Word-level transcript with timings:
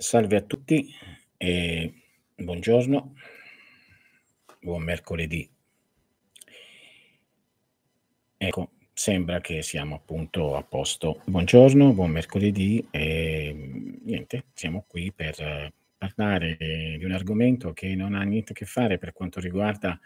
Salve 0.00 0.36
a 0.36 0.42
tutti 0.42 0.94
e 1.36 1.92
buongiorno, 2.36 3.14
buon 4.60 4.82
mercoledì. 4.84 5.50
Ecco, 8.36 8.70
sembra 8.92 9.40
che 9.40 9.60
siamo 9.62 9.96
appunto 9.96 10.54
a 10.54 10.62
posto. 10.62 11.20
Buongiorno, 11.26 11.92
buon 11.94 12.12
mercoledì 12.12 12.86
e 12.92 13.98
niente, 14.04 14.44
siamo 14.54 14.84
qui 14.86 15.10
per 15.10 15.72
parlare 15.98 16.56
di 16.96 17.04
un 17.04 17.10
argomento 17.10 17.72
che 17.72 17.96
non 17.96 18.14
ha 18.14 18.22
niente 18.22 18.52
a 18.52 18.54
che 18.54 18.66
fare 18.66 18.98
per 18.98 19.12
quanto 19.12 19.40
riguarda 19.40 19.98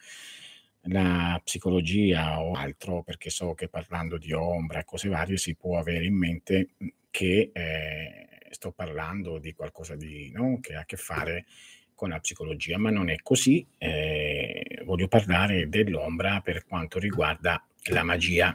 la 0.86 1.38
psicologia 1.44 2.40
o 2.40 2.52
altro, 2.52 3.02
perché 3.02 3.28
so 3.28 3.52
che 3.52 3.68
parlando 3.68 4.16
di 4.16 4.32
ombra 4.32 4.80
e 4.80 4.84
cose 4.86 5.10
varie 5.10 5.36
si 5.36 5.54
può 5.54 5.78
avere 5.78 6.06
in 6.06 6.14
mente 6.14 6.70
che 7.10 7.50
eh, 7.52 8.31
sto 8.52 8.70
parlando 8.72 9.38
di 9.38 9.52
qualcosa 9.54 9.96
di, 9.96 10.30
no? 10.30 10.58
che 10.60 10.74
ha 10.74 10.80
a 10.80 10.84
che 10.84 10.96
fare 10.96 11.46
con 11.94 12.10
la 12.10 12.20
psicologia, 12.20 12.78
ma 12.78 12.90
non 12.90 13.08
è 13.10 13.16
così. 13.22 13.64
Eh, 13.78 14.82
voglio 14.84 15.08
parlare 15.08 15.68
dell'ombra 15.68 16.40
per 16.40 16.64
quanto 16.64 16.98
riguarda 16.98 17.64
la 17.84 18.02
magia. 18.02 18.52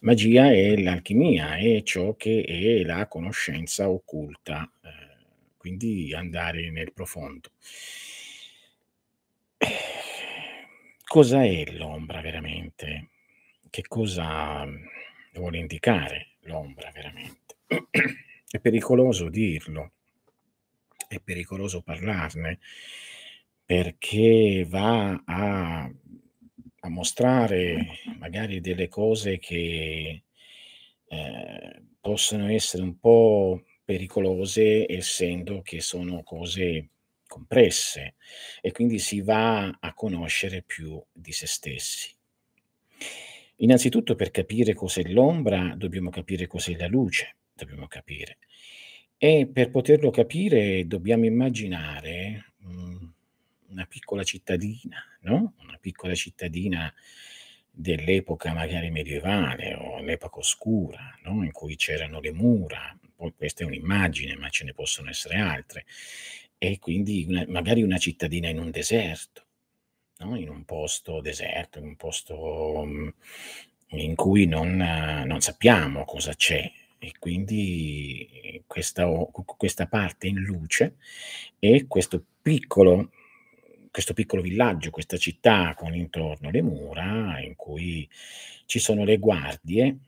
Magia 0.00 0.50
è 0.50 0.76
l'alchimia, 0.76 1.56
è 1.56 1.82
ciò 1.82 2.14
che 2.14 2.42
è 2.42 2.82
la 2.84 3.06
conoscenza 3.06 3.88
occulta, 3.88 4.70
eh, 4.82 4.88
quindi 5.56 6.12
andare 6.14 6.70
nel 6.70 6.92
profondo. 6.92 7.50
Cosa 11.06 11.44
è 11.44 11.64
l'ombra 11.72 12.20
veramente? 12.20 13.08
Che 13.70 13.82
cosa 13.86 14.66
vuole 15.32 15.58
indicare 15.58 16.36
l'ombra 16.40 16.90
veramente? 16.92 17.56
È 18.54 18.60
pericoloso 18.60 19.30
dirlo, 19.30 19.90
è 21.08 21.18
pericoloso 21.18 21.82
parlarne, 21.82 22.60
perché 23.64 24.64
va 24.68 25.20
a, 25.24 25.82
a 25.82 26.88
mostrare 26.88 27.84
magari 28.16 28.60
delle 28.60 28.86
cose 28.86 29.40
che 29.40 30.22
eh, 31.08 31.82
possono 32.00 32.48
essere 32.48 32.84
un 32.84 32.96
po' 33.00 33.64
pericolose, 33.84 34.86
essendo 34.88 35.60
che 35.60 35.80
sono 35.80 36.22
cose 36.22 36.90
compresse 37.26 38.14
e 38.60 38.70
quindi 38.70 39.00
si 39.00 39.20
va 39.20 39.66
a 39.80 39.94
conoscere 39.94 40.62
più 40.62 41.02
di 41.12 41.32
se 41.32 41.48
stessi. 41.48 42.14
Innanzitutto 43.56 44.14
per 44.14 44.30
capire 44.30 44.74
cos'è 44.74 45.02
l'ombra 45.08 45.74
dobbiamo 45.76 46.10
capire 46.10 46.46
cos'è 46.46 46.76
la 46.76 46.86
luce 46.86 47.34
dobbiamo 47.54 47.86
capire. 47.86 48.38
E 49.16 49.48
per 49.50 49.70
poterlo 49.70 50.10
capire 50.10 50.86
dobbiamo 50.86 51.24
immaginare, 51.24 52.52
mhmm, 52.58 53.12
una 53.68 53.86
piccola 53.86 54.22
cittadina, 54.22 55.02
no, 55.22 55.54
una 55.62 55.78
piccola 55.80 56.14
cittadina 56.14 56.92
dell'epoca 57.70 58.52
magari 58.52 58.90
medievale 58.90 59.74
o 59.74 60.00
l'epoca 60.00 60.38
oscura, 60.38 61.18
no, 61.24 61.42
in 61.44 61.52
cui 61.52 61.76
c'erano 61.76 62.20
le 62.20 62.32
mura, 62.32 62.96
poi 63.16 63.32
questa 63.34 63.62
è 63.64 63.66
un'immagine, 63.66 64.36
ma 64.36 64.48
ce 64.48 64.64
ne 64.64 64.72
possono 64.74 65.08
essere 65.10 65.36
altre, 65.38 65.84
e 66.58 66.78
quindi 66.78 67.24
una 67.28 67.44
magari 67.48 67.82
una 67.82 67.98
cittadina 67.98 68.48
in 68.48 68.58
un 68.58 68.70
deserto, 68.70 69.46
no, 70.18 70.36
in 70.36 70.48
un 70.48 70.64
posto 70.64 71.20
deserto, 71.20 71.78
in 71.78 71.86
un 71.86 71.96
posto, 71.96 72.84
mhmm, 72.84 73.14
in 73.90 74.14
cui 74.14 74.46
non 74.46 74.76
non 74.76 75.40
sappiamo 75.40 76.04
cosa 76.04 76.34
c'è 76.34 76.70
e 77.04 77.12
quindi 77.18 78.62
questa, 78.66 79.06
questa 79.56 79.86
parte 79.86 80.26
in 80.26 80.38
luce 80.38 80.96
e 81.58 81.86
questo 81.86 82.24
piccolo, 82.40 83.10
questo 83.90 84.14
piccolo 84.14 84.40
villaggio, 84.40 84.90
questa 84.90 85.18
città 85.18 85.74
con 85.76 85.94
intorno 85.94 86.50
le 86.50 86.62
mura 86.62 87.40
in 87.40 87.56
cui 87.56 88.08
ci 88.64 88.78
sono 88.78 89.04
le 89.04 89.18
guardie 89.18 89.98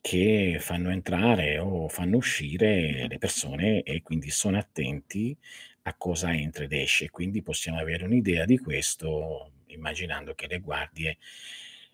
che 0.00 0.56
fanno 0.58 0.90
entrare 0.90 1.58
o 1.58 1.88
fanno 1.88 2.16
uscire 2.16 3.06
le 3.06 3.18
persone 3.18 3.82
e 3.84 4.02
quindi 4.02 4.30
sono 4.30 4.58
attenti 4.58 5.36
a 5.82 5.94
cosa 5.94 6.34
entra 6.34 6.64
ed 6.64 6.72
esce. 6.72 7.10
Quindi 7.10 7.40
possiamo 7.40 7.78
avere 7.78 8.04
un'idea 8.04 8.44
di 8.44 8.58
questo 8.58 9.52
immaginando 9.66 10.34
che 10.34 10.48
le 10.48 10.58
guardie 10.58 11.18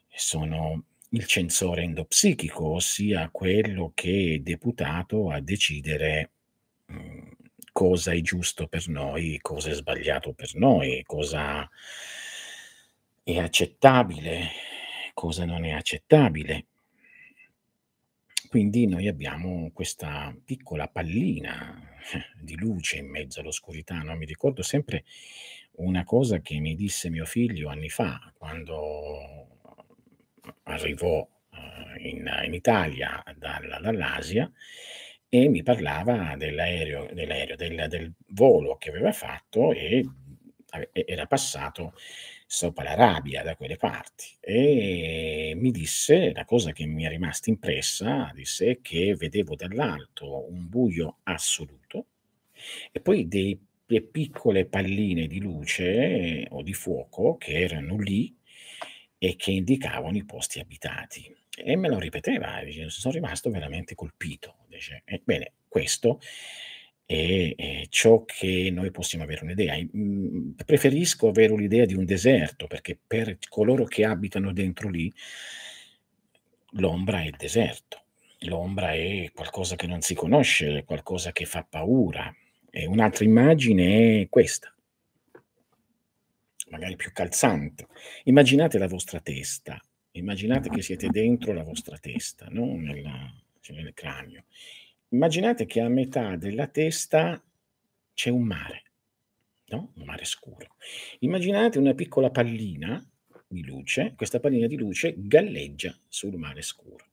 sono 0.08 0.84
il 1.10 1.24
censore 1.26 1.82
endopsichico, 1.82 2.66
ossia 2.66 3.30
quello 3.30 3.92
che 3.94 4.34
è 4.34 4.38
deputato 4.40 5.30
a 5.30 5.40
decidere 5.40 6.30
mhmm, 6.86 7.30
cosa 7.72 8.12
è 8.12 8.20
giusto 8.20 8.66
per 8.66 8.88
noi, 8.88 9.38
cosa 9.40 9.70
è 9.70 9.74
sbagliato 9.74 10.32
per 10.32 10.54
noi, 10.54 11.02
cosa 11.04 11.68
è 13.22 13.38
accettabile, 13.38 14.48
cosa 15.14 15.44
non 15.44 15.64
è 15.64 15.70
accettabile. 15.72 16.66
Quindi 18.48 18.86
noi 18.86 19.08
abbiamo 19.08 19.70
questa 19.72 20.34
piccola 20.44 20.88
pallina 20.88 21.80
di 22.40 22.56
luce 22.56 22.98
in 22.98 23.08
mezzo 23.08 23.40
all'oscurità, 23.40 23.98
no, 23.98 24.16
mi 24.16 24.24
ricordo 24.24 24.62
sempre 24.62 25.04
una 25.76 26.04
cosa 26.04 26.40
che 26.40 26.58
mi 26.58 26.74
disse 26.74 27.10
mio 27.10 27.24
figlio 27.24 27.68
anni 27.68 27.88
fa, 27.88 28.32
quando 28.36 29.57
arrivò 30.64 31.20
uh, 31.20 31.98
in, 31.98 32.30
in, 32.44 32.54
Italia 32.54 33.22
dal, 33.36 33.78
dall'Asia 33.80 34.50
e 35.28 35.48
mi 35.48 35.62
parlava 35.62 36.36
dell'aereo, 36.36 37.08
dell'aereo 37.12 37.56
del, 37.56 37.86
del, 37.88 38.12
volo 38.28 38.76
che 38.76 38.88
aveva 38.90 39.12
fatto 39.12 39.72
e 39.72 40.06
era 40.92 41.26
passato 41.26 41.94
sopra 42.46 42.84
l'Arabia 42.84 43.42
da 43.42 43.56
quelle 43.56 43.76
parti. 43.76 44.26
E 44.40 45.52
mi 45.54 45.70
disse 45.70 46.32
la 46.32 46.44
cosa 46.44 46.72
che 46.72 46.86
mi 46.86 47.04
è 47.04 47.08
rimasta 47.08 47.50
impressa 47.50 48.30
disse 48.34 48.80
che 48.80 49.14
vedevo 49.14 49.54
dall'alto 49.54 50.50
un 50.50 50.68
buio 50.68 51.18
assoluto 51.24 52.06
e 52.90 53.00
poi 53.00 53.28
dei, 53.28 53.58
delle 53.86 54.02
piccole 54.02 54.66
palline 54.66 55.26
di 55.26 55.40
luce 55.40 56.46
o 56.50 56.62
di 56.62 56.72
fuoco 56.72 57.36
che 57.36 57.60
erano 57.60 57.96
lì 57.98 58.34
e 59.18 59.34
che 59.36 59.50
indicavano 59.50 60.16
i 60.16 60.24
posti 60.24 60.60
abitati. 60.60 61.34
E 61.56 61.76
me 61.76 61.88
lo 61.88 61.98
ripeteva, 61.98 62.60
sono 62.86 63.14
rimasto 63.14 63.50
veramente 63.50 63.94
colpito. 63.94 64.58
Dice, 64.68 65.02
ebbene, 65.04 65.54
questo 65.66 66.20
è, 67.04 67.52
è, 67.56 67.86
ciò 67.88 68.24
che 68.24 68.70
noi 68.70 68.92
possiamo 68.92 69.24
avere 69.24 69.42
un'idea. 69.42 69.76
Mm, 69.76 70.52
preferisco 70.64 71.28
avere 71.28 71.52
un'idea 71.52 71.84
di 71.84 71.94
un 71.94 72.04
deserto, 72.04 72.68
perché 72.68 72.96
per 73.04 73.38
coloro 73.48 73.84
che 73.84 74.04
abitano 74.04 74.52
dentro 74.52 74.88
lì, 74.88 75.12
l'ombra 76.72 77.22
è 77.22 77.26
il 77.26 77.36
deserto. 77.36 78.02
L'ombra 78.42 78.92
è 78.92 79.32
qualcosa 79.34 79.74
che 79.74 79.88
non 79.88 80.00
si 80.00 80.14
conosce, 80.14 80.84
qualcosa 80.84 81.32
che 81.32 81.44
fa 81.44 81.66
paura. 81.68 82.32
E 82.70 82.86
un'altra 82.86 83.24
immagine 83.24 84.20
è 84.20 84.28
questa 84.28 84.72
magari 86.70 86.96
più 86.96 87.12
calzante. 87.12 87.86
Immaginate 88.24 88.78
la 88.78 88.88
vostra 88.88 89.20
testa, 89.20 89.80
immaginate 90.12 90.68
che 90.68 90.82
siete 90.82 91.08
dentro 91.08 91.52
la 91.52 91.62
vostra 91.62 91.98
testa, 91.98 92.46
no? 92.50 92.76
Nella, 92.76 93.32
cioè 93.60 93.76
nel 93.76 93.94
cranio. 93.94 94.44
Immaginate 95.10 95.66
che 95.66 95.80
a 95.80 95.88
metà 95.88 96.36
della 96.36 96.66
testa 96.66 97.42
c'è 98.12 98.30
un 98.30 98.42
mare, 98.42 98.82
no? 99.66 99.92
un 99.96 100.04
mare 100.04 100.24
scuro. 100.24 100.76
Immaginate 101.20 101.78
una 101.78 101.94
piccola 101.94 102.30
pallina 102.30 103.02
di 103.46 103.64
luce, 103.64 104.12
questa 104.16 104.40
pallina 104.40 104.66
di 104.66 104.76
luce 104.76 105.14
galleggia 105.16 105.96
sul 106.08 106.36
mare 106.36 106.62
scuro. 106.62 107.06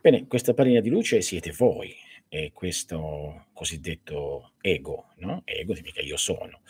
Bene, 0.00 0.26
questa 0.26 0.54
pallina 0.54 0.80
di 0.80 0.88
luce 0.88 1.20
siete 1.20 1.52
voi, 1.52 1.94
e 2.28 2.52
questo 2.52 3.46
cosiddetto 3.52 4.52
ego, 4.60 5.12
no? 5.16 5.42
Ego 5.44 5.74
significa 5.74 6.02
io 6.02 6.16
sono 6.16 6.60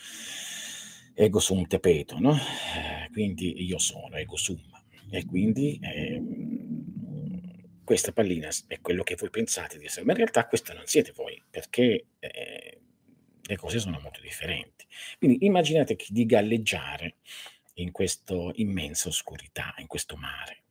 ego 1.19 1.41
sum 1.41 1.67
tepeto, 1.67 2.21
no? 2.21 2.35
Eh, 2.37 3.11
quindi 3.11 3.65
io 3.65 3.79
sono 3.79 4.15
ego 4.17 4.37
sum. 4.37 4.63
E 5.11 5.25
quindi 5.25 5.79
eh, 5.83 6.23
questa 7.83 8.13
pallina 8.13 8.49
è 8.69 8.81
quello 8.81 9.03
che 9.03 9.17
voi 9.17 9.29
pensate 9.29 9.79
di 9.79 9.87
essere, 9.87 10.05
ma 10.05 10.13
in 10.13 10.19
realtà 10.19 10.47
questo 10.47 10.73
non 10.75 10.87
siete 10.87 11.13
voi, 11.13 11.43
perché 11.51 12.07
eh, 12.21 12.81
le 13.43 13.57
cose 13.57 13.81
sono 13.81 13.99
molto 14.01 14.21
differenti. 14.21 14.87
Quindi 15.19 15.45
immaginate 15.45 15.97
di 16.09 16.25
galleggiare 16.25 17.17
in 17.75 17.91
questa 17.91 18.35
immensa 18.55 19.09
oscurità, 19.09 19.75
in 19.79 19.89
questo 19.89 20.15
mare. 20.15 20.63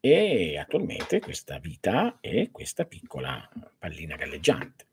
E 0.00 0.58
attualmente 0.58 1.20
questa 1.20 1.60
vita 1.60 2.18
è 2.20 2.50
questa 2.50 2.86
piccola 2.86 3.48
pallina 3.78 4.16
galleggiante, 4.16 4.86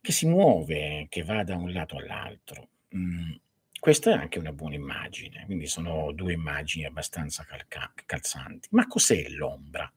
che 0.00 0.12
si 0.12 0.26
muove, 0.26 1.08
che 1.10 1.24
va 1.24 1.44
da 1.44 1.56
un 1.56 1.72
lato 1.72 1.98
all'altro. 1.98 2.68
Mm, 2.96 3.32
questa 3.84 4.12
è 4.12 4.14
anche 4.14 4.38
una 4.38 4.54
buona 4.54 4.76
immagine, 4.76 5.44
quindi 5.44 5.66
sono 5.66 6.10
due 6.12 6.32
immagini 6.32 6.86
abbastanza 6.86 7.44
calca- 7.44 7.92
calzanti. 8.06 8.68
Ma 8.70 8.86
cos'è 8.86 9.28
l'ombra? 9.28 9.92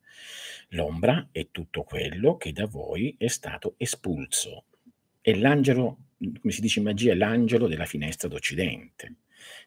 L'ombra 0.72 1.30
è 1.32 1.48
tutto 1.52 1.84
quello 1.84 2.36
che 2.36 2.52
da 2.52 2.66
voi 2.66 3.16
è 3.18 3.30
stato 3.30 3.76
espulso, 3.78 4.66
è 5.22 5.34
l'angelo, 5.36 6.00
come 6.18 6.52
si 6.52 6.60
dice 6.60 6.80
in 6.80 6.86
magia, 6.86 7.14
è 7.14 7.16
l'angelo 7.16 7.68
della 7.68 7.86
finestra 7.86 8.28
d'Occidente 8.28 9.16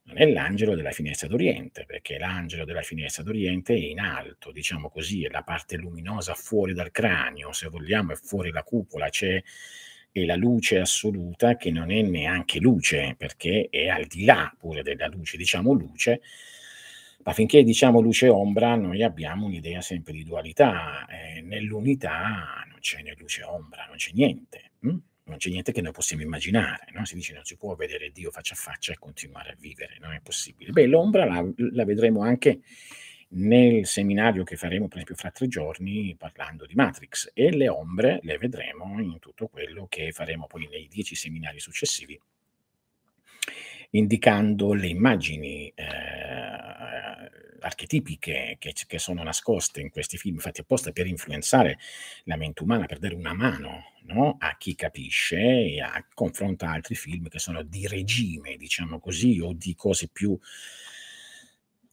non 0.02 0.18
è 0.18 0.30
l'angelo 0.30 0.74
della 0.74 0.90
finestra 0.90 1.26
d'Oriente, 1.26 1.86
perché 1.86 2.18
l'angelo 2.18 2.66
della 2.66 2.82
finestra 2.82 3.22
d'Oriente 3.22 3.72
è 3.72 3.78
in 3.78 4.00
alto, 4.00 4.52
diciamo 4.52 4.90
così, 4.90 5.24
è 5.24 5.30
la 5.30 5.42
parte 5.42 5.76
luminosa 5.76 6.34
fuori 6.34 6.74
dal 6.74 6.90
cranio, 6.90 7.52
se 7.52 7.68
vogliamo, 7.68 8.12
è 8.12 8.16
fuori 8.16 8.50
la 8.50 8.64
cupola, 8.64 9.08
c'è 9.08 9.42
e 10.12 10.24
la 10.24 10.36
luce 10.36 10.78
assoluta 10.78 11.56
che 11.56 11.70
non 11.70 11.90
è 11.90 12.02
neanche 12.02 12.58
luce, 12.58 13.14
perché 13.16 13.68
è 13.70 13.88
al 13.88 14.06
di 14.06 14.24
là 14.24 14.52
pure 14.58 14.82
della 14.82 15.08
luce, 15.08 15.36
diciamo 15.36 15.72
luce, 15.72 16.20
ma 17.22 17.32
finché 17.32 17.62
diciamo 17.62 18.00
luce 18.00 18.26
e 18.26 18.30
ombra 18.30 18.74
noi 18.76 19.02
abbiamo 19.02 19.46
un'idea 19.46 19.80
sempre 19.80 20.12
di 20.12 20.24
dualità, 20.24 21.06
eh, 21.06 21.42
nell'unità 21.42 22.64
non 22.68 22.78
c'è 22.80 23.02
né 23.02 23.14
luce 23.18 23.42
e 23.42 23.44
ombra, 23.44 23.84
non 23.86 23.96
c'è 23.96 24.10
niente. 24.12 24.72
Hm? 24.80 24.98
non 25.30 25.38
c'è 25.38 25.48
niente 25.48 25.72
che 25.72 25.80
noi 25.80 25.92
possiamo 25.92 26.22
immaginare, 26.22 26.86
no? 26.92 27.04
si 27.04 27.14
dice 27.14 27.32
non 27.32 27.44
si 27.44 27.56
può 27.56 27.74
vedere 27.76 28.10
Dio 28.10 28.32
faccia 28.32 28.54
a 28.54 28.56
faccia 28.56 28.92
e 28.92 28.98
continuare 28.98 29.50
a 29.50 29.56
vivere, 29.56 29.96
non 30.00 30.12
è 30.12 30.20
possibile. 30.20 30.72
Beh, 30.72 30.86
l'ombra 30.86 31.24
la, 31.24 31.46
la 31.56 31.84
vedremo 31.84 32.22
anche 32.22 32.60
nel 33.32 33.86
seminario 33.86 34.42
che 34.42 34.56
faremo 34.56 34.88
per 34.88 34.98
esempio 34.98 35.14
fra 35.14 35.30
tre 35.30 35.46
giorni 35.46 36.16
parlando 36.18 36.66
di 36.66 36.74
Matrix 36.74 37.30
e 37.32 37.54
le 37.54 37.68
ombre 37.68 38.18
le 38.22 38.38
vedremo 38.38 39.00
in 39.00 39.18
tutto 39.18 39.48
quello 39.48 39.86
che 39.88 40.10
faremo 40.12 40.46
poi 40.46 40.68
nei 40.68 40.88
dieci 40.88 41.14
seminari 41.14 41.60
successivi 41.60 42.20
indicando 43.90 44.72
le 44.72 44.86
immagini 44.86 45.72
eh, 45.74 45.84
archetipiche 47.60 48.56
che, 48.58 48.72
che, 48.86 48.98
sono 48.98 49.22
nascoste 49.22 49.80
in 49.80 49.90
questi 49.90 50.16
film, 50.16 50.38
fatti 50.38 50.60
apposta 50.60 50.92
per 50.92 51.06
influenzare 51.06 51.78
la 52.24 52.36
mente 52.36 52.62
umana, 52.62 52.86
per 52.86 52.98
dare 52.98 53.14
una 53.14 53.34
mano 53.34 53.92
no? 54.04 54.36
a 54.38 54.56
chi 54.56 54.74
capisce 54.74 55.38
e 55.38 55.80
a 55.80 56.04
confronta 56.14 56.70
altri 56.70 56.94
film 56.94 57.28
che 57.28 57.38
sono 57.38 57.62
di 57.62 57.86
regime, 57.86 58.56
diciamo 58.56 58.98
così, 58.98 59.40
o 59.40 59.52
di 59.52 59.74
cose 59.74 60.08
più 60.08 60.38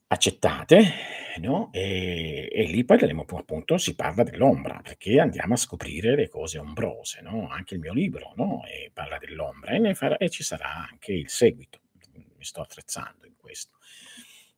accettate, 0.08 0.92
no? 1.40 1.70
e, 1.72 2.48
e, 2.50 2.62
lì 2.64 2.84
parleremo 2.84 3.26
appunto, 3.28 3.76
si 3.76 3.94
parla 3.94 4.22
dell'ombra, 4.22 4.80
perché 4.82 5.20
andiamo 5.20 5.54
a 5.54 5.58
scoprire 5.58 6.16
le 6.16 6.28
cose 6.28 6.58
ombrose, 6.58 7.20
no? 7.20 7.48
anche 7.48 7.74
il 7.74 7.80
mio 7.80 7.92
libro 7.92 8.32
no? 8.36 8.62
parla 8.92 9.18
dell'ombra 9.18 9.72
e, 9.72 9.94
farà, 9.94 10.16
e 10.16 10.30
ci 10.30 10.42
sarà 10.42 10.88
anche 10.88 11.12
il 11.12 11.28
seguito, 11.28 11.80
mi 12.14 12.44
sto 12.44 12.62
attrezzando 12.62 13.26
in 13.26 13.34
questo. 13.36 13.76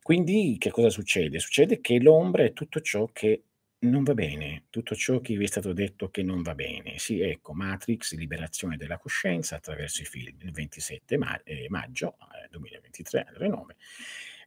Quindi 0.01 0.55
che 0.57 0.71
cosa 0.71 0.89
succede? 0.89 1.39
Succede 1.39 1.79
che 1.79 1.99
l'ombra 1.99 2.43
è 2.43 2.53
tutto 2.53 2.79
ciò 2.79 3.07
che 3.11 3.43
non 3.81 4.03
va 4.03 4.13
bene, 4.13 4.65
tutto 4.69 4.95
ciò 4.95 5.19
che 5.19 5.35
vi 5.35 5.43
è 5.43 5.47
stato 5.47 5.73
detto 5.73 6.09
che 6.09 6.23
non 6.23 6.41
va 6.41 6.55
bene. 6.55 6.97
Sì, 6.97 7.19
ecco, 7.19 7.53
Matrix, 7.53 8.13
liberazione 8.13 8.77
della 8.77 8.97
coscienza 8.97 9.55
attraverso 9.55 10.01
i 10.01 10.05
film, 10.05 10.37
il 10.41 10.51
27 10.51 11.17
ma- 11.17 11.41
eh, 11.43 11.67
maggio 11.69 12.17
eh, 12.43 12.47
2023 12.49 13.27
alle 13.35 13.47
9. 13.47 13.75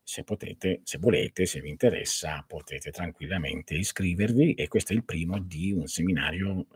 Se 0.06 0.22
potete, 0.22 0.80
se 0.84 0.98
volete, 0.98 1.46
se 1.46 1.60
vi 1.60 1.70
interessa, 1.70 2.44
potete 2.46 2.90
tranquillamente 2.90 3.74
iscrivervi 3.74 4.52
e 4.54 4.68
questo 4.68 4.92
è 4.92 4.96
il 4.96 5.04
primo 5.04 5.38
di 5.38 5.72
un 5.72 5.86
seminario, 5.86 6.66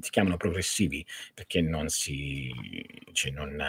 si 0.00 0.10
chiamano 0.10 0.38
progressivi, 0.38 1.06
perché 1.34 1.60
non 1.60 1.88
si, 1.90 2.50
cioè 3.12 3.30
non, 3.30 3.62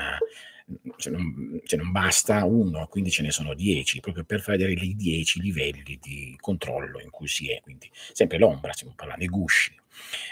se 0.98 1.10
non, 1.10 1.62
se 1.66 1.76
non, 1.76 1.92
basta 1.92 2.46
uno, 2.46 2.88
quindi 2.88 3.12
ce 3.12 3.24
ne 3.24 3.32
sono 3.32 3.54
dieci, 3.54 4.00
proprio 4.00 4.24
per 4.24 4.42
fare 4.42 4.72
i 4.72 4.96
dieci 4.96 5.42
livelli 5.42 6.00
di 6.02 6.36
controllo 6.40 7.02
in 7.02 7.10
cui 7.10 7.28
si 7.28 7.52
è, 7.52 7.60
quindi 7.62 7.90
sempre 8.14 8.38
l'ombra, 8.38 8.72
stiamo 8.72 8.94
parlando, 8.96 9.24
i 9.24 9.28
gusci. 9.28 9.82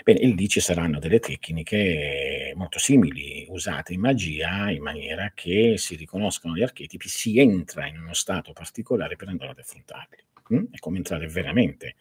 Bene, 0.04 0.20
e 0.20 0.28
lì 0.28 0.48
ci 0.48 0.60
saranno 0.60 1.00
delle 1.00 1.20
tecniche 1.20 2.54
molto 2.56 2.80
simili 2.80 3.46
usate 3.50 3.94
in 3.94 4.02
magia 4.02 4.70
in 4.70 4.82
maniera 4.82 5.32
che 5.34 5.76
si 5.78 5.96
riconoscono 5.96 6.56
gli 6.56 6.64
archetipi, 6.64 7.08
si 7.08 7.40
entra 7.40 7.88
in 7.88 8.00
uno 8.00 8.14
stato 8.14 8.54
particolare 8.54 9.16
per 9.16 9.28
andare 9.28 9.52
ad 9.52 9.60
affrontarli. 9.60 10.18
Mm? 10.54 10.66
È 10.72 10.78
come 10.80 10.98
entrare 10.98 11.28
veramente 11.28 11.96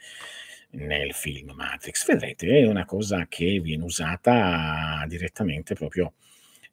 nel 0.71 1.13
film 1.13 1.53
Matrix. 1.53 2.07
Vedrete, 2.07 2.61
è 2.61 2.67
una 2.67 2.85
cosa 2.85 3.27
che 3.29 3.61
viene 3.61 3.85
usata 3.85 5.05
direttamente 5.09 5.75
proprio 5.75 6.15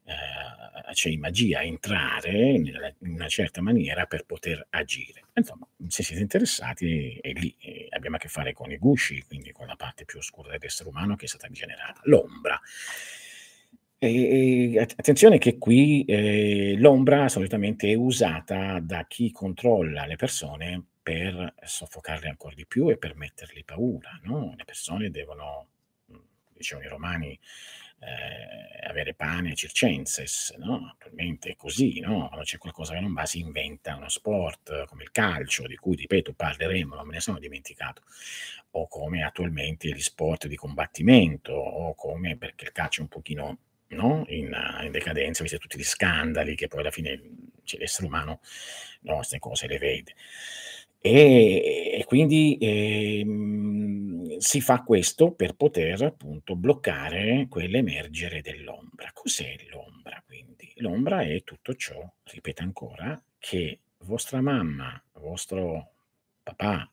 eh, 0.07 0.93
c'è 0.93 1.09
in 1.09 1.19
magia 1.19 1.61
entrare 1.61 2.31
in 2.31 2.71
una 2.99 3.27
certa 3.27 3.61
maniera 3.61 4.05
per 4.05 4.25
poter 4.25 4.65
agire. 4.69 5.25
Insomma, 5.33 5.67
se 5.87 6.01
siete 6.01 6.21
interessati, 6.21 7.17
è 7.21 7.31
lì 7.33 7.53
eh, 7.59 7.87
abbiamo 7.89 8.15
a 8.15 8.19
che 8.19 8.29
fare 8.29 8.53
con 8.53 8.71
i 8.71 8.77
gusci, 8.77 9.21
quindi 9.23 9.51
con 9.51 9.67
la 9.67 9.75
parte 9.75 10.05
più 10.05 10.19
oscura 10.19 10.49
dell'essere 10.51 10.87
umano 10.87 11.15
che 11.15 11.25
è 11.25 11.27
stata 11.27 11.49
generata, 11.49 11.99
l'ombra. 12.03 12.59
E, 13.99 14.79
attenzione 14.79 15.39
che 15.39 15.57
qui 15.57 16.05
eh, 16.05 16.75
l'ombra 16.77 17.27
solitamente 17.29 17.89
è 17.89 17.95
usata 17.95 18.79
da 18.79 19.05
chi 19.07 19.31
controlla 19.31 20.05
le 20.05 20.15
persone 20.15 20.83
per 21.01 21.55
soffocarle 21.63 22.29
ancora 22.29 22.53
di 22.53 22.65
più 22.65 22.89
e 22.89 22.97
per 22.97 23.15
mettergli 23.15 23.65
paura. 23.65 24.19
No? 24.23 24.53
Le 24.55 24.65
persone 24.65 25.09
devono, 25.09 25.67
dicevano 26.53 26.85
i 26.85 26.89
romani, 26.89 27.39
eh, 27.99 28.36
avere 28.97 29.13
pane 29.13 29.53
circenses, 29.53 30.55
no? 30.57 30.91
Attualmente 30.93 31.49
è 31.49 31.55
così, 31.55 31.99
no? 31.99 32.27
Quando 32.27 32.43
c'è 32.43 32.57
qualcosa 32.57 32.93
che 32.93 32.99
non 32.99 33.13
va 33.13 33.25
si 33.25 33.39
inventa 33.39 33.95
uno 33.95 34.09
sport 34.09 34.85
come 34.85 35.03
il 35.03 35.11
calcio, 35.11 35.67
di 35.67 35.75
cui, 35.75 35.95
ripeto, 35.95 36.33
parleremo, 36.33 36.95
non 36.95 37.05
me 37.05 37.13
ne 37.13 37.19
sono 37.19 37.39
dimenticato, 37.39 38.01
o 38.71 38.87
come 38.87 39.23
attualmente 39.23 39.89
gli 39.89 40.01
sport 40.01 40.47
di 40.47 40.55
combattimento, 40.55 41.53
o 41.53 41.93
come, 41.93 42.37
perché 42.37 42.65
il 42.65 42.71
calcio 42.71 42.99
è 42.99 43.03
un 43.03 43.09
pochino 43.09 43.57
no? 43.89 44.25
in, 44.27 44.55
in, 44.81 44.91
decadenza, 44.91 45.43
visto 45.43 45.57
tutti 45.57 45.77
gli 45.77 45.83
scandali 45.83 46.55
che 46.55 46.67
poi 46.67 46.81
alla 46.81 46.91
fine 46.91 47.21
cioè, 47.63 47.79
l'essere 47.79 48.07
umano 48.07 48.39
no, 49.01 49.15
queste 49.17 49.39
cose 49.39 49.67
le 49.67 49.77
vede. 49.77 50.15
E, 50.99 51.97
e 51.99 52.03
quindi 52.05 52.57
ehm, 52.59 54.37
si 54.37 54.61
fa 54.61 54.83
questo 54.83 55.31
per 55.31 55.55
poter 55.55 56.01
appunto 56.03 56.55
bloccare 56.55 57.47
quell'emergere 57.49 58.41
dell'ombra. 58.41 59.11
Cos'è 59.13 59.55
l'ombra 59.71 60.21
quindi? 60.25 60.71
L'ombra 60.77 61.21
è 61.21 61.43
tutto 61.43 61.75
ciò, 61.75 61.99
ripeto 62.23 62.61
ancora, 62.61 63.21
che 63.39 63.79
vostra 63.99 64.41
mamma, 64.41 65.01
vostro 65.13 65.91
papà, 66.43 66.89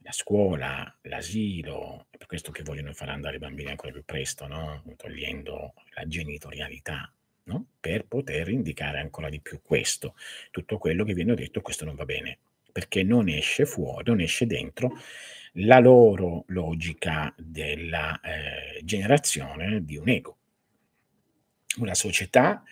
la 0.00 0.12
scuola, 0.12 0.98
l'asilo, 1.02 2.06
è 2.10 2.16
per 2.16 2.26
questo 2.28 2.52
che 2.52 2.62
vogliono 2.62 2.92
far 2.92 3.08
andare 3.08 3.36
i 3.36 3.40
bambini 3.40 3.70
ancora 3.70 3.92
più 3.92 4.04
presto, 4.04 4.46
no? 4.46 4.84
togliendo 4.96 5.74
la 5.94 6.06
genitorialità, 6.06 7.12
no? 7.44 7.66
per 7.80 8.06
poter 8.06 8.48
indicare 8.48 9.00
ancora 9.00 9.28
di 9.28 9.40
più 9.40 9.60
questo, 9.62 10.14
tutto 10.52 10.78
quello 10.78 11.04
che 11.04 11.12
viene 11.12 11.34
detto, 11.34 11.60
questo 11.60 11.84
non 11.84 11.96
va 11.96 12.04
bene, 12.04 12.38
perché 12.76 13.02
non 13.02 13.26
esce 13.30 13.64
fuori, 13.64 14.04
non 14.04 14.20
esce 14.20 14.44
dentro 14.44 14.98
la 15.52 15.78
loro 15.78 16.44
logica 16.48 17.34
della 17.38 18.20
eh, 18.20 18.84
generazione 18.84 19.82
di 19.82 19.96
un 19.96 20.10
ego. 20.10 20.36
Una 21.78 21.94
società 21.94 22.62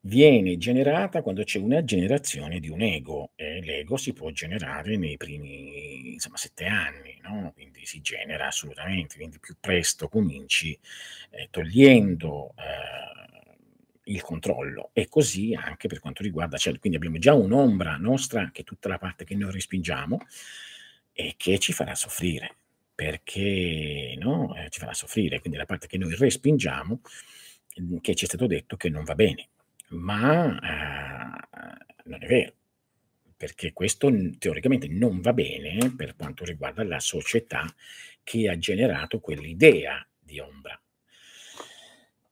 viene 0.00 0.56
generata 0.56 1.20
quando 1.20 1.44
c'è 1.44 1.58
una 1.58 1.84
generazione 1.84 2.60
di 2.60 2.70
un 2.70 2.80
ego 2.80 3.32
e 3.34 3.60
l'ego 3.60 3.98
si 3.98 4.14
può 4.14 4.30
generare 4.30 4.96
nei 4.96 5.18
primi 5.18 6.14
insomma, 6.14 6.38
sette 6.38 6.64
anni, 6.64 7.18
no? 7.20 7.52
quindi 7.54 7.84
si 7.84 8.00
genera 8.00 8.46
assolutamente, 8.46 9.16
quindi 9.16 9.38
più 9.38 9.54
presto 9.60 10.08
cominci 10.08 10.78
eh, 11.28 11.48
togliendo 11.50 12.54
eh, 12.56 13.15
il 14.08 14.22
controllo 14.22 14.90
e 14.92 15.08
così 15.08 15.54
anche 15.54 15.88
per 15.88 16.00
quanto 16.00 16.22
riguarda, 16.22 16.56
cioè, 16.56 16.78
quindi 16.78 16.98
abbiamo 16.98 17.18
già 17.18 17.34
un'ombra 17.34 17.96
nostra 17.96 18.50
che 18.52 18.62
è 18.62 18.64
tutta 18.64 18.88
la 18.88 18.98
parte 18.98 19.24
che 19.24 19.34
noi 19.34 19.50
respingiamo 19.50 20.18
e 21.12 21.34
che 21.36 21.58
ci 21.58 21.72
farà 21.72 21.94
soffrire, 21.94 22.56
perché 22.94 24.14
no? 24.18 24.54
Eh, 24.56 24.68
ci 24.70 24.78
farà 24.80 24.92
soffrire, 24.92 25.40
quindi 25.40 25.58
la 25.58 25.64
parte 25.64 25.86
che 25.86 25.98
noi 25.98 26.14
respingiamo, 26.14 27.00
che 28.00 28.14
ci 28.14 28.24
è 28.24 28.28
stato 28.28 28.46
detto 28.46 28.76
che 28.76 28.88
non 28.88 29.04
va 29.04 29.14
bene, 29.14 29.48
ma 29.88 30.58
eh, 30.58 31.86
non 32.04 32.22
è 32.22 32.26
vero, 32.26 32.52
perché 33.36 33.72
questo 33.72 34.10
teoricamente 34.38 34.88
non 34.88 35.20
va 35.20 35.32
bene 35.32 35.94
per 35.96 36.16
quanto 36.16 36.44
riguarda 36.44 36.84
la 36.84 37.00
società 37.00 37.64
che 38.22 38.48
ha 38.48 38.58
generato 38.58 39.20
quell'idea 39.20 40.06
di 40.18 40.38
ombra. 40.38 40.78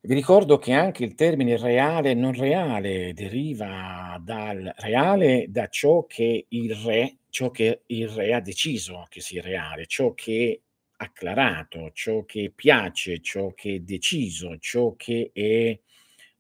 Vi 0.07 0.13
ricordo 0.13 0.59
che 0.59 0.73
anche 0.73 1.03
il 1.03 1.15
termine 1.15 1.57
reale 1.57 2.11
e 2.11 2.15
non 2.15 2.35
reale 2.35 3.15
deriva 3.15 4.21
dal 4.23 4.71
reale 4.77 5.47
da 5.49 5.67
ciò 5.69 6.05
che 6.05 6.45
il 6.47 6.75
re, 6.75 7.17
ciò 7.31 7.51
che 7.51 7.85
il 7.87 8.09
re 8.09 8.35
ha 8.35 8.41
deciso 8.41 9.07
che 9.09 9.21
sia 9.23 9.41
reale, 9.41 9.87
ciò 9.87 10.13
che 10.13 10.61
acclarato, 10.97 11.91
ciò 11.95 12.23
che 12.25 12.53
piace, 12.55 13.21
ciò 13.21 13.55
che 13.55 13.77
è 13.77 13.79
deciso, 13.79 14.59
ciò 14.59 14.95
che 14.95 15.31
è 15.33 15.79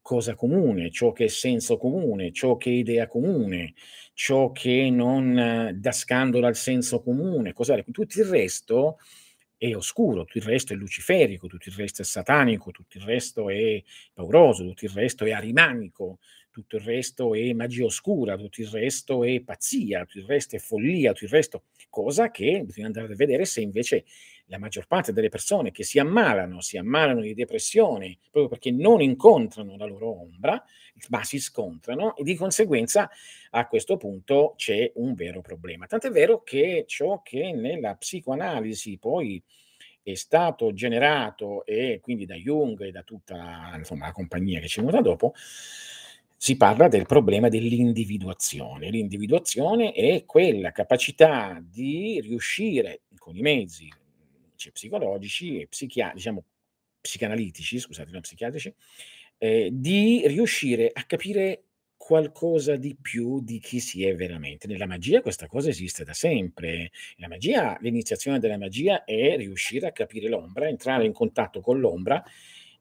cosa 0.02 0.35
comune, 0.35 0.90
ciò 0.90 1.12
che 1.12 1.25
è 1.25 1.28
senso 1.28 1.78
comune, 1.78 2.33
ciò 2.33 2.59
che 2.59 2.68
è 2.68 2.75
idea 2.75 3.06
comune, 3.06 3.73
ciò 4.12 4.52
che 4.52 4.90
non 4.90 5.71
dà 5.75 5.92
scandalo 5.92 6.47
al 6.47 6.54
senso 6.56 7.00
comune, 7.02 7.54
cos'è? 7.54 7.83
Tutto 7.90 8.21
il 8.21 8.26
resto 8.26 8.99
è 9.71 9.76
oscuro, 9.76 10.25
tutto 10.25 10.38
il 10.38 10.44
resto 10.44 10.73
è 10.73 10.76
luciferico, 10.76 11.47
tutto 11.47 11.68
il 11.68 11.75
resto 11.75 12.02
è 12.02 12.04
satanico, 12.04 12.71
tutto 12.71 12.99
il 12.99 13.04
resto 13.04 13.49
è 13.49 13.83
pauroso, 14.12 14.64
tutto 14.64 14.85
il 14.85 14.90
resto 14.90 15.25
è 15.25 15.33
arimanico, 15.33 16.18
tutto 16.50 16.76
il 16.76 16.83
resto 16.83 17.35
è 17.35 17.52
magia 17.52 17.85
oscura, 17.85 18.37
tutto 18.37 18.61
il 18.61 18.68
resto 18.68 19.25
è 19.25 19.40
pazzia, 19.40 20.04
tutto 20.04 20.18
il 20.18 20.26
resto 20.26 20.56
è 20.56 20.59
follia, 20.59 21.12
tutto 21.12 21.25
il 21.25 21.30
resto, 21.30 21.64
cosa 21.88 22.30
che 22.30 22.62
bisogna 22.64 22.87
andare 22.87 23.12
a 23.12 23.16
vedere 23.16 23.44
se 23.44 23.61
invece 23.61 24.04
la 24.46 24.58
maggior 24.58 24.86
parte 24.86 25.12
delle 25.12 25.28
persone 25.28 25.70
che 25.70 25.84
si 25.84 25.98
ammalano, 25.98 26.60
si 26.60 26.76
ammalano 26.76 27.20
di 27.20 27.34
depressione 27.34 28.18
proprio 28.30 28.48
perché 28.48 28.70
non 28.70 29.00
incontrano 29.00 29.76
la 29.76 29.86
loro 29.86 30.20
ombra, 30.20 30.62
ma 31.08 31.24
si 31.24 31.40
scontrano 31.40 32.14
e 32.16 32.22
di 32.22 32.34
conseguenza 32.34 33.10
a 33.50 33.66
questo 33.66 33.96
punto 33.96 34.54
c'è 34.56 34.92
un 34.96 35.14
vero 35.14 35.40
problema. 35.40 35.86
Tant'è 35.86 36.10
vero 36.10 36.42
che 36.42 36.84
ciò 36.86 37.22
che 37.22 37.52
nella 37.52 37.94
psicoanalisi 37.94 38.98
poi 38.98 39.42
è 40.02 40.14
stato 40.14 40.72
generato 40.74 41.64
e 41.64 41.98
quindi 42.02 42.26
da 42.26 42.34
Jung 42.34 42.80
e 42.82 42.90
da 42.90 43.02
tutta 43.02 43.72
insomma, 43.76 44.06
la 44.06 44.12
compagnia 44.12 44.60
che 44.60 44.68
ci 44.68 44.80
è 44.80 44.82
venuta 44.82 45.00
dopo, 45.00 45.32
si 46.36 46.58
parla 46.58 46.88
del 46.88 47.06
problema 47.06 47.48
dell'individuazione. 47.48 48.90
L'individuazione 48.90 49.92
è 49.92 50.26
quella 50.26 50.72
capacità 50.72 51.58
di 51.64 52.20
riuscire 52.20 53.04
con 53.16 53.34
i 53.34 53.40
mezzi 53.40 53.90
cioè, 54.64 54.73
psicologici 54.73 55.61
e 55.61 55.66
psichia- 55.68 56.12
diciamo, 56.14 56.44
psicanalitici, 57.00 57.78
scusate, 57.78 58.11
non 58.11 58.21
psichiatrici, 58.23 58.75
eh, 59.38 59.68
di 59.73 60.23
riuscire 60.26 60.90
a 60.92 61.04
capire 61.04 61.64
qualcosa 61.97 62.76
di 62.76 62.97
più 63.00 63.40
di 63.42 63.59
chi 63.59 63.80
si 63.80 64.04
è 64.06 64.14
veramente. 64.14 64.66
Nella 64.66 64.87
magia 64.87 65.23
questa 65.23 65.47
cosa 65.47 65.71
esiste 65.71 66.04
da 66.04 66.12
sempre. 66.12 66.90
La 67.16 67.28
magia, 67.28 67.78
l'iniziazione 67.80 68.38
della 68.38 68.59
magia 68.59 69.04
è 69.04 69.37
riuscire 69.37 69.87
a 69.87 69.92
capire 69.92 70.28
l'ombra, 70.28 70.68
entrare 70.68 71.04
in 71.06 71.12
contatto 71.12 71.61
con 71.61 71.78
l'ombra 71.80 72.23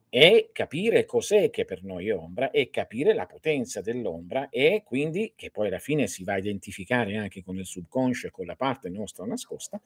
e 0.09 0.49
capire 0.51 1.05
cos'è 1.05 1.49
che 1.49 1.65
per 1.65 1.83
noi 1.83 2.09
è 2.09 2.15
ombra 2.15 2.51
e 2.51 2.69
capire 2.69 3.13
la 3.13 3.25
potenza 3.25 3.81
dell'ombra 3.81 4.49
e 4.49 4.83
quindi 4.85 5.33
che 5.35 5.49
poi 5.49 5.67
alla 5.67 5.79
fine 5.79 6.05
si 6.07 6.23
va 6.23 6.33
a 6.33 6.37
identificare 6.37 7.17
anche 7.17 7.41
con 7.41 7.57
il 7.57 7.65
subconscio 7.65 8.27
e 8.27 8.31
con 8.31 8.45
la 8.45 8.55
parte 8.55 8.89
nostra 8.89 9.25
nascosta. 9.25 9.81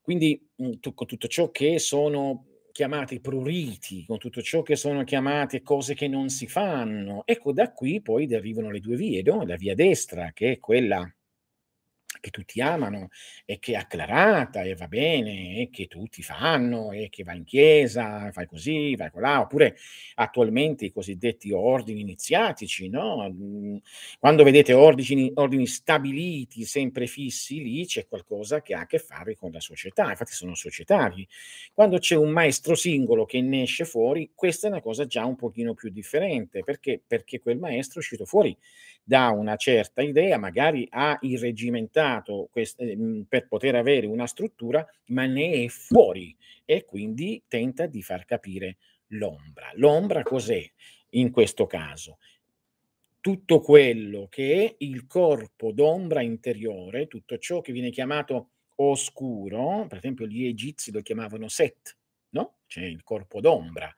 Quindi 0.00 0.40
mh, 0.56 0.72
con 0.94 1.06
tutto 1.06 1.28
ciò 1.28 1.50
che 1.50 1.78
sono 1.78 2.46
chiamati 2.72 3.20
pruriti, 3.20 4.04
con 4.06 4.18
tutto 4.18 4.40
ciò 4.42 4.62
che 4.62 4.76
sono 4.76 5.04
chiamate 5.04 5.62
cose 5.62 5.94
che 5.94 6.08
non 6.08 6.28
si 6.28 6.46
fanno. 6.46 7.22
Ecco, 7.26 7.52
da 7.52 7.72
qui 7.72 8.00
poi 8.00 8.26
derivano 8.26 8.70
le 8.70 8.80
due 8.80 8.96
vie, 8.96 9.22
no? 9.22 9.44
la 9.44 9.56
via 9.56 9.74
destra, 9.74 10.32
che 10.32 10.52
è 10.52 10.58
quella 10.58 11.08
che 12.20 12.30
tutti 12.30 12.60
amano 12.60 13.08
e 13.44 13.58
che 13.58 13.72
è 13.72 13.76
acclarata 13.76 14.62
e 14.62 14.74
va 14.74 14.86
bene 14.88 15.58
e 15.60 15.68
che 15.70 15.86
tutti 15.86 16.22
fanno 16.22 16.92
e 16.92 17.08
che 17.10 17.22
va 17.24 17.32
in 17.34 17.44
chiesa, 17.44 18.30
fai 18.32 18.46
così, 18.46 18.94
vai 18.96 19.10
là, 19.14 19.40
oppure 19.40 19.76
attualmente 20.14 20.84
i 20.84 20.92
cosiddetti 20.92 21.50
ordini 21.52 22.00
iniziatici, 22.00 22.88
no? 22.88 23.28
Mhmm, 23.30 23.78
quando 24.18 24.44
vedete 24.44 24.72
ordini, 24.72 25.30
ordini 25.34 25.66
stabiliti, 25.66 26.64
sempre 26.64 27.06
fissi, 27.06 27.62
lì 27.62 27.86
c'è 27.86 28.06
qualcosa 28.06 28.62
che 28.62 28.74
ha 28.74 28.80
a 28.80 28.86
che 28.86 28.98
fare 28.98 29.36
con 29.36 29.50
la 29.50 29.60
società, 29.60 30.10
infatti 30.10 30.32
sono 30.32 30.54
societari. 30.54 31.26
Quando 31.74 31.98
c'è 31.98 32.16
un 32.16 32.30
maestro 32.30 32.74
singolo 32.74 33.24
che 33.24 33.40
ne 33.40 33.62
esce 33.62 33.84
fuori, 33.84 34.30
questa 34.34 34.66
è 34.66 34.70
una 34.70 34.80
cosa 34.80 35.06
già 35.06 35.24
un 35.24 35.36
pochino 35.36 35.74
più 35.74 35.90
differente, 35.90 36.62
perché? 36.62 37.00
Perché 37.06 37.38
quel 37.40 37.58
maestro 37.58 37.96
è 37.96 38.02
uscito 38.02 38.24
fuori 38.24 38.56
da 39.02 39.28
una 39.30 39.56
certa 39.56 40.02
idea, 40.02 40.38
magari 40.38 40.86
ha 40.90 41.18
irregimentato 41.22 42.48
quest- 42.50 42.80
ehm, 42.80 43.24
per 43.28 43.48
poter 43.48 43.74
avere 43.74 44.06
una 44.06 44.26
struttura, 44.26 44.86
ma 45.06 45.26
ne 45.26 45.64
è 45.64 45.68
fuori 45.68 46.36
e 46.64 46.84
quindi 46.84 47.42
tenta 47.48 47.86
di 47.86 48.02
far 48.02 48.24
capire 48.24 48.76
l'ombra. 49.08 49.70
L'ombra 49.74 50.22
cos'è 50.22 50.64
in 51.10 51.30
questo 51.32 51.66
caso? 51.66 52.18
Tutto 53.20 53.60
quello 53.60 54.28
che 54.30 54.64
è 54.64 54.74
il 54.78 55.06
corpo 55.06 55.72
d'ombra 55.72 56.22
interiore, 56.22 57.06
tutto 57.06 57.36
ciò 57.38 57.60
che 57.60 57.70
viene 57.72 57.90
chiamato 57.90 58.52
oscuro, 58.76 59.86
per 59.86 59.98
esempio 59.98 60.26
gli 60.26 60.46
egizi 60.46 60.90
lo 60.90 61.02
chiamavano 61.02 61.48
Set, 61.48 61.98
no? 62.30 62.54
C'è 62.66 62.82
il 62.82 63.02
corpo 63.02 63.40
d'ombra 63.42 63.92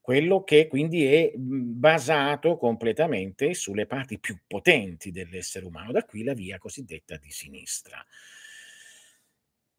quello 0.00 0.42
che 0.44 0.66
quindi 0.66 1.04
è 1.06 1.32
mhmm, 1.36 1.78
basato 1.78 2.56
completamente 2.56 3.54
sulle 3.54 3.86
parti 3.86 4.18
più 4.18 4.38
potenti 4.46 5.10
dell'essere 5.10 5.66
umano, 5.66 5.92
da 5.92 6.04
qui 6.04 6.22
la 6.24 6.34
via 6.34 6.58
cosiddetta 6.58 7.16
di 7.16 7.30
sinistra. 7.30 8.04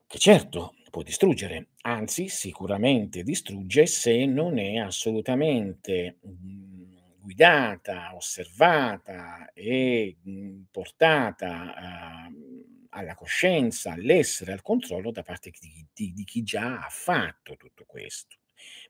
Che 0.06 0.20
certo 0.20 0.76
può 0.92 1.02
distruggere, 1.02 1.70
anzi 1.82 2.28
sicuramente 2.28 3.24
distrugge 3.24 3.86
se 3.88 4.26
non 4.26 4.60
è 4.60 4.76
assolutamente 4.78 6.18
mhmm, 6.22 7.18
guidata, 7.20 8.14
osservata 8.16 9.52
e 9.54 10.18
mhmm, 10.22 10.66
portata 10.70 12.28
uh, 12.30 12.86
alla 12.90 13.16
coscienza, 13.16 13.94
all'essere, 13.94 14.52
al 14.52 14.62
controllo 14.62 15.12
da 15.12 15.24
parte 15.24 15.52
di, 15.60 15.86
di, 15.94 16.14
di 16.14 16.24
chi 16.26 16.44
già 16.44 16.80
ha 16.86 16.90
fatto 16.90 17.56
tutto 17.56 17.86
questo. 17.88 18.36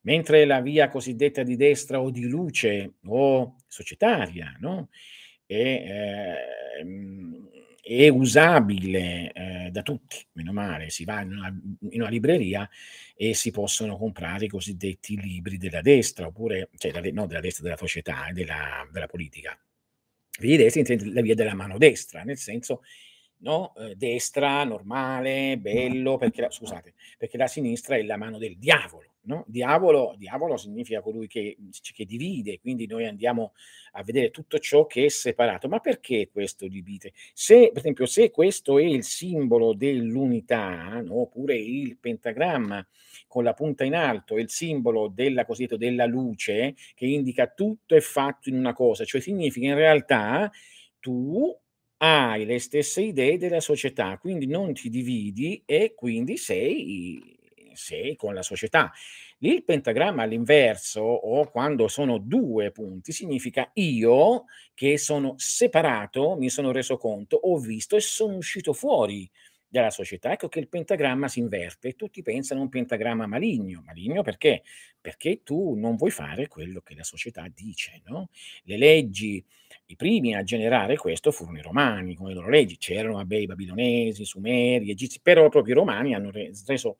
Mentre 0.03 0.45
la 0.45 0.61
via 0.61 0.87
cosiddetta 0.87 1.43
di 1.43 1.55
destra 1.55 2.01
o 2.01 2.09
di 2.09 2.27
luce 2.27 2.93
o 3.05 3.55
societaria, 3.67 4.55
no? 4.59 4.89
È, 5.45 6.77
ehm, 6.79 7.49
è 7.81 8.07
usabile 8.07 9.31
eh, 9.33 9.69
da 9.71 9.81
tutti, 9.81 10.23
meno 10.33 10.53
male, 10.53 10.89
si 10.89 11.03
va 11.03 11.21
in 11.21 11.31
una, 11.33 11.61
in 11.89 12.01
una, 12.01 12.09
libreria 12.09 12.69
e 13.15 13.33
si 13.33 13.51
possono 13.51 13.97
comprare 13.97 14.45
i 14.45 14.49
cosiddetti 14.49 15.19
libri 15.19 15.57
della 15.57 15.81
destra, 15.81 16.27
oppure, 16.27 16.69
cioè, 16.77 16.91
la, 16.91 17.01
no, 17.11 17.25
della 17.25 17.39
destra 17.39 17.63
della 17.63 17.77
società 17.77 18.27
e 18.27 18.33
della, 18.33 18.87
della 18.91 19.07
politica. 19.07 19.59
Via 20.39 20.57
destra 20.57 20.79
intende 20.79 21.11
la 21.11 21.21
via 21.21 21.35
della 21.35 21.53
mano 21.53 21.77
destra, 21.77 22.23
nel 22.23 22.37
senso 22.37 22.81
no? 23.41 23.73
Eh, 23.75 23.95
destra, 23.95 24.63
normale, 24.63 25.57
bello, 25.57 26.17
perché 26.17 26.41
la, 26.41 26.49
scusate, 26.49 26.93
perché 27.17 27.37
la 27.37 27.47
sinistra 27.47 27.95
è 27.95 28.03
la 28.03 28.17
mano 28.17 28.37
del 28.37 28.57
diavolo. 28.57 29.10
No? 29.23 29.43
Diavolo, 29.47 30.15
diavolo 30.17 30.57
significa 30.57 31.01
colui 31.01 31.27
che, 31.27 31.55
che, 31.93 32.05
divide, 32.05 32.59
quindi 32.59 32.87
noi 32.87 33.05
andiamo 33.05 33.53
a 33.91 34.03
vedere 34.03 34.31
tutto 34.31 34.57
ciò 34.57 34.87
che 34.87 35.05
è 35.05 35.09
separato. 35.09 35.67
Ma 35.67 35.79
perché 35.79 36.29
questo 36.31 36.67
divide? 36.67 37.13
Se, 37.33 37.69
per 37.71 37.79
esempio, 37.79 38.05
se 38.07 38.31
questo 38.31 38.79
è 38.79 38.83
il 38.83 39.03
simbolo 39.03 39.73
dell'unità, 39.73 41.01
no? 41.01 41.21
oppure 41.21 41.55
il 41.55 41.97
pentagramma 41.97 42.85
con 43.27 43.43
la 43.43 43.53
punta 43.53 43.83
in 43.83 43.93
alto 43.95 44.37
è 44.37 44.41
il 44.41 44.49
simbolo 44.49 45.07
della 45.07 45.45
cosiddetta 45.45 45.77
della 45.77 46.05
luce, 46.05 46.75
che 46.95 47.05
indica 47.05 47.47
tutto 47.47 47.95
è 47.95 48.01
fatto 48.01 48.49
in 48.49 48.55
una 48.55 48.73
cosa, 48.73 49.05
cioè 49.05 49.21
significa 49.21 49.67
in 49.67 49.75
realtà 49.75 50.51
tu 50.99 51.55
hai 51.97 52.45
le 52.45 52.59
stesse 52.59 53.01
idee 53.01 53.37
della 53.37 53.59
società, 53.59 54.17
quindi 54.17 54.47
non 54.47 54.73
ti 54.73 54.89
dividi 54.89 55.61
e 55.65 55.93
quindi 55.95 56.37
sei, 56.37 57.37
sei 57.81 58.15
con 58.15 58.33
la 58.33 58.43
società. 58.43 58.91
Il 59.39 59.63
pentagramma 59.63 60.23
all'inverso 60.23 61.01
o 61.01 61.50
quando 61.50 61.88
sono 61.88 62.19
due 62.19 62.71
punti 62.71 63.11
significa 63.11 63.69
io 63.73 64.45
che 64.73 64.97
sono 64.97 65.33
separato, 65.38 66.35
mi 66.38 66.50
sono 66.50 66.71
reso 66.71 66.97
conto, 66.97 67.38
ho 67.38 67.57
visto 67.57 67.95
e 67.95 68.01
sono 68.01 68.35
uscito 68.35 68.73
fuori 68.73 69.29
della 69.71 69.89
società. 69.89 70.33
Ecco 70.33 70.50
che 70.50 70.59
il 70.59 70.67
pentagramma 70.67 71.29
si 71.29 71.39
inverte 71.39 71.93
tutti 71.93 72.21
pensano 72.21 72.59
a 72.59 72.63
un 72.63 72.69
pentagramma 72.69 73.25
maligno. 73.25 73.81
Maligno 73.85 74.21
perché? 74.21 74.63
Perché 75.00 75.43
tu 75.43 75.75
non 75.75 75.95
vuoi 75.95 76.11
fare 76.11 76.47
quello 76.50 76.81
che 76.81 76.93
la 76.93 77.03
società 77.03 77.47
dice. 77.53 78.01
No? 78.05 78.29
Le 78.63 78.77
leggi, 78.77 79.43
i 79.85 79.95
primi 79.95 80.35
a 80.35 80.43
generare 80.43 80.97
questo 80.97 81.31
furono 81.31 81.59
i 81.59 81.61
romani, 81.61 82.15
come 82.15 82.29
le 82.29 82.35
loro 82.35 82.50
leggi. 82.50 82.77
C'erano 82.77 83.15
vabbè, 83.15 83.38
i 83.38 83.45
babilonesi, 83.45 84.23
i 84.23 84.25
sumeri, 84.25 84.85
gli 84.85 84.91
egizi, 84.91 85.21
però 85.21 85.47
proprio 85.47 85.73
i 85.73 85.77
romani 85.77 86.13
hanno 86.13 86.31
reso 86.31 86.97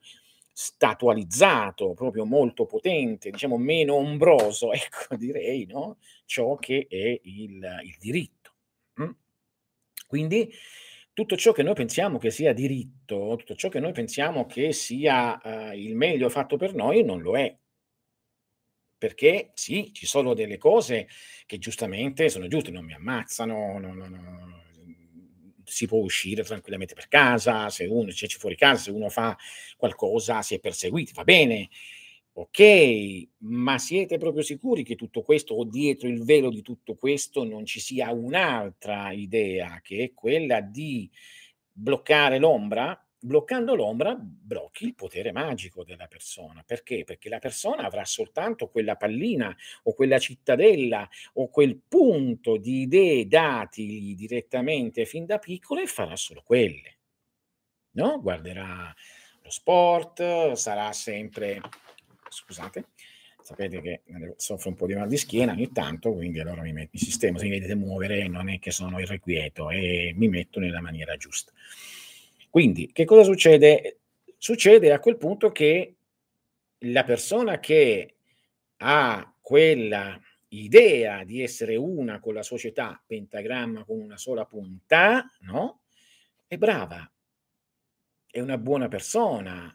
statualizzato, 0.52 1.94
proprio 1.94 2.26
molto 2.26 2.66
potente, 2.66 3.30
diciamo 3.30 3.56
meno 3.56 3.94
ombroso, 3.94 4.72
ecco 4.72 5.16
direi, 5.16 5.66
no? 5.66 5.98
ciò 6.26 6.56
che 6.56 6.86
è 6.88 7.20
il, 7.22 7.80
il 7.84 7.96
diritto. 7.98 8.52
Mm? 9.00 9.10
Quindi 10.06 10.52
tutto 11.12 11.36
ciò 11.36 11.52
che 11.52 11.62
noi 11.62 11.74
pensiamo 11.74 12.18
che 12.18 12.30
sia 12.30 12.52
diritto, 12.52 13.36
tutto 13.38 13.54
ciò 13.54 13.68
che 13.68 13.80
noi 13.80 13.92
pensiamo 13.92 14.46
che 14.46 14.72
sia 14.72 15.40
uh, 15.42 15.72
il 15.74 15.94
meglio 15.94 16.28
fatto 16.28 16.56
per 16.56 16.74
noi, 16.74 17.02
non 17.02 17.20
lo 17.20 17.36
è. 17.36 17.54
Perché 18.96 19.50
sì, 19.54 19.90
ci 19.92 20.06
sono 20.06 20.32
delle 20.32 20.58
cose 20.58 21.08
che 21.44 21.58
giustamente 21.58 22.28
sono 22.28 22.46
giuste, 22.46 22.70
non 22.70 22.84
mi 22.84 22.94
ammazzano, 22.94 23.78
no, 23.78 23.92
no, 23.92 24.08
no, 24.08 24.62
si 25.72 25.86
può 25.86 25.98
uscire 25.98 26.42
tranquillamente 26.44 26.94
per 26.94 27.08
casa, 27.08 27.68
se 27.70 27.84
uno 27.86 28.10
c'è 28.10 28.26
fuori 28.28 28.56
casa, 28.56 28.82
se 28.84 28.90
uno 28.90 29.08
fa 29.08 29.36
qualcosa 29.76 30.42
si 30.42 30.54
è 30.54 30.60
perseguiti, 30.60 31.12
va 31.14 31.24
bene. 31.24 31.68
Ok, 32.34 33.28
ma 33.40 33.78
siete 33.78 34.16
proprio 34.16 34.42
sicuri 34.42 34.82
che 34.84 34.94
tutto 34.96 35.20
questo 35.22 35.54
o 35.54 35.64
dietro 35.64 36.08
il 36.08 36.24
velo 36.24 36.48
di 36.48 36.62
tutto 36.62 36.94
questo 36.94 37.44
non 37.44 37.66
ci 37.66 37.78
sia 37.78 38.10
un'altra 38.12 39.12
idea 39.12 39.80
che 39.82 40.02
è 40.04 40.12
quella 40.14 40.60
di 40.62 41.10
bloccare 41.70 42.38
l'ombra? 42.38 42.98
Bloccando 43.22 43.74
l'ombra 43.74 44.14
blocchi 44.14 44.84
il 44.84 44.94
potere 44.94 45.32
magico 45.32 45.84
della 45.84 46.06
persona. 46.06 46.62
Perché? 46.66 47.04
Perché 47.04 47.28
la 47.28 47.38
persona 47.38 47.84
avrà 47.84 48.04
soltanto 48.04 48.68
quella 48.68 48.96
pallina 48.96 49.56
o 49.84 49.94
quella 49.94 50.18
cittadella 50.18 51.08
o 51.34 51.48
quel 51.48 51.76
punto 51.76 52.56
di 52.56 52.82
idee 52.82 53.26
dati 53.26 54.14
direttamente 54.16 55.06
fin 55.06 55.24
da 55.24 55.38
piccolo 55.38 55.80
e 55.80 55.86
farà 55.86 56.16
solo 56.16 56.42
quelle. 56.44 56.98
No? 57.92 58.20
Guarderà 58.20 58.94
lo 59.42 59.50
sport, 59.50 60.52
sarà 60.52 60.92
sempre 60.92 61.60
scusate, 62.28 62.86
sapete 63.42 63.80
che 63.80 64.02
soffro 64.36 64.70
un 64.70 64.76
po' 64.76 64.86
di 64.86 64.94
mal 64.94 65.08
di 65.08 65.16
schiena 65.16 65.52
ogni 65.52 65.70
tanto, 65.70 66.12
quindi 66.12 66.40
allora 66.40 66.62
mi, 66.62 66.72
metto, 66.72 66.90
mi 66.94 67.00
sistemo, 67.00 67.38
se 67.38 67.44
mi 67.44 67.50
vedete 67.50 67.74
muovere 67.74 68.26
non 68.28 68.48
è 68.48 68.58
che 68.58 68.70
sono 68.70 68.98
irrequieto 68.98 69.70
e 69.70 70.12
mi 70.16 70.28
metto 70.28 70.58
nella 70.58 70.80
maniera 70.80 71.16
giusta. 71.16 71.52
Quindi, 72.52 72.92
che 72.92 73.06
cosa 73.06 73.22
succede? 73.22 74.00
Succede 74.36 74.92
a 74.92 74.98
quel 74.98 75.16
punto 75.16 75.52
che 75.52 75.96
la 76.80 77.02
persona 77.02 77.58
che 77.60 78.16
ha 78.76 79.34
quella 79.40 80.20
idea 80.48 81.24
di 81.24 81.40
essere 81.42 81.76
una 81.76 82.20
con 82.20 82.34
la 82.34 82.42
società, 82.42 83.02
pentagramma 83.06 83.84
con 83.84 83.98
una 83.98 84.18
sola 84.18 84.44
punta, 84.44 85.24
no? 85.40 85.80
È 86.46 86.58
brava, 86.58 87.10
è 88.30 88.38
una 88.38 88.58
buona 88.58 88.88
persona, 88.88 89.74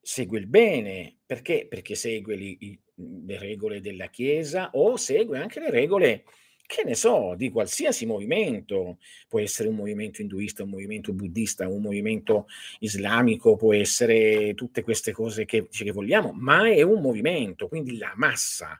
segue 0.00 0.38
il 0.38 0.46
bene, 0.46 1.18
perché? 1.26 1.66
Perché 1.68 1.94
segue 1.94 2.36
li, 2.36 2.80
le 2.94 3.38
regole 3.38 3.82
della 3.82 4.06
Chiesa 4.06 4.70
o 4.72 4.96
segue 4.96 5.38
anche 5.38 5.60
le 5.60 5.68
regole, 5.68 6.24
che 6.66 6.82
ne 6.84 6.94
so, 6.94 7.34
di 7.36 7.50
qualsiasi 7.50 8.06
movimento. 8.06 8.98
Può 9.28 9.40
essere 9.40 9.68
un 9.68 9.76
movimento 9.76 10.20
induista, 10.20 10.62
un 10.62 10.70
movimento 10.70 11.12
buddista, 11.12 11.68
un 11.68 11.80
movimento 11.80 12.46
islamico, 12.80 13.56
può 13.56 13.72
essere 13.72 14.54
tutte 14.54 14.82
queste 14.82 15.12
cose 15.12 15.44
che, 15.44 15.68
che 15.68 15.90
vogliamo, 15.92 16.32
ma 16.32 16.68
è 16.68 16.82
un 16.82 17.00
movimento, 17.00 17.68
quindi 17.68 17.96
la 17.96 18.12
massa. 18.16 18.78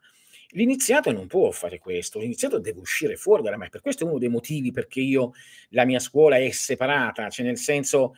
L'iniziato 0.51 1.11
non 1.13 1.27
può 1.27 1.51
fare 1.51 1.79
questo, 1.79 2.19
l'iniziato 2.19 2.59
deve 2.59 2.81
uscire 2.81 3.17
fuori 3.17 3.43
dalla 3.43 3.57
massa. 3.57 3.71
Per 3.71 3.81
questo 3.83 4.05
è 4.05 4.09
uno 4.09 4.19
dei 4.19 4.29
motivi 4.29 4.71
perché 4.71 5.01
io, 5.01 5.33
la 5.71 5.85
mia 5.85 5.99
scuola 5.99 6.37
è 6.37 6.51
separata, 6.51 7.29
cioè 7.29 7.45
nel 7.45 7.59
senso 7.59 8.15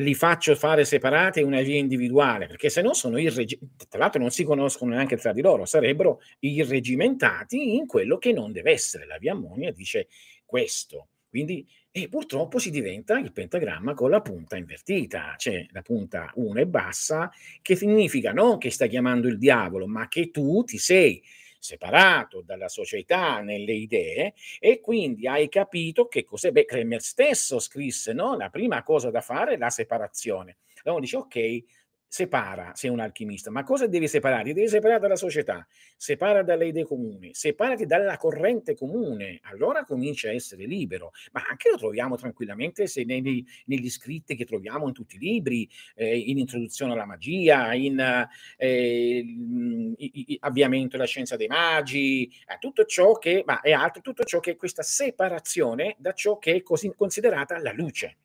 li 0.00 0.14
faccio 0.14 0.54
fare 0.54 0.84
separate 0.84 1.42
una 1.42 1.60
via 1.60 1.76
individuale, 1.76 2.46
perché 2.46 2.70
se 2.70 2.82
no 2.82 2.94
sono 2.94 3.18
irregimentati, 3.18 3.88
tra 3.88 3.98
l'altro 4.00 4.20
non 4.20 4.30
si 4.30 4.44
conoscono 4.44 4.94
neanche 4.94 5.16
tra 5.16 5.32
di 5.32 5.42
loro, 5.42 5.64
sarebbero 5.64 6.20
irregimentati 6.40 7.76
in 7.76 7.86
quello 7.86 8.18
che 8.18 8.32
non 8.32 8.52
deve 8.52 8.72
essere. 8.72 9.06
La 9.06 9.18
via 9.18 9.32
Ammonia 9.32 9.72
dice 9.72 10.08
questo. 10.44 11.08
Quindi, 11.28 11.66
e 11.92 12.08
purtroppo 12.08 12.58
si 12.58 12.70
diventa 12.70 13.18
il 13.18 13.32
pentagramma 13.32 13.94
con 13.94 14.10
la 14.10 14.20
punta 14.20 14.56
invertita, 14.56 15.34
cioè 15.36 15.64
la 15.70 15.82
punta 15.82 16.30
1 16.34 16.60
e 16.60 16.66
bassa, 16.66 17.30
che 17.62 17.76
significa 17.76 18.32
non 18.32 18.58
che 18.58 18.70
sta 18.70 18.86
chiamando 18.86 19.28
il 19.28 19.38
diavolo, 19.38 19.86
ma 19.86 20.08
che 20.08 20.30
tu 20.30 20.64
ti 20.64 20.78
sei 20.78 21.22
separato 21.60 22.42
dalla 22.42 22.68
società 22.68 23.40
nelle 23.40 23.72
idee 23.72 24.34
e 24.58 24.80
quindi 24.80 25.26
hai 25.28 25.48
capito 25.48 26.08
che 26.08 26.24
cos'è. 26.24 26.50
Beh, 26.52 26.64
Kremer 26.64 27.00
stesso 27.02 27.58
scrisse, 27.58 28.12
no? 28.12 28.36
La 28.36 28.50
prima 28.50 28.82
cosa 28.82 29.10
da 29.10 29.20
fare 29.20 29.54
è 29.54 29.56
la 29.58 29.70
separazione. 29.70 30.56
Allora 30.84 31.00
dice, 31.02 31.16
ok, 31.16 31.62
separa, 32.10 32.72
sei 32.74 32.90
un 32.90 32.98
alchimista, 32.98 33.52
ma 33.52 33.62
cosa 33.62 33.86
devi 33.86 34.08
separare? 34.08 34.52
Devi 34.52 34.66
separare 34.66 34.98
dalla 34.98 35.14
società, 35.14 35.64
separa 35.96 36.42
dalle 36.42 36.66
idee 36.66 36.84
comuni, 36.84 37.32
separati 37.34 37.86
dalla 37.86 38.16
corrente 38.16 38.74
comune, 38.74 39.38
allora 39.44 39.84
comincia 39.84 40.28
a 40.28 40.32
essere 40.32 40.66
libero, 40.66 41.12
ma 41.30 41.44
anche 41.48 41.70
lo 41.70 41.76
troviamo 41.76 42.16
tranquillamente 42.16 42.88
se 42.88 43.04
negli, 43.04 43.44
scritti 43.88 44.34
che 44.34 44.44
troviamo 44.44 44.88
in 44.88 44.92
tutti 44.92 45.14
i 45.14 45.18
libri, 45.20 45.68
eh, 45.94 46.18
in 46.18 46.38
introduzione 46.38 46.94
alla 46.94 47.06
magia, 47.06 47.74
in 47.74 48.26
eh, 48.56 49.18
in, 49.24 49.94
in, 49.96 50.36
avviamento 50.40 50.96
alla 50.96 51.04
scienza 51.04 51.36
dei 51.36 51.46
magi, 51.46 52.24
eh, 52.24 52.58
tutto 52.58 52.84
ciò 52.86 53.12
che, 53.18 53.44
ma 53.46 53.60
è 53.60 53.70
altro, 53.70 54.02
tutto 54.02 54.24
ciò 54.24 54.40
che 54.40 54.52
è 54.52 54.56
questa 54.56 54.82
separazione 54.82 55.94
da 55.96 56.12
ciò 56.12 56.38
che 56.38 56.56
è 56.56 56.62
così 56.62 56.92
considerata 56.96 57.56
la 57.60 57.72
luce. 57.72 58.16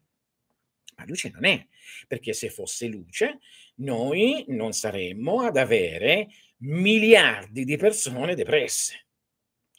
Ma 0.98 1.06
luce 1.06 1.30
non 1.30 1.46
è, 1.46 1.68
perché 2.08 2.34
se 2.34 2.50
fosse 2.50 2.88
luce 2.88 3.40
noi 3.76 4.46
non 4.48 4.72
saremmo 4.72 5.42
ad 5.42 5.58
avere 5.58 6.30
miliardi 6.58 7.66
di 7.66 7.78
persone 7.78 8.36
depresse. 8.36 9.06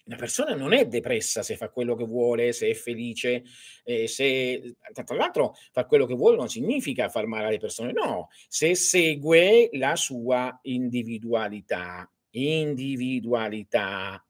Una 0.07 0.16
persona 0.16 0.55
non 0.55 0.72
è 0.72 0.87
depressa 0.87 1.42
se 1.42 1.57
fa 1.57 1.68
quello 1.68 1.96
che 1.96 2.05
vuole, 2.05 2.52
se 2.52 2.68
è 2.68 2.74
felice, 2.74 3.42
eh, 3.83 4.07
se 4.07 4.76
tra 4.92 5.16
l'altro 5.16 5.57
far 5.72 5.87
quello 5.87 6.07
che 6.07 6.14
vuole 6.14 6.37
non 6.37 6.48
significa 6.48 7.09
far 7.09 7.26
male 7.26 7.46
alle 7.46 7.59
persone, 7.59 7.90
no, 7.90 8.29
se 8.46 8.76
segue 8.76 9.68
la 9.72 9.96
sua 9.96 10.57
individualità, 10.62 12.09
individualità 12.31 14.24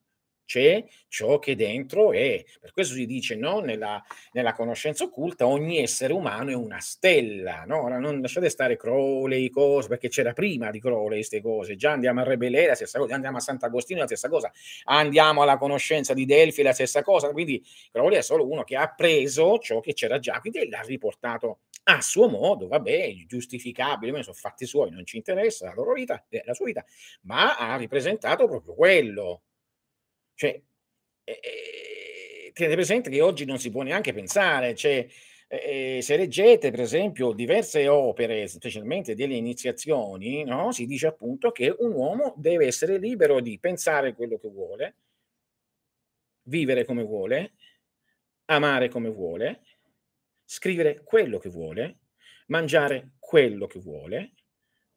c'è 0.47 0.83
ciò 1.09 1.39
che 1.39 1.55
dentro 1.55 2.13
è. 2.13 2.43
Per 2.61 2.73
questo 2.73 2.95
si 2.95 3.05
dice 3.05 3.35
no? 3.35 3.61
nella, 3.61 4.03
nella, 4.33 4.55
conoscenza 4.55 5.05
occulta 5.05 5.47
ogni 5.47 5.79
essere 5.79 6.13
umano 6.13 6.51
è 6.51 6.55
una 6.55 6.79
stella. 6.81 7.65
No? 7.67 7.83
Ora 7.83 7.99
non 7.99 8.21
lasciate 8.21 8.49
stare 8.49 8.77
Crowley, 8.77 9.51
cose, 9.51 9.89
perché 9.89 10.09
c'era 10.09 10.33
prima 10.33 10.71
di 10.71 10.81
Crowley 10.81 11.19
queste 11.19 11.43
cose. 11.43 11.77
Già 11.77 11.93
andiamo 11.93 12.21
a 12.21 12.25
Rebelè, 12.25 12.67
la 12.67 12.75
stessa 12.75 12.99
cosa, 12.99 13.15
andiamo 13.15 13.37
a 13.37 13.41
Sant'Agostino, 13.41 14.01
la 14.01 14.07
stessa 14.07 14.29
cosa, 14.29 14.51
andiamo 14.85 15.43
alla 15.43 15.59
conoscenza 15.59 16.15
di 16.15 16.25
Delfi, 16.25 16.63
la 16.63 16.73
stessa 16.73 17.03
cosa. 17.03 17.31
Quindi 17.33 17.63
Crowley 17.91 18.19
è 18.19 18.23
solo 18.23 18.49
uno 18.49 18.65
che 18.65 18.77
ha 18.77 18.89
preso 18.95 19.59
ciò 19.59 19.81
che 19.81 19.93
c'era 19.93 20.19
già, 20.19 20.41
quindi 20.41 20.69
l'ha 20.69 20.81
riportato 20.81 21.59
a 21.89 22.01
suo 22.01 22.29
modo, 22.29 22.67
vabbè, 22.67 23.15
giustificabile, 23.27 24.23
sono 24.23 24.35
fatti 24.35 24.67
suoi, 24.67 24.91
non 24.91 25.07
ci 25.07 25.17
interessa 25.17 25.67
la 25.67 25.75
loro 25.75 25.93
vita, 25.93 26.25
la 26.45 26.55
sua 26.55 26.67
vita, 26.67 26.85
ma 27.23 27.57
ha 27.57 27.77
ripresentato 27.77 28.49
proprio 28.49 28.75
quello 28.75 29.43
cioè, 30.37 30.63
eh, 31.25 32.53
tenete 32.53 32.75
presente 32.75 33.11
che 33.11 33.21
oggi 33.21 33.45
non 33.45 33.59
si 33.59 33.71
può 33.71 33.83
neanche 33.83 34.13
pensare, 34.13 34.75
cioè, 34.75 35.07
eh, 35.49 35.99
se 36.03 36.17
leggete 36.17 36.71
per 36.71 36.81
esempio 36.81 37.33
diverse 37.33 37.89
opere, 37.89 38.47
specialmente 38.49 39.15
delle 39.15 39.35
iniziazioni, 39.35 40.45
no? 40.45 40.73
si 40.73 40.87
dice 40.87 41.07
appunto 41.07 41.53
che 41.53 41.75
un 41.79 41.93
uomo 41.93 42.35
deve 42.37 42.67
essere 42.67 42.99
libero 42.99 43.41
di 43.41 43.59
pensare 43.59 44.15
quello 44.15 44.39
che 44.39 44.49
vuole, 44.49 44.97
vivere 46.45 46.85
come 46.85 47.03
vuole, 47.03 47.53
amare 48.47 48.89
come 48.89 49.09
vuole, 49.09 49.63
scrivere 50.45 51.03
quello 51.03 51.39
che 51.39 51.49
vuole, 51.49 51.99
mangiare 52.49 53.13
quello 53.19 53.67
che 53.67 53.81
vuole, 53.81 54.35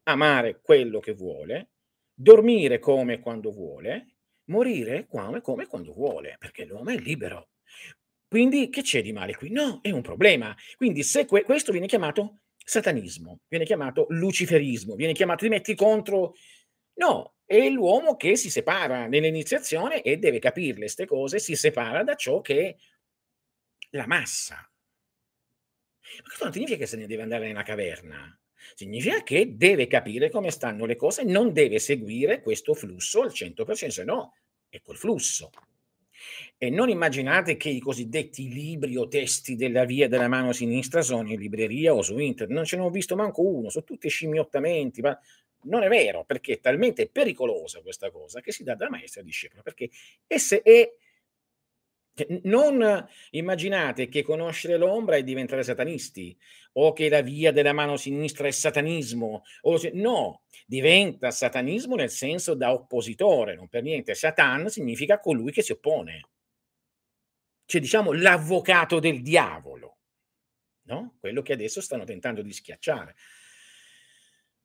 amare 0.04 0.60
quello 0.60 1.00
che 1.00 1.12
vuole, 1.12 1.70
dormire 2.12 2.78
come 2.78 3.14
e 3.14 3.20
quando 3.20 3.50
vuole, 3.50 4.14
morire 4.50 5.06
quando, 5.06 5.40
come 5.40 5.66
quando 5.66 5.92
vuole, 5.94 6.36
perché 6.38 6.64
l'uomo 6.64 6.90
è 6.90 6.96
libero. 6.96 7.50
Quindi 8.28 8.68
che 8.68 8.82
c'è 8.82 9.02
di 9.02 9.12
male 9.12 9.34
qui? 9.34 9.50
No, 9.50 9.80
è 9.82 9.90
un 9.90 10.02
problema. 10.02 10.54
Quindi 10.76 11.02
se 11.02 11.24
que- 11.24 11.42
questo 11.42 11.72
viene 11.72 11.86
chiamato 11.86 12.40
satanismo, 12.56 13.40
viene 13.48 13.64
chiamato 13.64 14.06
luciferismo, 14.10 14.94
viene 14.94 15.14
chiamato 15.14 15.44
ti 15.44 15.50
metti 15.50 15.74
contro... 15.74 16.34
No, 17.00 17.36
è 17.44 17.68
l'uomo 17.68 18.16
che 18.16 18.36
si 18.36 18.50
separa 18.50 19.06
nell'iniziazione 19.06 20.02
e 20.02 20.18
deve 20.18 20.38
capire 20.38 20.76
queste 20.76 21.06
cose, 21.06 21.38
si 21.38 21.56
separa 21.56 22.04
da 22.04 22.14
ciò 22.14 22.40
che 22.40 22.68
è 22.68 22.76
la 23.90 24.06
massa. 24.06 24.56
Ma 24.56 26.22
questo 26.22 26.44
non 26.44 26.52
significa 26.52 26.78
che 26.78 26.86
se 26.86 26.96
ne 26.96 27.06
deve 27.06 27.22
andare 27.22 27.46
nella 27.46 27.62
caverna. 27.62 28.38
Significa 28.74 29.22
che 29.22 29.56
deve 29.56 29.86
capire 29.86 30.30
come 30.30 30.50
stanno 30.50 30.84
le 30.84 30.96
cose, 30.96 31.24
non 31.24 31.52
deve 31.52 31.78
seguire 31.78 32.42
questo 32.42 32.74
flusso 32.74 33.22
al 33.22 33.30
100%, 33.30 33.88
se 33.88 34.04
no 34.04 34.34
è 34.70 34.80
quel 34.80 34.96
flusso. 34.96 35.50
E 36.56 36.70
non 36.70 36.88
immaginate 36.88 37.56
che 37.56 37.70
i 37.70 37.80
cosiddetti 37.80 38.48
libri 38.48 38.96
o 38.96 39.08
testi 39.08 39.56
della 39.56 39.84
via 39.84 40.08
della 40.08 40.28
mano 40.28 40.52
sinistra 40.52 41.02
sono 41.02 41.28
in 41.28 41.38
libreria 41.38 41.94
o 41.94 42.02
su 42.02 42.18
internet, 42.18 42.54
non 42.54 42.64
ce 42.64 42.76
ne 42.76 42.82
ho 42.82 42.90
visto 42.90 43.16
manco 43.16 43.42
uno, 43.42 43.70
sono 43.70 43.84
tutti 43.84 44.08
scimmiottamenti, 44.08 45.00
ma 45.00 45.18
non 45.62 45.82
è 45.82 45.88
vero, 45.88 46.24
perché 46.24 46.54
è 46.54 46.60
talmente 46.60 47.08
pericolosa 47.08 47.80
questa 47.80 48.10
cosa 48.10 48.40
che 48.40 48.52
si 48.52 48.62
dà 48.62 48.74
da 48.74 48.88
maestra 48.90 49.22
a 49.22 49.24
discepolo, 49.24 49.62
perché 49.62 49.90
esse 50.26 50.62
è 50.62 50.90
non 52.42 53.06
immaginate 53.30 54.08
che 54.08 54.22
conoscere 54.22 54.76
l'ombra 54.76 55.16
è 55.16 55.22
diventare 55.22 55.62
satanisti 55.62 56.36
o 56.72 56.92
che 56.92 57.08
la 57.08 57.20
via 57.20 57.52
della 57.52 57.72
mano 57.72 57.96
sinistra 57.96 58.46
è 58.46 58.50
satanismo. 58.50 59.42
Se, 59.76 59.90
no, 59.94 60.42
diventa 60.66 61.30
satanismo 61.30 61.96
nel 61.96 62.10
senso 62.10 62.54
da 62.54 62.72
oppositore, 62.72 63.54
non 63.54 63.68
per 63.68 63.82
niente. 63.82 64.14
Satan 64.14 64.68
significa 64.68 65.18
colui 65.18 65.52
che 65.52 65.62
si 65.62 65.72
oppone. 65.72 66.28
Cioè, 67.64 67.80
diciamo, 67.80 68.12
l'avvocato 68.12 68.98
del 68.98 69.22
diavolo, 69.22 69.98
no? 70.82 71.16
Quello 71.20 71.42
che 71.42 71.52
adesso 71.52 71.80
stanno 71.80 72.04
tentando 72.04 72.42
di 72.42 72.52
schiacciare. 72.52 73.14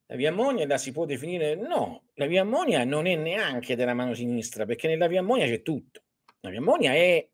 La 0.07 0.15
via 0.15 0.29
ammonia 0.29 0.67
la 0.67 0.77
si 0.77 0.91
può 0.91 1.05
definire? 1.05 1.55
No, 1.55 2.09
la 2.13 2.27
via 2.27 2.41
ammonia 2.41 2.83
non 2.83 3.07
è 3.07 3.15
neanche 3.15 3.75
della 3.75 3.95
mano 3.95 4.13
sinistra, 4.13 4.65
perché 4.65 4.87
nella 4.87 5.07
via 5.07 5.21
ammonia 5.21 5.45
c'è 5.45 5.63
tutto. 5.63 6.03
La 6.41 6.49
via 6.49 6.59
ammonia 6.59 6.93
è 6.93 7.27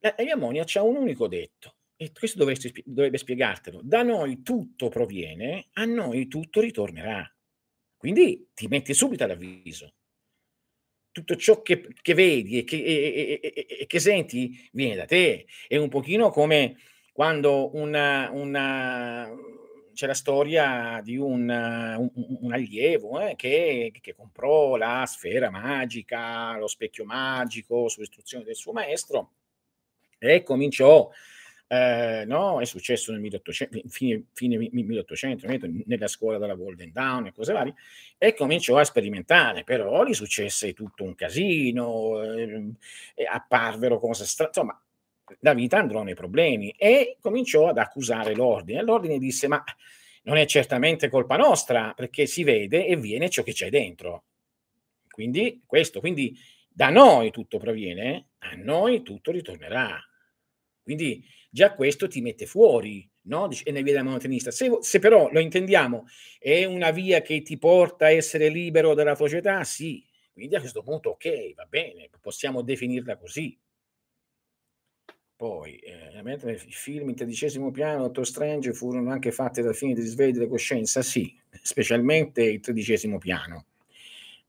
la, 0.00 0.64
c'ha 0.64 0.82
un 0.82 0.96
unico 0.96 1.28
detto, 1.28 1.76
e 1.96 2.12
questo 2.12 2.38
dovresti 2.38 2.82
dovrebbe 2.84 3.18
spiegartelo, 3.18 3.80
da 3.82 4.02
noi 4.02 4.42
tutto 4.42 4.88
proviene, 4.88 5.68
a 5.72 5.84
noi 5.84 6.28
tutto 6.28 6.60
ritornerà. 6.60 7.28
Quindi 7.96 8.50
ti 8.54 8.68
metti 8.68 8.92
subito 8.94 9.24
all'avviso. 9.24 9.94
Tutto 11.10 11.36
ciò 11.36 11.62
che 11.62 11.88
che 12.02 12.12
vedi 12.12 12.58
e 12.58 12.64
che 12.64 12.76
e 12.76 13.40
e 13.42 13.66
e 13.80 13.86
che 13.86 13.98
senti 13.98 14.68
viene 14.72 14.96
da 14.96 15.06
te. 15.06 15.46
È 15.66 15.76
un 15.76 15.88
pochino 15.88 16.28
come 16.30 16.76
quando 17.12 17.74
una 17.74 18.28
una 18.32 19.30
c'è 19.94 20.06
la 20.06 20.14
storia 20.14 21.00
di 21.02 21.16
un 21.16 21.48
un 21.48 22.10
un 22.42 22.52
allievo, 22.52 23.18
eh, 23.20 23.34
che 23.34 23.90
che 23.98 24.14
comprò 24.14 24.76
la 24.76 25.04
sfera 25.06 25.48
magica, 25.50 26.58
lo 26.58 26.66
specchio 26.66 27.06
magico 27.06 27.88
su 27.88 28.02
istruzione 28.02 28.44
del 28.44 28.54
suo 28.54 28.72
maestro 28.72 29.32
e 30.18 30.42
cominciò 30.42 31.10
ehm, 31.68 32.26
no, 32.28 32.60
è 32.60 32.64
successo 32.64 33.10
nel 33.12 33.20
1800 33.20 33.80
fine 33.88 34.24
fine 34.32 34.56
mi 34.56 34.70
1800 34.72 35.46
nella 35.86 36.06
scuola 36.08 36.38
della 36.38 36.54
Golden 36.54 36.92
Dawn 36.92 37.26
e 37.26 37.32
cose 37.32 37.52
varie, 37.52 37.74
e 38.18 38.34
cominciò 38.34 38.78
a 38.78 38.84
sperimentare, 38.84 39.64
però 39.64 40.04
gli 40.04 40.14
successe 40.14 40.72
tutto 40.74 41.04
un 41.04 41.14
casino, 41.14 42.22
ehm, 42.22 42.74
e 43.14 43.24
apparvero 43.24 43.98
cose 43.98 44.24
stra 44.26 44.46
insomma, 44.46 44.80
la 45.40 45.54
vita 45.54 45.78
andrò 45.78 46.02
nei 46.02 46.14
problemi 46.14 46.70
e 46.78 47.16
cominciò 47.20 47.68
ad 47.68 47.78
accusare 47.78 48.34
l'ordine. 48.34 48.82
L'ordine 48.82 49.18
disse: 49.18 49.48
"Ma 49.48 49.62
non 50.24 50.36
è 50.36 50.46
certamente 50.46 51.08
colpa 51.08 51.36
nostra, 51.36 51.92
perché 51.94 52.26
si 52.26 52.44
vede 52.44 52.86
e 52.86 52.96
viene 52.96 53.28
ciò 53.30 53.42
che 53.42 53.52
c'è 53.52 53.68
dentro". 53.70 54.24
Quindi 55.10 55.62
questo, 55.66 56.00
quindi 56.00 56.36
da 56.68 56.90
noi 56.90 57.30
tutto 57.30 57.58
proviene, 57.58 58.28
a 58.40 58.54
noi 58.56 59.02
tutto 59.02 59.30
ritornerà. 59.32 60.05
Quindi 60.86 61.20
già 61.50 61.74
questo 61.74 62.06
ti 62.06 62.20
mette 62.20 62.46
fuori, 62.46 63.04
no, 63.22 63.48
dici 63.48 63.64
è 63.64 63.82
via 63.82 63.94
da 63.94 64.04
monotenista. 64.04 64.52
Se 64.52 64.70
se 64.82 65.00
però 65.00 65.28
lo 65.32 65.40
intendiamo, 65.40 66.06
è 66.38 66.64
una 66.64 66.92
via 66.92 67.22
che 67.22 67.42
ti 67.42 67.58
porta 67.58 68.04
a 68.04 68.10
essere 68.12 68.48
libero 68.48 68.94
dalla 68.94 69.16
società, 69.16 69.64
sì. 69.64 70.06
Quindi 70.32 70.54
a 70.54 70.60
questo 70.60 70.82
punto 70.84 71.10
okay, 71.10 71.54
va 71.54 71.64
bene, 71.64 72.08
possiamo 72.20 72.62
definirla 72.62 73.16
così. 73.16 73.58
Poi, 75.34 75.80
mentre 76.22 76.52
i 76.52 76.70
film 76.70 77.08
in 77.08 77.16
tredicesimo 77.16 77.72
piano, 77.72 78.04
Doctor 78.04 78.26
Strange, 78.26 78.72
furono 78.72 79.10
anche 79.10 79.32
fatte 79.32 79.62
dal 79.62 79.74
fine 79.74 79.94
di 79.94 80.02
risveglio 80.02 80.38
della 80.38 80.46
coscienza, 80.48 81.02
sì, 81.02 81.36
specialmente 81.62 82.44
il 82.44 82.60
tredicesimo 82.60 83.18
piano. 83.18 83.66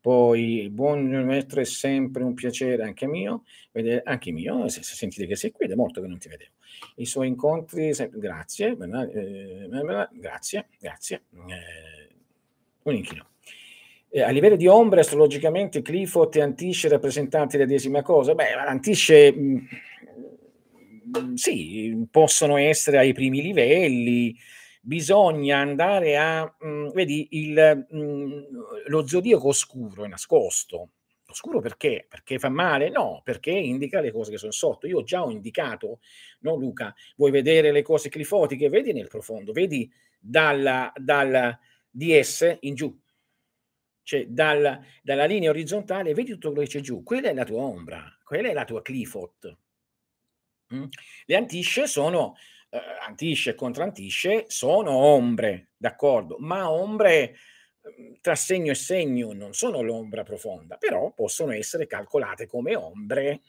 Poi 0.07 0.69
buon 0.71 1.09
maestro, 1.25 1.59
è 1.59 1.65
sempre 1.65 2.23
un 2.23 2.33
piacere 2.33 2.81
anche 2.81 3.05
mio, 3.07 3.43
vede 3.73 4.01
anche 4.05 4.31
mio, 4.31 4.69
se 4.69 4.81
se 4.81 4.95
sentite 4.95 5.27
che 5.27 5.35
sei 5.35 5.51
qui 5.51 5.65
ed 5.65 5.71
è 5.73 5.75
molto 5.75 5.99
che 5.99 6.07
non 6.07 6.17
ti 6.17 6.29
vedevo. 6.29 6.51
I 6.95 7.05
suoi 7.05 7.27
incontri 7.27 7.93
se 7.93 8.09
grazie, 8.13 8.67
ehm, 8.69 10.09
grazie, 10.13 10.69
grazie, 10.79 11.23
ehm, 11.33 11.49
un 12.83 12.95
inchino. 12.95 13.31
E 14.07 14.21
a 14.21 14.29
livello 14.29 14.55
di 14.55 14.67
ombre, 14.67 15.01
astrologicamente, 15.01 15.81
Clifford 15.81 16.37
e 16.37 16.41
Antisce 16.41 16.87
rappresentanti 16.87 17.57
la 17.57 17.65
medesima 17.65 18.01
cosa? 18.01 18.33
Beh, 18.33 18.53
Antisce, 18.53 19.33
mhmm, 19.33 19.67
mhmm, 21.17 21.33
sì, 21.33 22.07
possono 22.09 22.55
essere 22.55 22.97
ai 22.97 23.11
primi 23.11 23.41
livelli, 23.41 24.33
bisogna 24.87 25.57
andare 25.59 26.15
a 26.17 26.55
mhmm, 26.59 26.91
vedi 26.93 27.27
il 27.31 27.85
mhmm, 27.89 28.45
lo 28.87 29.05
zodiaco 29.05 29.49
oscuro 29.49 30.05
è 30.05 30.07
nascosto. 30.07 30.91
Oscuro 31.29 31.59
perché? 31.59 32.05
Perché 32.07 32.39
fa 32.39 32.47
male? 32.47 32.89
No, 32.89 33.19
perché 33.21 33.51
indica 33.51 33.99
le 33.99 34.13
cose 34.13 34.31
che 34.31 34.37
son 34.37 34.51
sotto. 34.51 34.87
Io 34.87 35.03
già 35.03 35.25
ho 35.25 35.29
indicato, 35.29 35.99
no 36.39 36.55
Luca, 36.55 36.95
vuoi 37.17 37.31
vedere 37.31 37.73
le 37.73 37.81
cose 37.81 38.07
clifotiche? 38.07 38.69
Vedi 38.69 38.93
nel 38.93 39.09
profondo, 39.09 39.51
vedi 39.51 39.91
dalla 40.17 40.91
dal 40.95 41.57
DS 41.89 42.57
in 42.61 42.75
giù. 42.75 42.97
Cioè 44.03 44.25
dal 44.27 44.79
dalla 45.03 45.25
linea 45.25 45.49
orizzontale 45.49 46.13
vedi 46.13 46.31
tutto 46.31 46.51
quello 46.51 46.63
che 46.63 46.77
c'è 46.77 46.79
giù, 46.79 47.03
quella 47.03 47.27
è 47.29 47.33
la 47.33 47.43
tua 47.43 47.61
ombra, 47.61 48.05
quella 48.23 48.47
è 48.49 48.53
la 48.53 48.63
tua 48.63 48.81
clifot. 48.81 49.57
Mh? 50.69 50.85
Le 51.25 51.35
antisce 51.35 51.87
sono 51.87 52.35
uhm, 52.71 52.79
antisce 53.07 53.51
e 53.51 53.55
contrantisce 53.55 54.45
sono 54.47 54.91
ombre, 54.91 55.69
d'accordo, 55.77 56.37
ma 56.39 56.69
ombre, 56.71 57.35
uhm, 57.81 58.17
tra 58.21 58.35
segno 58.35 58.71
e 58.71 58.75
segno, 58.75 59.33
non 59.33 59.53
sono 59.53 59.81
l'ombra 59.81 60.23
profonda, 60.23 60.77
però 60.77 61.11
possono 61.13 61.51
essere 61.53 61.87
calcolate 61.87 62.45
come 62.47 62.75
ombre, 62.75 63.41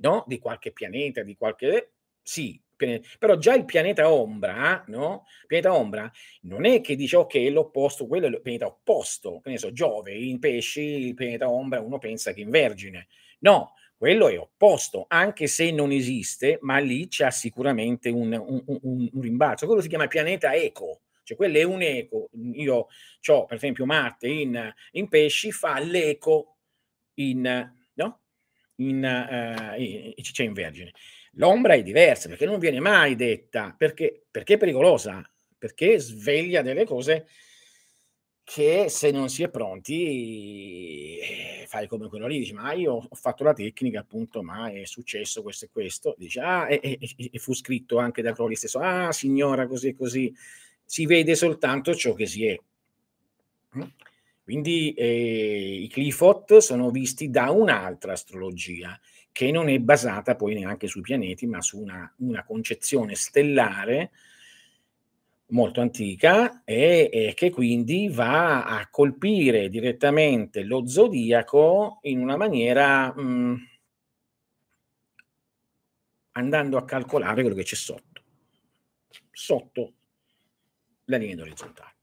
no, 0.00 0.24
di 0.26 0.38
qualche 0.38 0.72
pianeta, 0.72 1.22
di 1.22 1.36
qualche 1.36 1.92
sì, 2.22 2.60
pe 2.76 3.02
però 3.18 3.36
già 3.36 3.54
il 3.54 3.64
pianeta 3.66 4.10
ombra, 4.12 4.82
no, 4.88 5.24
pianeta 5.46 5.74
ombra 5.74 6.10
non 6.42 6.64
è 6.64 6.80
che 6.80 6.96
dice: 6.96 7.16
"Okay, 7.16 7.46
è 7.46 7.50
l'opposto, 7.50 8.06
quello 8.06 8.26
è 8.26 8.30
il 8.30 8.40
pianeta 8.40 8.66
opposto", 8.66 9.40
che 9.40 9.50
ne 9.50 9.58
so, 9.58 9.72
Giove 9.72 10.12
in 10.14 10.38
Pesci, 10.38 10.80
il 10.82 11.14
pianeta 11.14 11.50
ombra 11.50 11.80
uno 11.80 11.98
pensa 11.98 12.32
che 12.32 12.40
in 12.42 12.50
Vergine. 12.50 13.08
No, 13.40 13.74
quello 14.00 14.28
è 14.28 14.38
opposto, 14.38 15.04
anche 15.08 15.46
se 15.46 15.70
non 15.72 15.92
esiste, 15.92 16.56
ma 16.62 16.78
lì 16.78 17.06
c'ha 17.10 17.30
sicuramente 17.30 18.08
un 18.08 18.32
un 18.32 18.62
un 18.82 19.10
un 19.12 19.20
rimbalzo. 19.20 19.66
Quello 19.66 19.82
si 19.82 19.88
chiama 19.88 20.06
pianeta 20.06 20.54
eco, 20.54 21.02
cioè 21.22 21.36
quello 21.36 21.58
è 21.58 21.62
un 21.64 21.82
eco. 21.82 22.30
Io 22.54 22.86
c'ho 23.20 23.44
per 23.44 23.58
esempio 23.58 23.84
Marte 23.84 24.26
in 24.28 24.72
in 24.92 25.06
Pesci, 25.08 25.52
fa 25.52 25.78
l'eco 25.80 26.56
in 27.16 27.42
no, 27.94 28.20
in 28.76 29.04
ehm, 29.04 29.74
i 30.16 30.22
c 30.22 30.32
c'è 30.32 30.44
in 30.44 30.54
Vergine. 30.54 30.92
L'ombra 31.34 31.74
è 31.74 31.82
diversa, 31.82 32.28
perché 32.28 32.46
non 32.46 32.58
viene 32.58 32.80
mai 32.80 33.16
detta, 33.16 33.74
perché 33.76 34.24
perché 34.30 34.54
è 34.54 34.56
pericolosa, 34.56 35.22
perché 35.58 35.98
sveglia 35.98 36.62
delle 36.62 36.86
cose 36.86 37.26
che 38.52 38.88
se 38.88 39.12
non 39.12 39.28
si 39.28 39.44
è 39.44 39.48
pronti, 39.48 41.18
eh, 41.18 41.66
fai 41.68 41.86
come 41.86 42.08
quello 42.08 42.26
lì, 42.26 42.38
dici: 42.40 42.52
"Ma 42.52 42.72
io 42.72 42.94
ho 43.08 43.14
fatto 43.14 43.44
la 43.44 43.52
tecnica 43.52 44.00
appunto, 44.00 44.42
ma 44.42 44.68
è 44.72 44.84
successo 44.86 45.42
questo 45.42 45.66
e 45.66 45.68
questo". 45.70 46.14
Dice: 46.18 46.40
"Ah" 46.40 46.66
e 46.68 46.80
e 46.82 46.98
e 47.32 47.38
fu 47.38 47.54
scritto 47.54 47.98
anche 47.98 48.22
da 48.22 48.32
Crowley 48.32 48.56
stesso: 48.56 48.80
"Ah 48.80 49.12
signora 49.12 49.66
così 49.68 49.88
e 49.88 49.94
così". 49.94 50.34
Si 50.84 51.06
vede 51.06 51.36
soltanto 51.36 51.94
ciò 51.94 52.12
che 52.14 52.26
si 52.26 52.44
è. 52.46 52.58
Mh? 53.72 53.84
Quindi, 54.42 54.92
ehm, 54.96 55.82
i 55.84 55.88
Clifford 55.88 56.56
sono 56.58 56.90
visti 56.90 57.30
da 57.30 57.50
un'altra 57.50 58.12
astrologia, 58.12 58.98
che 59.32 59.50
non 59.52 59.68
è 59.68 59.78
basata 59.78 60.34
poi 60.34 60.54
neanche 60.54 60.88
sui 60.88 61.02
pianeti, 61.02 61.46
ma 61.46 61.60
su 61.60 61.78
una 61.80 62.12
una 62.18 62.44
concezione 62.44 63.14
stellare 63.14 64.10
molto 65.50 65.80
antica 65.80 66.62
e 66.64 67.08
e 67.12 67.32
che 67.34 67.50
quindi 67.50 68.08
va 68.08 68.64
a 68.66 68.88
colpire 68.90 69.68
direttamente 69.68 70.62
lo 70.62 70.86
zodiaco 70.86 71.98
in 72.02 72.20
una 72.20 72.36
maniera, 72.36 73.12
mhmm 73.16 73.68
andando 76.36 76.76
a 76.76 76.84
calcolare 76.84 77.40
quello 77.42 77.56
che 77.56 77.64
c'è 77.64 77.74
sotto. 77.74 78.22
Sotto 79.32 79.92
la 81.06 81.16
linea 81.18 81.42
orizzontale. 81.44 81.94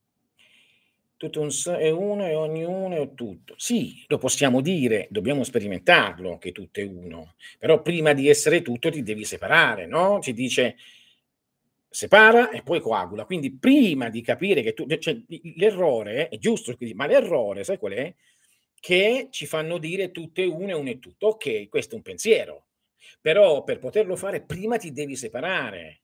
Tutto 1.17 1.41
un 1.41 1.49
è 1.79 1.89
uno 1.89 2.27
e 2.27 2.35
ognuno 2.35 2.95
è 2.95 3.13
tutto. 3.15 3.55
Sì, 3.57 4.03
lo 4.05 4.19
possiamo 4.19 4.61
dire, 4.61 5.07
dobbiamo 5.09 5.43
sperimentarlo 5.43 6.37
che 6.37 6.51
tutto 6.51 6.79
è 6.79 6.83
uno, 6.83 7.33
però 7.57 7.81
prima 7.81 8.13
di 8.13 8.29
essere 8.29 8.61
tutto 8.61 8.91
ti 8.91 9.01
devi 9.01 9.23
separare, 9.25 9.87
no, 9.87 10.21
si 10.21 10.33
dice: 10.33 10.75
"Separa 11.93 12.49
e 12.51 12.63
poi 12.63 12.79
coagula". 12.81 13.25
Quindi 13.25 13.55
prima 13.57 14.09
di 14.09 14.21
capire 14.21 14.61
che 14.61 14.73
tu 14.73 14.85
cioè 14.97 15.13
l 15.13 15.25
l'errore 15.55 16.27
è 16.29 16.37
giusto 16.37 16.75
ma 16.95 17.07
l'errore 17.07 17.63
sai 17.63 17.77
qual 17.77 17.93
è? 17.93 18.13
Che 18.79 19.27
ci 19.31 19.45
fanno 19.45 19.77
dire 19.77 20.11
tutto 20.11 20.41
è 20.41 20.45
uno 20.45 20.89
e 20.89 20.99
tutto. 20.99 21.27
Okay, 21.27 21.67
questo 21.67 21.93
è 21.95 21.97
un 21.97 22.03
pensiero, 22.03 22.67
però 23.21 23.63
per 23.63 23.79
poterlo 23.79 24.15
fare 24.15 24.43
prima 24.43 24.77
ti 24.77 24.91
devi 24.91 25.15
separare. 25.15 26.01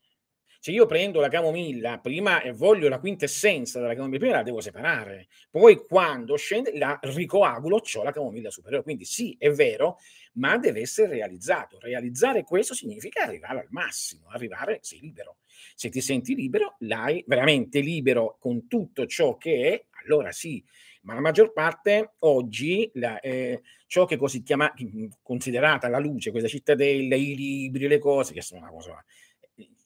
Se 0.64 0.72
io 0.72 0.86
prendo 0.86 1.20
la 1.20 1.28
camomilla 1.28 2.00
prima 2.00 2.42
e 2.42 2.54
voglio 2.54 2.88
la 2.88 3.02
quintessenza 3.02 3.82
della 3.82 3.96
camomilla, 3.96 4.18
prima 4.18 4.36
la 4.36 4.44
devo 4.44 4.62
separare, 4.62 5.28
poi 5.50 5.86
quando 5.86 6.38
scende 6.38 6.78
la 6.78 6.98
ricoagulo, 7.02 7.82
c'ho 7.82 8.02
la 8.02 8.14
camomilla 8.14 8.50
superiore. 8.50 8.82
Quindi 8.82 9.04
sì, 9.04 9.36
è 9.38 9.52
vero, 9.52 9.98
ma 10.36 10.58
deve 10.58 10.80
essere 10.80 11.16
realizzato. 11.16 11.80
Realizzare 11.82 12.46
questo 12.46 12.74
significa 12.76 13.24
arrivare 13.24 13.60
al 13.60 13.68
massimo, 13.72 14.30
arrivare 14.30 14.80
sei 14.84 15.02
libero. 15.02 15.40
Se 15.76 15.90
ti 15.90 16.00
senti 16.00 16.34
libero, 16.34 16.78
l'hai 16.80 17.22
veramente 17.28 17.82
libero 17.82 18.38
con 18.40 18.70
tutto 18.70 19.06
ciò 19.06 19.36
che 19.36 19.68
è, 19.68 19.86
allora 20.06 20.32
sì, 20.32 20.64
ma 21.02 21.14
la 21.14 21.20
maggior 21.20 21.52
parte 21.52 22.14
oggi 22.20 22.90
la 22.94 23.20
ehm, 23.20 23.60
ciò 23.86 24.06
che 24.06 24.16
così 24.16 24.44
chiama 24.44 24.72
mhmm, 24.74 25.10
considerata 25.22 25.90
la 25.90 26.00
luce, 26.00 26.32
questa 26.32 26.48
cittadella, 26.48 27.16
i 27.16 27.36
libri, 27.36 27.90
le 27.90 28.00
cose 28.00 28.32
che 28.32 28.42
sono 28.42 28.62
una 28.62 28.72
cosa 28.72 29.04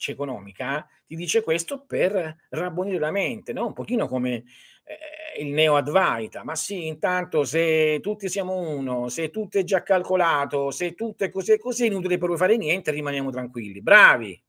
economica, 0.08 0.88
ti 1.06 1.16
dice 1.16 1.42
questo 1.44 1.86
per 1.86 2.36
rabbonire 2.50 3.00
la 3.00 3.12
mente, 3.12 3.54
no, 3.54 3.66
un 3.68 3.74
pochino 3.74 4.08
come, 4.08 4.44
ehm, 4.86 5.46
il 5.48 5.54
Neo-Advaita: 5.54 6.44
"Ma 6.44 6.56
sì, 6.56 6.88
intanto 6.88 7.44
se 7.44 8.00
tutti 8.02 8.30
siamo 8.30 8.54
uno, 8.58 9.10
se 9.10 9.30
tutto 9.30 9.58
è 9.60 9.64
già 9.64 9.84
calcolato, 9.84 10.72
se 10.72 10.94
tutto 10.96 11.24
è 11.26 11.30
così 11.30 11.54
e 11.54 11.58
così, 11.60 11.84
è 11.84 11.88
inutile 11.88 12.18
proprio 12.18 12.38
fare 12.38 12.58
niente, 12.58 12.92
rimaniamo 12.92 13.30
tranquilli". 13.32 13.82
Bravi! 13.82 14.42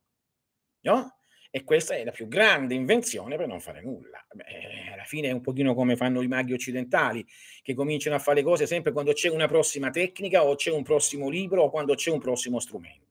no? 0.82 1.14
E 1.50 1.64
questa 1.64 1.94
è 1.94 2.04
la 2.04 2.10
più 2.10 2.28
grande 2.28 2.74
invenzione 2.74 3.36
per 3.36 3.46
non 3.46 3.60
fare 3.60 3.80
nulla. 3.82 4.24
Beh, 4.32 4.92
alla 4.92 5.04
fine 5.04 5.28
è 5.28 5.32
un 5.32 5.40
pochino 5.40 5.74
come 5.74 5.96
fanno 5.96 6.20
i 6.22 6.28
maghi 6.28 6.52
occidentali, 6.52 7.26
che 7.62 7.74
cominciano 7.74 8.16
a 8.16 8.18
fare 8.18 8.38
le 8.38 8.42
cose 8.44 8.66
sempre 8.66 8.92
quando 8.92 9.12
c'è 9.12 9.30
una 9.30 9.46
prossima 9.48 9.88
tecnica 9.90 10.44
o 10.44 10.54
c'è 10.56 10.70
un 10.70 10.82
prossimo 10.82 11.28
libro 11.30 11.62
o 11.62 11.70
quando 11.70 11.94
c'è 11.94 12.10
un 12.10 12.18
prossimo 12.20 12.60
strumento. 12.60 13.07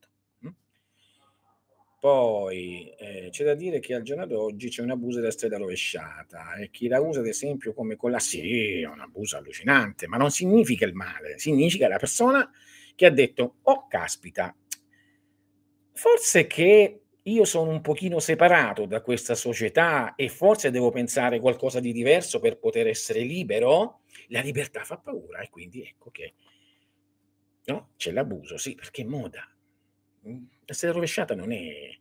Mm? 1.98 2.00
Poi 2.00 2.94
eh, 2.96 3.28
c'è 3.30 3.44
da 3.44 3.54
dire 3.54 3.80
che 3.80 3.94
al 3.94 4.02
giorno 4.02 4.26
d'oggi 4.26 4.68
c'è 4.68 4.82
un 4.82 4.90
abuso 4.90 5.18
della 5.18 5.32
strada 5.32 5.58
rovesciata 5.58 6.54
e 6.54 6.70
chi 6.70 6.88
la 6.88 7.00
usa 7.00 7.20
ad 7.20 7.26
esempio 7.26 7.74
come 7.74 7.96
con 7.96 8.10
la 8.10 8.20
sì, 8.20 8.80
è 8.80 8.86
un 8.86 9.00
abuso 9.00 9.36
allucinante, 9.36 10.06
ma 10.06 10.16
non 10.16 10.30
significa 10.30 10.84
il 10.86 10.94
male, 10.94 11.38
significa 11.38 11.88
la 11.88 11.98
persona 11.98 12.48
che 12.94 13.06
ha 13.06 13.10
detto, 13.10 13.56
oh 13.62 13.86
caspita, 13.88 14.54
forse 15.92 16.46
che 16.46 17.00
io 17.22 17.44
sono 17.44 17.70
un 17.70 17.80
pochino 17.82 18.20
separato 18.20 18.86
da 18.86 19.02
questa 19.02 19.34
società 19.34 20.14
e 20.14 20.28
forse 20.28 20.70
devo 20.70 20.90
pensare 20.90 21.40
qualcosa 21.40 21.78
di 21.80 21.92
diverso 21.92 22.40
per 22.40 22.58
poter 22.58 22.86
essere 22.86 23.20
libero, 23.20 24.00
la 24.28 24.40
libertà 24.40 24.84
fa 24.84 24.96
paura 24.98 25.40
e 25.40 25.50
quindi 25.50 25.82
ecco 25.82 26.10
che 26.10 26.34
no, 27.66 27.90
c'è 27.96 28.12
l'abuso, 28.12 28.56
sì, 28.56 28.74
perché 28.74 29.02
è 29.02 29.04
moda. 29.04 29.46
Essere 30.70 30.92
rovesciata 30.92 31.34
non 31.34 31.52
è 31.52 31.56
eh, 31.56 31.98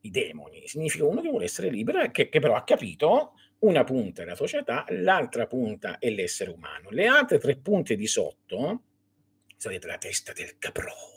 i 0.00 0.10
demoni, 0.10 0.66
significa 0.66 1.04
uno 1.04 1.20
che 1.20 1.28
vuole 1.28 1.44
essere 1.44 1.70
libero 1.70 2.00
e 2.00 2.10
che, 2.10 2.28
che 2.28 2.38
però 2.38 2.54
ha 2.54 2.64
capito 2.64 3.32
una 3.60 3.84
punta 3.84 4.22
è 4.22 4.24
la 4.24 4.34
società, 4.34 4.84
l'altra 4.90 5.46
punta 5.46 5.98
è 5.98 6.10
l'essere 6.10 6.50
umano. 6.50 6.90
Le 6.90 7.06
altre 7.06 7.38
tre 7.38 7.56
punte 7.56 7.96
di 7.96 8.06
sotto, 8.06 8.82
sapete, 9.56 9.86
la 9.86 9.98
testa 9.98 10.32
del 10.32 10.58
caprone 10.58 11.14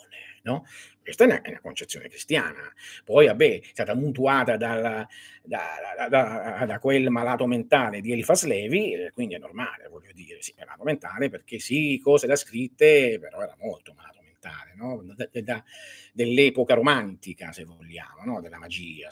No? 0.47 0.65
Questa 1.03 1.25
è 1.25 1.27
una, 1.27 1.41
è 1.41 1.49
una, 1.49 1.59
concezione 1.59 2.07
cristiana. 2.07 2.73
Poi, 3.03 3.27
vabbè, 3.27 3.59
è 3.59 3.65
stata 3.71 3.93
mutuata 3.95 4.55
dalla, 4.55 5.05
da, 5.43 5.65
da, 5.97 6.07
da, 6.07 6.65
da, 6.65 6.79
quel 6.79 7.09
malato 7.09 7.45
mentale 7.45 7.99
di 7.99 8.13
Elifas 8.13 8.45
Levi, 8.45 8.93
eh, 8.93 9.11
quindi 9.13 9.35
è 9.35 9.37
normale, 9.37 9.89
voglio 9.89 10.11
dire, 10.13 10.41
sì, 10.41 10.53
malato 10.57 10.83
mentale 10.83 11.29
perché 11.29 11.59
sì, 11.59 11.99
cose 12.01 12.27
da 12.27 12.37
scritte, 12.37 13.19
però 13.19 13.41
era 13.41 13.55
molto 13.59 13.93
malato 13.93 14.21
mentale, 14.21 14.26
no? 14.75 15.03
dell'epoca 16.13 16.73
romantica, 16.73 17.51
se 17.51 17.63
vogliamo, 17.63 18.23
no? 18.23 18.41
della 18.41 18.57
magia, 18.57 19.09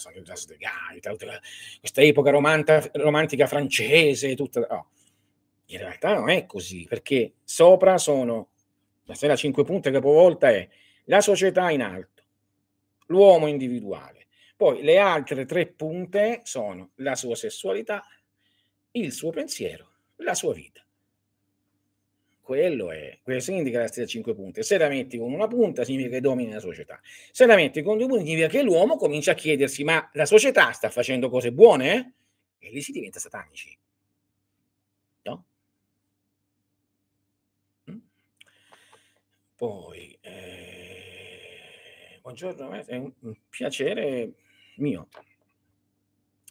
questa 1.80 2.02
epoca 2.02 2.30
romanta, 2.32 2.88
romantica 2.94 3.48
francese, 3.48 4.36
tutta... 4.36 4.66
No. 4.70 4.90
In 5.70 5.80
realtà 5.80 6.14
non 6.14 6.30
è 6.30 6.46
così, 6.46 6.86
perché 6.88 7.34
sopra 7.44 7.98
sono, 7.98 8.50
la 9.06 9.16
sera 9.16 9.36
5 9.36 9.64
punte 9.64 9.90
capovolta 9.90 10.52
è 10.52 10.68
la 11.06 11.22
società 11.22 11.72
in 11.72 11.82
alto, 11.82 12.24
l'uomo 13.08 13.48
individuale. 13.48 14.28
Poi 14.56 14.84
le 14.84 15.00
altre 15.00 15.46
tre 15.46 15.66
punte 15.68 16.42
sono 16.44 16.92
la 16.96 17.16
sua 17.16 17.36
sessualità, 17.36 18.06
il 18.92 19.12
suo 19.12 19.32
pensiero, 19.32 19.92
la 20.18 20.34
sua 20.34 20.54
vita. 20.54 20.85
Quello 22.46 22.92
è, 22.92 23.18
questo 23.24 23.52
indica 23.54 23.80
la 23.80 23.88
stessa 23.88 24.06
cinque 24.06 24.36
punte. 24.36 24.62
Se 24.62 24.78
la 24.78 24.88
metti 24.88 25.18
con 25.18 25.34
una 25.34 25.48
punta 25.48 25.84
significa 25.84 26.12
che 26.12 26.22
domini 26.22 26.52
la 26.52 26.60
società. 26.60 27.02
Se 27.32 27.48
la 27.48 27.56
metti 27.56 27.82
con 27.82 27.98
due 27.98 28.06
punti 28.06 28.26
significa 28.26 28.48
che 28.50 28.62
l'uomo 28.62 28.98
comincia 28.98 29.32
a 29.32 29.34
chiedersi 29.34 29.84
ma 29.84 30.08
la 30.14 30.28
società 30.28 30.72
sta 30.72 30.92
facendo 30.92 31.28
cose 31.30 31.52
buone? 31.52 32.14
E 32.60 32.70
lì 32.70 32.82
si 32.82 32.92
diventa 32.92 33.18
satanici. 33.18 33.76
No? 35.24 35.46
Mm? 37.90 37.98
Poi... 39.56 40.16
Eh, 40.22 42.20
Buongiorno, 42.22 42.72
è 42.86 42.96
un 42.96 43.12
piacere 43.50 44.34
mio. 44.76 45.08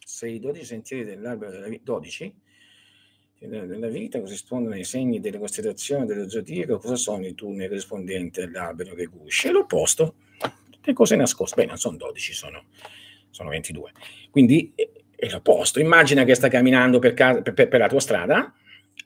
Se 0.05 0.27
i 0.27 0.39
12 0.41 0.65
sentieri 0.65 1.05
dell'albero 1.05 1.51
della 1.51 1.69
vita, 1.69 1.83
12 1.85 2.35
della 3.47 3.87
vita 3.87 4.19
corrispondono 4.19 4.75
ai 4.75 4.83
segni 4.83 5.19
delle 5.19 5.39
costellazioni 5.39 6.05
dello 6.05 6.29
zodiaco, 6.29 6.77
cosa 6.77 6.95
sono 6.95 7.25
i 7.25 7.33
tunnel 7.33 7.69
rispondenti 7.69 8.41
all'albero 8.41 8.95
che 8.95 9.05
gusce? 9.05 9.51
L'opposto, 9.51 10.15
le 10.81 10.93
cose 10.93 11.15
nascoste. 11.15 11.61
Beh, 11.61 11.67
non 11.67 11.77
sono 11.77 11.97
12, 11.97 12.33
sono, 12.33 12.65
sono 13.29 13.49
22. 13.49 13.91
Quindi 14.29 14.73
è 15.15 15.29
l'opposto. 15.29 15.79
Immagina 15.79 16.23
che 16.23 16.35
sta 16.35 16.47
camminando 16.47 16.99
per, 16.99 17.13
casa, 17.13 17.41
per, 17.41 17.67
per 17.67 17.79
la 17.79 17.87
tua 17.87 17.99
strada 17.99 18.53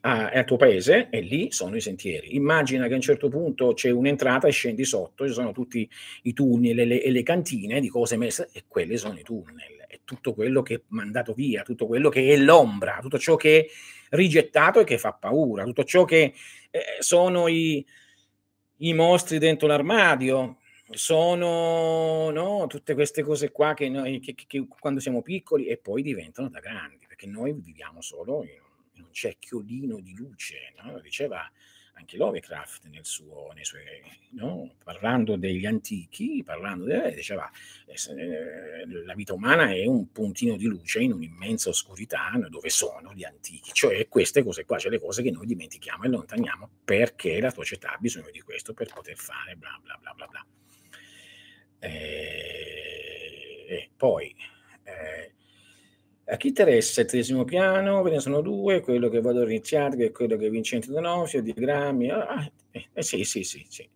a, 0.01 0.29
al 0.29 0.45
tuo 0.45 0.57
paese 0.57 1.09
e 1.09 1.21
lì 1.21 1.51
sono 1.51 1.75
i 1.75 1.81
sentieri. 1.81 2.35
Immagina 2.35 2.87
che 2.87 2.93
a 2.93 2.95
un 2.95 3.01
certo 3.01 3.29
punto 3.29 3.73
c'è 3.73 3.89
un'entrata 3.89 4.47
e 4.47 4.51
scendi 4.51 4.85
sotto, 4.85 5.27
ci 5.27 5.33
sono 5.33 5.51
tutti 5.51 5.89
i 6.23 6.33
tunnel 6.33 6.79
e 6.79 6.85
le, 6.85 7.01
e 7.01 7.11
le 7.11 7.23
cantine 7.23 7.79
di 7.79 7.89
cose 7.89 8.17
messe 8.17 8.49
e 8.51 8.63
quelli 8.67 8.97
sono 8.97 9.17
i 9.17 9.23
tunnel. 9.23 9.85
È 9.87 9.99
tutto 10.03 10.33
quello 10.33 10.61
che 10.61 10.75
è 10.75 10.81
mandato 10.87 11.33
via, 11.33 11.63
tutto 11.63 11.87
quello 11.87 12.09
che 12.09 12.33
è 12.33 12.37
l'ombra, 12.37 12.99
tutto 13.01 13.17
ciò 13.17 13.35
che 13.35 13.59
è 13.59 13.67
rigettato 14.09 14.79
e 14.79 14.83
che 14.83 14.97
fa 14.97 15.13
paura, 15.13 15.63
tutto 15.63 15.83
ciò 15.83 16.05
che 16.05 16.33
eh, 16.71 16.81
sono 16.99 17.47
i, 17.47 17.85
i 18.77 18.93
mostri 18.93 19.37
dentro 19.37 19.67
l'armadio, 19.67 20.57
sono 20.91 22.31
no, 22.31 22.65
tutte 22.67 22.93
queste 22.95 23.21
cose 23.21 23.51
qua 23.51 23.73
che 23.73 23.89
noi 23.89 24.19
che, 24.19 24.33
che, 24.33 24.45
che 24.47 24.67
quando 24.67 24.99
siamo 24.99 25.21
piccoli 25.21 25.67
e 25.67 25.77
poi 25.77 26.01
diventano 26.01 26.49
da 26.49 26.59
grandi, 26.59 27.05
perché 27.07 27.27
noi 27.27 27.53
viviamo 27.53 28.01
solo 28.01 28.43
in 28.93 29.03
un 29.03 29.13
cerchiolino 29.13 29.99
di 29.99 30.15
luce, 30.15 30.73
no? 30.81 30.99
diceva 30.99 31.49
anche 31.99 32.17
Lovecraft 32.17 32.87
nel 32.87 33.05
suo, 33.05 33.51
nei 33.53 33.65
suoi, 33.65 33.83
no? 34.31 34.75
parlando 34.83 35.35
degli 35.35 35.65
antichi, 35.65 36.41
parlando 36.43 36.85
de, 36.85 37.13
diceva 37.13 37.49
eh, 37.85 38.87
la 39.05 39.13
vita 39.13 39.33
umana 39.33 39.71
è 39.71 39.85
un 39.85 40.11
puntino 40.11 40.55
di 40.55 40.65
luce 40.65 41.01
in 41.01 41.11
un'immensa 41.11 41.69
oscurità 41.69 42.31
dove 42.49 42.69
sono 42.69 43.13
gli 43.13 43.23
antichi, 43.23 43.71
cioè 43.73 44.07
queste 44.07 44.43
cose 44.43 44.65
qua, 44.65 44.79
cioè 44.79 44.91
le 44.91 44.99
cose 44.99 45.21
che 45.21 45.31
noi 45.31 45.45
dimentichiamo 45.45 46.03
e 46.03 46.07
allontaniamo 46.07 46.69
perché 46.83 47.39
la 47.39 47.51
società 47.51 47.93
ha 47.93 47.97
bisogno 47.97 48.31
di 48.31 48.41
questo 48.41 48.73
per 48.73 48.91
poter 48.91 49.17
fare 49.17 49.55
bla 49.55 49.77
bla 49.83 49.97
bla 49.99 50.13
bla 50.13 50.27
bla. 50.27 50.45
Eh, 51.79 52.69
e 53.67 53.89
poi 53.95 54.35
eh, 54.83 55.33
a 56.31 56.37
chi 56.37 56.49
interessa 56.49 57.01
il 57.01 57.07
tredicesimo 57.07 57.43
piano, 57.43 58.01
ve 58.03 58.11
ne 58.11 58.19
sono 58.19 58.41
due, 58.41 58.81
quello 58.81 59.09
che 59.09 59.19
vado 59.19 59.41
a 59.41 59.45
iniziare, 59.45 59.97
è 59.97 60.11
quello 60.11 60.37
che 60.37 60.45
è 60.45 60.49
Vincenzo 60.49 60.91
D'Onofrio, 60.91 61.41
diagrammi, 61.41 62.09
ah, 62.11 62.27
ah, 62.27 62.51
eh, 62.71 63.01
sì, 63.01 63.23
sì, 63.23 63.43
sì, 63.43 63.65
sì. 63.67 63.89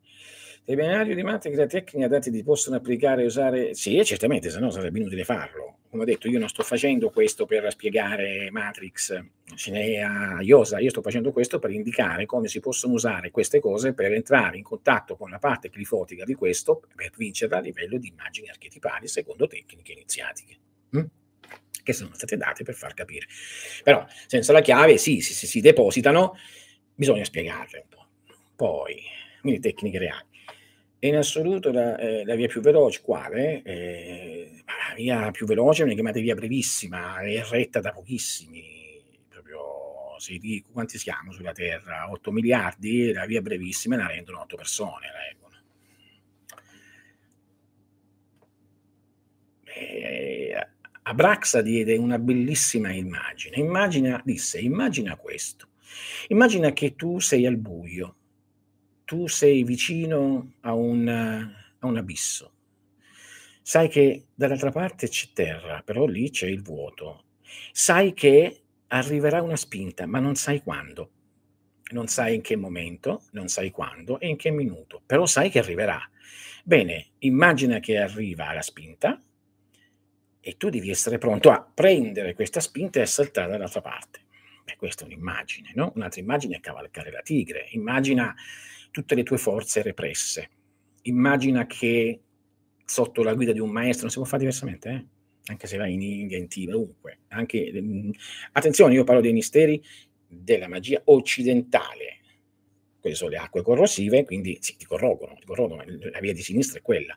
Dei 0.66 0.76
binari 0.76 1.14
di 1.14 1.24
matematica 1.24 1.64
e 1.64 1.68
tecnica 1.68 2.08
dati 2.08 2.32
ti 2.32 2.42
possono 2.42 2.78
applicare 2.78 3.24
e 3.24 3.26
usare? 3.26 3.74
Sì, 3.76 4.04
certamente, 4.06 4.50
se 4.50 4.60
no 4.60 4.70
sarebbe 4.70 4.98
inutile 4.98 5.26
farlo. 5.26 5.80
Come 5.90 6.04
ho 6.04 6.06
detto, 6.06 6.28
io 6.28 6.40
non 6.40 6.48
sto 6.48 6.64
facendo 6.64 7.12
questo 7.12 7.46
per 7.46 7.70
spiegare 7.70 8.50
Matrix, 8.50 9.24
Cinea, 9.56 10.40
Iosa, 10.42 10.80
io 10.80 10.90
sto 10.90 11.02
facendo 11.02 11.32
questo 11.32 11.60
per 11.60 11.70
indicare 11.70 12.26
come 12.26 12.48
si 12.48 12.62
possono 12.62 12.94
usare 12.94 13.30
queste 13.30 13.60
cose 13.60 13.94
per 13.94 14.12
entrare 14.14 14.58
in 14.58 14.64
contatto 14.64 15.18
con 15.18 15.30
la 15.30 15.38
parte 15.38 15.70
clifotica 15.70 16.24
di 16.24 16.34
questo, 16.34 16.82
per 16.96 17.12
vincerla 17.16 17.58
a 17.58 17.62
livello 17.62 17.98
di 17.98 18.08
immagini 18.08 18.50
archetipali 18.50 19.08
secondo 19.08 19.46
tecniche 19.46 19.92
iniziatiche. 19.92 20.56
Mm? 20.96 21.06
Che 21.84 21.94
sono 21.94 22.14
state 22.14 22.38
date 22.38 22.64
per 22.64 22.74
far 22.74 22.94
capire. 22.94 23.28
Però 23.84 24.06
senza 24.26 24.54
la 24.54 24.62
chiave 24.62 24.98
sì, 24.98 25.22
si, 25.22 25.34
si, 25.34 25.46
si 25.46 25.62
depositano, 25.62 26.36
bisogna 26.96 27.24
spiegarle 27.24 27.80
un 27.80 27.88
po'. 27.90 28.08
Poi, 28.56 29.04
quindi 29.42 29.60
tecniche 29.60 30.00
reali. 30.00 30.32
E 31.04 31.08
in 31.10 31.18
assoluto 31.18 31.70
la, 31.72 31.98
eh, 31.98 32.24
la, 32.24 32.36
via 32.36 32.48
più 32.48 32.62
veloce, 32.62 33.02
quale? 33.02 33.62
Eh, 33.64 34.64
la 34.66 34.96
via 34.96 35.32
più 35.32 35.46
veloce 35.46 35.82
è 35.82 35.86
una 35.86 35.96
chiamata 35.96 36.20
via 36.22 36.34
brevissima, 36.34 37.20
è 37.20 37.44
retta 37.44 37.82
da 37.82 37.92
pochissimi, 37.92 39.02
proprio 39.28 40.16
se 40.18 40.38
dico 40.38 40.70
quanti 40.72 40.98
siamo 40.98 41.34
sulla 41.34 41.52
Terra, 41.52 42.10
8 42.10 42.32
miliardi, 42.32 43.12
la 43.12 43.26
via 43.26 43.42
brevissima 43.42 43.98
la 43.98 44.08
rendono 44.08 44.40
8 44.40 44.56
persone, 44.56 45.08
la 45.12 45.20
reggono. 45.28 45.62
Eh, 49.66 50.68
Abraxa 51.04 51.62
diede 51.62 51.98
una 51.98 52.18
bellissima 52.18 52.92
immagine. 52.92 53.58
Immagina, 53.58 54.22
disse, 54.24 54.60
immagina 54.60 55.16
questo. 55.18 55.70
Immagina 56.30 56.72
che 56.72 56.96
tu 56.96 57.20
sei 57.20 57.46
al 57.46 57.58
buio, 57.58 58.16
tu 59.04 59.28
sei 59.28 59.64
vicino 59.64 60.54
a 60.62 60.74
un, 60.74 61.08
a 61.08 61.86
un 61.86 61.98
abisso. 61.98 62.52
Sai 63.62 63.90
che 63.90 64.28
dall'altra 64.34 64.72
parte 64.72 65.08
c'è 65.08 65.28
terra, 65.34 65.82
però 65.84 66.06
lì 66.06 66.30
c'è 66.30 66.48
il 66.48 66.62
vuoto. 66.62 67.26
Sai 67.72 68.14
che 68.14 68.64
arriverà 68.88 69.42
una 69.42 69.56
spinta, 69.56 70.06
ma 70.06 70.20
non 70.20 70.36
sai 70.36 70.62
quando. 70.62 71.12
Non 71.92 72.08
sai 72.08 72.36
in 72.36 72.42
che 72.42 72.56
momento, 72.56 73.24
non 73.32 73.50
sai 73.50 73.70
quando 73.70 74.20
e 74.20 74.28
in 74.28 74.38
che 74.38 74.52
minuto, 74.52 75.02
però 75.06 75.26
sai 75.26 75.50
che 75.50 75.60
arriverà. 75.60 76.00
Bene, 76.64 77.12
immagina 77.20 77.80
che 77.80 77.98
arriva 77.98 78.52
la 78.54 78.62
spinta, 78.62 79.22
e 80.46 80.58
tu 80.58 80.70
devi 80.70 80.90
essere 80.90 81.18
pronto 81.18 81.52
a 81.52 81.66
prendere 81.74 82.34
questa 82.34 82.60
spinta 82.60 83.00
e 83.00 83.06
saltare 83.06 83.52
dall'altra 83.52 83.80
parte. 83.80 84.20
Beh, 84.66 84.76
questa 84.76 85.04
è 85.04 85.06
un'immagine, 85.06 85.72
no? 85.76 85.94
Un'altra 85.96 86.20
immagine 86.20 86.58
è 86.58 86.60
cavalcare 86.60 87.12
la 87.12 87.22
tigre. 87.22 87.68
Immagina 87.72 88.36
tutte 88.92 89.16
le 89.16 89.24
tue 89.24 89.38
forze 89.38 89.82
represse. 89.82 90.50
Immagina 91.04 91.66
che 91.66 92.20
sotto 92.84 93.24
la 93.24 93.34
guida 93.34 93.54
di 93.54 93.60
un 93.60 93.70
maestro, 93.70 94.02
non 94.02 94.10
si 94.10 94.18
può 94.18 94.26
fare 94.26 94.40
diversamente, 94.40 94.90
eh? 94.90 95.06
anche 95.46 95.68
se 95.68 95.78
vai 95.78 95.94
in 95.94 96.02
India, 96.02 96.38
in 96.38 96.50
Tibet, 96.50 96.76
ovunque. 96.76 97.20
Anche, 97.30 97.72
mh, 97.72 97.80
mm, 97.80 98.10
attenzione, 98.52 98.94
io 98.96 99.06
parlo 99.06 99.22
dei 99.22 99.32
misteri 99.32 99.82
della 100.28 100.68
magia 100.68 101.02
occidentale. 101.06 102.20
Quelle 103.00 103.16
sono 103.16 103.30
le 103.30 103.38
acque 103.38 103.62
corrosive, 103.62 104.26
quindi 104.26 104.58
sì, 104.60 104.76
ti 104.76 104.86
corrogono, 104.86 105.36
ti 105.40 105.46
corrogono, 105.46 105.84
la 105.86 106.20
via 106.20 106.34
di 106.34 106.42
sinistra 106.42 106.80
è 106.80 106.82
quella. 106.82 107.16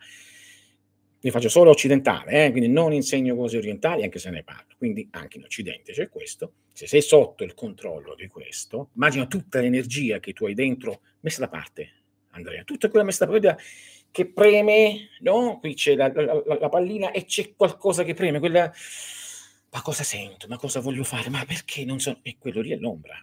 Io 1.27 1.33
faccio 1.33 1.49
solo 1.49 1.71
occidentale, 1.71 2.45
eh? 2.45 2.51
quindi 2.53 2.69
non 2.69 2.93
insegno 2.93 3.35
cose 3.35 3.57
orientali, 3.57 4.05
anche 4.05 4.21
se 4.21 4.31
ne 4.31 4.45
parlo. 4.45 4.77
Quindi 4.79 5.09
anche 5.11 5.39
in 5.39 5.43
Occidente 5.43 5.93
c'è 5.93 6.09
questo. 6.09 6.53
Se 6.71 6.87
sei 6.87 7.03
sotto 7.03 7.43
il 7.43 7.53
controllo 7.53 8.15
di 8.15 8.29
questo, 8.29 8.91
immagina 8.95 9.27
tutta 9.27 9.61
l'energia 9.61 10.21
che 10.21 10.33
tu 10.33 10.47
hai 10.47 10.55
dentro 10.55 11.01
messa 11.23 11.41
da 11.41 11.49
parte, 11.49 11.91
Andrea, 12.31 12.63
tutta 12.63 12.89
quella 12.89 13.05
messa 13.05 13.25
da 13.25 13.33
parte 13.33 13.61
che 14.13 14.31
preme, 14.31 15.09
no? 15.23 15.59
Qui 15.59 15.75
c'è 15.75 15.97
la, 15.97 16.13
la, 16.15 16.43
la, 16.61 16.69
pallina 16.69 17.11
e 17.11 17.25
c'è 17.25 17.57
qualcosa 17.57 18.05
che 18.05 18.15
preme, 18.15 18.39
quella... 18.39 18.73
Ma 19.73 19.83
cosa 19.83 20.05
sento? 20.05 20.47
Ma 20.47 20.57
cosa 20.59 20.79
voglio 20.79 21.03
fare? 21.03 21.29
Ma 21.29 21.45
perché 21.45 21.85
non 21.85 21.99
so? 21.99 22.21
E 22.23 22.37
quello 22.39 22.61
lì 22.61 22.71
è 22.71 22.77
l'ombra. 22.77 23.21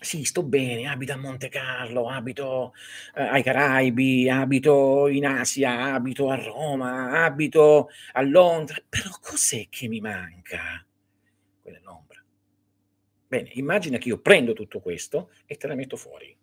Sì, 0.00 0.24
sto 0.24 0.42
bene, 0.42 0.86
abito 0.88 1.12
a 1.12 1.16
Monte 1.16 1.48
Carlo, 1.48 2.08
abito 2.08 2.72
eh, 3.14 3.22
ai 3.22 3.42
Caraibi, 3.42 4.30
abito 4.30 5.08
in 5.08 5.26
Asia, 5.26 5.92
abito 5.94 6.30
a 6.30 6.36
Roma, 6.36 7.24
abito 7.24 7.88
a 8.12 8.22
Londra, 8.22 8.76
però 8.88 9.10
cos'è 9.20 9.66
che 9.68 9.88
mi 9.88 10.00
manca? 10.00 10.84
Quella 11.60 11.78
è 11.78 11.80
l'ombra. 11.80 12.22
Bene, 13.26 13.50
immagina 13.54 13.98
che 13.98 14.08
io 14.08 14.20
prendo 14.20 14.52
tutto 14.52 14.80
questo 14.80 15.30
e 15.46 15.56
te 15.56 15.66
la 15.66 15.74
metto 15.74 15.96
fuori. 15.96 16.36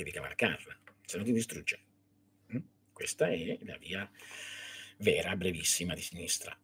devi 0.00 0.10
cavalcarla, 0.10 0.78
se 1.04 1.16
no 1.18 1.24
ti 1.24 1.32
distrugge. 1.32 1.80
Mm? 2.54 2.60
Questa 2.92 3.28
è 3.28 3.58
la 3.62 3.76
via 3.76 4.10
vera, 4.98 5.36
brevissima 5.36 5.94
di 5.94 6.00
sinistra. 6.00 6.58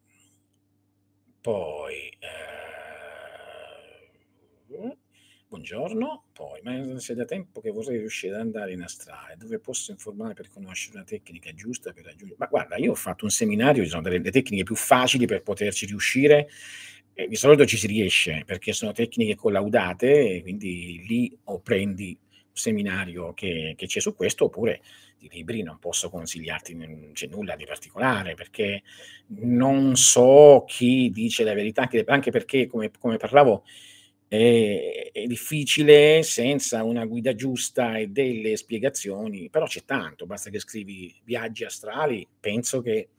Poi, 1.41 2.09
eh, 2.09 2.76
buongiorno, 5.49 6.25
poi, 6.33 6.59
ma 6.63 6.99
se 6.99 7.15
da 7.15 7.23
tempo 7.23 7.61
che 7.61 7.71
vorrei 7.71 7.99
riuscire 7.99 8.35
ad 8.35 8.41
andare 8.41 8.73
in 8.73 8.81
astrale, 8.81 9.37
dove 9.37 9.59
posso 9.59 9.91
informare 9.91 10.33
per 10.33 10.49
conoscere 10.49 10.97
una 10.97 11.05
tecnica 11.05 11.53
giusta 11.53 11.93
per 11.93 12.03
raggiungere... 12.03 12.35
Ma 12.37 12.47
guarda, 12.47 12.75
io 12.75 12.91
ho 12.91 12.95
fatto 12.95 13.23
un 13.23 13.31
seminario, 13.31 13.83
ci 13.83 13.89
sono 13.89 14.01
delle, 14.01 14.29
tecniche 14.29 14.63
più 14.63 14.75
facili 14.75 15.25
per 15.25 15.43
poterci 15.43 15.85
riuscire, 15.85 16.49
e 17.13 17.27
di 17.27 17.35
solito 17.35 17.65
ci 17.65 17.77
si 17.77 17.87
riesce 17.87 18.43
perché 18.45 18.73
sono 18.73 18.91
tecniche 18.91 19.35
collaudate, 19.35 20.35
e 20.35 20.41
quindi 20.41 21.05
lì 21.07 21.37
o 21.45 21.59
prendi 21.59 22.17
seminario 22.51 23.33
che, 23.33 23.73
che, 23.77 23.85
c'è 23.85 24.01
su 24.01 24.15
questo, 24.15 24.45
oppure 24.45 24.81
di 25.17 25.29
libri 25.31 25.63
non 25.63 25.79
posso 25.79 26.09
consigliarti 26.09 27.11
c'è 27.13 27.27
nulla 27.27 27.55
di 27.55 27.65
particolare, 27.65 28.33
perché 28.33 28.83
non 29.27 29.95
so 29.95 30.65
chi 30.67 31.09
dice 31.09 31.45
la 31.45 31.53
verità, 31.53 31.89
anche 32.07 32.31
perché, 32.31 32.67
come, 32.67 32.91
come 32.99 33.15
parlavo, 33.15 33.63
è, 34.27 35.09
è, 35.13 35.25
difficile 35.25 36.21
senza 36.23 36.83
una 36.83 37.05
guida 37.05 37.33
giusta 37.33 37.97
e 37.97 38.07
delle 38.07 38.57
spiegazioni, 38.57 39.49
però 39.49 39.65
c'è 39.65 39.83
tanto, 39.85 40.25
basta 40.25 40.49
che 40.49 40.59
scrivi 40.59 41.15
viaggi 41.23 41.63
astrali, 41.63 42.27
penso 42.39 42.81
che 42.81 43.09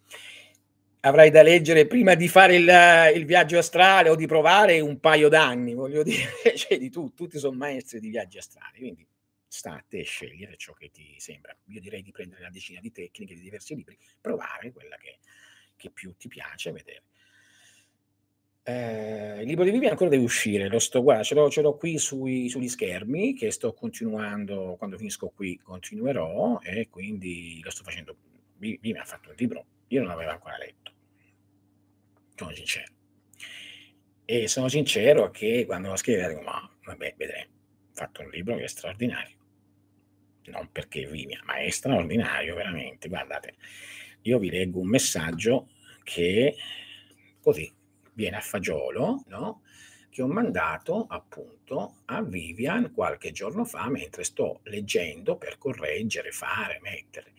avrai 1.01 1.31
da 1.31 1.43
leggere 1.43 1.87
prima 1.87 2.15
di 2.15 2.29
fare 2.29 2.57
il, 2.57 3.19
il 3.19 3.25
viaggio 3.25 3.59
astrale 3.59 4.11
o 4.11 4.17
di 4.17 4.27
provare 4.27 4.81
un 4.81 5.01
paio 5.01 5.29
d'anni, 5.29 5.75
voglio 5.75 6.03
dire, 6.03 6.31
c'è 6.55 6.79
di 6.79 6.91
tutto, 6.91 7.25
tutti 7.25 7.39
sono 7.39 7.57
maestri 7.57 8.01
di 8.01 8.09
viaggi 8.09 8.39
astrali, 8.39 8.79
quindi 8.79 9.07
sta 9.47 9.73
a 9.73 9.85
te 9.89 10.03
scegliere 10.03 10.57
ciò 10.57 10.75
che 10.75 10.91
ti 10.91 11.15
sembra. 11.19 11.57
Io 11.67 11.81
direi 11.81 12.03
di 12.03 12.11
prendere 12.11 12.43
una 12.43 12.51
decina 12.51 12.81
di 12.81 12.93
tecniche 12.93 13.35
di 13.35 13.41
diversi 13.41 13.75
libri, 13.75 13.97
provare 14.21 14.73
quella 14.73 14.97
che, 14.97 15.19
che 15.77 15.91
più 15.91 16.15
ti 16.17 16.29
piace, 16.29 16.71
vedere. 16.71 17.05
Eh, 18.69 19.41
il 19.41 19.47
libro 19.47 19.65
di 19.65 19.71
Vivian 19.71 19.93
ancora 19.93 20.11
deve 20.11 20.23
uscire, 20.23 20.69
lo 20.69 20.79
sto, 20.79 21.03
guarda, 21.03 21.23
ce 21.23 21.35
l'ho, 21.35 21.49
ce 21.49 21.63
l'ho 21.63 21.79
qui 21.79 21.97
sui, 21.97 22.51
sugli 22.51 22.69
schermi 22.69 23.33
che 23.33 23.51
sto 23.51 23.73
continuando, 23.73 24.75
quando 24.77 24.99
finisco 24.99 25.31
qui 25.31 25.59
continuerò 25.59 26.61
e 26.61 26.91
quindi 26.91 27.63
lo 27.65 27.71
sto 27.71 27.83
facendo. 27.83 28.15
Vivian 28.59 29.01
ha 29.01 29.05
fatto 29.05 29.31
un 29.31 29.37
libro, 29.39 29.65
io 29.87 30.01
non 30.01 30.11
l'avevo 30.11 30.33
ancora 30.33 30.59
letto, 30.59 30.93
sono 32.35 32.53
sincero. 32.53 32.93
E 34.27 34.49
sono 34.49 34.69
sincero 34.69 35.31
che 35.31 35.65
quando 35.65 35.89
lo 35.89 35.97
scrivo 35.97 36.29
dico, 36.29 36.43
ma 36.43 36.71
vabbè, 36.85 37.15
vedremo. 37.17 37.53
Ha 37.95 38.05
fatto 38.05 38.21
un 38.21 38.29
libro 38.29 38.55
che 38.57 38.65
è 38.65 38.69
straordinario 38.69 39.37
non 40.51 40.71
perché 40.73 41.07
Vimia, 41.07 41.41
ma 41.45 41.57
è 41.57 41.69
straordinario 41.71 42.55
veramente. 42.55 43.09
Guardate, 43.09 43.57
io 44.23 44.39
vi 44.39 44.51
leggo 44.51 44.81
un 44.81 44.89
messaggio 44.89 45.69
che 46.03 46.55
così 47.41 47.71
viene 48.19 48.39
a 48.39 48.41
fagiolo, 48.41 49.23
no? 49.29 49.63
che 50.11 50.23
ho 50.23 50.27
mandato 50.27 51.07
appunto 51.09 51.99
a 52.07 52.21
Vivian 52.23 52.93
qualche 52.93 53.31
giorno 53.31 53.65
fa 53.65 53.89
mentre 53.89 54.25
sto 54.25 54.59
leggendo 54.65 55.37
per 55.37 55.57
correggere, 55.57 56.33
fare, 56.33 56.81
mettere. 56.83 57.33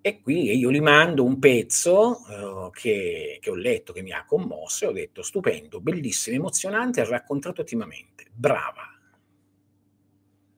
E 0.00 0.20
qui 0.20 0.56
io 0.56 0.70
gli 0.70 0.80
mando 0.80 1.24
un 1.24 1.40
pezzo 1.40 2.20
uh, 2.20 2.70
che, 2.70 3.38
che, 3.40 3.50
ho 3.50 3.56
letto, 3.56 3.92
che 3.92 4.02
mi 4.02 4.12
ha 4.12 4.24
commosso, 4.24 4.84
e 4.84 4.88
ho 4.88 4.92
detto 4.92 5.22
stupendo, 5.22 5.80
bellissimo, 5.80 6.36
emozionante, 6.36 7.04
raccontato 7.04 7.62
ottimamente, 7.62 8.26
brava, 8.32 8.96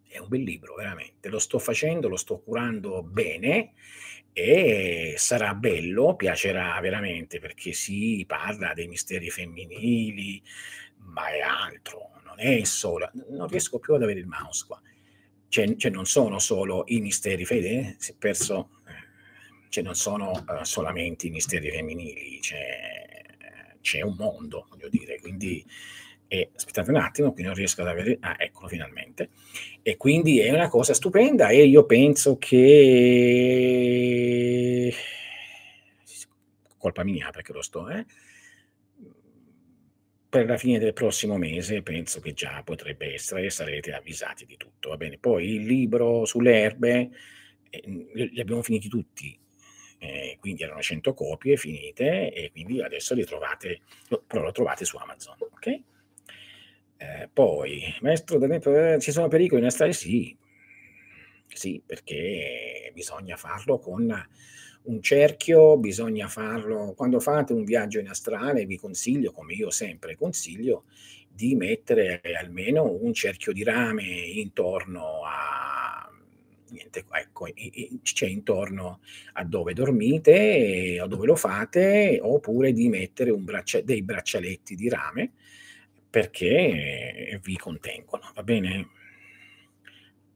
è 0.06 0.18
un 0.18 0.28
bel 0.28 0.42
libro, 0.42 0.74
veramente. 0.74 1.30
Lo 1.30 1.38
sto 1.38 1.58
facendo, 1.58 2.08
lo 2.08 2.16
sto 2.16 2.40
curando 2.40 3.02
bene 3.02 3.72
e 4.40 5.14
sarà 5.16 5.52
bello, 5.54 6.14
piacerà 6.14 6.78
veramente 6.80 7.40
perché 7.40 7.72
si 7.72 8.24
parla 8.24 8.72
dei 8.72 8.86
misteri 8.86 9.30
femminili, 9.30 10.40
ma 10.98 11.26
è 11.26 11.40
altro, 11.40 12.12
non 12.24 12.38
è 12.38 12.62
solo. 12.62 13.10
Non 13.30 13.48
riesco 13.48 13.80
più 13.80 13.94
ad 13.94 14.04
avere 14.04 14.20
il 14.20 14.28
mouse 14.28 14.64
qua. 14.64 14.80
Cioè, 15.48 15.74
cioè 15.74 15.90
non 15.90 16.06
sono 16.06 16.38
solo 16.38 16.84
i 16.86 17.00
misteri, 17.00 17.44
fede, 17.44 17.96
si 17.98 18.12
è 18.12 18.14
perso, 18.16 18.70
cioè 19.70 19.82
non 19.82 19.96
sono 19.96 20.30
uh, 20.30 20.62
solamente 20.62 21.26
i 21.26 21.30
misteri 21.30 21.70
femminili, 21.72 22.38
c'è, 22.38 23.24
c'è 23.80 24.02
un 24.02 24.14
mondo, 24.16 24.66
voglio 24.70 24.88
dire, 24.88 25.18
quindi 25.18 25.66
e 26.28 26.50
aspettate 26.54 26.90
un 26.90 26.96
attimo, 26.96 27.32
qui 27.32 27.42
non 27.42 27.54
riesco 27.54 27.80
ad 27.80 27.88
avere, 27.88 28.18
ah 28.20 28.36
eccolo 28.38 28.68
finalmente, 28.68 29.30
e 29.82 29.96
quindi 29.96 30.40
è 30.40 30.52
una 30.52 30.68
cosa 30.68 30.92
stupenda 30.92 31.48
e 31.48 31.64
io 31.64 31.86
penso 31.86 32.36
che, 32.36 32.94
colpa 36.76 37.02
mia 37.02 37.30
perché 37.30 37.52
lo 37.52 37.62
sto, 37.62 37.88
eh? 37.88 38.04
per 40.28 40.46
la 40.46 40.58
fine 40.58 40.78
del 40.78 40.92
prossimo 40.92 41.38
mese 41.38 41.82
penso 41.82 42.20
che 42.20 42.34
già 42.34 42.62
potrebbe 42.62 43.14
essere, 43.14 43.48
sarete 43.48 43.92
avvisati 43.94 44.44
di 44.44 44.58
tutto, 44.58 44.90
va 44.90 44.98
bene? 44.98 45.16
Poi 45.16 45.54
il 45.54 45.64
libro 45.64 46.26
sulle 46.26 46.60
erbe, 46.60 47.10
eh, 47.70 47.82
li 48.12 48.38
abbiamo 48.38 48.62
finiti 48.62 48.88
tutti, 48.88 49.38
eh, 49.98 50.36
quindi 50.38 50.62
erano 50.62 50.82
100 50.82 51.14
copie 51.14 51.56
finite 51.56 52.30
e 52.32 52.50
quindi 52.50 52.82
adesso 52.82 53.14
li 53.14 53.24
trovate, 53.24 53.80
però 54.26 54.42
lo 54.42 54.52
trovate 54.52 54.84
su 54.84 54.98
Amazon, 54.98 55.36
ok? 55.38 55.80
Eh, 57.00 57.28
poi, 57.32 57.80
maestro, 58.00 58.40
eh, 58.42 58.98
ci 59.00 59.12
sono 59.12 59.28
pericoli 59.28 59.60
in 59.60 59.66
astrale? 59.68 59.92
Sì, 59.92 60.36
sì, 61.46 61.82
perché 61.84 62.90
bisogna 62.94 63.36
farlo 63.36 63.78
con 63.78 64.06
un 64.82 65.02
cerchio, 65.02 65.76
bisogna 65.78 66.28
farlo 66.28 66.94
quando 66.96 67.20
fate 67.20 67.52
un 67.52 67.64
viaggio 67.64 67.98
in 67.98 68.08
astrale, 68.08 68.64
vi 68.66 68.76
consiglio, 68.76 69.32
come 69.32 69.54
io 69.54 69.70
sempre 69.70 70.16
consiglio, 70.16 70.84
di 71.28 71.54
mettere 71.54 72.20
almeno 72.38 72.90
un 73.00 73.12
cerchio 73.12 73.52
di 73.52 73.62
rame 73.62 74.04
intorno 74.04 75.20
a 75.24 76.10
niente, 76.70 77.04
ecco, 77.10 77.46
c'è 78.02 78.26
intorno 78.26 79.00
a 79.34 79.44
dove 79.44 79.72
dormite 79.72 80.98
o 81.00 81.06
dove 81.06 81.26
lo 81.26 81.36
fate, 81.36 82.18
oppure 82.22 82.72
di 82.72 82.88
mettere 82.88 83.32
braccia, 83.32 83.80
dei 83.80 84.02
braccialetti 84.02 84.74
di 84.74 84.88
rame 84.88 85.32
perché 86.18 87.38
vi 87.44 87.56
contengono, 87.56 88.32
va 88.34 88.42
bene? 88.42 88.88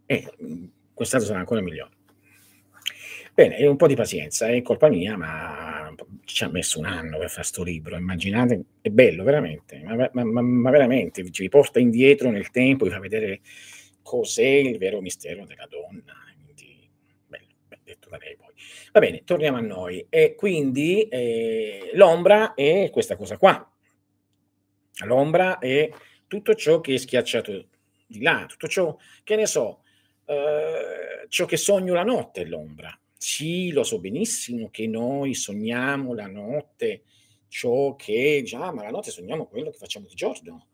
E 0.06 0.32
mhmm, 0.38 0.70
quest'altro 0.94 1.28
sarà 1.28 1.40
ancora 1.40 1.60
migliore. 1.60 1.90
Bene, 3.34 3.66
un 3.66 3.76
po' 3.76 3.88
di 3.88 3.96
pazienza, 3.96 4.46
è 4.46 4.62
colpa 4.62 4.88
mia, 4.88 5.16
ma 5.16 5.92
ci 6.24 6.44
ha 6.44 6.48
messo 6.48 6.78
un 6.78 6.84
anno 6.84 7.18
per 7.18 7.30
fare 7.30 7.44
sto 7.44 7.64
libro, 7.64 7.96
immaginate, 7.96 8.62
è 8.80 8.90
bello 8.90 9.24
veramente, 9.24 9.82
ma, 9.82 10.08
ma, 10.12 10.24
ma, 10.24 10.40
ma 10.40 10.70
veramente, 10.70 11.28
ci 11.30 11.48
porta 11.48 11.80
indietro 11.80 12.30
nel 12.30 12.50
tempo, 12.50 12.84
vi 12.84 12.90
fa 12.90 13.00
vedere 13.00 13.40
cos'è 14.02 14.44
il 14.44 14.78
vero 14.78 15.00
mistero 15.00 15.46
della 15.46 15.66
donna, 15.68 16.14
quindi 16.44 16.88
bello, 17.26 17.46
detto 17.82 18.08
da 18.10 18.18
lei 18.18 18.36
poi. 18.36 18.52
Va 18.92 19.00
bene, 19.00 19.24
torniamo 19.24 19.56
a 19.56 19.62
noi, 19.62 20.06
e 20.10 20.34
quindi 20.36 21.08
eh, 21.08 21.90
l'ombra 21.94 22.52
è 22.54 22.90
questa 22.92 23.16
cosa 23.16 23.38
qua, 23.38 23.66
l'ombra 25.04 25.58
è 25.58 25.90
tutto 26.26 26.54
ciò 26.54 26.80
che 26.80 26.94
è 26.94 26.98
schiacciato 26.98 27.68
di 28.06 28.20
là, 28.20 28.46
tutto 28.48 28.68
ciò, 28.68 28.96
che 29.24 29.36
ne 29.36 29.46
so, 29.46 29.82
eh, 30.26 31.26
ciò 31.28 31.44
che 31.46 31.56
sogno 31.56 31.94
la 31.94 32.04
notte 32.04 32.42
è 32.42 32.44
l'ombra. 32.44 32.96
Sì, 33.16 33.70
lo 33.70 33.84
so 33.84 34.00
benissimo 34.00 34.68
che 34.70 34.86
noi 34.86 35.34
sogniamo 35.34 36.14
la 36.14 36.26
notte 36.26 37.02
ciò 37.48 37.94
che 37.96 38.42
già, 38.44 38.72
ma 38.72 38.82
la 38.82 38.90
notte 38.90 39.10
sogniamo 39.10 39.46
quello 39.46 39.70
che 39.70 39.78
facciamo 39.78 40.06
di 40.06 40.14
giorno. 40.14 40.66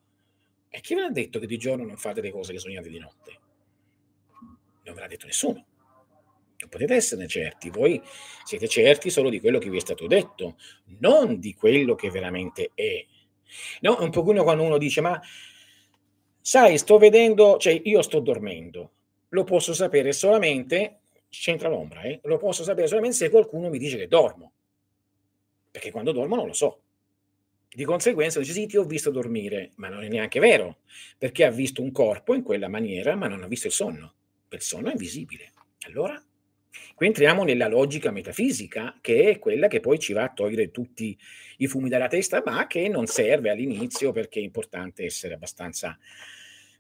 E 0.69 0.81
chi 0.81 0.95
ve 0.95 1.03
l'ha 1.03 1.11
detto 1.11 1.39
che 1.39 1.47
di 1.47 1.57
giorno 1.57 1.85
non 1.85 1.97
fate 1.97 2.21
le 2.21 2.31
cose 2.31 2.53
che 2.53 2.59
sognate 2.59 2.89
di 2.89 2.99
notte? 2.99 3.41
Non 4.85 4.95
ve 4.95 5.01
l'ha 5.01 5.07
detto 5.07 5.27
nessuno. 5.27 5.67
Non 6.61 6.69
potete 6.69 6.95
esserne 6.95 7.27
certi, 7.29 7.71
voi 7.71 8.01
siete 8.45 8.67
certi 8.69 9.11
solo 9.11 9.29
di 9.29 9.41
quello 9.41 9.59
che 9.59 9.71
vi 9.71 9.77
è 9.77 9.81
stato 9.81 10.07
detto, 10.07 10.57
non 11.01 11.39
di 11.39 11.55
quello 11.55 11.95
che 11.95 12.11
veramente 12.11 12.71
è. 12.75 13.05
No, 13.81 13.97
un 14.01 14.11
pochino 14.11 14.43
quando 14.43 14.63
uno 14.63 14.79
dice, 14.79 15.01
ma 15.01 15.21
sai, 16.41 16.79
sto 16.79 16.99
vedendo, 16.99 17.57
cioè 17.59 17.81
io 17.85 18.03
sto 18.03 18.21
dormendo, 18.21 18.93
lo 19.31 19.45
posso 19.45 19.75
sapere 19.75 20.13
solamente 20.13 21.01
c'entra 21.29 21.69
l'ombra, 21.69 22.03
eh? 22.03 22.21
lo 22.23 22.39
posso 22.39 22.63
sapere 22.63 22.87
solamente 22.87 23.17
se 23.17 23.31
qualcuno 23.31 23.69
mi 23.69 23.79
dice 23.79 23.99
che 23.99 24.09
dormo, 24.09 24.53
perché 25.71 25.91
quando 25.91 26.13
dormo 26.13 26.37
non 26.37 26.47
lo 26.47 26.55
so. 26.55 26.81
Di 27.71 27.85
conseguenza 27.85 28.39
dice 28.39 28.53
sì, 28.53 28.67
ti 28.67 28.79
ho 28.79 28.85
visto 28.85 29.11
dormire, 29.11 29.73
ma 29.77 29.89
non 29.89 30.03
è 30.03 30.09
neanche 30.09 30.41
vero, 30.41 30.79
perché 31.19 31.45
ha 31.45 31.51
visto 31.51 31.83
un 31.83 31.93
corpo 31.93 32.35
in 32.35 32.43
quella 32.43 32.69
maniera, 32.69 33.15
ma 33.15 33.29
non 33.29 33.43
ha 33.43 33.47
visto 33.47 33.67
il 33.67 33.75
sonno. 33.75 34.15
Il 34.49 34.63
sonno 34.63 34.89
è 34.89 34.93
invisibile. 34.93 35.53
Allora, 35.87 36.21
qui 36.95 37.07
entriamo 37.07 37.45
nella 37.45 37.69
logica 37.69 38.11
metafisica, 38.11 38.99
che 39.01 39.31
è 39.31 39.39
quella 39.39 39.69
che 39.69 39.81
poi 39.81 39.99
ci 39.99 40.13
va 40.13 40.25
a 40.25 40.33
togliere 40.33 40.71
tutti 40.71 41.17
i 41.59 41.67
fumi 41.67 41.89
dalla 41.89 42.09
testa, 42.09 42.43
ma 42.45 42.67
che 42.67 42.89
non 42.89 43.07
serve 43.07 43.51
all'inizio 43.51 44.13
perché 44.13 44.41
è 44.41 44.43
importante 44.43 45.05
essere 45.05 45.35
abbastanza 45.35 45.99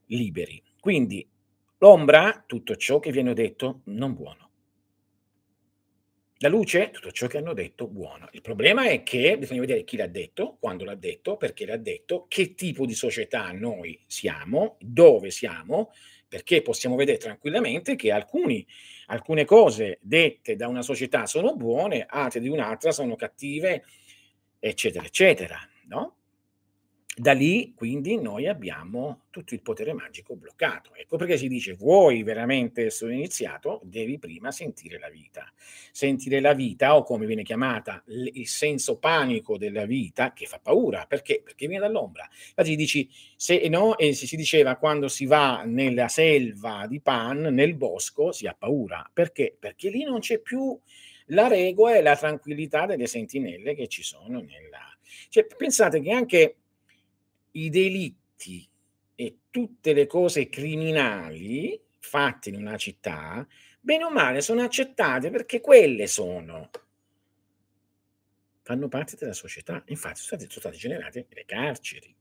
liberi. 0.07 0.63
Quindi 0.81 1.27
L'ombra, 1.81 2.43
tutto 2.45 2.75
ciò 2.75 2.99
che 2.99 3.13
viene 3.13 3.35
detto 3.35 3.83
non 3.85 4.13
buono. 4.13 4.47
La 6.39 6.49
luce, 6.49 6.91
tutto 6.91 7.13
ciò 7.13 7.29
che 7.29 7.39
hanno 7.39 7.53
detto 7.53 7.87
buono. 7.87 8.29
Il 8.33 8.41
problema 8.41 8.89
è 8.89 9.05
che 9.05 9.39
bisogna 9.39 9.61
vedere 9.61 9.85
chi 9.85 9.97
l'ha 9.97 10.09
detto, 10.09 10.57
quando 10.59 10.85
l'ha 10.85 10.97
detto, 10.97 11.37
perché 11.37 11.67
l'ha 11.67 11.77
detto, 11.77 12.27
che 12.29 12.55
tipo 12.55 12.85
di 12.85 12.95
società 12.95 13.53
noi 13.53 14.01
siamo, 14.07 14.77
dove 14.81 15.31
siamo, 15.31 15.93
perché 16.27 16.63
possiamo 16.63 16.97
vedere 16.97 17.19
tranquillamente 17.19 17.95
che 17.95 18.11
alcuni, 18.11 18.67
alcune 19.11 19.45
cose 19.45 19.99
dette 20.01 20.57
da 20.57 20.69
una 20.69 20.83
società 20.83 21.27
sono 21.27 21.55
buone, 21.55 22.07
altre 22.09 22.41
di 22.41 22.49
un'altra 22.49 22.93
sono 22.93 23.17
cattive, 23.17 23.85
eccetera, 24.59 25.05
eccetera. 25.05 25.59
No? 25.89 26.18
Da 27.19 27.33
lì 27.33 27.73
quindi 27.75 28.17
noi 28.21 28.47
abbiamo 28.47 29.23
tutto 29.31 29.53
il 29.53 29.61
potere 29.61 29.93
magico 29.93 30.37
bloccato. 30.37 30.95
Ecco 30.95 31.17
perché 31.17 31.37
si 31.37 31.49
dice 31.49 31.73
vuoi 31.75 32.23
veramente 32.23 32.85
essere 32.85 33.13
iniziato, 33.15 33.81
devi 33.83 34.21
prima 34.21 34.53
sentire 34.53 35.01
la 35.01 35.09
vita. 35.09 35.53
Sentire 35.91 36.39
la 36.39 36.55
vita 36.55 36.97
o 36.97 37.03
come 37.03 37.27
viene 37.27 37.43
chiamata 37.43 38.05
il 38.07 38.47
senso 38.47 38.99
panico 38.99 39.59
della 39.59 39.85
vita 39.85 40.33
che 40.33 40.47
fa 40.47 40.61
paura, 40.61 41.07
perché? 41.09 41.41
Perché 41.43 41.67
viene 41.67 41.85
dall'ombra. 41.85 42.23
Infatti 42.51 42.77
dici 42.77 43.11
se 43.35 43.69
no 43.69 43.99
e 43.99 44.13
si 44.13 44.37
diceva 44.37 44.77
quando 44.77 45.09
si 45.09 45.27
va 45.27 45.65
nella 45.65 46.07
selva 46.07 46.87
di 46.87 47.01
Pan, 47.01 47.41
nel 47.41 47.75
bosco, 47.75 48.31
si 48.31 48.47
ha 48.47 48.55
paura. 48.57 49.11
Perché? 49.13 49.57
Perché 49.59 49.91
lì 49.91 50.05
non 50.05 50.21
c'è 50.21 50.39
più 50.39 50.79
la 51.33 51.49
regola 51.49 51.97
e 51.97 52.01
la 52.03 52.17
tranquillità 52.17 52.87
delle 52.87 53.09
sentinelle 53.09 53.75
che 53.75 53.89
ci 53.89 54.05
sono 54.05 54.39
nella 54.39 54.89
cioè, 55.29 55.47
pensate 55.47 56.01
che 56.01 56.11
anche 56.11 56.57
i 57.65 57.71
delitti 57.71 58.69
e 59.15 59.39
tutte 59.51 59.93
le 59.93 60.07
cose 60.07 60.49
criminali 60.49 61.81
fatte 61.99 62.51
in 62.51 62.57
una 62.57 62.77
città, 62.77 63.47
bene 63.81 64.05
o 64.05 64.11
male, 64.11 64.41
sono 64.41 64.63
accettate 64.63 65.31
perché 65.31 65.61
quelle 65.61 66.07
sono. 66.07 66.71
Fanno 68.63 68.89
parte 68.89 69.17
della 69.17 69.33
società. 69.33 69.83
Infatti 69.87 70.21
sono 70.21 70.41
state, 70.41 70.47
sono 70.49 70.61
state 70.61 70.77
generate 70.77 71.27
le 71.31 71.45
carceri. 71.45 72.15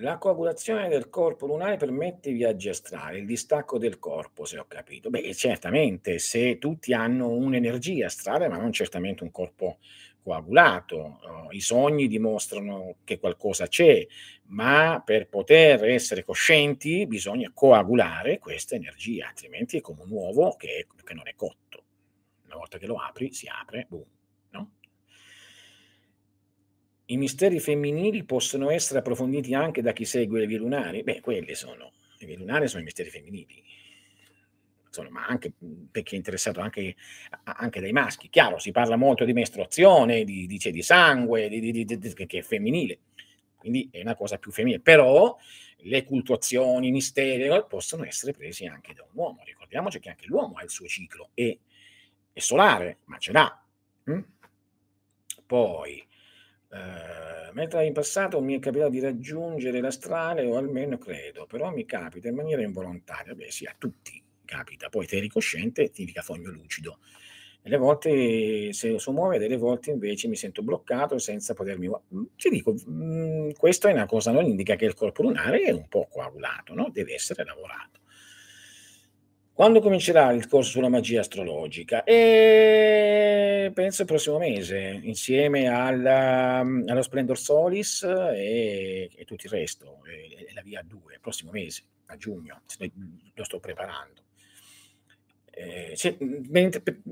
La 0.00 0.18
coagulazione 0.18 0.88
del 0.88 1.08
corpo 1.08 1.46
lunare 1.46 1.78
permette 1.78 2.30
viaggi 2.30 2.68
astrali, 2.68 3.20
il 3.20 3.24
distacco 3.24 3.78
del 3.78 3.98
corpo, 3.98 4.44
se 4.44 4.58
ho 4.58 4.66
capito. 4.68 5.08
Beh, 5.08 5.32
certamente, 5.32 6.18
se 6.18 6.58
tutti 6.58 6.92
hanno 6.92 7.30
un'energia 7.30 8.04
astrale, 8.04 8.48
ma 8.48 8.58
non 8.58 8.72
certamente 8.72 9.22
un 9.22 9.30
corpo 9.30 9.78
coagulato. 10.26 11.20
Uh, 11.22 11.54
I 11.54 11.60
sogni 11.60 12.08
dimostrano 12.08 12.96
che 13.04 13.20
qualcosa 13.20 13.68
c'è, 13.68 14.04
ma 14.46 15.00
per 15.04 15.28
poter 15.28 15.84
essere 15.84 16.24
coscienti 16.24 17.06
bisogna 17.06 17.52
coagulare 17.54 18.40
questa 18.40 18.74
energia, 18.74 19.28
altrimenti 19.28 19.76
è 19.76 19.80
come 19.80 20.02
un 20.02 20.10
uovo 20.10 20.56
che, 20.56 20.78
è, 20.78 20.86
che 21.04 21.14
non 21.14 21.28
è 21.28 21.34
cotto. 21.36 21.84
Una 22.46 22.56
volta 22.56 22.78
che 22.78 22.86
lo 22.86 22.96
apri, 22.96 23.32
si 23.32 23.46
apre, 23.46 23.86
boom. 23.88 24.04
No? 24.50 24.70
I 27.06 27.16
misteri 27.16 27.60
femminili 27.60 28.24
possono 28.24 28.70
essere 28.70 28.98
approfonditi 28.98 29.54
anche 29.54 29.80
da 29.80 29.92
chi 29.92 30.04
segue 30.04 30.40
le 30.40 30.46
vie 30.46 30.58
lunari? 30.58 31.04
Beh, 31.04 31.20
quelli 31.20 31.54
sono, 31.54 31.92
le 32.18 32.26
vie 32.26 32.36
lunari 32.36 32.66
sono 32.66 32.82
i 32.82 32.84
misteri 32.84 33.10
femminili 33.10 33.62
insomma, 35.00 35.20
ma 35.20 35.26
anche 35.26 35.52
per 35.90 36.02
chi 36.02 36.14
è 36.14 36.16
interessato 36.16 36.60
anche, 36.60 36.96
anche, 37.44 37.80
dai 37.80 37.92
maschi. 37.92 38.28
Chiaro, 38.28 38.58
si 38.58 38.70
parla 38.70 38.96
molto 38.96 39.24
di 39.24 39.32
mestruazione, 39.32 40.24
di, 40.24 40.46
di, 40.46 40.58
di 40.58 40.82
sangue, 40.82 41.48
di, 41.48 41.84
che 41.84 42.38
è 42.38 42.42
femminile, 42.42 43.00
quindi 43.56 43.88
è 43.90 44.00
una 44.00 44.14
cosa 44.14 44.38
più 44.38 44.50
femminile, 44.50 44.80
però 44.80 45.36
le 45.78 46.04
cultuazioni, 46.04 46.88
i 46.88 46.92
misteri 46.92 47.48
possono 47.68 48.04
essere 48.04 48.32
presi 48.32 48.66
anche 48.66 48.94
da 48.94 49.02
un 49.02 49.10
uomo. 49.12 49.42
Ricordiamoci 49.44 50.00
che 50.00 50.08
anche 50.08 50.26
l'uomo 50.26 50.56
ha 50.56 50.62
il 50.62 50.70
suo 50.70 50.86
ciclo, 50.86 51.30
è, 51.34 51.56
è 52.32 52.40
solare, 52.40 52.98
ma 53.04 53.18
ce 53.18 53.32
l'ha. 53.32 53.64
Hm? 54.04 54.24
Poi, 55.44 56.04
eh, 56.70 57.52
mentre 57.52 57.86
in 57.86 57.92
passato 57.92 58.40
mi 58.40 58.56
è 58.56 58.58
capitato 58.58 58.90
di 58.90 59.00
raggiungere 59.00 59.80
l'astrale, 59.80 60.44
o 60.44 60.56
almeno 60.56 60.98
credo, 60.98 61.46
però 61.46 61.70
mi 61.70 61.84
capita 61.84 62.28
in 62.28 62.34
maniera 62.34 62.62
involontaria, 62.62 63.34
beh 63.34 63.50
sì, 63.50 63.64
a 63.64 63.74
tutti, 63.78 64.20
capita. 64.46 64.88
Poi 64.88 65.06
te 65.06 65.16
eri 65.16 65.28
cosciente, 65.28 65.90
significa 65.92 66.22
fogno 66.22 66.50
lucido. 66.50 67.00
Delle 67.60 67.78
volte 67.78 68.72
se 68.72 68.90
lo 68.90 68.98
so 68.98 69.12
muove, 69.12 69.38
delle 69.38 69.56
volte 69.56 69.90
invece 69.90 70.28
mi 70.28 70.36
sento 70.36 70.62
bloccato 70.62 71.18
senza 71.18 71.52
potermi... 71.52 71.88
Mm, 71.88 72.22
ti 72.36 72.48
dico, 72.48 72.72
mh, 72.72 72.90
mm, 72.90 73.50
questa 73.58 73.88
è 73.88 73.92
una 73.92 74.06
cosa, 74.06 74.30
non 74.30 74.46
indica 74.46 74.76
che 74.76 74.84
il 74.84 74.94
corpo 74.94 75.22
lunare 75.22 75.60
è 75.62 75.72
un 75.72 75.88
po' 75.88 76.06
coagulato, 76.08 76.74
no? 76.74 76.88
deve 76.92 77.14
essere 77.14 77.44
lavorato. 77.44 78.00
Quando 79.52 79.80
comincerà 79.80 80.32
il 80.32 80.48
corso 80.48 80.70
sulla 80.70 80.90
magia 80.90 81.20
astrologica? 81.20 82.04
E 82.04 83.72
penso 83.74 84.02
il 84.02 84.06
prossimo 84.06 84.36
mese, 84.36 85.00
insieme 85.02 85.66
alla, 85.66 86.58
allo 86.58 87.02
Splendor 87.02 87.38
Solis 87.38 88.02
e, 88.02 89.10
e 89.12 89.24
tutto 89.24 89.46
il 89.46 89.52
resto, 89.52 90.02
e, 90.04 90.52
la 90.52 90.60
via 90.60 90.82
2, 90.86 91.14
il 91.14 91.20
prossimo 91.20 91.52
mese, 91.52 91.84
a 92.06 92.16
giugno, 92.16 92.60
lo 93.34 93.44
sto 93.44 93.58
preparando. 93.58 94.25
Eh, 95.58 95.92
se, 95.96 96.18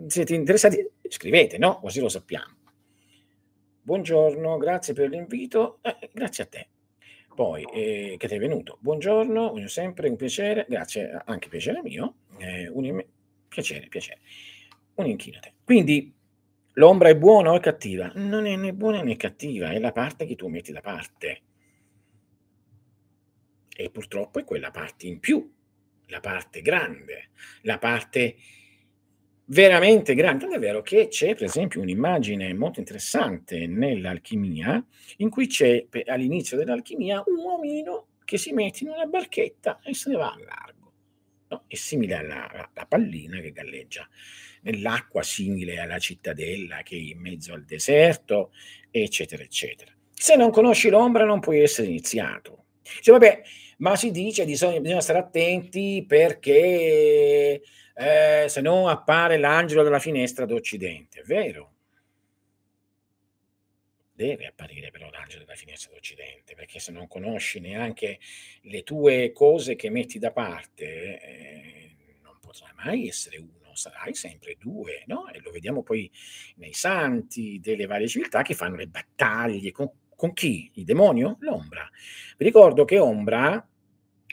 siete 0.08 0.34
interessati, 0.34 0.86
scrivete, 1.08 1.56
no? 1.56 1.80
Così 1.80 2.00
lo 2.00 2.10
sappiamo. 2.10 2.56
Buongiorno, 3.80 4.58
grazie 4.58 4.92
per 4.92 5.08
l'invito. 5.08 5.78
Eh, 5.80 6.10
grazie 6.12 6.44
a 6.44 6.46
te. 6.46 6.68
Poi, 7.34 7.64
eh, 7.72 8.16
che 8.18 8.28
ti 8.28 8.34
è 8.34 8.38
venuto. 8.38 8.76
Buongiorno, 8.82 9.66
sempre 9.66 10.10
un 10.10 10.16
piacere, 10.16 10.66
grazie, 10.68 11.22
anche 11.24 11.48
piacere 11.48 11.80
mio. 11.80 12.16
Eh, 12.36 12.68
un, 12.68 13.02
piacere, 13.48 13.86
piacere. 13.88 14.20
Un 14.96 15.06
inchino 15.06 15.38
a 15.38 15.40
te. 15.40 15.54
Quindi, 15.64 16.14
l'ombra 16.74 17.08
è 17.08 17.16
buona 17.16 17.50
o 17.50 17.56
è 17.56 17.60
cattiva? 17.60 18.12
Non 18.14 18.44
è 18.44 18.56
né 18.56 18.74
buona 18.74 19.00
né 19.00 19.16
cattiva, 19.16 19.70
è 19.70 19.78
la 19.78 19.92
parte 19.92 20.26
che 20.26 20.36
tu 20.36 20.48
metti 20.48 20.70
da 20.70 20.82
parte. 20.82 21.40
E 23.74 23.88
purtroppo 23.88 24.38
è 24.38 24.44
quella 24.44 24.70
parte 24.70 25.06
in 25.06 25.18
più 25.18 25.50
la 26.06 26.20
parte 26.20 26.60
grande, 26.60 27.30
la 27.62 27.78
parte 27.78 28.36
veramente 29.46 30.14
grande. 30.14 30.46
È 30.46 30.58
vero 30.58 30.82
che 30.82 31.08
c'è, 31.08 31.34
per 31.34 31.44
esempio, 31.44 31.80
un'immagine 31.80 32.52
molto 32.54 32.80
interessante 32.80 33.66
nell'alchimia, 33.66 34.84
in 35.18 35.30
cui 35.30 35.46
c'è 35.46 35.86
all'inizio 36.06 36.56
dell'alchimia 36.56 37.22
un 37.26 37.36
uomino 37.36 38.08
che 38.24 38.38
si 38.38 38.52
mette 38.52 38.84
in 38.84 38.90
una 38.90 39.06
barchetta 39.06 39.80
e 39.82 39.94
se 39.94 40.10
ne 40.10 40.16
va 40.16 40.32
a 40.32 40.38
largo. 40.38 40.92
No? 41.48 41.64
È 41.66 41.74
simile 41.74 42.14
alla, 42.14 42.50
alla 42.50 42.86
pallina 42.86 43.40
che 43.40 43.52
galleggia 43.52 44.08
nell'acqua, 44.62 45.22
simile 45.22 45.78
alla 45.78 45.98
cittadella 45.98 46.82
che 46.82 46.96
è 46.96 47.00
in 47.00 47.20
mezzo 47.20 47.52
al 47.52 47.64
deserto, 47.64 48.52
eccetera, 48.90 49.42
eccetera. 49.42 49.92
Se 50.10 50.36
non 50.36 50.50
conosci 50.50 50.88
l'ombra 50.88 51.24
non 51.24 51.40
puoi 51.40 51.60
essere 51.60 51.88
iniziato. 51.88 52.64
Cioè, 52.82 53.18
vabbè, 53.18 53.42
ma 53.78 53.96
si 53.96 54.10
dice 54.10 54.42
che 54.42 54.48
bisogna, 54.48 54.80
bisogna 54.80 55.00
stare 55.00 55.18
attenti 55.18 56.04
perché 56.06 57.62
eh, 57.94 58.44
se 58.48 58.60
no 58.60 58.88
appare 58.88 59.36
l'angelo 59.36 59.82
della 59.82 59.98
finestra 59.98 60.46
d'Occidente, 60.46 61.20
è 61.20 61.22
vero? 61.24 61.74
deve 64.14 64.46
apparire 64.46 64.90
però 64.90 65.10
l'angelo 65.10 65.44
della 65.44 65.56
finestra 65.56 65.92
d'Occidente, 65.92 66.54
perché 66.54 66.78
se 66.78 66.92
non 66.92 67.08
conosci 67.08 67.58
neanche 67.60 68.20
le 68.62 68.82
tue 68.82 69.32
cose 69.32 69.74
che 69.74 69.90
metti 69.90 70.18
da 70.18 70.30
parte, 70.30 71.20
eh, 71.20 71.96
non 72.22 72.38
potrai 72.40 72.72
mai 72.76 73.08
essere 73.08 73.38
uno, 73.38 73.74
sarai 73.74 74.14
sempre 74.14 74.56
due, 74.56 75.02
no? 75.06 75.28
E 75.30 75.40
lo 75.40 75.50
vediamo 75.50 75.82
poi 75.82 76.10
nei 76.56 76.72
santi 76.72 77.58
delle 77.60 77.86
varie 77.86 78.06
civiltà 78.06 78.42
che 78.42 78.54
fanno 78.54 78.76
le 78.76 78.86
battaglie 78.86 79.72
con, 79.72 79.90
con 80.24 80.32
chi? 80.32 80.70
Il 80.76 80.84
demonio? 80.84 81.36
L'ombra. 81.40 81.86
Vi 82.38 82.46
ricordo 82.46 82.86
che 82.86 82.98
ombra 82.98 83.62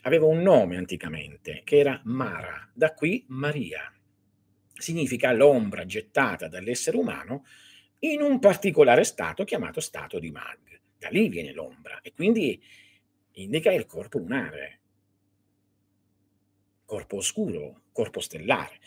aveva 0.03 0.25
un 0.25 0.41
nome 0.41 0.77
anticamente, 0.77 1.63
che 1.65 1.79
era 1.79 1.99
Mara, 2.05 2.71
da 2.73 2.93
qui 2.93 3.25
Maria. 3.27 3.93
Significa 4.73 5.33
l'ombra 5.33 5.85
gettata 5.85 6.47
dall'essere 6.47 6.95
umano 6.95 7.43
in 7.99 8.21
un 8.21 8.39
particolare 8.39 9.03
stato 9.03 9.43
chiamato 9.43 9.81
stato 9.81 10.17
di 10.17 10.31
Mag. 10.31 10.79
Da 10.97 11.09
lì 11.09 11.27
viene 11.27 11.51
l'ombra 11.51 11.99
e 11.99 12.13
quindi 12.13 12.63
indica 13.33 13.73
il 13.73 13.85
corpo 13.85 14.17
lunare, 14.17 14.79
corpo 16.85 17.17
oscuro, 17.17 17.81
corpo 17.91 18.21
stellare. 18.21 18.79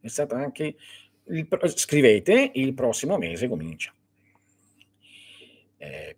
È 0.00 0.08
stato 0.08 0.34
anche 0.34 0.74
il, 1.24 1.46
scrivete 1.74 2.52
il 2.54 2.72
prossimo 2.72 3.18
mese 3.18 3.46
comincia. 3.46 3.92
Eh, 5.78 6.16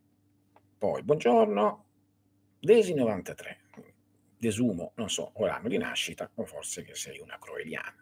poi, 0.78 1.02
buongiorno, 1.02 1.84
Desi 2.60 2.94
93. 2.94 3.60
Desumo, 4.38 4.92
non 4.96 5.10
so, 5.10 5.32
o 5.34 5.46
l'anno 5.46 5.68
di 5.68 5.78
nascita 5.78 6.30
o 6.34 6.44
forse 6.44 6.84
che 6.84 6.94
sei 6.94 7.18
una 7.18 7.38
croeliana. 7.40 7.96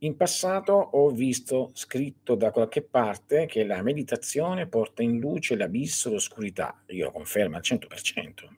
In 0.00 0.16
passato 0.16 0.72
ho 0.72 1.10
visto 1.10 1.70
scritto 1.74 2.34
da 2.34 2.50
qualche 2.50 2.82
parte 2.82 3.46
che 3.46 3.64
la 3.64 3.82
meditazione 3.82 4.66
porta 4.66 5.02
in 5.02 5.18
luce 5.18 5.56
l'abisso 5.56 6.08
e 6.08 6.12
l'oscurità. 6.12 6.82
Io 6.88 7.10
confermo 7.10 7.56
al 7.56 7.62
100%. 7.62 8.48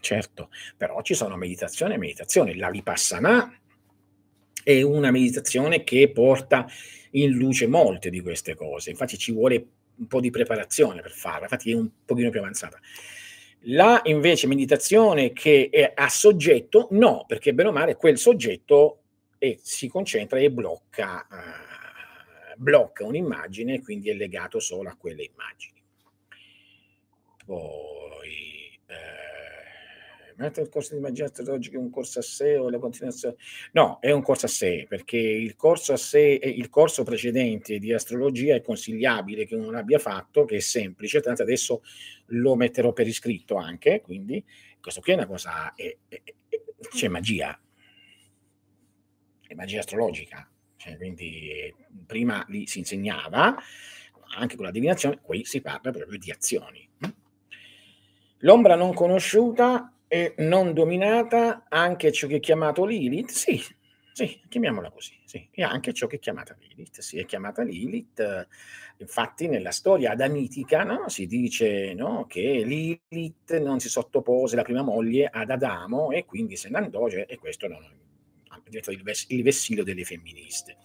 Certo, 0.00 0.50
però 0.76 1.00
ci 1.02 1.14
sono 1.14 1.36
meditazione 1.36 1.94
e 1.94 1.98
meditazione. 1.98 2.56
La 2.56 2.70
vipassana 2.70 3.56
è 4.64 4.82
una 4.82 5.10
meditazione 5.12 5.84
che 5.84 6.10
porta 6.10 6.66
in 7.12 7.30
luce 7.32 7.66
molte 7.68 8.10
di 8.10 8.20
queste 8.20 8.54
cose. 8.54 8.90
Infatti 8.90 9.16
ci 9.16 9.32
vuole 9.32 9.64
un 10.02 10.06
po' 10.08 10.20
di 10.20 10.30
preparazione 10.30 11.00
per 11.00 11.12
farla, 11.12 11.42
infatti 11.42 11.70
è 11.70 11.74
un 11.74 11.88
pochino 12.04 12.30
più 12.30 12.40
avanzata. 12.40 12.78
La 13.66 14.00
invece 14.04 14.48
meditazione 14.48 15.32
che 15.32 15.68
è 15.70 15.92
a 15.94 16.08
soggetto, 16.08 16.88
no, 16.90 17.24
perché 17.26 17.54
bene 17.54 17.68
o 17.68 17.72
male 17.72 17.94
quel 17.94 18.18
soggetto 18.18 18.98
e 19.38 19.58
si 19.62 19.88
concentra 19.88 20.38
e 20.38 20.50
blocca, 20.50 21.26
uh, 21.30 22.54
blocca 22.56 23.04
un'immagine, 23.04 23.80
quindi 23.80 24.10
è 24.10 24.14
legato 24.14 24.58
solo 24.58 24.88
a 24.88 24.96
quelle 24.96 25.22
immagini. 25.22 25.80
Poi, 27.44 28.80
mentre 30.36 30.62
il 30.62 30.68
corso 30.68 30.94
di 30.94 31.00
magia 31.00 31.24
astrologica 31.24 31.76
è 31.76 31.80
un 31.80 31.90
corso 31.90 32.18
a 32.18 32.22
sé 32.22 32.56
o 32.56 32.70
la 32.70 32.78
continuazione? 32.78 33.36
No, 33.72 33.98
è 34.00 34.10
un 34.10 34.22
corso 34.22 34.46
a 34.46 34.48
sé, 34.48 34.86
perché 34.88 35.18
il 35.18 35.56
corso 35.56 35.92
a 35.92 35.96
sé, 35.96 36.20
il 36.20 36.68
corso 36.68 37.02
precedente 37.02 37.78
di 37.78 37.92
astrologia 37.92 38.54
è 38.54 38.60
consigliabile 38.60 39.46
che 39.46 39.54
uno 39.54 39.70
l'abbia 39.70 39.98
fatto, 39.98 40.44
che 40.44 40.56
è 40.56 40.60
semplice, 40.60 41.20
tanto 41.20 41.42
adesso 41.42 41.82
lo 42.26 42.54
metterò 42.54 42.92
per 42.92 43.06
iscritto 43.06 43.56
anche, 43.56 44.00
quindi 44.00 44.44
questo 44.80 45.00
qui 45.00 45.12
è 45.12 45.16
una 45.16 45.26
cosa, 45.26 45.74
è, 45.74 45.96
è, 46.08 46.22
c'è 46.90 47.08
magia, 47.08 47.58
è 49.46 49.54
magia 49.54 49.80
astrologica, 49.80 50.50
cioè, 50.76 50.96
quindi 50.96 51.72
prima 52.06 52.44
lì 52.48 52.66
si 52.66 52.80
insegnava, 52.80 53.56
anche 54.34 54.56
con 54.56 54.64
la 54.64 54.70
divinazione, 54.70 55.20
qui 55.20 55.44
si 55.44 55.60
parla 55.60 55.90
proprio 55.90 56.18
di 56.18 56.30
azioni. 56.30 56.88
L'ombra 58.38 58.74
non 58.74 58.92
conosciuta 58.92 59.92
e 60.12 60.34
non 60.36 60.74
dominata, 60.74 61.64
anche 61.70 62.12
ciò 62.12 62.26
che 62.26 62.36
è 62.36 62.40
chiamato 62.40 62.84
Lilith, 62.84 63.30
sì, 63.30 63.58
sì, 64.12 64.42
chiamiamola 64.46 64.90
così, 64.90 65.18
sì, 65.24 65.48
e 65.50 65.62
anche 65.62 65.94
ciò 65.94 66.06
che 66.06 66.16
è 66.16 66.18
chiamata 66.18 66.54
Lilith, 66.60 67.00
sì, 67.00 67.18
è 67.18 67.24
chiamata 67.24 67.62
Lilith, 67.62 68.46
infatti 68.98 69.48
nella 69.48 69.70
storia 69.70 70.10
adamitica 70.10 70.82
no, 70.82 71.08
si 71.08 71.26
dice 71.26 71.94
no, 71.94 72.26
che 72.28 72.62
Lilith 72.62 73.58
non 73.58 73.80
si 73.80 73.88
sottopose 73.88 74.54
la 74.54 74.64
prima 74.64 74.82
moglie 74.82 75.30
ad 75.32 75.48
Adamo 75.48 76.10
e 76.10 76.26
quindi 76.26 76.56
se 76.56 76.68
ne 76.68 76.76
andò, 76.76 77.08
cioè, 77.08 77.24
e 77.26 77.38
questo 77.38 77.66
non, 77.66 77.82
diventato 78.64 78.94
il, 78.94 79.02
ves- 79.02 79.24
il 79.30 79.42
vessillo 79.42 79.82
delle 79.82 80.04
femministe. 80.04 80.76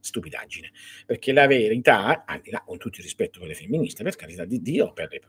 Stupidaggine, 0.00 0.72
perché 1.06 1.32
la 1.32 1.46
verità, 1.46 2.24
al 2.24 2.40
di 2.40 2.50
là 2.50 2.60
con 2.66 2.76
tutto 2.78 2.96
il 2.96 3.04
rispetto 3.04 3.38
per 3.38 3.46
le 3.46 3.54
femministe, 3.54 4.02
per 4.02 4.16
carità 4.16 4.44
di 4.44 4.60
Dio, 4.60 4.92
per 4.92 5.08
le, 5.08 5.20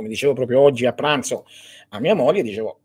come 0.00 0.08
dicevo 0.08 0.32
proprio 0.32 0.60
oggi 0.60 0.86
a 0.86 0.94
pranzo 0.94 1.46
a 1.90 2.00
mia 2.00 2.14
moglie, 2.14 2.42
dicevo, 2.42 2.80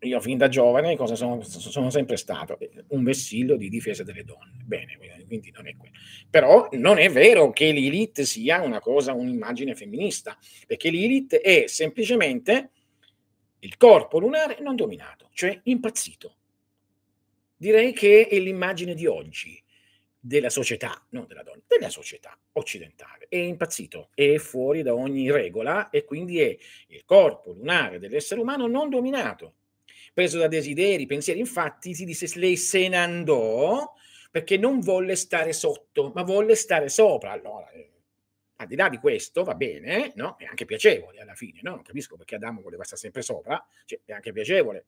io 0.00 0.20
fin 0.20 0.36
da 0.36 0.48
giovane 0.48 0.94
cosa 0.94 1.14
sono, 1.14 1.40
sono, 1.42 1.88
sempre 1.88 2.16
stato? 2.16 2.58
Un 2.88 3.02
vessillo 3.02 3.56
di 3.56 3.70
difesa 3.70 4.04
delle 4.04 4.24
donne. 4.24 4.62
Bene, 4.64 4.98
quindi 5.26 5.50
non 5.50 5.66
è 5.66 5.74
quello. 5.76 5.94
Però 6.28 6.68
non 6.72 6.98
è 6.98 7.10
vero 7.10 7.50
che 7.50 7.72
Lilith 7.72 8.20
sia 8.22 8.60
una 8.60 8.80
cosa, 8.80 9.14
un'immagine 9.14 9.74
femminista, 9.74 10.36
perché 10.66 10.90
Lilith 10.90 11.36
è 11.36 11.64
semplicemente 11.66 12.70
il 13.60 13.76
corpo 13.76 14.18
lunare 14.18 14.58
non 14.60 14.76
dominato, 14.76 15.30
cioè 15.32 15.58
impazzito 15.64 16.34
direi 17.58 17.92
che 17.92 18.28
è 18.28 18.38
l'immagine 18.38 18.94
di 18.94 19.06
oggi 19.06 19.60
della 20.28 20.50
società, 20.50 21.02
non 21.10 21.26
della 21.26 21.42
donna, 21.42 21.62
della 21.66 21.88
società 21.88 22.38
occidentale. 22.52 23.26
È 23.30 23.36
impazzito, 23.36 24.10
è 24.14 24.36
fuori 24.36 24.82
da 24.82 24.94
ogni 24.94 25.30
regola 25.30 25.88
e 25.88 26.04
quindi 26.04 26.40
è 26.40 26.56
il 26.88 27.04
corpo 27.06 27.52
lunare 27.52 27.98
dell'essere 27.98 28.40
umano 28.40 28.66
non 28.66 28.90
dominato, 28.90 29.54
preso 30.12 30.38
da 30.38 30.46
desideri, 30.46 31.06
pensieri. 31.06 31.40
Infatti 31.40 31.94
si 31.94 32.04
disse 32.04 32.30
lei 32.38 32.58
se 32.58 32.88
ne 32.88 32.98
andò 32.98 33.90
perché 34.30 34.58
non 34.58 34.80
volle 34.80 35.16
stare 35.16 35.54
sotto, 35.54 36.12
ma 36.14 36.22
volle 36.22 36.54
stare 36.54 36.90
sopra. 36.90 37.32
Allora, 37.32 37.70
eh, 37.70 37.90
al 38.56 38.66
di 38.66 38.76
là 38.76 38.90
di 38.90 38.98
questo, 38.98 39.44
va 39.44 39.54
bene, 39.54 40.12
no? 40.16 40.36
È 40.36 40.44
anche 40.44 40.66
piacevole 40.66 41.20
alla 41.20 41.34
fine, 41.34 41.60
no? 41.62 41.70
Non 41.70 41.82
capisco 41.82 42.16
perché 42.16 42.34
Adamo 42.34 42.60
voleva 42.60 42.84
stare 42.84 43.00
sempre 43.00 43.22
sopra, 43.22 43.64
cioè, 43.86 44.00
è 44.04 44.12
anche 44.12 44.32
piacevole 44.32 44.84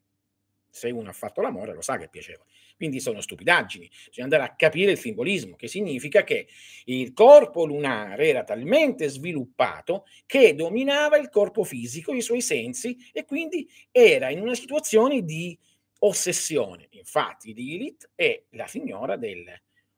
se 0.68 0.90
uno 0.90 1.08
ha 1.08 1.12
fatto 1.12 1.40
l'amore 1.40 1.74
lo 1.74 1.80
sa 1.80 1.96
che 1.96 2.04
è 2.04 2.08
piacevole. 2.08 2.48
Quindi 2.80 2.98
sono 3.00 3.20
stupidaggini, 3.20 3.90
bisogna 4.06 4.24
andare 4.24 4.42
a 4.44 4.54
capire 4.56 4.92
il 4.92 4.96
simbolismo, 4.96 5.54
che 5.54 5.68
significa 5.68 6.24
che 6.24 6.48
il 6.86 7.12
corpo 7.12 7.66
lunare 7.66 8.28
era 8.28 8.42
talmente 8.42 9.06
sviluppato 9.06 10.06
che 10.24 10.54
dominava 10.54 11.18
il 11.18 11.28
corpo 11.28 11.62
fisico, 11.62 12.14
i 12.14 12.22
suoi 12.22 12.40
sensi, 12.40 12.96
e 13.12 13.26
quindi 13.26 13.68
era 13.90 14.30
in 14.30 14.40
una 14.40 14.54
situazione 14.54 15.26
di 15.26 15.54
ossessione. 15.98 16.86
Infatti 16.92 17.52
Lilith 17.52 18.12
è 18.14 18.44
la 18.52 18.66
signora 18.66 19.16
degli 19.16 19.44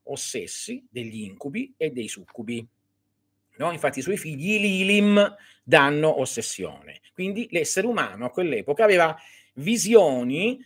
ossessi, 0.02 0.84
degli 0.90 1.22
incubi 1.22 1.72
e 1.76 1.90
dei 1.90 2.08
succubi. 2.08 2.66
No? 3.58 3.70
Infatti 3.70 4.00
i 4.00 4.02
suoi 4.02 4.16
figli, 4.16 4.58
Lilim, 4.58 5.36
danno 5.62 6.18
ossessione. 6.18 7.00
Quindi 7.14 7.46
l'essere 7.52 7.86
umano 7.86 8.24
a 8.24 8.30
quell'epoca 8.30 8.82
aveva 8.82 9.16
visioni 9.54 10.58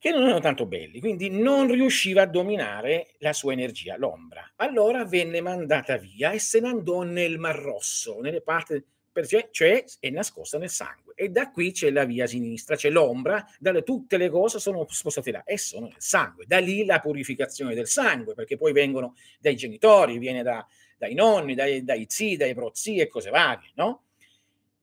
che 0.00 0.12
non 0.12 0.22
erano 0.22 0.40
tanto 0.40 0.64
belli, 0.64 0.98
quindi 0.98 1.28
non 1.28 1.70
riusciva 1.70 2.22
a 2.22 2.26
dominare 2.26 3.16
la 3.18 3.34
sua 3.34 3.52
energia, 3.52 3.98
l'ombra. 3.98 4.50
Allora 4.56 5.04
venne 5.04 5.42
mandata 5.42 5.98
via 5.98 6.30
e 6.30 6.38
se 6.38 6.58
ne 6.58 6.68
andò 6.68 7.02
nel 7.02 7.38
Mar 7.38 7.56
Rosso, 7.56 8.18
nelle 8.20 8.40
parti, 8.40 8.82
cioè, 9.26 9.48
cioè 9.50 9.84
è 10.00 10.08
nascosta 10.08 10.56
nel 10.56 10.70
sangue. 10.70 11.12
E 11.14 11.28
da 11.28 11.50
qui 11.50 11.72
c'è 11.72 11.90
la 11.90 12.06
via 12.06 12.26
sinistra, 12.26 12.76
c'è 12.76 12.88
l'ombra, 12.88 13.46
dalle 13.58 13.82
tutte 13.82 14.16
le 14.16 14.30
cose 14.30 14.58
sono 14.58 14.86
spostate 14.88 15.32
là 15.32 15.44
e 15.44 15.58
sono 15.58 15.88
nel 15.88 15.96
sangue. 15.98 16.46
Da 16.46 16.60
lì 16.60 16.86
la 16.86 16.98
purificazione 17.00 17.74
del 17.74 17.86
sangue, 17.86 18.32
perché 18.32 18.56
poi 18.56 18.72
vengono 18.72 19.14
dai 19.38 19.54
genitori, 19.54 20.16
viene 20.16 20.42
da, 20.42 20.66
dai 20.96 21.12
nonni, 21.12 21.54
dai, 21.54 21.84
dai 21.84 22.06
zii, 22.08 22.38
dai 22.38 22.54
prozii 22.54 23.00
e 23.00 23.08
cose 23.08 23.28
varie, 23.28 23.72
no? 23.74 24.04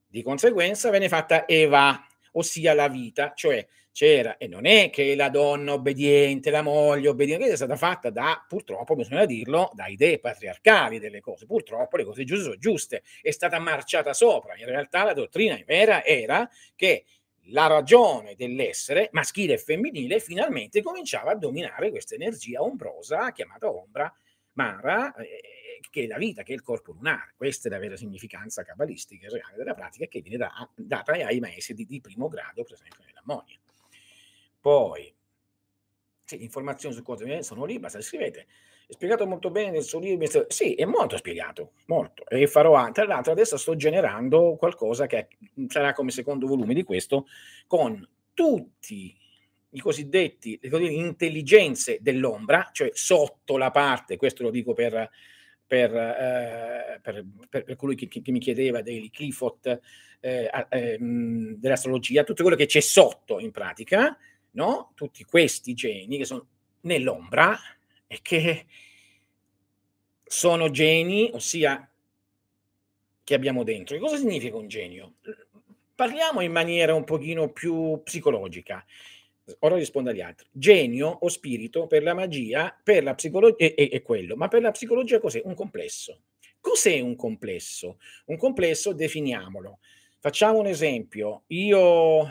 Di 0.06 0.22
conseguenza 0.22 0.92
venne 0.92 1.10
fatta 1.10 1.48
Eva, 1.48 2.06
ossia 2.34 2.76
la 2.76 2.88
vita, 2.88 3.34
cioè 3.36 3.68
c'era, 3.98 4.38
e 4.38 4.46
non 4.46 4.68
è 4.68 4.92
che 4.92 5.16
la 5.16 5.30
donna 5.30 5.74
obbediente, 5.74 6.52
la 6.52 6.62
moglie 6.62 7.08
obbediente, 7.08 7.48
è 7.48 7.56
stata 7.56 7.76
fatta 7.76 8.12
da, 8.12 8.46
purtroppo 8.48 8.94
bisogna 8.94 9.26
dirlo, 9.26 9.72
da 9.74 9.88
idee 9.88 10.20
patriarcali 10.20 11.00
delle 11.00 11.20
cose, 11.20 11.48
purtroppo 11.48 11.98
le 11.98 12.04
cose 12.04 12.24
giuste 12.24 12.44
sono 12.44 12.58
giuste, 12.58 13.02
è 13.24 13.32
stata 13.32 13.58
marciata 13.58 14.14
sopra, 14.14 14.56
in 14.56 14.68
realtà 14.68 15.04
la 15.04 15.14
dottrina 15.14 15.60
vera 15.66 16.06
era 16.06 16.48
che 16.76 17.06
la 17.46 17.66
ragione 17.66 18.36
dell'essere 18.36 19.10
maschile 19.14 19.54
e 19.54 19.58
femminile 19.58 20.20
finalmente 20.20 20.84
cominciava 20.84 21.32
a 21.32 21.36
dominare 21.36 21.90
questa 21.90 22.14
energia 22.14 22.62
ombrosa 22.62 23.32
chiamata 23.32 23.68
ombra, 23.68 24.14
Mara, 24.54 25.16
eh, 25.16 25.80
che 25.90 26.04
è 26.04 26.06
la 26.06 26.18
vita, 26.18 26.44
che 26.44 26.52
è 26.52 26.56
il 26.56 26.62
corpo 26.62 26.92
lunare. 26.92 27.34
Questa 27.36 27.68
è 27.68 27.72
la 27.72 27.80
vera 27.80 27.96
significanza 27.96 28.64
cabalistica 28.64 29.26
e 29.26 29.30
reale 29.32 29.58
della 29.58 29.74
pratica 29.74 30.06
che 30.06 30.22
viene 30.22 30.38
da, 30.38 30.70
data 30.76 31.14
ai 31.14 31.40
maestri 31.40 31.74
di, 31.74 31.86
di, 31.88 32.00
primo 32.00 32.28
grado, 32.28 32.64
per 32.64 32.74
esempio 32.74 33.04
nell'ammonia. 33.04 33.58
Poi, 34.60 35.14
sì, 36.24 36.44
informazioni 36.44 36.94
su 36.94 37.04
cosa 37.04 37.42
sono 37.42 37.66
lì, 37.66 37.80
basta 37.80 38.02
scrivete. 38.02 38.48
È 38.88 38.94
spiegato 38.94 39.26
molto 39.28 39.50
bene 39.50 39.72
nel 39.72 39.84
suo 39.84 40.00
libro. 40.00 40.46
Sì, 40.48 40.74
è 40.76 40.86
molto 40.86 41.18
spiegato, 41.18 41.74
molto. 41.88 42.26
E 42.28 42.48
farò 42.48 42.74
anche. 42.74 42.94
Tra 42.94 43.06
l'altro, 43.06 43.32
adesso 43.32 43.58
sto 43.58 43.76
generando 43.76 44.56
qualcosa 44.58 45.08
che 45.08 45.28
sarà 45.68 45.94
come 45.94 46.12
secondo 46.12 46.48
volume 46.48 46.74
di 46.74 46.84
questo, 46.84 47.28
con 47.68 48.08
tutti 48.34 49.16
i 49.72 49.80
cosiddetti 49.80 50.60
le 50.62 50.88
intelligenze 50.88 51.98
dell'ombra, 52.02 52.70
cioè 52.72 52.90
sotto 52.94 53.58
la 53.58 53.72
parte, 53.72 54.16
questo 54.16 54.44
lo 54.44 54.50
dico 54.50 54.74
per, 54.74 55.10
per, 55.66 55.96
eh, 55.96 57.00
per, 57.02 57.26
per 57.50 57.76
colui 57.76 57.96
che, 57.96 58.08
che, 58.08 58.32
mi 58.32 58.40
chiedeva 58.40 58.82
dei 58.82 59.10
Clifford 59.10 59.80
eh, 60.22 60.50
eh, 60.70 60.98
dell'astrologia, 61.00 62.24
tutto 62.24 62.44
quello 62.44 62.58
che 62.58 62.66
c'è 62.66 62.80
sotto 62.80 63.40
in 63.40 63.52
pratica, 63.52 64.18
no? 64.58 64.92
tutti 64.96 65.24
questi 65.24 65.74
geni 65.74 66.18
che 66.18 66.26
sono 66.26 66.48
nell'ombra 66.82 67.58
e 68.08 68.20
che 68.22 68.66
sono 70.24 70.70
geni, 70.72 71.30
ossia 71.32 71.90
che 73.24 73.34
abbiamo 73.34 73.64
dentro. 73.64 73.96
Che 73.96 74.02
cosa 74.02 74.18
significa 74.18 74.58
un 74.58 74.68
genio? 74.68 75.16
Parliamo 75.94 76.42
in 76.42 76.52
maniera 76.52 76.94
un 76.94 77.04
pochino 77.04 77.52
più 77.52 78.02
psicologica. 78.04 78.84
Ora 79.60 79.76
rispondo 79.76 80.10
agli 80.10 80.22
altri. 80.22 80.48
Genio 80.52 81.08
o 81.08 81.30
spirito 81.30 81.88
per 81.88 82.04
la 82.04 82.14
magia, 82.14 82.78
per 82.84 83.04
la 83.04 83.16
psicologia 83.16 83.66
è, 83.74 83.90
è 83.90 84.02
quello, 84.02 84.36
ma 84.36 84.48
per 84.48 84.62
la 84.62 84.72
psicologia 84.72 85.20
cos'è? 85.20 85.42
Un 85.44 85.54
complesso. 85.54 86.22
Cos'è 86.60 87.00
un 87.00 87.16
complesso? 87.16 88.00
Un 88.26 88.38
complesso, 88.38 88.92
definiamolo. 88.92 89.80
Facciamo 90.20 90.60
un 90.60 90.68
esempio. 90.68 91.44
Io 91.48 92.30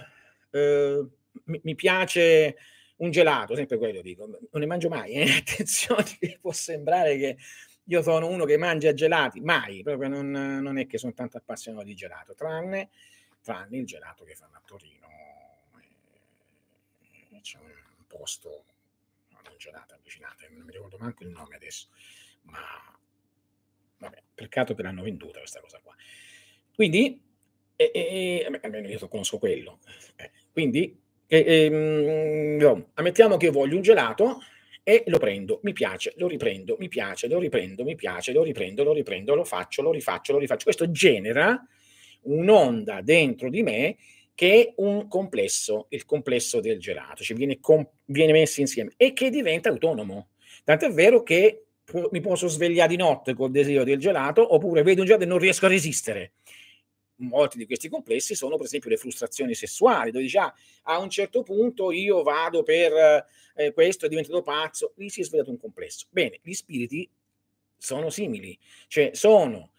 eh, 0.51 1.07
mi, 1.45 1.61
mi 1.63 1.75
piace 1.75 2.57
un 2.97 3.11
gelato, 3.11 3.55
sempre 3.55 3.77
quello 3.79 4.01
dico, 4.01 4.27
non 4.27 4.61
ne 4.61 4.67
mangio 4.67 4.89
mai, 4.89 5.13
eh? 5.13 5.31
attenzione, 5.39 6.39
può 6.41 6.53
sembrare 6.53 7.17
che 7.17 7.37
io 7.85 8.03
sono 8.03 8.29
uno 8.29 8.45
che 8.45 8.57
mangia 8.57 8.93
gelati, 8.95 9.41
mai, 9.41 9.83
proprio 9.83 10.09
non, 10.09 10.31
non 10.31 10.79
è 10.79 10.87
che 10.87 10.99
sono 10.99 11.13
tanto 11.13 11.37
appassionato 11.37 11.85
di 11.85 11.95
gelato, 11.95 12.35
tranne, 12.35 12.91
tranne 13.43 13.77
il 13.77 13.87
gelato 13.87 14.25
che 14.25 14.35
fanno 14.35 14.57
a 14.57 14.63
Torino, 14.65 15.07
eh, 17.31 17.41
c'è 17.41 17.59
un 17.59 18.07
posto, 18.07 18.65
non 19.29 19.43
gelato, 19.57 19.95
avvicinato, 19.95 20.47
non 20.51 20.65
mi 20.65 20.73
ricordo 20.73 20.97
manco 20.99 21.23
il 21.23 21.31
nome 21.31 21.55
adesso, 21.55 21.89
ma 22.43 22.61
vabbè, 23.99 24.23
peccato 24.35 24.75
che 24.75 24.83
l'hanno 24.83 25.03
venduta 25.03 25.39
questa 25.39 25.61
cosa 25.61 25.79
qua. 25.81 25.95
Quindi, 26.75 27.23
eh, 27.77 27.91
eh, 27.95 28.59
almeno 28.63 28.89
io 28.89 29.09
conosco 29.09 29.39
quello, 29.39 29.81
eh, 30.17 30.33
quindi 30.51 31.05
e, 31.27 31.45
e, 31.47 31.69
no, 31.69 32.91
ammettiamo 32.95 33.37
che 33.37 33.47
io 33.47 33.53
voglio 33.53 33.77
un 33.77 33.83
gelato 33.83 34.39
e 34.83 35.03
lo 35.07 35.19
prendo, 35.19 35.59
mi 35.63 35.73
piace, 35.73 36.15
lo 36.17 36.29
riprendo, 36.29 36.77
mi 36.79 36.89
piace, 36.89 37.27
lo 37.27 37.41
riprendo, 37.41 37.83
mi 37.83 37.97
piace, 37.97 38.33
lo 38.33 38.45
riprendo, 38.45 38.85
lo 38.85 38.93
riprendo, 38.93 39.35
lo 39.35 39.45
faccio, 39.45 39.83
lo 39.83 39.91
rifaccio, 39.91 40.33
lo 40.33 40.39
rifaccio. 40.39 40.65
Questo 40.65 40.91
genera 40.93 41.61
un'onda 42.23 43.01
dentro 43.03 43.51
di 43.51 43.63
me 43.63 43.97
che 44.35 44.63
è 44.63 44.73
un 44.77 45.09
complesso, 45.09 45.87
il 45.89 46.05
complesso 46.05 46.61
del 46.61 46.79
gelato, 46.79 47.25
cioè 47.25 47.37
viene, 47.37 47.59
com- 47.59 47.89
viene 48.05 48.33
messo 48.33 48.61
insieme 48.61 48.93
e 48.97 49.13
che 49.13 49.31
diventa 49.31 49.71
autonomo. 49.71 50.29
Tanto 50.63 50.87
è 50.87 50.93
vero 50.93 51.23
che 51.23 51.65
mi 52.11 52.21
posso 52.21 52.47
svegliare 52.47 52.91
di 52.91 52.97
notte 52.97 53.35
col 53.35 53.51
desiderio 53.51 53.85
del 53.85 53.99
gelato 53.99 54.55
oppure 54.55 54.83
vedo 54.83 55.01
un 55.01 55.07
gelato 55.07 55.25
e 55.25 55.29
non 55.29 55.39
riesco 55.39 55.67
a 55.67 55.69
resistere 55.69 56.35
molti 57.17 57.57
di 57.59 57.67
questi 57.67 57.89
complessi 57.89 58.35
sono 58.35 58.57
per 58.57 58.67
esempio 58.67 58.91
le 58.91 58.97
frustrazioni 58.97 59.55
sessuali, 59.55 60.11
dove 60.11 60.25
dice 60.25 60.39
ah, 60.39 60.55
a 60.83 60.99
un 60.99 61.09
certo 61.11 61.43
punto 61.43 61.91
io 61.91 62.23
vado 62.23 62.63
per 62.63 63.27
eh, 63.55 63.73
questo, 63.73 64.07
è 64.07 64.09
diventato 64.09 64.43
pazzo, 64.43 64.93
lì 64.97 65.09
si 65.09 65.21
è 65.21 65.25
svegliato 65.25 65.51
un 65.51 65.59
complesso. 65.59 66.07
Bene, 66.11 66.41
gli 66.43 66.53
spiriti 66.53 67.09
sono 67.77 68.11
simili, 68.11 68.59
cioè 68.89 69.11
sono, 69.13 69.73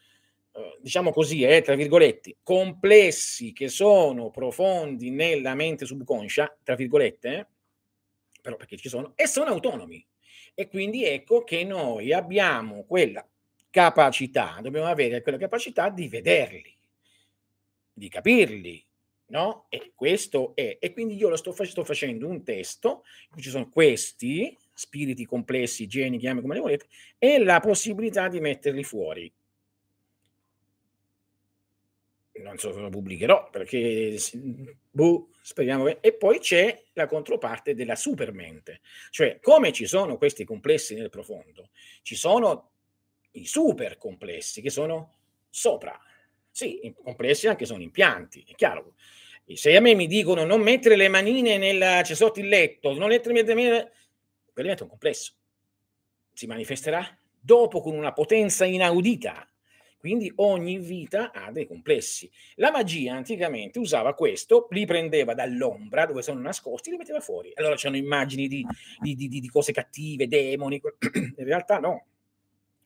eh, 0.54 0.78
diciamo 0.82 1.12
così, 1.12 1.44
eh, 1.44 1.62
tra 1.62 1.76
virgolette, 1.76 2.38
complessi 2.44 3.54
che 3.54 3.68
sono 3.70 4.30
profondi 4.30 5.12
nella 5.12 5.56
mente 5.56 5.86
subconscia, 5.86 6.58
tra 6.64 6.76
virgolette, 6.76 7.50
però 8.42 8.56
perché 8.56 8.78
ci 8.78 8.90
sono, 8.90 9.14
e 9.16 9.28
sono 9.28 9.50
autonomi. 9.50 10.06
E 10.60 10.68
quindi 10.68 11.06
ecco 11.06 11.44
che 11.44 11.64
noi 11.64 12.12
abbiamo 12.14 12.84
quella 12.86 13.28
capacità, 13.70 14.58
dobbiamo 14.60 14.88
avere 14.88 15.22
quella 15.22 15.38
capacità 15.38 15.90
di 15.90 16.08
vederli 16.08 16.77
di 17.98 18.10
capirli, 18.10 18.86
no? 19.28 19.66
E 19.70 19.92
questo 19.96 20.56
è, 20.56 20.78
e 20.80 20.94
quindi 20.94 21.16
io 21.16 21.30
lo 21.30 21.36
sto, 21.36 21.52
sto 21.64 21.84
facendo 21.84 22.28
un 22.28 22.44
testo 22.44 23.04
in 23.24 23.30
cui 23.32 23.42
ci 23.42 23.50
sono 23.50 23.70
questi 23.70 24.56
spiriti 24.72 25.26
complessi, 25.26 25.88
geni, 25.88 26.20
chiami 26.20 26.42
come 26.42 26.54
li 26.54 26.60
volete, 26.60 26.86
e 27.18 27.40
la 27.40 27.60
possibilità 27.60 28.28
di 28.28 28.40
metterli 28.40 28.84
fuori. 28.84 29.34
Non 32.34 32.60
so 32.60 32.72
se 32.72 32.80
lo 32.80 32.90
pubblicherò 32.90 33.50
perché 33.50 34.16
boh, 34.92 35.30
speriamo. 35.42 36.00
E 36.00 36.14
poi 36.14 36.38
c'è 36.38 36.84
la 36.94 37.08
controparte 37.08 37.74
della 37.74 37.96
supermente, 37.96 38.82
cioè 39.10 39.40
come 39.42 39.72
ci 39.74 39.88
sono 39.88 40.18
questi 40.18 40.46
complessi 40.46 40.94
nel 40.94 41.10
profondo, 41.10 41.72
ci 42.04 42.16
sono 42.16 42.70
i 43.32 43.48
super 43.48 43.98
complessi 43.98 44.62
che 44.62 44.70
sono 44.70 45.16
sopra, 45.50 46.00
sì, 46.58 46.92
complessi 47.04 47.48
anche 47.48 47.68
sono 47.68 47.84
impianti, 47.84 48.44
è 48.48 48.56
chiaro. 48.56 48.96
Se 49.54 49.76
a 49.76 49.80
me 49.80 49.94
mi 49.94 50.08
dicono 50.08 50.44
non 50.44 50.62
mettere 50.62 50.96
le 50.96 51.08
manine 51.08 51.60
nel, 51.60 52.04
cioè 52.04 52.16
sotto 52.16 52.40
il 52.40 52.48
letto, 52.48 52.98
non 52.98 53.10
mettere 53.10 53.36
le 53.36 53.44
manine, 53.54 53.70
quello 53.78 53.92
diventa 54.56 54.82
un 54.82 54.90
complesso. 54.90 55.34
Si 56.34 56.48
manifesterà 56.48 57.16
dopo 57.40 57.80
con 57.80 57.94
una 57.94 58.12
potenza 58.12 58.66
inaudita. 58.66 59.48
Quindi 60.00 60.32
ogni 60.38 60.80
vita 60.80 61.32
ha 61.32 61.52
dei 61.52 61.68
complessi. 61.68 62.28
La 62.56 62.72
magia 62.72 63.14
anticamente 63.14 63.78
usava 63.78 64.16
questo, 64.16 64.66
li 64.72 64.88
prendeva 64.88 65.36
dall'ombra 65.36 66.08
dove 66.08 66.24
sono 66.24 66.40
nascosti, 66.40 66.90
li 66.90 66.98
metteva 66.98 67.20
fuori. 67.20 67.52
Allora 67.54 67.76
c'erano 67.76 67.98
immagini 67.98 68.48
di, 68.48 68.66
di, 69.00 69.16
di, 69.16 69.28
di 69.28 69.50
cose 69.50 69.72
cattive, 69.72 70.28
demoni. 70.28 70.82
In 71.38 71.46
realtà 71.46 71.78
no, 71.78 72.08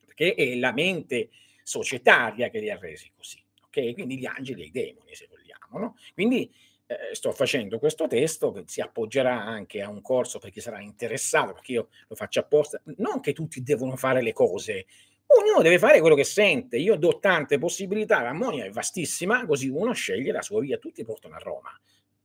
perché 0.04 0.34
è 0.34 0.56
la 0.56 0.72
mente 0.72 1.30
societaria 1.62 2.50
che 2.50 2.58
li 2.58 2.68
ha 2.68 2.76
resi 2.78 3.10
così 3.16 3.41
ok? 3.72 3.94
Quindi 3.94 4.18
gli 4.18 4.26
angeli 4.26 4.62
e 4.62 4.66
i 4.66 4.70
demoni, 4.70 5.14
se 5.14 5.28
vogliamo, 5.30 5.78
no? 5.78 5.96
Quindi 6.12 6.52
eh, 6.86 7.14
sto 7.14 7.32
facendo 7.32 7.78
questo 7.78 8.06
testo 8.06 8.52
che 8.52 8.64
si 8.66 8.80
appoggerà 8.80 9.42
anche 9.42 9.80
a 9.80 9.88
un 9.88 10.02
corso 10.02 10.38
per 10.38 10.50
chi 10.50 10.60
sarà 10.60 10.80
interessato, 10.80 11.54
perché 11.54 11.72
io 11.72 11.88
lo 12.08 12.14
faccio 12.14 12.40
apposta. 12.40 12.80
Non 12.96 13.20
che 13.20 13.32
tutti 13.32 13.62
devono 13.62 13.96
fare 13.96 14.22
le 14.22 14.32
cose, 14.32 14.86
ognuno 15.26 15.62
deve 15.62 15.78
fare 15.78 16.00
quello 16.00 16.14
che 16.14 16.24
sente. 16.24 16.76
Io 16.76 16.96
do 16.96 17.18
tante 17.18 17.58
possibilità, 17.58 18.20
l'armonia 18.20 18.64
è 18.64 18.70
vastissima, 18.70 19.46
così 19.46 19.68
uno 19.68 19.92
sceglie 19.92 20.32
la 20.32 20.42
sua 20.42 20.60
via, 20.60 20.76
tutti 20.76 21.04
portano 21.04 21.34
a 21.36 21.38
Roma. 21.38 21.70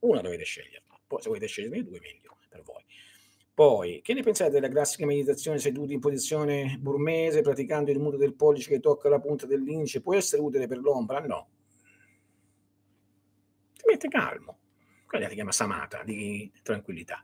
Uno 0.00 0.20
dovete 0.20 0.44
scegliere, 0.44 0.82
poi 1.06 1.22
se 1.22 1.28
volete 1.28 1.46
sceglierne 1.46 1.82
due 1.82 1.98
meglio 2.00 2.36
per 2.48 2.62
voi. 2.62 2.84
Poi, 3.58 4.02
che 4.04 4.14
ne 4.14 4.22
pensate 4.22 4.50
della 4.50 4.68
classica 4.68 5.04
meditazione 5.04 5.58
seduti 5.58 5.92
in 5.92 5.98
posizione 5.98 6.76
burmese, 6.78 7.40
praticando 7.40 7.90
il 7.90 7.98
muto 7.98 8.16
del 8.16 8.34
pollice 8.34 8.68
che 8.68 8.78
tocca 8.78 9.08
la 9.08 9.18
punta 9.18 9.46
dell'indice? 9.46 10.00
Può 10.00 10.14
essere 10.14 10.40
utile 10.40 10.68
per 10.68 10.78
l'ombra? 10.78 11.18
No. 11.18 11.48
Ti 13.74 13.82
mette 13.84 14.06
calmo. 14.06 14.58
Quella 15.04 15.28
si 15.28 15.34
chiama 15.34 15.50
samata, 15.50 16.04
di 16.04 16.48
tranquillità. 16.62 17.20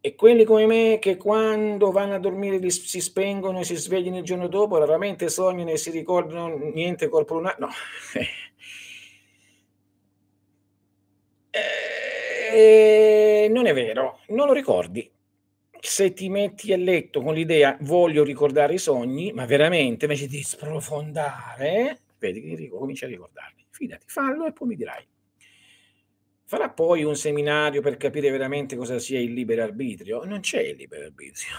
E 0.00 0.14
quelli 0.14 0.44
come 0.44 0.64
me 0.64 0.98
che 0.98 1.18
quando 1.18 1.90
vanno 1.90 2.14
a 2.14 2.18
dormire 2.18 2.70
si 2.70 3.02
spengono 3.02 3.58
e 3.58 3.64
si 3.64 3.74
svegliano 3.74 4.16
il 4.16 4.24
giorno 4.24 4.48
dopo, 4.48 4.78
raramente 4.78 5.28
sognano 5.28 5.68
e 5.68 5.76
si 5.76 5.90
ricordano 5.90 6.56
niente 6.56 7.10
corpo 7.10 7.34
lunare. 7.34 7.56
No. 7.58 7.68
Eh, 12.56 13.48
non 13.50 13.66
è 13.66 13.74
vero, 13.74 14.20
non 14.28 14.46
lo 14.46 14.54
ricordi. 14.54 15.12
Se 15.78 16.14
ti 16.14 16.30
metti 16.30 16.72
a 16.72 16.78
letto 16.78 17.20
con 17.20 17.34
l'idea 17.34 17.76
voglio 17.82 18.24
ricordare 18.24 18.72
i 18.72 18.78
sogni, 18.78 19.30
ma 19.34 19.44
veramente 19.44 20.06
invece 20.06 20.26
di 20.26 20.42
sprofondare, 20.42 22.00
vedi 22.16 22.40
che 22.40 22.68
cominci 22.70 23.04
a 23.04 23.08
ricordarli. 23.08 23.66
Fidati, 23.68 24.06
fallo 24.08 24.46
e 24.46 24.52
poi 24.52 24.68
mi 24.68 24.74
dirai. 24.74 25.06
Farà 26.44 26.70
poi 26.70 27.04
un 27.04 27.14
seminario 27.14 27.82
per 27.82 27.98
capire 27.98 28.30
veramente 28.30 28.74
cosa 28.74 28.98
sia 28.98 29.20
il 29.20 29.34
libero 29.34 29.62
arbitrio? 29.62 30.24
Non 30.24 30.40
c'è 30.40 30.60
il 30.60 30.76
libero 30.76 31.04
arbitrio. 31.04 31.56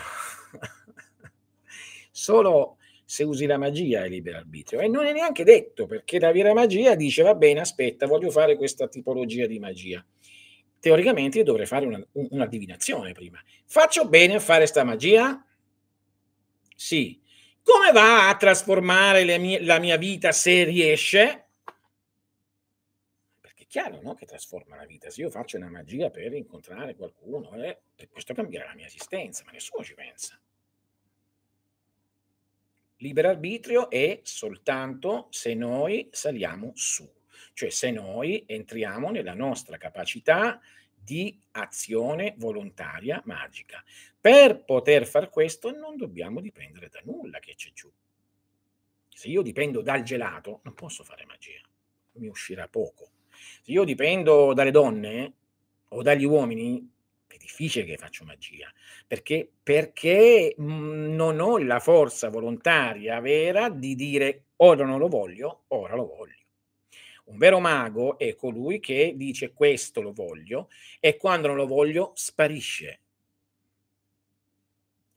Solo 2.10 2.78
se 3.06 3.24
usi 3.24 3.46
la 3.46 3.60
magia 3.60 4.04
è 4.04 4.10
libero 4.10 4.38
arbitrio. 4.38 4.80
E 4.80 4.88
non 4.88 5.06
è 5.06 5.14
neanche 5.14 5.44
detto, 5.44 5.86
perché 5.86 6.20
la 6.20 6.32
vera 6.32 6.56
magia 6.56 6.96
dice 6.96 7.22
va 7.22 7.36
bene, 7.36 7.60
aspetta, 7.60 8.08
voglio 8.08 8.32
fare 8.32 8.56
questa 8.56 8.88
tipologia 8.88 9.46
di 9.46 9.60
magia 9.60 10.04
teoricamente 10.80 11.40
io 11.40 11.44
dovrei 11.44 11.66
fare 11.66 11.86
una, 11.86 12.06
una 12.12 12.46
divinazione 12.46 13.12
prima. 13.14 13.42
Faccio 13.66 14.08
bene 14.08 14.36
a 14.36 14.40
fare 14.40 14.66
sta 14.66 14.84
magia? 14.84 15.44
Sì. 16.76 17.22
Come 17.62 17.92
va 17.92 18.30
a 18.30 18.38
trasformare 18.38 19.38
mie, 19.38 19.62
la 19.64 19.80
mia 19.80 19.98
vita 19.98 20.32
se 20.32 20.64
riesce? 20.64 21.48
Perché 23.42 23.64
è 23.64 23.68
chiaro 23.68 24.00
no? 24.02 24.14
che 24.14 24.26
trasforma 24.26 24.78
la 24.78 24.86
vita. 24.86 25.10
Se 25.10 25.22
io 25.22 25.30
faccio 25.30 25.58
una 25.58 25.70
magia 25.70 26.10
per 26.10 26.34
incontrare 26.34 26.96
qualcuno, 26.96 27.54
eh, 27.56 27.82
questo 28.10 28.34
cambierà 28.34 28.68
la 28.68 28.76
mia 28.76 28.86
esistenza, 28.86 29.44
ma 29.46 29.52
nessuno 29.52 29.84
ci 29.84 29.96
pensa. 29.96 30.40
Libero 32.98 33.30
arbitrio 33.30 33.90
è 33.90 34.22
soltanto 34.24 35.28
se 35.30 35.54
noi 35.54 36.08
saliamo 36.12 36.72
su, 36.74 37.08
cioè 37.58 37.72
se 37.72 37.90
noi 37.90 38.44
entriamo 38.46 39.10
nella 39.10 39.34
nostra 39.34 39.78
capacità 39.78 40.62
di 40.94 41.42
azione 41.54 42.36
volontaria 42.38 43.20
magica. 43.26 43.84
Per 44.22 44.64
poter 44.64 45.08
far 45.08 45.32
questo 45.32 45.72
non 45.76 45.98
dobbiamo 45.98 46.40
dipendere 46.40 46.88
da 46.88 47.02
nulla 47.04 47.40
che 47.40 47.56
c'è 47.56 47.72
giù. 47.74 47.92
Se 49.10 49.28
io 49.28 49.42
dipendo 49.42 49.82
dal 49.82 50.04
gelato, 50.04 50.60
non 50.66 50.76
posso 50.76 51.04
fare 51.04 51.26
magia, 51.26 51.60
mi 52.18 52.28
uscirà 52.28 52.68
poco. 52.68 53.10
Se 53.64 53.72
io 53.72 53.86
dipendo 53.86 54.54
dalle 54.54 54.70
donne 54.70 55.34
o 55.88 56.04
dagli 56.04 56.26
uomini, 56.26 56.88
è 57.26 57.38
difficile 57.38 57.86
che 57.86 57.98
faccio 57.98 58.24
magia, 58.24 58.72
perché, 59.08 59.50
perché 59.64 60.54
mhmm, 60.56 61.16
non 61.16 61.40
ho 61.40 61.58
la 61.58 61.80
forza 61.80 62.30
volontaria 62.30 63.20
vera 63.20 63.72
di 63.72 63.96
dire 63.96 64.44
ora 64.58 64.86
non 64.86 65.00
lo 65.00 65.08
voglio, 65.08 65.64
ora 65.70 65.96
lo 65.96 66.06
voglio. 66.06 66.37
Un 67.28 67.38
vero 67.38 67.60
mago 67.60 68.18
è 68.18 68.36
colui 68.36 68.80
che 68.80 69.14
dice 69.16 69.52
questo 69.52 70.02
lo 70.02 70.14
voglio 70.14 70.70
e 71.00 71.18
quando 71.18 71.48
non 71.48 71.58
lo 71.58 71.68
voglio 71.68 72.12
sparisce. 72.16 73.02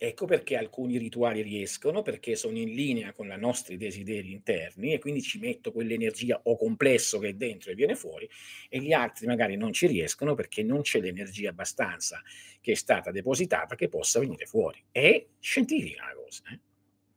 Ecco 0.02 0.24
perché 0.24 0.56
alcuni 0.56 0.96
rituali 0.96 1.42
riescono, 1.42 2.00
perché 2.02 2.34
sono 2.34 2.56
in 2.56 2.72
linea 2.74 3.12
con 3.12 3.30
i 3.30 3.38
nostri 3.38 3.76
desideri 3.76 4.32
interni 4.32 4.94
e 4.94 4.98
quindi 4.98 5.20
ci 5.20 5.38
metto 5.38 5.72
quell'energia 5.72 6.40
o 6.44 6.56
complesso 6.56 7.18
che 7.18 7.28
è 7.28 7.32
dentro 7.34 7.70
e 7.70 7.74
viene 7.74 7.94
fuori 7.94 8.28
e 8.70 8.80
gli 8.80 8.92
altri 8.92 9.26
magari 9.26 9.56
non 9.56 9.74
ci 9.74 9.86
riescono 9.86 10.34
perché 10.34 10.62
non 10.62 10.80
c'è 10.80 11.00
l'energia 11.00 11.50
abbastanza 11.50 12.22
che 12.62 12.72
è 12.72 12.76
stata 12.76 13.10
depositata 13.10 13.76
che 13.76 13.88
possa 13.88 14.18
venire 14.20 14.46
fuori. 14.46 14.82
È 14.90 15.26
scientifica 15.38 16.06
la 16.06 16.14
cosa. 16.14 16.42
Eh? 16.50 16.69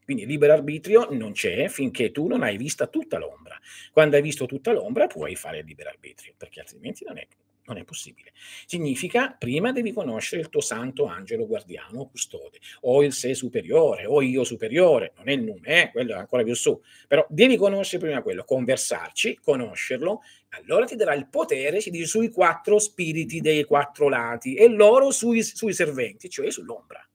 Quindi 0.03 0.25
libero 0.25 0.53
arbitrio 0.53 1.07
non 1.11 1.31
c'è 1.31 1.67
finché 1.67 2.11
tu 2.11 2.27
non 2.27 2.43
hai 2.43 2.57
vista 2.57 2.87
tutta 2.87 3.17
l'ombra. 3.17 3.57
Quando 3.91 4.15
hai 4.15 4.21
visto 4.21 4.45
tutta 4.45 4.71
l'ombra 4.71 5.07
puoi 5.07 5.35
fare 5.35 5.59
il 5.59 5.65
libero 5.65 5.89
arbitrio, 5.89 6.33
perché 6.37 6.59
altrimenti 6.59 7.03
non 7.05 7.17
è 7.17 7.27
non 7.65 7.77
è 7.77 7.83
possibile. 7.83 8.31
Significa 8.65 9.35
prima 9.37 9.71
devi 9.71 9.91
conoscere 9.93 10.41
il 10.41 10.49
tuo 10.49 10.61
santo 10.61 11.05
angelo 11.05 11.47
guardiano 11.47 12.05
custode, 12.07 12.59
o 12.81 13.03
il 13.03 13.13
sé 13.13 13.33
superiore, 13.33 14.05
o 14.05 14.21
io 14.21 14.43
superiore, 14.43 15.13
non 15.17 15.29
è 15.29 15.33
il 15.33 15.43
nome, 15.43 15.83
eh, 15.83 15.91
quello 15.91 16.13
è 16.13 16.17
ancora 16.17 16.43
più 16.43 16.55
su, 16.55 16.79
però 17.07 17.25
devi 17.29 17.55
conoscere 17.55 18.03
prima 18.03 18.21
quello, 18.21 18.43
conversarci, 18.43 19.39
conoscerlo, 19.41 20.21
allora 20.49 20.85
ti 20.85 20.95
darà 20.95 21.13
il 21.13 21.27
potere, 21.27 21.79
si 21.79 21.89
dice, 21.89 22.05
sui 22.05 22.29
quattro 22.29 22.79
spiriti 22.79 23.39
dei 23.39 23.63
quattro 23.63 24.09
lati 24.09 24.55
e 24.55 24.67
loro 24.67 25.11
sui, 25.11 25.41
sui 25.41 25.73
serventi, 25.73 26.29
cioè 26.29 26.51
sull'ombra. 26.51 27.07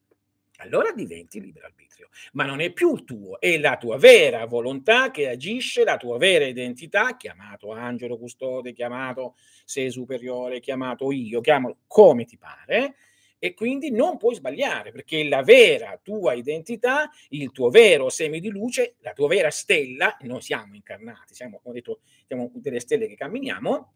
Allora 0.60 0.92
diventi 0.92 1.40
libero 1.40 1.66
arbitrio. 1.66 2.08
Ma 2.32 2.44
non 2.44 2.60
è 2.60 2.72
più 2.72 2.94
il 2.94 3.04
tuo, 3.04 3.38
è 3.40 3.58
la 3.58 3.76
tua 3.76 3.96
vera 3.96 4.44
volontà 4.46 5.10
che 5.10 5.28
agisce, 5.28 5.84
la 5.84 5.96
tua 5.96 6.18
vera 6.18 6.46
identità, 6.46 7.16
chiamato 7.16 7.70
angelo 7.72 8.18
custode, 8.18 8.72
chiamato 8.72 9.36
sei 9.64 9.90
superiore, 9.90 10.60
chiamato 10.60 11.12
io, 11.12 11.40
chiamalo 11.40 11.78
come 11.86 12.24
ti 12.24 12.36
pare, 12.36 12.96
e 13.38 13.54
quindi 13.54 13.92
non 13.92 14.16
puoi 14.16 14.34
sbagliare 14.34 14.90
perché 14.90 15.28
la 15.28 15.42
vera 15.42 15.98
tua 16.02 16.32
identità, 16.32 17.08
il 17.28 17.52
tuo 17.52 17.70
vero 17.70 18.08
seme 18.10 18.40
di 18.40 18.48
luce, 18.48 18.96
la 19.00 19.12
tua 19.12 19.28
vera 19.28 19.50
stella, 19.50 20.16
noi 20.22 20.42
siamo 20.42 20.74
incarnati, 20.74 21.34
siamo, 21.34 21.60
come 21.62 21.76
detto, 21.76 22.00
siamo 22.26 22.50
delle 22.54 22.80
stelle 22.80 23.06
che 23.06 23.14
camminiamo, 23.14 23.92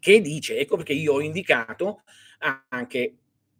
che 0.00 0.20
dice, 0.20 0.58
ecco 0.58 0.76
perché 0.76 0.92
io 0.92 1.14
ho 1.14 1.20
indicato 1.20 2.02
anche 2.68 3.14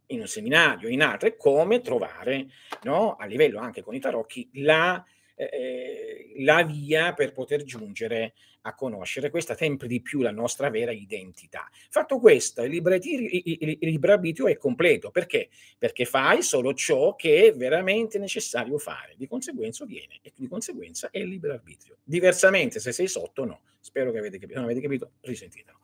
in 0.09 0.21
un 0.21 0.29
seminario, 0.29 0.89
in 0.89 1.03
altre, 1.03 1.37
come 1.37 1.81
trovare, 1.81 2.49
no, 2.83 3.17
a 3.17 3.25
livello 3.27 3.59
anche 3.59 3.83
con 3.83 3.95
i 3.95 4.01
tarocchi, 4.01 4.49
la, 4.55 5.05
eh, 5.35 6.33
la 6.39 6.63
via 6.63 7.13
per 7.15 7.33
poter 7.33 7.65
giungere 7.65 8.35
a 8.63 8.75
conoscere 8.75 9.31
questa 9.31 9.55
sempre 9.55 9.89
di 9.89 10.01
più 10.01 10.21
la 10.21 10.31
nostra 10.31 10.69
vera 10.69 10.93
identità. 10.93 11.69
Fatto 11.89 12.19
questo, 12.19 12.63
il 12.63 12.71
libero 12.71 14.13
arbitrio 14.13 14.49
è 14.49 14.57
completo. 14.57 15.11
Perché? 15.11 15.49
Perché 15.79 16.05
fai 16.05 16.43
solo 16.43 16.75
ciò 16.75 17.15
che 17.15 17.47
è 17.47 17.55
veramente 17.55 18.19
necessario 18.19 18.79
fare. 18.79 19.15
Di 19.17 19.27
conseguenza 19.27 19.85
viene 19.85 20.19
e 20.23 20.33
di 20.37 20.49
conseguenza 20.49 21.09
è 21.11 21.19
il 21.19 21.29
libero 21.29 21.55
arbitrio. 21.55 21.99
Diversamente, 22.03 22.81
se 22.81 22.93
sei 22.93 23.09
sotto, 23.09 23.45
no. 23.45 23.61
Spero 23.81 24.11
che 24.11 24.19
avete 24.19 24.39
capito. 24.39 24.59
Non 24.59 24.69
avete 24.69 24.83
capito? 24.83 25.13
Risentitelo. 25.21 25.79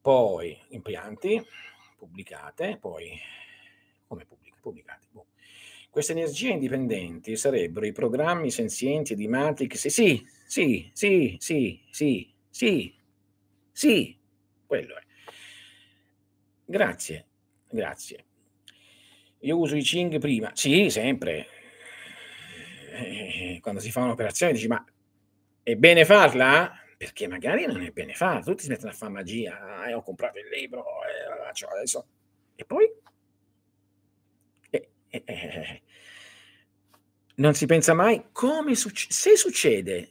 Poi, 0.00 0.58
impianti 0.68 1.44
pubblicate, 1.96 2.78
poi 2.78 3.18
come 4.06 4.24
pubblicate? 4.24 4.46
pubblicate 4.66 5.06
boh. 5.10 5.26
Queste 5.90 6.12
energie 6.12 6.50
indipendenti 6.50 7.36
sarebbero 7.36 7.86
i 7.86 7.92
programmi 7.92 8.50
senzienti 8.50 9.14
di 9.14 9.28
Matrix. 9.28 9.86
Sì, 9.86 10.26
sì, 10.44 10.90
sì, 10.92 11.36
sì, 11.38 11.80
sì, 11.88 12.34
sì, 12.50 12.94
sì, 13.70 14.18
quello 14.66 14.96
è. 14.96 15.02
Grazie, 16.64 17.26
grazie. 17.70 18.24
Io 19.40 19.56
uso 19.56 19.76
i 19.76 19.82
Ching 19.82 20.18
prima. 20.18 20.50
Sì, 20.54 20.90
sempre. 20.90 21.46
Eh, 22.92 23.58
quando 23.62 23.80
si 23.80 23.90
fa 23.90 24.02
un'operazione 24.02 24.52
dici, 24.52 24.66
ma 24.66 24.84
è 25.62 25.76
bene 25.76 26.04
farla? 26.04 26.80
Perché 26.96 27.26
magari 27.26 27.66
non 27.66 27.82
è 27.82 27.90
bene 27.90 28.14
farlo, 28.14 28.42
tutti 28.44 28.64
si 28.64 28.68
mettono 28.68 28.90
a 28.90 28.94
fare 28.94 29.12
magia, 29.12 29.86
eh, 29.86 29.94
ho 29.94 30.02
comprato 30.02 30.38
il 30.38 30.48
libro, 30.48 30.84
eh, 31.04 31.52
cioè 31.54 31.72
adesso... 31.72 32.06
e 32.54 32.64
poi 32.64 32.90
eh, 34.70 34.88
eh, 35.08 35.82
non 37.36 37.54
si 37.54 37.66
pensa 37.66 37.92
mai 37.92 38.28
come 38.32 38.74
succede, 38.74 39.12
se 39.12 39.36
succede, 39.36 40.10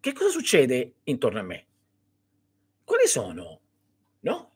che 0.00 0.12
cosa 0.12 0.30
succede 0.30 0.94
intorno 1.04 1.40
a 1.40 1.42
me? 1.42 1.66
Quali 2.84 3.06
sono? 3.06 3.60
No? 4.20 4.54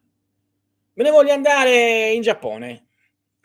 Me 0.94 1.02
ne 1.02 1.10
voglio 1.10 1.32
andare 1.32 2.12
in 2.12 2.22
Giappone. 2.22 2.85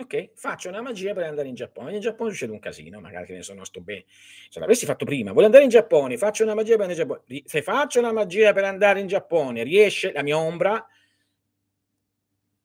Ok, 0.01 0.31
faccio 0.33 0.67
una 0.67 0.81
magia 0.81 1.13
per 1.13 1.25
andare 1.25 1.47
in 1.47 1.53
Giappone. 1.53 1.93
In 1.93 1.99
Giappone 1.99 2.31
succede 2.31 2.51
un 2.51 2.59
casino, 2.59 2.99
magari 2.99 3.27
che 3.27 3.33
ne 3.33 3.43
so, 3.43 3.53
non 3.53 3.65
sto 3.65 3.81
bene. 3.81 4.05
Se 4.49 4.59
l'avessi 4.59 4.87
fatto 4.87 5.05
prima, 5.05 5.31
voglio 5.31 5.45
andare 5.45 5.63
in 5.63 5.69
Giappone, 5.69 6.17
faccio 6.17 6.41
una 6.41 6.55
magia 6.55 6.75
per 6.75 6.89
andare 6.89 7.01
in 7.01 7.07
Giappone. 7.07 7.43
Se 7.45 7.61
faccio 7.61 7.99
una 7.99 8.11
magia 8.11 8.51
per 8.51 8.63
andare 8.63 8.99
in 8.99 9.05
Giappone, 9.05 9.61
riesce 9.61 10.11
la 10.11 10.23
mia 10.23 10.39
ombra? 10.39 10.73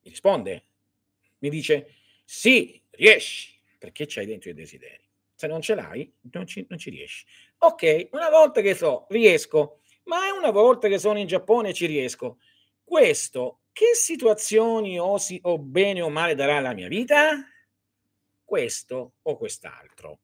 Mi 0.01 0.09
risponde, 0.09 0.63
mi 1.39 1.49
dice 1.49 1.93
sì, 2.25 2.81
riesci, 2.89 3.55
perché 3.77 4.05
c'hai 4.07 4.25
dentro 4.25 4.49
i 4.49 4.55
desideri. 4.55 5.07
Se 5.35 5.45
non 5.45 5.61
ce 5.61 5.75
l'hai, 5.75 6.11
non 6.31 6.47
ci, 6.47 6.65
non 6.67 6.79
ci 6.79 6.89
riesci. 6.89 7.23
Ok, 7.59 8.09
una 8.13 8.31
volta 8.31 8.61
che 8.61 8.73
so, 8.73 9.05
riesco, 9.09 9.81
ma 10.05 10.25
è 10.25 10.31
una 10.31 10.49
volta 10.49 10.87
che 10.87 10.97
sono 10.97 11.19
in 11.19 11.27
Giappone 11.27 11.71
ci 11.71 11.85
riesco. 11.85 12.39
Questo 12.83 13.59
che 13.77 13.93
situazioni 13.93 14.97
o, 14.97 15.19
si, 15.19 15.39
o 15.43 15.59
bene 15.59 16.01
o 16.01 16.09
male 16.09 16.33
darà 16.33 16.59
la 16.59 16.73
mia 16.73 16.87
vita? 16.87 17.45
Questo 18.43 19.13
o 19.21 19.37
quest'altro. 19.37 20.21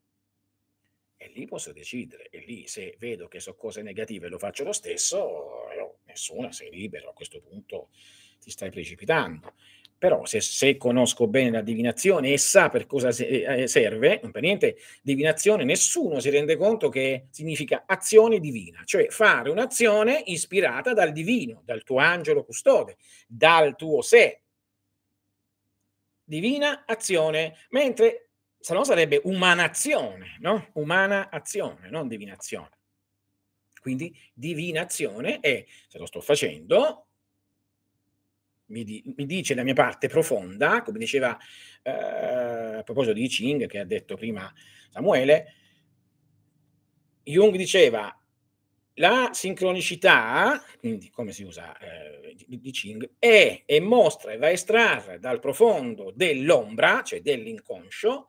E 1.15 1.31
lì 1.35 1.45
posso 1.45 1.71
decidere. 1.71 2.29
E 2.31 2.39
lì 2.39 2.67
se 2.67 2.95
vedo 2.97 3.27
che 3.27 3.39
so 3.39 3.53
cose 3.53 3.83
negative 3.83 4.27
lo 4.27 4.39
faccio 4.39 4.63
lo 4.63 4.71
stesso, 4.71 5.67
nessuna, 6.05 6.51
sei 6.51 6.71
libero. 6.71 7.11
A 7.11 7.13
questo 7.13 7.41
punto 7.41 7.89
ti 8.39 8.49
stai 8.49 8.71
precipitando. 8.71 9.53
Però 10.03 10.25
se, 10.25 10.41
se, 10.41 10.75
conosco 10.75 11.27
bene 11.27 11.49
la 11.49 11.61
divinazione 11.61 12.33
e 12.33 12.37
sa 12.37 12.67
per 12.67 12.85
cosa 12.85 13.07
eh, 13.07 13.61
eh, 13.61 13.67
serve, 13.69 14.19
non 14.21 14.31
per 14.31 14.41
niente, 14.41 14.75
divinazione, 15.01 15.63
nessuno 15.63 16.19
si 16.19 16.29
rende 16.29 16.57
conto 16.57 16.89
che 16.89 17.27
significa 17.29 17.85
azione 17.85 18.41
divina, 18.41 18.81
cioè 18.83 19.07
fare 19.07 19.49
un'azione 19.49 20.21
ispirata 20.25 20.91
dal 20.91 21.13
divino, 21.13 21.61
dal 21.63 21.83
tuo 21.83 21.99
angelo 21.99 22.43
custode, 22.43 22.97
dal 23.25 23.77
tuo 23.77 24.01
sé. 24.01 24.41
Divina 26.21 26.83
azione, 26.85 27.55
mentre 27.69 28.31
se 28.59 28.73
no 28.73 28.83
sarebbe 28.83 29.21
umanazione, 29.23 30.35
no? 30.41 30.67
Umana 30.73 31.29
azione, 31.29 31.89
non 31.89 32.09
divinazione. 32.09 32.77
Quindi 33.79 34.13
divinazione 34.33 35.39
è, 35.39 35.65
se 35.87 35.97
lo 35.97 36.05
sto 36.07 36.19
facendo, 36.19 37.07
mi, 38.68 38.84
di, 38.84 39.03
mi, 39.16 39.26
dice 39.26 39.55
la 39.55 39.64
mia 39.64 39.74
parte 39.74 40.07
profonda, 40.07 40.82
come 40.82 40.99
diceva 40.99 41.38
eh, 41.82 41.91
a 41.91 42.84
proposito 42.84 43.14
di 43.14 43.28
Ching, 43.28 43.68
che 43.68 43.80
ha 43.80 43.86
detto 43.86 44.16
prima 44.16 44.51
Samuele, 44.89 45.53
Jung 47.24 47.55
diceva 47.55 48.16
la 48.97 49.30
sincronicità, 49.32 50.61
quindi 50.78 51.09
come 51.09 51.32
si 51.32 51.43
usa 51.43 51.76
eh, 51.78 52.36
di 52.47 52.72
Ching, 52.72 53.16
è 53.18 53.64
e 53.66 53.80
mostra 53.80 54.34
e 54.34 54.38
va 54.38 54.47
a 54.47 54.51
estrarre 54.51 55.20
dal 55.20 55.39
profondo 55.39 56.11
dell'ombra, 56.14 57.01
cioè 57.01 57.22
dell'inconscio, 57.22 58.28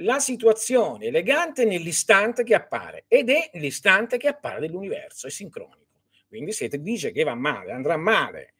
la 0.00 0.20
situazione 0.20 1.06
elegante 1.06 1.64
nell'istante 1.64 2.44
che 2.44 2.54
appare 2.54 3.04
ed 3.08 3.30
è 3.30 3.50
l'istante 3.54 4.16
che 4.16 4.28
appare 4.28 4.60
dell'universo, 4.60 5.26
è 5.26 5.30
sincronico. 5.30 5.86
Quindi 6.28 6.52
se 6.52 6.68
ti 6.68 6.80
dice 6.80 7.10
che 7.10 7.24
va 7.24 7.34
male, 7.34 7.72
andrà 7.72 7.96
male 7.96 8.54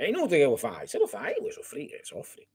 è 0.00 0.06
inutile 0.06 0.38
che 0.38 0.44
lo 0.44 0.56
fai, 0.56 0.86
se 0.86 0.96
lo 0.96 1.06
fai 1.06 1.34
vuoi 1.38 1.52
soffrire, 1.52 2.00
soffri. 2.04 2.46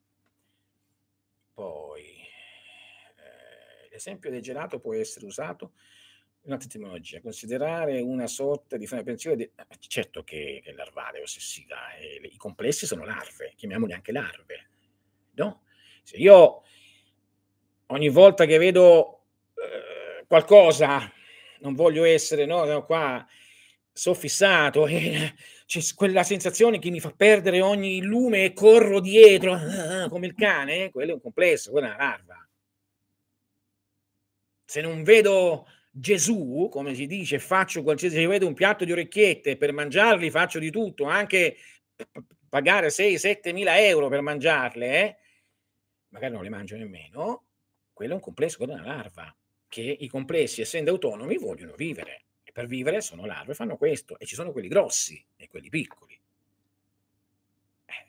Poi 1.54 2.02
eh, 2.02 3.90
L'esempio 3.92 4.32
del 4.32 4.42
gelato 4.42 4.80
può 4.80 4.96
essere 4.96 5.28
usato 5.28 5.74
in 6.42 6.48
un'altra 6.52 6.68
etimologia, 6.68 7.22
considerare 7.22 8.02
una 8.02 8.26
sorta 8.26 8.78
di 8.78 8.88
pensiero 8.88 9.36
di 9.36 9.44
eh, 9.44 9.52
certo 9.88 10.24
che 10.24 10.60
che 10.64 10.74
larvale, 10.74 11.22
ossessiva, 11.22 11.96
ehm, 11.96 12.24
i 12.26 12.38
complessi 12.38 12.88
sono 12.88 13.06
larve, 13.06 13.54
chiamiamoli 13.56 13.94
anche 13.94 14.12
larve, 14.12 14.70
no, 15.34 15.66
se 16.02 16.18
io 16.18 16.64
ogni 17.88 18.10
volta 18.10 18.46
che 18.46 18.58
vedo, 18.58 19.22
uhm, 19.54 20.26
qualcosa, 20.28 21.12
non 21.60 21.76
voglio 21.76 22.04
essere, 22.06 22.46
no, 22.46 22.66
no 22.66 22.86
qua 22.86 23.26
soffissato, 23.92 24.86
eh, 24.88 25.34
c'è 25.66 25.82
quella 25.96 26.24
sensazione 26.24 26.80
che 26.80 26.92
mi 26.92 27.00
fa 27.00 27.12
perdere 27.12 27.62
ogni 27.62 28.02
lume 28.02 28.46
e 28.46 28.54
corro 28.54 29.00
dietro, 29.00 29.54
ah, 29.54 30.08
come 30.10 30.28
il 30.28 30.36
cane, 30.36 30.92
quello 30.92 31.12
è 31.12 31.14
un 31.16 31.22
complesso, 31.22 31.72
quella 31.72 31.92
è 31.92 31.96
una 31.96 32.04
larva. 32.04 32.50
Se 34.64 34.82
non 34.82 35.04
vedo 35.04 35.68
Gesù, 35.90 36.68
come 36.72 36.94
si 36.94 37.08
dice, 37.08 37.40
faccio 37.40 37.82
qualsiasi 37.82 38.16
se 38.16 38.28
vedo 38.28 38.48
un 38.48 38.54
piatto 38.54 38.86
di 38.86 38.92
orecchiette 38.92 39.58
per 39.58 39.72
mangiarli 39.72 40.30
faccio 40.30 40.60
di 40.60 40.70
tutto, 40.70 41.06
anche 41.06 41.58
pagare 42.50 42.90
6, 42.90 43.16
7.000 43.16 43.64
€ 43.96 44.10
per 44.10 44.22
mangiarle, 44.22 44.88
eh, 44.88 45.18
magari 46.10 46.34
non 46.34 46.44
le 46.44 46.50
mangio 46.50 46.78
nemmeno, 46.78 47.46
quello 47.92 48.12
è 48.12 48.16
un 48.16 48.22
complesso, 48.22 48.58
quella 48.58 48.76
è 48.76 48.80
una 48.82 48.96
larva, 48.96 49.36
che 49.68 49.82
i 49.82 50.08
complessi 50.08 50.62
essendo 50.62 50.92
autonomi 50.92 51.38
vogliono 51.38 51.74
vivere 51.76 52.26
per 52.56 52.68
vivere 52.68 53.02
sono 53.02 53.26
larve, 53.26 53.54
fanno 53.54 53.76
questo 53.76 54.18
e 54.18 54.26
ci 54.26 54.34
sono 54.34 54.54
quelli 54.54 54.70
grossi 54.70 55.22
e 55.36 55.50
quelli 55.50 55.68
piccoli. 55.68 56.18
Eh. 57.84 58.08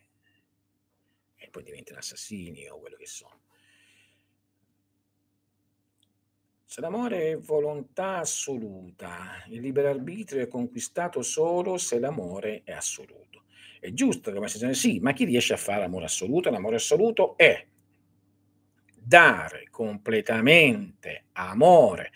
E 1.34 1.48
poi 1.48 1.64
diventano 1.64 1.98
assassini 1.98 2.68
o 2.68 2.78
quello 2.78 2.94
che 2.94 3.06
sono. 3.06 3.40
Se 6.64 6.80
l'amore 6.80 7.32
è 7.32 7.38
volontà 7.38 8.18
assoluta, 8.18 9.42
il 9.48 9.60
libero 9.60 9.88
arbitrio 9.88 10.42
è 10.42 10.46
conquistato 10.46 11.22
solo 11.22 11.76
se 11.76 11.98
l'amore 11.98 12.62
è 12.62 12.70
assoluto. 12.70 13.46
È 13.80 13.92
giusto 13.92 14.32
come 14.32 14.46
si 14.46 14.74
sì, 14.74 15.00
ma 15.00 15.12
chi 15.12 15.24
riesce 15.24 15.54
a 15.54 15.56
fare 15.56 15.82
amore 15.82 16.04
assoluto? 16.04 16.50
L'amore 16.50 16.76
assoluto 16.76 17.36
è 17.36 17.66
dare 18.94 19.66
completamente 19.70 21.24
amore 21.32 22.12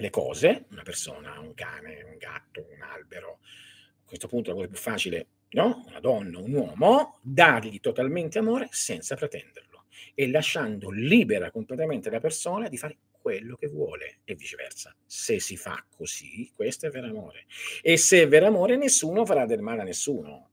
alle 0.00 0.10
cose, 0.10 0.64
una 0.70 0.82
persona, 0.82 1.38
un 1.38 1.52
cane, 1.54 2.02
un 2.02 2.16
gatto, 2.16 2.66
un 2.74 2.80
albero, 2.80 3.40
a 3.42 4.06
questo 4.06 4.26
punto 4.26 4.50
la 4.50 4.56
cosa 4.56 4.68
più 4.68 4.78
facile, 4.78 5.26
no? 5.50 5.84
Una 5.86 6.00
donna, 6.00 6.38
un 6.38 6.52
uomo, 6.52 7.18
dargli 7.20 7.78
totalmente 7.80 8.38
amore 8.38 8.68
senza 8.70 9.14
pretenderlo 9.14 9.84
e 10.14 10.30
lasciando 10.30 10.90
libera 10.90 11.50
completamente 11.50 12.10
la 12.10 12.18
persona 12.18 12.68
di 12.68 12.78
fare 12.78 12.96
quello 13.10 13.56
che 13.56 13.68
vuole 13.68 14.20
e 14.24 14.34
viceversa. 14.34 14.96
Se 15.04 15.38
si 15.38 15.58
fa 15.58 15.84
così, 15.94 16.50
questo 16.54 16.86
è 16.86 16.90
vero 16.90 17.08
amore. 17.08 17.44
E 17.82 17.98
se 17.98 18.22
è 18.22 18.28
vero 18.28 18.46
amore, 18.46 18.76
nessuno 18.76 19.26
farà 19.26 19.44
del 19.44 19.60
male 19.60 19.82
a 19.82 19.84
nessuno. 19.84 20.48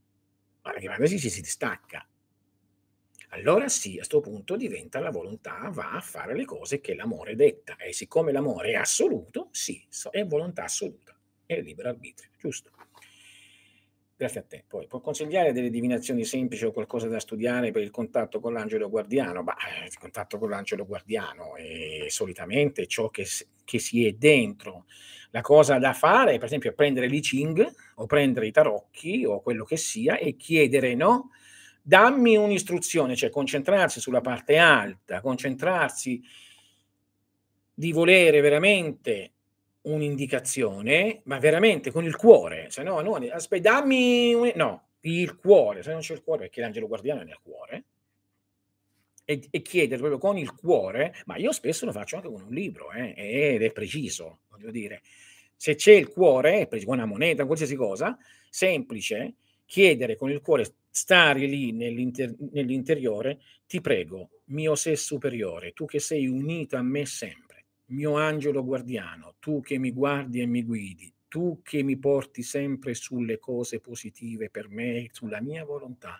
Ma 0.61 0.71
perché 0.71 0.87
quando 0.87 1.07
si, 1.07 1.17
si 1.17 1.39
distacca. 1.39 2.05
Allora 3.29 3.67
sì, 3.67 3.99
a 3.99 4.03
sto 4.03 4.19
punto 4.21 4.55
diventa 4.55 4.99
la 4.99 5.11
volontà, 5.11 5.69
va 5.71 5.91
a 5.91 6.01
fare 6.01 6.35
le 6.35 6.45
cose 6.45 6.79
che 6.79 6.95
l'amore 6.95 7.35
detta. 7.35 7.75
E 7.75 7.93
siccome 7.93 8.31
l'amore 8.31 8.71
è 8.71 8.75
assoluto, 8.75 9.49
sì, 9.51 9.85
è 10.11 10.25
volontà 10.25 10.63
assoluta, 10.63 11.15
è 11.45 11.59
libero 11.61 11.89
arbitrio, 11.89 12.29
giusto? 12.37 12.71
Grazie 14.19 14.39
a 14.39 14.43
te. 14.43 14.63
Poi 14.67 14.87
può 14.87 14.99
consigliare 14.99 15.53
delle 15.53 15.69
divinazioni 15.69 16.25
semplici 16.25 16.65
o 16.65 16.71
qualcosa 16.71 17.07
da 17.07 17.19
studiare 17.19 17.69
per 17.69 17.83
il 17.83 17.91
contatto 17.91 18.39
con 18.39 18.51
l'angelo 18.51 18.89
guardiano? 18.89 19.43
Bah, 19.43 19.55
il 19.85 19.95
contatto 19.99 20.39
con 20.39 20.49
l'angelo 20.49 20.87
guardiano 20.87 21.55
è 21.55 22.05
solitamente 22.07 22.87
ciò 22.87 23.09
che, 23.09 23.27
che 23.63 23.77
si 23.77 24.07
è 24.07 24.13
dentro. 24.13 24.85
La 25.29 25.41
cosa 25.41 25.77
da 25.77 25.93
fare 25.93 26.33
è, 26.33 26.37
per 26.37 26.45
esempio, 26.45 26.73
prendere 26.73 27.05
l'I 27.05 27.19
Ching 27.19 27.71
o 27.97 28.05
prendere 28.07 28.47
i 28.47 28.51
tarocchi 28.51 29.23
o 29.23 29.39
quello 29.39 29.63
che 29.63 29.77
sia 29.77 30.17
e 30.17 30.35
chiedere, 30.35 30.95
no? 30.95 31.29
Dammi 31.87 32.35
un'istruzione, 32.35 33.15
cioè 33.15 33.29
concentrarsi 33.29 34.01
sulla 34.01 34.19
parte 34.19 34.57
alta, 34.57 35.21
concentrarsi 35.21 36.21
di 37.73 37.93
volere 37.93 38.41
veramente 38.41 39.31
un'indicazione, 39.83 41.21
ma 41.23 41.39
veramente 41.39 41.89
con 41.89 42.03
il 42.03 42.17
cuore, 42.17 42.69
se 42.71 42.83
no, 42.83 42.99
no 42.99 43.15
aspetta, 43.31 43.71
dammi 43.71 44.33
un, 44.33 44.51
no, 44.55 44.89
il 45.01 45.37
cuore, 45.37 45.81
se 45.81 45.91
non 45.93 46.01
c'è 46.01 46.13
il 46.13 46.23
cuore, 46.23 46.41
perché 46.41 46.59
l'angelo 46.59 46.87
guardiano 46.87 47.21
è 47.21 47.23
nel 47.23 47.39
cuore, 47.41 47.85
e, 49.23 49.47
e 49.49 49.61
chiedere 49.61 50.01
proprio 50.01 50.19
con 50.19 50.37
il 50.37 50.53
cuore, 50.53 51.15
ma 51.25 51.37
io 51.37 51.53
spesso 51.53 51.85
lo 51.85 51.93
faccio 51.93 52.17
anche 52.17 52.27
con 52.27 52.41
un 52.41 52.53
libro, 52.53 52.91
eh, 52.91 53.13
ed 53.15 53.63
è 53.63 53.71
preciso, 53.71 54.39
voglio 54.49 54.71
dire, 54.71 55.03
se 55.55 55.75
c'è 55.75 55.93
il 55.93 56.09
cuore, 56.09 56.67
con 56.67 56.95
una 56.95 57.05
moneta, 57.05 57.45
qualsiasi 57.45 57.75
cosa, 57.75 58.17
semplice, 58.49 59.35
chiedere 59.65 60.17
con 60.17 60.29
il 60.31 60.41
cuore, 60.41 60.65
stare 60.97 61.45
lì 61.45 61.71
nell'inter- 61.73 62.35
nell'interiore, 62.51 63.39
ti 63.67 63.81
prego, 63.81 64.41
mio 64.45 64.73
sé 64.73 64.95
superiore, 64.95 65.73
tu 65.73 65.85
che 65.85 65.99
sei 65.99 66.25
unito 66.25 66.75
a 66.75 66.81
me 66.81 67.05
sempre, 67.05 67.65
mio 67.87 68.15
angelo 68.17 68.63
guardiano, 68.63 69.35
tu 69.39 69.61
che 69.61 69.77
mi 69.77 69.91
guardi 69.91 70.41
e 70.41 70.47
mi 70.47 70.63
guidi, 70.63 71.13
tu 71.27 71.61
che 71.61 71.83
mi 71.83 71.97
porti 71.97 72.41
sempre 72.41 72.95
sulle 72.95 73.37
cose 73.37 73.79
positive 73.79 74.49
per 74.49 74.69
me, 74.69 75.07
sulla 75.11 75.39
mia 75.39 75.63
volontà, 75.63 76.19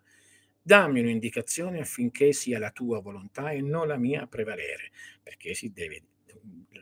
dammi 0.61 0.99
un'indicazione 0.99 1.80
affinché 1.80 2.32
sia 2.32 2.59
la 2.59 2.69
tua 2.69 2.99
volontà 2.99 3.49
e 3.49 3.61
non 3.61 3.88
la 3.88 3.97
mia 3.97 4.21
a 4.23 4.28
prevalere, 4.28 4.91
perché 5.23 5.57
deve, 5.73 6.03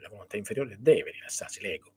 la 0.01 0.09
volontà 0.09 0.35
inferiore 0.35 0.75
deve 0.81 1.11
rilassarsi, 1.11 1.61
l'ego 1.61 1.93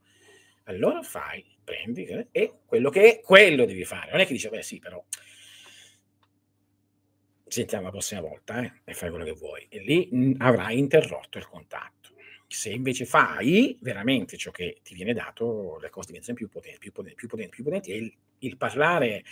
allora 0.68 1.03
fai, 1.03 1.44
prendi 1.64 2.05
eh, 2.05 2.28
e 2.30 2.53
quello 2.66 2.90
che 2.90 3.20
è, 3.20 3.20
quello 3.20 3.64
devi 3.64 3.84
fare. 3.84 4.11
Non 4.11 4.20
è 4.20 4.26
che 4.26 4.34
dice, 4.34 4.51
beh 4.51 4.62
sì, 4.62 4.78
però 4.78 5.03
sentiamo 7.49 7.84
la 7.84 7.90
prossima 7.90 8.20
volta 8.20 8.62
eh, 8.62 8.72
e 8.84 8.94
fai 8.94 9.11
quello 9.11 9.24
che 9.24 9.32
vuoi. 9.32 9.66
E 9.68 9.80
lì 9.80 10.34
avrai 10.38 10.78
interrotto 10.78 11.38
il 11.38 11.46
contatto. 11.46 11.96
Se 12.46 12.70
invece 12.70 13.05
fai 13.05 13.76
veramente 13.80 14.36
ciò 14.36 14.51
che 14.51 14.78
ti 14.82 14.94
viene 14.94 15.12
dato, 15.12 15.78
le 15.78 15.90
cose 15.90 16.09
diventano 16.09 16.36
più 16.36 16.49
potenti, 16.49 16.78
più 16.78 16.92
potenti, 16.92 17.16
più 17.16 17.28
potenti, 17.28 17.51
più 17.51 17.64
potenti 17.64 17.90
e 17.92 17.96
il, 17.96 18.14
il 18.38 18.57
parlare, 18.57 19.22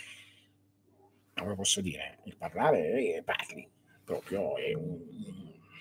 come 1.33 1.55
posso 1.55 1.81
dire, 1.81 2.19
il 2.25 2.37
parlare, 2.37 3.15
eh, 3.15 3.23
parli, 3.23 3.67
proprio 4.03 4.57
è 4.57 4.73
un, 4.73 4.99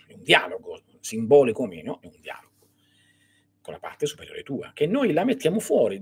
è 0.06 0.14
un 0.14 0.22
dialogo, 0.22 0.82
simbolico 1.00 1.62
o 1.62 1.66
meno, 1.66 2.00
è 2.00 2.06
un 2.06 2.20
dialogo 2.20 2.46
con 3.60 3.74
la 3.74 3.80
parte 3.80 4.06
superiore 4.06 4.44
tua, 4.44 4.70
che 4.72 4.86
noi 4.86 5.12
la 5.12 5.24
mettiamo 5.24 5.58
fuori 5.58 6.00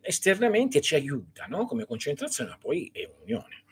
esternamente 0.00 0.78
e 0.78 0.80
ci 0.80 0.96
aiuta 0.96 1.46
no? 1.46 1.66
come 1.66 1.84
concentrazione, 1.84 2.50
ma 2.50 2.58
poi 2.58 2.90
è 2.92 3.08
un'unione. 3.14 3.63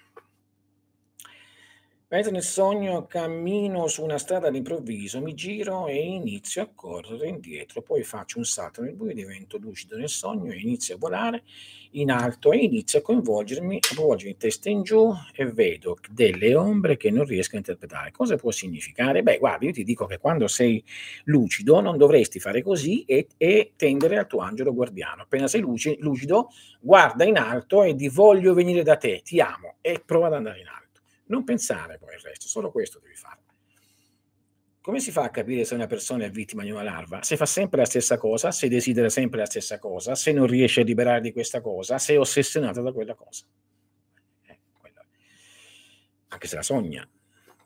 Mentre 2.12 2.30
nel 2.30 2.42
sogno 2.42 3.06
cammino 3.06 3.86
su 3.86 4.02
una 4.04 4.18
strada 4.18 4.48
all'improvviso, 4.48 5.22
mi 5.22 5.32
giro 5.32 5.86
e 5.86 5.98
inizio 5.98 6.60
a 6.60 6.68
correre 6.74 7.26
indietro, 7.26 7.80
poi 7.80 8.02
faccio 8.02 8.36
un 8.36 8.44
salto 8.44 8.82
nel 8.82 8.94
buio, 8.94 9.14
divento 9.14 9.56
lucido 9.56 9.96
nel 9.96 10.10
sogno 10.10 10.52
e 10.52 10.58
inizio 10.58 10.96
a 10.96 10.98
volare 10.98 11.42
in 11.92 12.10
alto 12.10 12.52
e 12.52 12.58
inizio 12.58 12.98
a 12.98 13.02
coinvolgermi, 13.02 13.76
a 13.76 13.94
coinvolgermi 13.94 14.32
in 14.32 14.36
testa 14.36 14.68
in 14.68 14.82
giù 14.82 15.10
e 15.34 15.46
vedo 15.46 15.96
delle 16.10 16.54
ombre 16.54 16.98
che 16.98 17.10
non 17.10 17.24
riesco 17.24 17.54
a 17.54 17.60
interpretare. 17.60 18.10
Cosa 18.10 18.36
può 18.36 18.50
significare? 18.50 19.22
Beh, 19.22 19.38
guarda, 19.38 19.64
io 19.64 19.72
ti 19.72 19.82
dico 19.82 20.04
che 20.04 20.18
quando 20.18 20.48
sei 20.48 20.84
lucido 21.24 21.80
non 21.80 21.96
dovresti 21.96 22.40
fare 22.40 22.60
così 22.62 23.04
e, 23.06 23.28
e 23.38 23.72
tendere 23.74 24.18
al 24.18 24.26
tuo 24.26 24.40
angelo 24.40 24.74
guardiano. 24.74 25.22
Appena 25.22 25.48
sei 25.48 25.62
lucido, 25.62 26.50
guarda 26.78 27.24
in 27.24 27.38
alto 27.38 27.82
e 27.82 27.94
di 27.94 28.10
voglio 28.10 28.52
venire 28.52 28.82
da 28.82 28.98
te, 28.98 29.22
ti 29.24 29.40
amo 29.40 29.76
e 29.80 30.02
prova 30.04 30.26
ad 30.26 30.34
andare 30.34 30.60
in 30.60 30.66
alto. 30.66 30.81
Non 31.32 31.44
pensare 31.44 31.96
poi 31.96 32.12
al 32.14 32.20
resto, 32.20 32.46
solo 32.46 32.70
questo 32.70 32.98
devi 32.98 33.14
fare. 33.14 33.40
Come 34.82 35.00
si 35.00 35.10
fa 35.10 35.22
a 35.22 35.30
capire 35.30 35.64
se 35.64 35.72
una 35.74 35.86
persona 35.86 36.26
è 36.26 36.30
vittima 36.30 36.62
di 36.62 36.70
una 36.70 36.82
larva? 36.82 37.22
Se 37.22 37.38
fa 37.38 37.46
sempre 37.46 37.78
la 37.78 37.86
stessa 37.86 38.18
cosa, 38.18 38.50
se 38.50 38.68
desidera 38.68 39.08
sempre 39.08 39.38
la 39.38 39.46
stessa 39.46 39.78
cosa, 39.78 40.14
se 40.14 40.32
non 40.32 40.46
riesce 40.46 40.82
a 40.82 40.84
liberare 40.84 41.22
di 41.22 41.32
questa 41.32 41.62
cosa, 41.62 41.96
se 41.96 42.12
è 42.12 42.18
ossessionato 42.18 42.82
da 42.82 42.92
quella 42.92 43.14
cosa. 43.14 43.46
Eh, 44.44 44.58
Anche 46.28 46.48
se 46.48 46.56
la 46.56 46.62
sogna, 46.62 47.08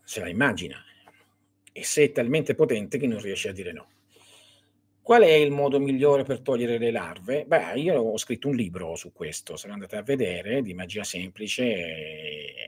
se 0.04 0.20
la 0.20 0.28
immagina, 0.28 0.80
e 1.72 1.82
se 1.82 2.04
è 2.04 2.12
talmente 2.12 2.54
potente 2.54 2.98
che 2.98 3.08
non 3.08 3.20
riesce 3.20 3.48
a 3.48 3.52
dire 3.52 3.72
no. 3.72 3.88
Qual 5.02 5.22
è 5.22 5.32
il 5.32 5.50
modo 5.50 5.80
migliore 5.80 6.22
per 6.22 6.40
togliere 6.40 6.78
le 6.78 6.90
larve? 6.90 7.46
Beh, 7.46 7.80
io 7.80 8.00
ho 8.00 8.16
scritto 8.16 8.48
un 8.48 8.56
libro 8.56 8.94
su 8.94 9.12
questo, 9.12 9.56
se 9.56 9.66
lo 9.66 9.72
andate 9.72 9.96
a 9.96 10.02
vedere, 10.02 10.62
di 10.62 10.74
magia 10.74 11.04
semplice, 11.04 12.66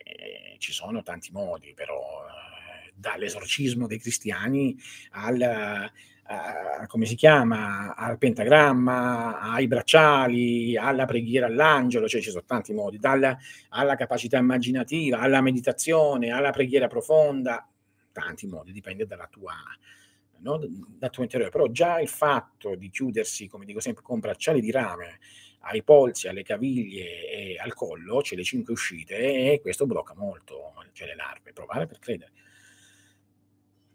ci 0.59 0.73
sono 0.73 1.03
tanti 1.03 1.31
modi, 1.33 1.73
però 1.75 2.27
eh, 2.27 2.93
dall'esorcismo 2.95 3.87
dei 3.87 3.99
cristiani 3.99 4.77
al, 5.13 5.41
a, 5.41 6.87
come 6.87 7.07
si 7.07 7.15
chiama, 7.15 7.95
al 7.95 8.19
pentagramma, 8.19 9.41
ai 9.41 9.67
bracciali, 9.67 10.77
alla 10.77 11.07
preghiera 11.07 11.47
all'angelo, 11.47 12.07
cioè 12.07 12.21
ci 12.21 12.31
sono 12.31 12.45
tanti 12.45 12.73
modi, 12.73 12.99
dalla, 12.99 13.37
alla 13.71 13.97
capacità 13.97 14.37
immaginativa, 14.37 15.21
alla 15.21 15.41
meditazione, 15.41 16.31
alla 16.31 16.51
preghiera 16.51 16.87
profonda, 16.87 17.67
tanti 18.13 18.47
modi, 18.47 18.73
dipende 18.73 19.07
dalla 19.07 19.29
tua 19.31 19.55
no? 20.41 20.59
dal 20.99 21.11
tuo 21.11 21.22
interiore, 21.22 21.51
però 21.51 21.66
già 21.68 22.01
il 22.01 22.09
fatto 22.09 22.74
di 22.74 22.91
chiudersi, 22.91 23.49
come 23.49 23.64
dico 23.64 23.80
sempre, 23.80 24.03
con 24.03 24.20
bracciali 24.20 24.61
di 24.61 24.70
rame 24.70 25.18
ai 25.62 25.82
polsi, 25.82 26.28
alle 26.28 26.43
caviglie 26.43 27.30
e 27.30 27.57
al 27.59 27.74
collo, 27.74 28.20
c'è 28.20 28.36
le 28.36 28.45
cinque 28.45 28.72
uscite 28.72 29.16
e 29.16 29.61
questo 29.61 29.86
blocca 29.86 30.14
molto 30.14 30.72
cioè 30.99 31.07
le 31.07 31.14
larve, 31.14 31.53
provare 31.53 31.86
per 31.86 31.99
credere. 32.01 32.32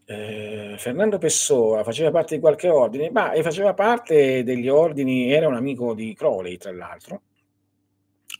Eh, 0.06 0.74
Fernando 0.78 1.18
Pessoa 1.18 1.84
faceva 1.84 2.10
parte 2.10 2.34
di 2.34 2.40
qualche 2.40 2.68
ordine, 2.68 3.10
ma 3.10 3.32
faceva 3.42 3.74
parte 3.74 4.42
degli 4.42 4.68
ordini, 4.68 5.30
era 5.30 5.48
un 5.48 5.54
amico 5.54 5.94
di 5.94 6.14
Crowley 6.14 6.56
tra 6.56 6.72
l'altro, 6.72 7.22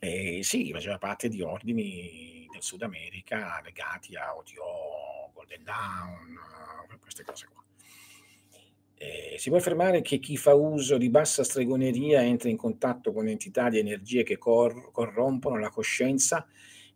e 0.00 0.40
sì, 0.42 0.72
faceva 0.72 0.98
parte 0.98 1.28
di 1.28 1.42
ordini 1.42 2.46
del 2.50 2.62
Sud 2.62 2.82
America 2.82 3.60
legati 3.62 4.16
a 4.16 4.34
OTO, 4.34 5.32
Golden 5.34 5.62
Dawn, 5.62 6.38
queste 7.00 7.24
cose 7.24 7.46
qua. 7.52 7.63
Eh, 9.04 9.36
si 9.36 9.50
può 9.50 9.58
affermare 9.58 10.00
che 10.00 10.18
chi 10.18 10.38
fa 10.38 10.54
uso 10.54 10.96
di 10.96 11.10
bassa 11.10 11.44
stregoneria 11.44 12.24
entra 12.24 12.48
in 12.48 12.56
contatto 12.56 13.12
con 13.12 13.28
entità 13.28 13.68
di 13.68 13.78
energie 13.78 14.22
che 14.22 14.38
cor- 14.38 14.90
corrompono 14.92 15.58
la 15.58 15.68
coscienza 15.68 16.46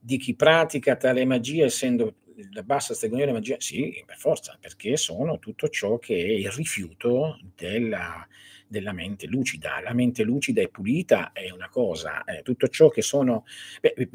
di 0.00 0.16
chi 0.16 0.34
pratica 0.34 0.96
tale 0.96 1.26
magia, 1.26 1.66
essendo 1.66 2.14
la 2.52 2.62
bassa 2.62 2.94
stregoneria 2.94 3.34
magia? 3.34 3.56
Sì, 3.59 4.02
per 4.06 4.16
forza, 4.16 4.56
perché 4.59 4.96
sono 4.96 5.38
tutto 5.38 5.68
ciò 5.68 5.98
che 5.98 6.14
è 6.16 6.30
il 6.30 6.50
rifiuto 6.50 7.38
della, 7.54 8.26
della 8.66 8.92
mente 8.92 9.26
lucida. 9.26 9.80
La 9.82 9.92
mente 9.92 10.22
lucida 10.22 10.62
e 10.62 10.68
pulita 10.68 11.32
è 11.32 11.50
una 11.50 11.68
cosa, 11.68 12.24
eh, 12.24 12.40
tutto 12.40 12.68
ciò 12.68 12.88
che 12.88 13.02
sono, 13.02 13.44
beh, 13.82 14.09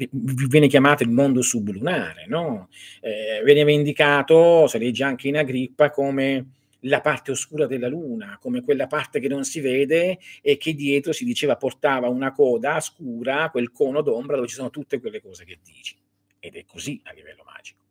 viene 0.48 0.66
chiamato 0.66 1.04
il 1.04 1.10
mondo 1.10 1.42
sublunare, 1.42 2.26
no? 2.26 2.70
Eh, 3.00 3.40
veniva 3.44 3.70
indicato, 3.70 4.66
si 4.66 4.78
legge 4.78 5.04
anche 5.04 5.28
in 5.28 5.36
Agrippa, 5.36 5.90
come 5.90 6.46
la 6.84 7.00
parte 7.00 7.30
oscura 7.30 7.66
della 7.66 7.88
luna, 7.88 8.38
come 8.40 8.62
quella 8.62 8.86
parte 8.86 9.20
che 9.20 9.28
non 9.28 9.44
si 9.44 9.60
vede 9.60 10.18
e 10.40 10.56
che 10.56 10.74
dietro 10.74 11.12
si 11.12 11.24
diceva 11.24 11.56
portava 11.56 12.08
una 12.08 12.32
coda 12.32 12.80
scura, 12.80 13.50
quel 13.50 13.70
cono 13.70 14.02
d'ombra 14.02 14.36
dove 14.36 14.48
ci 14.48 14.54
sono 14.54 14.70
tutte 14.70 15.00
quelle 15.00 15.20
cose 15.20 15.44
che 15.44 15.58
dici. 15.62 15.96
Ed 16.38 16.56
è 16.56 16.64
così 16.64 17.00
a 17.04 17.12
livello 17.12 17.42
magico. 17.44 17.82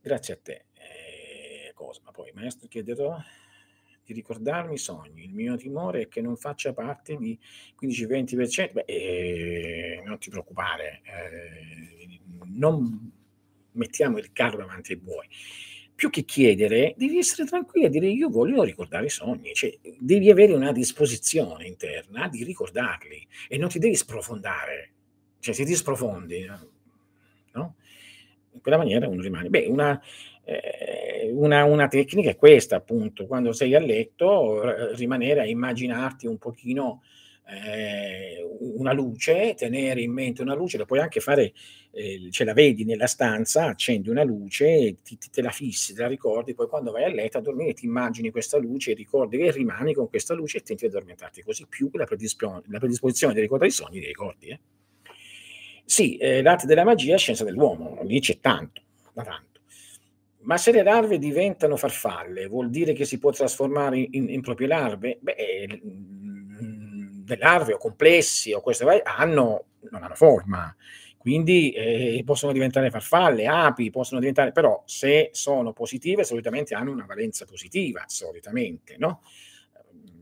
Grazie 0.00 0.34
a 0.34 0.38
te, 0.42 0.64
eh, 0.74 1.72
Cosma. 1.74 2.10
Poi, 2.10 2.30
maestro, 2.34 2.68
chiederò 2.68 3.16
di 4.04 4.12
ricordarmi 4.12 4.74
i 4.74 4.78
sogni. 4.78 5.24
Il 5.24 5.34
mio 5.34 5.56
timore 5.56 6.02
è 6.02 6.08
che 6.08 6.20
non 6.20 6.36
faccia 6.36 6.72
parte 6.72 7.16
di 7.16 7.38
15-20%. 7.80 8.72
Beh, 8.72 8.84
eh, 8.86 10.02
non 10.04 10.18
ti 10.18 10.30
preoccupare, 10.30 11.00
eh, 11.04 12.20
non 12.46 13.12
mettiamo 13.72 14.18
il 14.18 14.32
carro 14.32 14.58
davanti 14.58 14.92
ai 14.92 14.98
buoi 14.98 15.28
più 15.94 16.10
che 16.10 16.24
chiedere, 16.24 16.94
devi 16.96 17.18
essere 17.18 17.46
tranquilla, 17.46 17.88
dire 17.88 18.08
io 18.08 18.28
voglio 18.28 18.62
ricordare 18.64 19.06
i 19.06 19.10
sogni, 19.10 19.52
cioè 19.54 19.72
devi 19.98 20.30
avere 20.30 20.52
una 20.52 20.72
disposizione 20.72 21.66
interna 21.66 22.28
di 22.28 22.42
ricordarli 22.42 23.26
e 23.48 23.56
non 23.58 23.68
ti 23.68 23.78
devi 23.78 23.94
sprofondare, 23.94 24.92
cioè 25.38 25.54
se 25.54 25.64
ti 25.64 25.74
sprofondi, 25.74 26.44
no? 27.52 27.74
In 28.52 28.60
quella 28.60 28.76
maniera 28.76 29.08
uno 29.08 29.22
rimane. 29.22 29.48
Beh, 29.48 29.66
una, 29.66 30.00
eh, 30.44 31.30
una, 31.32 31.64
una 31.64 31.88
tecnica 31.88 32.30
è 32.30 32.36
questa, 32.36 32.76
appunto, 32.76 33.26
quando 33.26 33.52
sei 33.52 33.74
a 33.74 33.80
letto, 33.80 34.94
rimanere 34.94 35.40
a 35.40 35.46
immaginarti 35.46 36.26
un 36.26 36.38
pochino 36.38 37.02
eh, 37.46 38.44
una 38.58 38.92
luce, 38.92 39.54
tenere 39.54 40.00
in 40.00 40.12
mente 40.12 40.42
una 40.42 40.54
luce, 40.54 40.78
la 40.78 40.84
puoi 40.84 41.00
anche 41.00 41.20
fare, 41.20 41.52
eh, 41.94 42.28
ce 42.30 42.44
la 42.44 42.52
vedi 42.52 42.84
nella 42.84 43.06
stanza, 43.06 43.66
accendi 43.66 44.10
una 44.10 44.24
luce, 44.24 44.96
ti, 45.02 45.16
ti, 45.16 45.30
te 45.30 45.42
la 45.42 45.50
fissi, 45.50 45.94
te 45.94 46.02
la 46.02 46.08
ricordi, 46.08 46.54
poi 46.54 46.66
quando 46.66 46.90
vai 46.90 47.04
a 47.04 47.08
letto 47.08 47.38
a 47.38 47.40
dormire 47.40 47.72
ti 47.72 47.86
immagini 47.86 48.30
questa 48.30 48.58
luce, 48.58 48.94
ricordi 48.94 49.38
che 49.38 49.50
rimani 49.52 49.94
con 49.94 50.08
questa 50.08 50.34
luce 50.34 50.58
e 50.58 50.62
tenti 50.62 50.86
di 50.86 50.94
addormentarti, 50.94 51.42
così 51.42 51.66
più 51.68 51.88
la, 51.92 52.04
predispo- 52.04 52.62
la 52.66 52.78
predisposizione 52.78 53.34
di 53.34 53.40
ricordare 53.40 53.70
i 53.70 53.72
sogni 53.72 54.00
li 54.00 54.06
ricordi. 54.06 54.48
Eh? 54.48 54.60
Sì, 55.84 56.16
eh, 56.16 56.42
l'arte 56.42 56.66
della 56.66 56.84
magia 56.84 57.14
è 57.14 57.18
scienza 57.18 57.44
dell'uomo, 57.44 58.00
lì 58.02 58.20
c'è 58.20 58.40
tanto, 58.40 58.82
da 59.12 59.22
tanto. 59.22 59.60
Ma 60.40 60.58
se 60.58 60.72
le 60.72 60.82
larve 60.82 61.18
diventano 61.18 61.76
farfalle, 61.76 62.46
vuol 62.48 62.68
dire 62.68 62.92
che 62.92 63.06
si 63.06 63.18
può 63.18 63.30
trasformare 63.30 63.98
in, 63.98 64.28
in 64.28 64.42
proprie 64.42 64.66
larve? 64.66 65.18
Beh, 65.20 65.80
le 67.26 67.36
larve 67.38 67.72
o 67.72 67.78
complessi 67.78 68.52
o 68.52 68.60
queste 68.60 68.84
hanno, 69.02 69.64
non 69.90 70.02
hanno 70.02 70.14
forma, 70.14 70.74
quindi 71.24 71.70
eh, 71.70 72.22
possono 72.22 72.52
diventare 72.52 72.90
farfalle, 72.90 73.46
api, 73.46 73.88
possono 73.88 74.20
diventare, 74.20 74.52
però 74.52 74.82
se 74.84 75.30
sono 75.32 75.72
positive 75.72 76.22
solitamente 76.22 76.74
hanno 76.74 76.90
una 76.92 77.06
valenza 77.06 77.46
positiva, 77.46 78.04
solitamente, 78.06 78.96
no? 78.98 79.22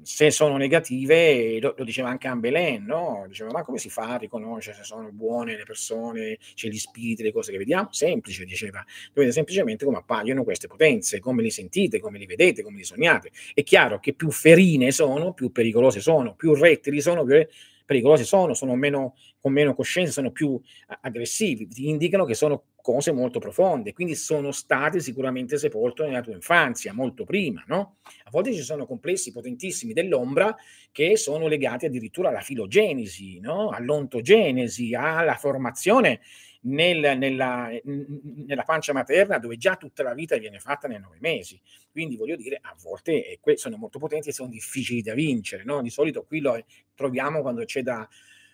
se 0.03 0.30
sono 0.30 0.57
negative, 0.57 1.59
lo, 1.59 1.74
lo 1.76 1.82
diceva 1.82 2.09
anche 2.09 2.28
Ambelen, 2.28 2.84
no? 2.84 3.24
Diceva, 3.26 3.50
ma 3.50 3.62
come 3.64 3.78
si 3.78 3.88
fa 3.88 4.11
a 4.11 4.16
riconoscere 4.16 4.76
se 4.76 4.84
sono 4.84 5.11
buone 5.11 5.57
le 5.57 5.64
persone, 5.64 6.38
c'è 6.55 6.68
gli 6.68 6.78
spiriti, 6.78 7.24
le 7.24 7.32
cose 7.32 7.50
che 7.50 7.59
vediamo? 7.59 7.88
Semplice, 7.90 8.44
diceva, 8.44 8.84
dovete 9.12 9.32
semplicemente 9.32 9.84
come 9.84 9.98
appaiono 9.98 10.44
queste 10.44 10.68
potenze, 10.68 11.18
come 11.18 11.42
li 11.42 11.50
sentite, 11.50 11.98
come 11.98 12.18
li 12.18 12.26
vedete, 12.26 12.62
come 12.62 12.76
li 12.76 12.84
sognate. 12.84 13.32
È 13.55 13.64
chiaro 13.64 13.98
che 13.98 14.12
più 14.12 14.30
ferine 14.30 14.92
sono, 14.92 15.32
più 15.32 15.50
pericolose 15.50 16.00
sono, 16.00 16.36
più 16.36 16.55
rettili 16.55 17.00
sono, 17.00 17.24
più 17.24 17.44
pericolosi 17.84 18.24
sono, 18.24 18.54
sono 18.54 18.74
meno, 18.74 19.14
con 19.40 19.52
meno 19.52 19.74
coscienza, 19.74 20.12
sono 20.12 20.30
più 20.30 20.60
aggressivi, 21.00 21.68
ti 21.68 21.88
indicano 21.88 22.24
che 22.24 22.34
sono 22.34 22.64
cose 22.82 23.12
molto 23.12 23.38
profonde, 23.38 23.92
quindi 23.92 24.14
sono 24.14 24.50
stati 24.50 25.00
sicuramente 25.00 25.56
sepolti 25.56 26.02
nella 26.02 26.20
tua 26.20 26.32
infanzia, 26.32 26.92
molto 26.92 27.24
prima, 27.24 27.62
no? 27.68 27.96
A 28.24 28.30
volte 28.30 28.52
ci 28.52 28.62
sono 28.62 28.86
complessi 28.86 29.32
potentissimi 29.32 29.92
dell'ombra 29.92 30.54
che 30.90 31.16
sono 31.16 31.46
legati 31.46 31.86
addirittura 31.86 32.28
alla 32.28 32.40
filogenesi, 32.40 33.38
no? 33.38 33.70
All'ontogenesi, 33.70 34.94
alla 34.94 35.36
formazione 35.36 36.20
nel, 36.62 37.18
nella, 37.18 37.70
nella, 37.84 38.62
pancia 38.62 38.92
materna 38.92 39.38
dove 39.38 39.56
già 39.56 39.76
tutta 39.76 40.02
la 40.02 40.14
vita 40.14 40.36
viene 40.36 40.58
fatta 40.58 40.88
nei 40.88 41.00
nove 41.00 41.16
mesi. 41.20 41.60
Quindi 41.90 42.16
voglio 42.16 42.36
dire, 42.36 42.58
a 42.60 42.76
volte 42.80 43.38
sono 43.54 43.76
molto 43.76 43.98
potenti 43.98 44.28
e 44.28 44.32
sono 44.32 44.48
difficili 44.48 45.02
da 45.02 45.14
vincere. 45.14 45.64
No? 45.64 45.82
Di 45.82 45.90
solito 45.90 46.24
qui 46.24 46.40
lo 46.40 46.62
troviamo 46.94 47.40
quando 47.40 47.64
c'è 47.64 47.82
da, 47.82 48.08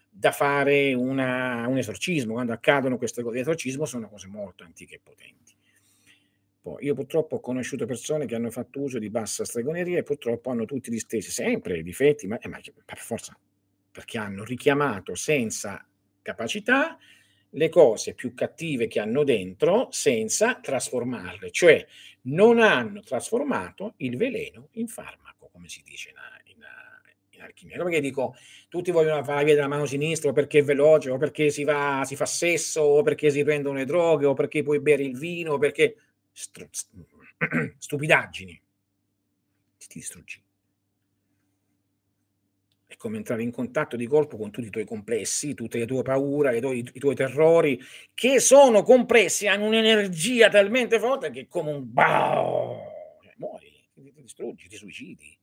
da 0.09 0.33
fare 0.33 0.95
una, 0.95 1.67
un 1.67 1.79
esorcismo, 1.79 2.35
quando 2.35 2.53
accadono 2.53 2.97
queste 2.97 3.23
cose 3.23 3.37
di 3.37 3.41
esorcismo 3.43 3.85
sono 3.85 4.09
cose 4.09 4.27
molto 4.29 4.65
antiche 4.65 4.97
e 4.97 5.01
potenti. 5.03 5.57
Poi, 6.61 6.85
io 6.85 6.95
purtroppo 6.95 7.37
ho 7.37 7.41
conosciuto 7.41 7.87
persone 7.87 8.27
che 8.27 8.35
hanno 8.35 8.51
fatto 8.51 8.81
uso 8.81 8.99
di 8.99 9.11
bassa 9.11 9.45
stregoneria 9.45 9.99
e 9.99 10.03
purtroppo 10.03 10.51
hanno 10.51 10.65
tutti 10.65 10.91
gli 10.91 10.99
stessi, 10.99 11.31
sempre 11.31 11.83
difetti, 11.83 12.27
ma, 12.27 12.39
eh, 12.39 12.49
ma 12.49 12.59
per 12.85 12.99
forza, 12.99 13.39
perché 13.91 14.19
hanno 14.19 14.45
richiamato 14.45 15.15
senza 15.15 15.87
capacità 16.21 16.99
le 17.51 17.69
cose 17.69 18.15
più 18.15 18.35
cattive 18.35 18.87
che 18.87 19.01
hanno 19.01 19.25
dentro 19.25 19.89
senza 19.91 20.57
trasformarle, 20.57 21.51
cioè 21.51 21.87
non 22.23 22.59
hanno 22.59 23.01
trasformato 23.01 23.95
il 23.99 24.17
veleno 24.17 24.69
in 24.73 24.89
farmaco, 24.89 25.49
come 25.53 25.69
si 25.69 25.83
dice 25.85 26.11
in, 26.11 26.17
in, 26.55 26.65
in 27.31 27.43
alchimia. 27.43 27.79
Come 27.79 27.91
che 27.91 28.01
dico, 28.01 28.35
tutti 28.69 28.91
vogliono 28.91 29.23
fare 29.25 29.39
la 29.39 29.45
via 29.45 29.55
della 29.55 29.69
mano 29.69 29.87
sinistra 29.87 30.31
o 30.31 30.33
perché 30.33 30.59
è 30.59 30.65
veloce, 30.65 31.11
o 31.11 31.17
perché 31.17 31.51
si, 31.51 31.65
va, 31.65 32.03
si 32.05 32.17
fa 32.17 32.27
sesso, 32.27 32.83
o 32.83 33.03
perché 33.03 33.31
si 33.31 33.43
prendono 33.45 33.79
le 33.79 33.85
droghe, 33.85 34.27
o 34.27 34.35
perché 34.35 34.63
puoi 34.63 34.81
bere 34.81 35.03
il 35.03 35.17
vino, 35.17 35.55
o 35.55 35.59
perché... 35.59 35.97
stupidaggini. 37.79 38.63
Ti 39.79 39.87
distruggi 39.91 40.43
come 42.99 43.17
entrare 43.17 43.43
in 43.45 43.53
contatto 43.53 43.97
di 43.97 44.07
colpo 44.07 44.37
con 44.37 44.51
tutti 44.51 44.67
i 44.67 44.71
tuoi 44.71 44.85
complessi, 44.85 45.55
tutte 45.55 45.79
le 45.79 45.87
tue 45.87 46.03
paure, 46.03 46.57
i 46.57 46.61
tuoi, 46.61 46.79
i 46.93 46.99
tuoi 46.99 47.15
terrori, 47.15 47.81
che 48.13 48.41
sono 48.41 48.83
compressi, 48.83 49.47
hanno 49.47 49.67
un'energia 49.67 50.49
talmente 50.49 50.99
forte 50.99 51.31
che 51.31 51.47
come 51.47 51.71
un 51.71 51.93
bao, 51.93 53.19
cioè, 53.23 53.33
muori, 53.37 53.73
ti, 53.95 54.13
distruggi, 54.17 54.69
ti 54.69 54.77
suicidi. 54.77 55.39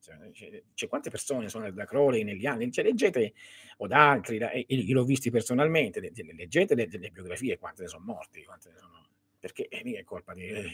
Cioè, 0.00 0.16
c'è, 0.32 0.62
c'è, 0.74 0.88
quante 0.88 1.10
persone 1.10 1.48
sono 1.48 1.70
da 1.70 1.84
Crowley 1.84 2.24
negli 2.24 2.46
anni, 2.46 2.72
cioè, 2.72 2.84
leggete, 2.84 3.32
o 3.76 3.86
da 3.86 4.10
altri, 4.10 4.38
da, 4.38 4.50
io 4.52 4.94
l'ho 4.94 5.04
visti 5.04 5.30
personalmente, 5.30 6.00
leggete 6.00 6.74
le, 6.74 6.88
le, 6.90 7.10
biografie, 7.10 7.58
quante 7.58 7.82
ne 7.82 7.88
sono 7.88 8.02
morti, 8.04 8.42
quante 8.42 8.70
ne 8.70 8.78
sono, 8.78 9.06
perché 9.38 9.68
eh, 9.68 9.98
è 9.98 10.02
colpa 10.02 10.34
di... 10.34 10.48
Eh, 10.48 10.66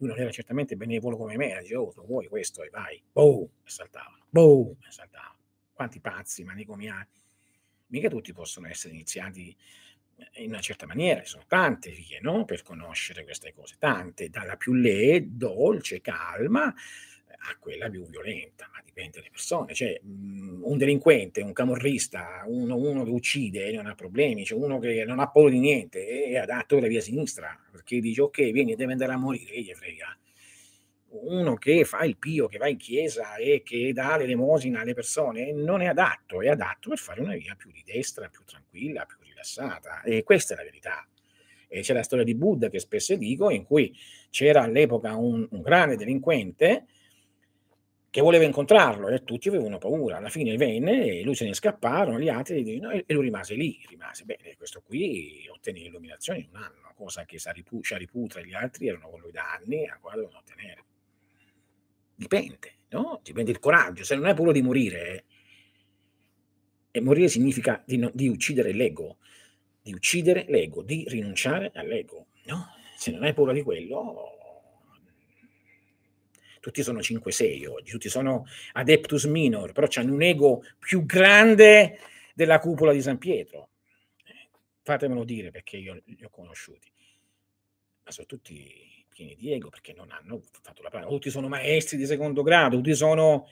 lui 0.00 0.08
non 0.08 0.18
era 0.18 0.30
certamente 0.30 0.76
benevolo 0.76 1.16
come 1.16 1.36
me, 1.36 1.58
diceva, 1.60 1.82
oh, 1.82 1.92
tu 1.92 2.04
vuoi 2.06 2.26
questo 2.26 2.62
e 2.62 2.70
vai, 2.70 3.00
boom, 3.12 3.44
e 3.62 3.68
saltavano, 3.70 4.24
boom, 4.30 4.76
e 4.86 4.90
saltavano. 4.90 5.38
Quanti 5.72 6.00
pazzi, 6.00 6.42
manicomiali. 6.42 7.08
Mica 7.88 8.08
tutti 8.08 8.32
possono 8.32 8.66
essere 8.66 8.94
iniziati 8.94 9.54
in 10.34 10.50
una 10.50 10.60
certa 10.60 10.86
maniera, 10.86 11.22
ci 11.22 11.30
sono 11.30 11.44
tante 11.46 11.90
vie 11.90 12.18
no? 12.20 12.44
per 12.44 12.62
conoscere 12.62 13.24
queste 13.24 13.52
cose, 13.52 13.76
tante, 13.78 14.28
dalla 14.28 14.56
più 14.56 14.72
le, 14.74 15.24
dolce, 15.28 16.00
calma, 16.00 16.72
a 17.42 17.56
quella 17.58 17.88
più 17.88 18.06
violenta, 18.06 18.68
ma 18.72 18.82
dipende 18.84 19.18
dalle 19.18 19.30
persone. 19.30 19.72
Cioè, 19.72 20.00
un 20.02 20.76
delinquente, 20.76 21.40
un 21.40 21.52
camorrista, 21.52 22.42
uno, 22.46 22.76
uno, 22.76 23.04
che 23.04 23.10
uccide 23.10 23.72
non 23.72 23.86
ha 23.86 23.94
problemi, 23.94 24.44
cioè 24.44 24.58
uno 24.58 24.78
che 24.78 25.04
non 25.04 25.20
ha 25.20 25.30
paura 25.30 25.50
di 25.50 25.58
niente 25.58 26.24
è 26.24 26.36
adatto 26.36 26.76
alla 26.76 26.86
via 26.86 27.00
sinistra, 27.00 27.58
perché 27.70 28.00
dice 28.00 28.22
ok, 28.22 28.50
vieni, 28.50 28.74
deve 28.74 28.92
andare 28.92 29.12
a 29.12 29.16
morire, 29.16 29.52
che 29.52 29.60
gli 29.62 29.72
frega. 29.72 30.18
uno 31.12 31.54
che 31.54 31.84
fa 31.84 32.04
il 32.04 32.18
pio, 32.18 32.46
che 32.46 32.58
va 32.58 32.68
in 32.68 32.76
chiesa 32.76 33.36
e 33.36 33.62
che 33.64 33.92
dà 33.92 34.16
l'elemosina 34.16 34.80
alle 34.80 34.94
persone, 34.94 35.52
non 35.52 35.80
è 35.80 35.86
adatto, 35.86 36.42
è 36.42 36.48
adatto 36.48 36.90
per 36.90 36.98
fare 36.98 37.20
una 37.20 37.34
via 37.34 37.54
più 37.56 37.70
di 37.70 37.82
destra, 37.84 38.28
più 38.28 38.42
tranquilla, 38.44 39.06
più 39.06 39.16
rilassata. 39.22 40.02
E 40.02 40.22
questa 40.22 40.54
è 40.54 40.56
la 40.58 40.64
verità. 40.64 41.08
E 41.68 41.80
c'è 41.80 41.94
la 41.94 42.02
storia 42.02 42.24
di 42.24 42.34
Buddha 42.34 42.68
che 42.68 42.80
spesso 42.80 43.14
dico, 43.16 43.48
in 43.48 43.64
cui 43.64 43.96
c'era 44.28 44.62
all'epoca 44.62 45.14
un, 45.16 45.46
un 45.50 45.60
grande 45.62 45.96
delinquente 45.96 46.86
che 48.10 48.20
voleva 48.20 48.44
incontrarlo 48.44 49.08
e 49.08 49.22
tutti 49.22 49.48
avevano 49.48 49.78
paura. 49.78 50.16
Alla 50.16 50.28
fine 50.28 50.56
venne 50.56 51.06
e 51.06 51.22
lui 51.22 51.36
se 51.36 51.44
ne 51.44 51.54
scapparono, 51.54 52.18
gli 52.18 52.28
altri 52.28 52.78
no, 52.80 52.90
e 52.90 53.04
lui 53.08 53.24
rimase 53.24 53.54
lì, 53.54 53.80
rimase 53.88 54.24
bene. 54.24 54.56
Questo 54.56 54.82
qui 54.82 55.46
ottenne 55.48 55.78
l'illuminazione 55.78 56.40
in 56.40 56.48
un 56.50 56.56
anno, 56.56 56.92
cosa 56.96 57.24
che 57.24 57.38
Shariputra 57.38 58.40
e 58.40 58.46
gli 58.46 58.52
altri 58.52 58.88
erano 58.88 59.08
con 59.08 59.20
lui 59.20 59.30
da 59.30 59.52
anni 59.54 59.84
e 59.84 59.88
ancora 59.88 60.16
devono 60.16 60.38
ottenere. 60.38 60.84
Dipende, 62.16 62.74
no? 62.88 63.20
Dipende 63.22 63.52
il 63.52 63.60
coraggio. 63.60 64.02
Se 64.02 64.16
non 64.16 64.26
hai 64.26 64.34
paura 64.34 64.52
di 64.52 64.62
morire, 64.62 65.24
e 66.90 67.00
morire 67.00 67.28
significa 67.28 67.80
di, 67.86 67.96
no, 67.96 68.10
di 68.12 68.28
uccidere 68.28 68.72
l'ego, 68.72 69.18
di 69.80 69.94
uccidere 69.94 70.44
l'ego, 70.48 70.82
di 70.82 71.04
rinunciare 71.06 71.70
all'ego, 71.74 72.26
no? 72.46 72.66
Se 72.96 73.12
non 73.12 73.22
hai 73.22 73.32
paura 73.32 73.52
di 73.52 73.62
quello, 73.62 74.39
tutti 76.60 76.82
sono 76.82 77.00
5-6 77.00 77.68
oggi, 77.68 77.90
tutti 77.90 78.08
sono 78.08 78.44
adeptus 78.72 79.24
minor, 79.24 79.72
però 79.72 79.86
hanno 79.94 80.14
un 80.14 80.22
ego 80.22 80.62
più 80.78 81.04
grande 81.06 81.98
della 82.34 82.58
cupola 82.58 82.92
di 82.92 83.02
San 83.02 83.18
Pietro. 83.18 83.68
Fatemelo 84.82 85.24
dire 85.24 85.50
perché 85.50 85.78
io 85.78 86.00
li 86.04 86.22
ho 86.22 86.28
conosciuti, 86.28 86.90
ma 88.04 88.10
sono 88.10 88.26
tutti 88.26 89.04
pieni 89.08 89.34
di 89.36 89.52
ego 89.52 89.68
perché 89.68 89.92
non 89.92 90.10
hanno 90.10 90.42
fatto 90.62 90.82
la 90.82 90.90
pratica. 90.90 91.10
Tutti 91.10 91.30
sono 91.30 91.48
maestri 91.48 91.96
di 91.96 92.06
secondo 92.06 92.42
grado, 92.42 92.76
tutti 92.76 92.94
sono 92.94 93.46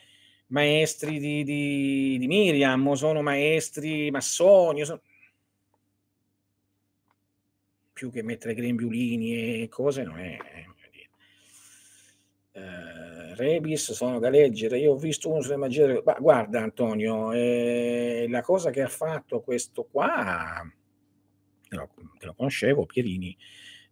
maestri 0.48 1.18
di, 1.18 1.44
di, 1.44 2.18
di 2.18 2.26
Miriam, 2.26 2.92
sono 2.92 3.22
maestri 3.22 4.10
massoni. 4.10 4.84
Sono... 4.84 5.00
Più 7.92 8.10
che 8.10 8.22
mettere 8.22 8.54
grembiulini 8.54 9.62
e 9.62 9.68
cose 9.68 10.04
non 10.04 10.18
è 10.20 10.38
eh, 10.54 10.67
Rebis 13.38 13.92
sono 13.92 14.18
da 14.18 14.28
leggere, 14.28 14.78
io 14.78 14.92
ho 14.92 14.96
visto 14.96 15.30
uno 15.30 15.40
sulle 15.40 15.56
magie, 15.56 16.02
ma 16.04 16.16
guarda 16.18 16.60
Antonio, 16.60 17.32
eh, 17.32 18.26
la 18.28 18.42
cosa 18.42 18.70
che 18.70 18.82
ha 18.82 18.88
fatto 18.88 19.40
questo 19.40 19.84
qua, 19.84 20.68
che 21.68 22.26
lo 22.26 22.34
conoscevo, 22.34 22.84
Pierini, 22.84 23.36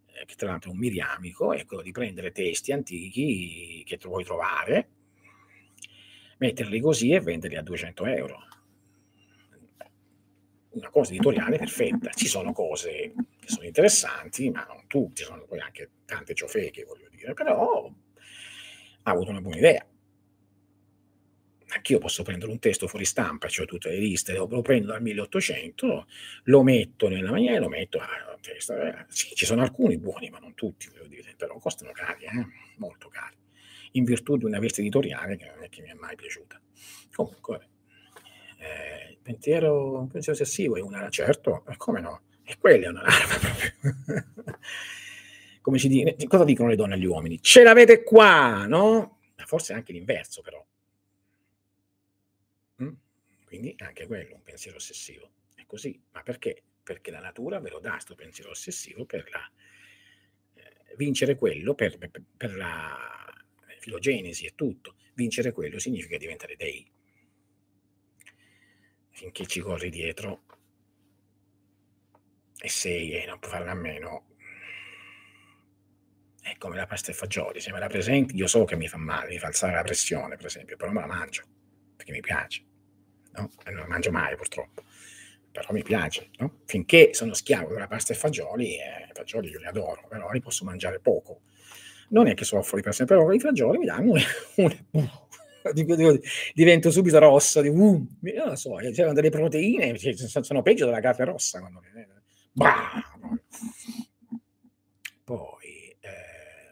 eh, 0.07 0.24
che 0.24 0.34
tra 0.34 0.51
l'altro 0.51 0.70
è 0.70 0.72
un 0.72 0.80
miriamico, 0.80 1.53
è 1.53 1.64
quello 1.64 1.82
di 1.82 1.92
prendere 1.92 2.32
testi 2.32 2.72
antichi 2.72 3.84
che 3.86 3.97
tu 3.99 4.09
vuoi 4.09 4.24
trovare, 4.24 4.88
metterli 6.38 6.80
così 6.80 7.12
e 7.12 7.20
venderli 7.20 7.57
a 7.57 7.62
200 7.62 8.05
euro. 8.07 8.38
Una 10.70 10.90
cosa 10.90 11.12
editoriale 11.12 11.57
perfetta. 11.57 12.11
Ci 12.11 12.26
sono 12.26 12.53
cose 12.53 13.14
che 13.38 13.49
sono 13.49 13.64
interessanti, 13.64 14.51
ma 14.51 14.66
non 14.68 14.86
tutti, 14.88 15.22
sono 15.22 15.44
poi 15.44 15.61
anche 15.61 15.90
tante 16.05 16.34
ciofeche, 16.34 16.84
voglio 16.84 17.09
dire, 17.09 17.32
però 17.32 17.90
ha 19.07 19.12
avuto 19.12 19.30
una 19.30 19.40
buona 19.40 19.57
idea. 19.57 19.86
Anch'io 21.68 21.98
posso 21.98 22.22
prendere 22.22 22.50
un 22.50 22.59
testo 22.59 22.86
fuori 22.86 23.04
stampa, 23.04 23.48
cioè 23.48 23.66
tutte 23.66 23.90
le 23.90 23.98
liste, 23.98 24.32
lo, 24.32 24.46
prendo 24.62 24.88
dal 24.88 25.02
1800, 25.02 26.07
lo 26.44 26.62
metto 26.62 27.09
nella 27.09 27.30
maniera, 27.30 27.61
lo 27.61 27.68
metto 27.68 27.98
a 27.98 28.36
testa. 28.40 29.00
Eh, 29.00 29.07
sì, 29.09 29.34
ci 29.34 29.44
sono 29.44 29.62
alcuni 29.62 29.98
buoni, 29.98 30.30
ma 30.30 30.38
non 30.38 30.54
tutti, 30.54 30.88
dire, 31.09 31.34
però 31.36 31.59
costano 31.59 31.92
cari, 31.92 32.24
eh? 32.24 32.46
molto 32.78 33.09
cari, 33.09 33.36
in 33.92 34.04
virtù 34.04 34.36
di 34.36 34.44
una 34.44 34.59
veste 34.59 34.80
editoriale 34.80 35.36
che 35.36 35.46
non 35.46 35.62
è 35.62 35.68
che 35.68 35.82
mi 35.82 35.90
è 35.90 35.94
mai 35.94 36.16
piaciuta. 36.16 36.61
Comunque, 37.12 37.68
eh, 38.59 39.11
il 39.11 39.18
pensiero, 39.22 40.09
pensiero 40.11 40.38
ossessivo 40.38 40.76
è 40.76 40.80
una, 40.80 41.09
certo, 41.11 41.64
come 41.76 42.00
no? 42.00 42.22
E 42.44 42.57
quella 42.59 42.86
è 42.86 42.88
un'arma 42.88 43.38
proprio 43.38 44.59
come 45.67 45.79
si 45.79 45.89
dice, 45.89 46.14
cosa 46.29 46.45
dicono 46.45 46.69
le 46.69 46.77
donne 46.77 46.95
agli 46.95 47.07
uomini? 47.07 47.43
Ce 47.43 47.64
l'avete 47.64 48.05
qua, 48.05 48.67
no? 48.67 49.19
Forse 49.47 49.73
anche 49.73 49.93
l'inverso, 49.93 50.41
però. 50.41 50.64
Mm? 52.85 52.93
Quindi 53.45 53.75
anche 53.79 54.07
quello, 54.07 54.37
un 54.37 54.45
pensiero 54.45 54.77
ossessivo. 54.77 55.29
È 55.57 55.64
così. 55.67 56.01
Ma 56.12 56.23
perché? 56.23 56.62
Perché 56.85 57.11
la 57.11 57.19
natura 57.19 57.59
ve 57.59 57.71
lo 57.71 57.81
dà 57.81 57.91
questo 57.91 58.14
pensiero 58.14 58.51
ossessivo 58.51 59.07
per 59.07 59.29
la, 59.29 59.51
eh, 60.55 60.95
vincere 60.95 61.35
quello, 61.35 61.75
per, 61.75 61.99
per, 61.99 62.12
per 62.37 62.55
la 62.55 63.35
filogenesi 63.81 64.47
e 64.47 64.53
tutto. 64.55 64.95
Vincere 65.14 65.51
quello 65.51 65.81
significa 65.81 66.17
diventare 66.17 66.55
dei. 66.55 66.89
Finché 69.11 69.47
ci 69.47 69.59
corri 69.59 69.91
dietro 69.91 70.45
e 72.57 72.69
sei 72.69 73.14
e 73.14 73.27
non 73.27 73.41
puoi 73.41 73.51
farne 73.51 73.71
a 73.71 73.75
meno, 73.75 74.36
come 76.59 76.76
la 76.76 76.86
pasta 76.86 77.11
e 77.11 77.14
fagioli, 77.14 77.61
se 77.61 77.72
me 77.72 77.78
la 77.78 77.88
presenti 77.88 78.36
io 78.36 78.46
so 78.46 78.64
che 78.64 78.76
mi 78.76 78.88
fa 78.88 78.96
male, 78.96 79.30
mi 79.30 79.38
fa 79.38 79.46
alzare 79.46 79.74
la 79.74 79.82
pressione 79.82 80.36
per 80.36 80.46
esempio, 80.46 80.76
però 80.76 80.90
me 80.90 81.00
la 81.00 81.07
mangio, 81.07 81.42
perché 81.96 82.12
mi 82.12 82.20
piace, 82.20 82.62
no? 83.32 83.50
E 83.64 83.70
non 83.70 83.80
la 83.80 83.88
mangio 83.88 84.11
mai 84.11 84.36
purtroppo, 84.36 84.84
però 85.50 85.68
mi 85.70 85.82
piace, 85.82 86.30
no? 86.38 86.61
Finché 86.64 87.14
sono 87.14 87.34
schiavo 87.34 87.72
della 87.72 87.86
pasta 87.86 88.12
e 88.12 88.16
fagioli, 88.16 88.76
eh, 88.76 89.09
i 89.09 89.12
fagioli 89.12 89.50
io 89.50 89.59
li 89.59 89.66
adoro, 89.66 90.07
però 90.09 90.30
li 90.30 90.40
posso 90.40 90.64
mangiare 90.64 91.00
poco. 91.00 91.42
Non 92.09 92.28
è 92.28 92.34
che 92.34 92.44
soffro 92.44 92.76
di 92.76 92.82
pasta, 92.82 93.04
però 93.04 93.32
i 93.32 93.40
fagioli 93.40 93.78
mi 93.78 93.86
danno 93.86 94.12
un... 94.57 94.76
un 94.92 96.20
divento 96.54 96.90
subito 96.90 97.18
rosso, 97.18 97.61
di, 97.61 97.68
uh, 97.68 98.07
non 98.20 98.48
lo 98.48 98.57
so, 98.57 98.78
eh, 98.78 98.92
c'erano 98.92 99.14
delle 99.14 99.30
proteine, 99.30 99.96
sono 99.96 100.62
peggio 100.62 100.84
della 100.84 101.00
carne 101.00 101.24
rossa. 101.24 101.61
Quando... 101.61 101.80
Bah! 102.52 103.02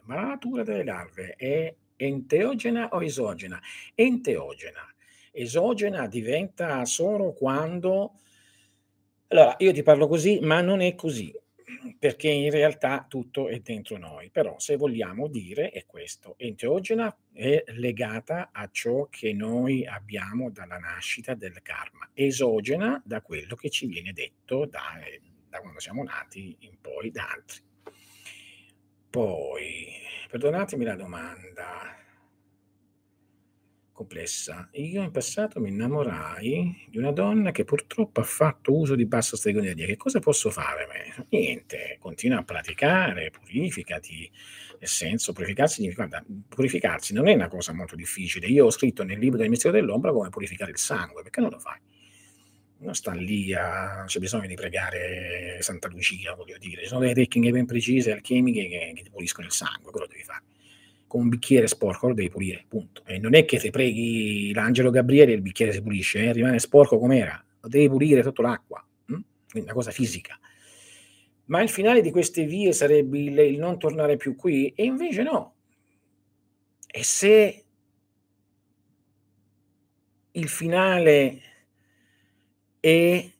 Ma 0.05 0.15
la 0.15 0.27
natura 0.27 0.63
delle 0.63 0.83
larve 0.83 1.35
è 1.35 1.73
enteogena 1.95 2.89
o 2.89 3.03
esogena? 3.03 3.59
Enteogena. 3.93 4.93
Esogena 5.31 6.07
diventa 6.07 6.85
solo 6.85 7.33
quando... 7.33 8.19
Allora, 9.27 9.55
io 9.59 9.73
ti 9.73 9.83
parlo 9.83 10.07
così, 10.07 10.39
ma 10.41 10.61
non 10.61 10.81
è 10.81 10.95
così, 10.95 11.33
perché 11.97 12.29
in 12.29 12.51
realtà 12.51 13.05
tutto 13.09 13.47
è 13.47 13.59
dentro 13.59 13.97
noi. 13.97 14.29
Però 14.29 14.59
se 14.59 14.77
vogliamo 14.77 15.27
dire 15.27 15.71
è 15.71 15.85
questo, 15.85 16.35
enteogena 16.37 17.15
è 17.33 17.63
legata 17.67 18.51
a 18.53 18.69
ciò 18.71 19.07
che 19.09 19.33
noi 19.33 19.85
abbiamo 19.85 20.51
dalla 20.51 20.77
nascita 20.77 21.33
del 21.33 21.61
karma, 21.63 22.09
esogena 22.13 23.01
da 23.03 23.21
quello 23.21 23.55
che 23.55 23.69
ci 23.69 23.87
viene 23.87 24.13
detto 24.13 24.65
da, 24.65 24.99
da 25.49 25.59
quando 25.59 25.79
siamo 25.79 26.03
nati 26.03 26.55
in 26.59 26.79
poi 26.79 27.11
da 27.11 27.27
altri. 27.29 27.63
Poi, 29.09 30.03
perdonatemi 30.35 30.83
la 30.83 30.95
domanda 30.95 31.95
complessa. 33.93 34.67
Io 34.73 35.01
in 35.01 35.11
passato 35.11 35.61
mi 35.61 35.69
innamorai 35.69 36.87
di 36.89 36.97
una 36.97 37.13
donna 37.13 37.51
che 37.51 37.63
purtroppo 37.63 38.19
ha 38.19 38.25
fatto 38.25 38.77
uso 38.77 38.95
di 38.95 39.05
bassa 39.05 39.37
stregoneria. 39.37 39.85
Che 39.85 39.95
cosa 39.95 40.19
posso 40.19 40.49
fare? 40.49 40.87
Niente, 41.29 41.95
continua 42.01 42.39
a 42.39 42.43
praticare, 42.43 43.29
purificati. 43.29 44.29
Nel 44.77 44.89
senso, 44.89 45.31
purificarsi 45.31 45.89
guarda, 45.93 46.21
purificarsi 46.49 47.13
non 47.13 47.29
è 47.29 47.33
una 47.33 47.47
cosa 47.47 47.71
molto 47.71 47.95
difficile. 47.95 48.47
Io 48.47 48.65
ho 48.65 48.71
scritto 48.71 49.05
nel 49.05 49.19
libro 49.19 49.37
del 49.37 49.47
mistero 49.47 49.73
dell'ombra 49.73 50.11
come 50.11 50.27
purificare 50.27 50.71
il 50.71 50.77
sangue, 50.77 51.21
perché 51.21 51.39
non 51.39 51.49
lo 51.49 51.59
fai? 51.59 51.79
Non 52.85 52.93
sta 52.93 53.11
lì 53.11 53.53
a, 53.53 54.03
c'è 54.05 54.19
bisogno 54.19 54.47
di 54.47 54.55
pregare 54.55 55.57
Santa 55.59 55.87
Lucia, 55.89 56.33
voglio 56.35 56.57
dire, 56.57 56.83
ci 56.83 56.87
sono 56.87 57.01
delle 57.01 57.13
tecniche 57.13 57.51
ben 57.51 57.65
precise, 57.65 58.13
alchemiche 58.13 58.67
che, 58.67 58.93
che 58.95 59.03
ti 59.03 59.09
puliscono 59.09 59.47
il 59.47 59.51
sangue, 59.51 59.91
quello 59.91 60.07
devi 60.07 60.23
fare. 60.23 60.43
Con 61.07 61.21
un 61.21 61.29
bicchiere 61.29 61.67
sporco 61.67 62.07
lo 62.07 62.13
devi 62.13 62.29
pulire, 62.29 62.65
punto. 62.67 63.03
E 63.05 63.19
non 63.19 63.35
è 63.35 63.45
che 63.45 63.59
se 63.59 63.71
preghi 63.71 64.53
l'angelo 64.53 64.91
Gabriele 64.91 65.33
il 65.33 65.41
bicchiere 65.41 65.71
si 65.73 65.81
pulisce, 65.81 66.19
eh, 66.19 66.33
rimane 66.33 66.59
sporco 66.59 66.97
com'era, 66.97 67.43
lo 67.59 67.67
devi 67.67 67.89
pulire 67.89 68.23
sotto 68.23 68.41
l'acqua, 68.41 68.85
hm? 69.05 69.13
quindi 69.49 69.67
una 69.67 69.73
cosa 69.73 69.91
fisica. 69.91 70.39
Ma 71.45 71.61
il 71.61 71.69
finale 71.69 72.01
di 72.01 72.11
queste 72.11 72.45
vie 72.45 72.71
sarebbe 72.71 73.19
il, 73.19 73.37
il 73.37 73.57
non 73.59 73.77
tornare 73.77 74.15
più 74.17 74.35
qui, 74.35 74.71
e 74.75 74.83
invece 74.83 75.23
no. 75.23 75.53
E 76.87 77.03
se 77.03 77.65
il 80.31 80.47
finale 80.49 81.41
e 82.85 83.31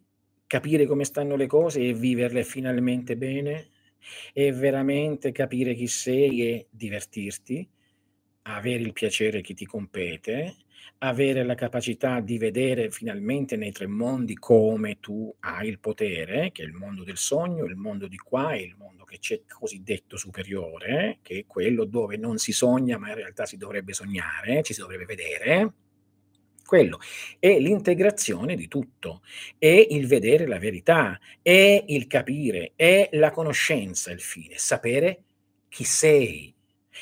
capire 0.48 0.88
come 0.88 1.04
stanno 1.04 1.36
le 1.36 1.46
cose 1.46 1.80
e 1.80 1.94
viverle 1.94 2.44
finalmente 2.44 3.16
bene 3.16 3.68
e 4.34 4.52
veramente 4.52 5.32
capire 5.32 5.76
chi 5.76 5.86
sei 5.86 6.42
e 6.48 6.68
divertirti, 6.72 7.70
avere 8.44 8.82
il 8.82 8.92
piacere 8.92 9.42
che 9.42 9.54
ti 9.54 9.66
compete, 9.66 10.56
avere 11.00 11.44
la 11.44 11.54
capacità 11.54 12.22
di 12.22 12.40
vedere 12.40 12.90
finalmente 12.90 13.56
nei 13.56 13.72
tre 13.72 13.86
mondi 13.86 14.34
come 14.34 15.00
tu 15.00 15.32
hai 15.42 15.68
il 15.68 15.78
potere, 15.78 16.52
che 16.52 16.64
è 16.64 16.66
il 16.66 16.74
mondo 16.74 17.04
del 17.04 17.18
sogno, 17.18 17.66
il 17.66 17.76
mondo 17.76 18.08
di 18.08 18.18
qua 18.18 18.54
e 18.54 18.64
il 18.64 18.74
mondo 18.76 19.04
che 19.04 19.20
c'è 19.20 19.44
cosiddetto 19.48 20.18
superiore, 20.18 21.20
che 21.22 21.38
è 21.42 21.46
quello 21.46 21.86
dove 21.86 22.18
non 22.18 22.40
si 22.40 22.52
sogna, 22.52 22.98
ma 22.98 23.10
in 23.10 23.16
realtà 23.16 23.46
si 23.46 23.58
dovrebbe 23.58 23.94
sognare, 23.94 24.64
ci 24.64 24.74
si 24.74 24.80
dovrebbe 24.80 25.06
vedere. 25.06 25.74
Quello. 26.66 27.00
È 27.38 27.60
l'integrazione 27.60 28.56
di 28.56 28.68
tutto, 28.68 29.22
è 29.58 29.86
il 29.90 30.08
vedere 30.08 30.48
la 30.48 30.58
verità, 30.58 31.20
è 31.42 31.84
il 31.88 32.08
capire, 32.08 32.72
è 32.76 33.10
la 33.14 33.32
conoscenza 33.32 34.12
il 34.12 34.22
fine, 34.22 34.58
sapere 34.58 35.24
chi 35.70 35.84
sei, 35.84 36.56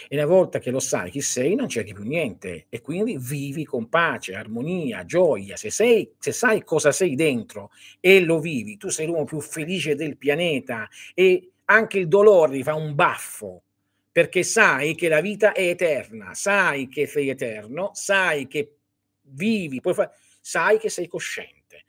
e 0.07 0.15
una 0.15 0.25
volta 0.25 0.59
che 0.59 0.71
lo 0.71 0.79
sai 0.79 1.11
chi 1.11 1.21
sei, 1.21 1.55
non 1.55 1.69
cerchi 1.69 1.93
più 1.93 2.03
niente. 2.03 2.65
E 2.69 2.81
quindi 2.81 3.17
vivi 3.19 3.63
con 3.63 3.89
pace, 3.89 4.35
armonia, 4.35 5.05
gioia. 5.05 5.55
Se, 5.55 5.69
sei, 5.69 6.13
se 6.17 6.31
sai 6.31 6.63
cosa 6.63 6.91
sei 6.91 7.15
dentro 7.15 7.71
e 7.99 8.21
lo 8.21 8.39
vivi, 8.39 8.77
tu 8.77 8.89
sei 8.89 9.05
l'uomo 9.05 9.25
più 9.25 9.39
felice 9.39 9.95
del 9.95 10.17
pianeta. 10.17 10.89
E 11.13 11.51
anche 11.65 11.99
il 11.99 12.07
dolore 12.07 12.53
ti 12.53 12.63
fa 12.63 12.73
un 12.73 12.95
baffo 12.95 13.63
perché 14.11 14.43
sai 14.43 14.93
che 14.95 15.07
la 15.07 15.21
vita 15.21 15.53
è 15.53 15.67
eterna, 15.69 16.33
sai 16.35 16.87
che 16.87 17.07
sei 17.07 17.29
eterno, 17.29 17.91
sai 17.93 18.47
che 18.47 18.77
vivi, 19.23 19.79
fare, 19.81 20.11
sai 20.41 20.79
che 20.79 20.89
sei 20.89 21.07
cosciente. 21.07 21.85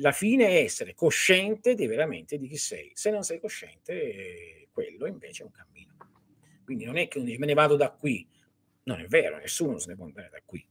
La 0.00 0.12
fine 0.12 0.48
è 0.48 0.62
essere 0.62 0.94
cosciente 0.94 1.74
di 1.74 1.86
veramente 1.86 2.38
di 2.38 2.48
chi 2.48 2.56
sei. 2.56 2.90
Se 2.94 3.10
non 3.10 3.22
sei 3.22 3.38
cosciente, 3.38 4.68
quello 4.72 5.06
invece 5.06 5.42
è 5.42 5.46
un 5.46 5.52
cammino. 5.52 5.96
Quindi 6.64 6.84
non 6.84 6.96
è 6.96 7.08
che 7.08 7.20
me 7.20 7.46
ne 7.46 7.54
vado 7.54 7.76
da 7.76 7.90
qui. 7.90 8.26
Non 8.84 9.00
è 9.00 9.06
vero, 9.06 9.38
nessuno 9.38 9.78
se 9.78 9.88
ne 9.90 9.96
può 9.96 10.04
andare 10.06 10.30
da 10.30 10.40
qui. 10.44 10.66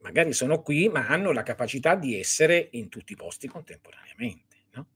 Magari 0.00 0.32
sono 0.32 0.60
qui, 0.62 0.88
ma 0.88 1.06
hanno 1.06 1.32
la 1.32 1.44
capacità 1.44 1.94
di 1.94 2.18
essere 2.18 2.68
in 2.72 2.88
tutti 2.88 3.12
i 3.12 3.16
posti 3.16 3.46
contemporaneamente. 3.46 4.56
No? 4.72 4.86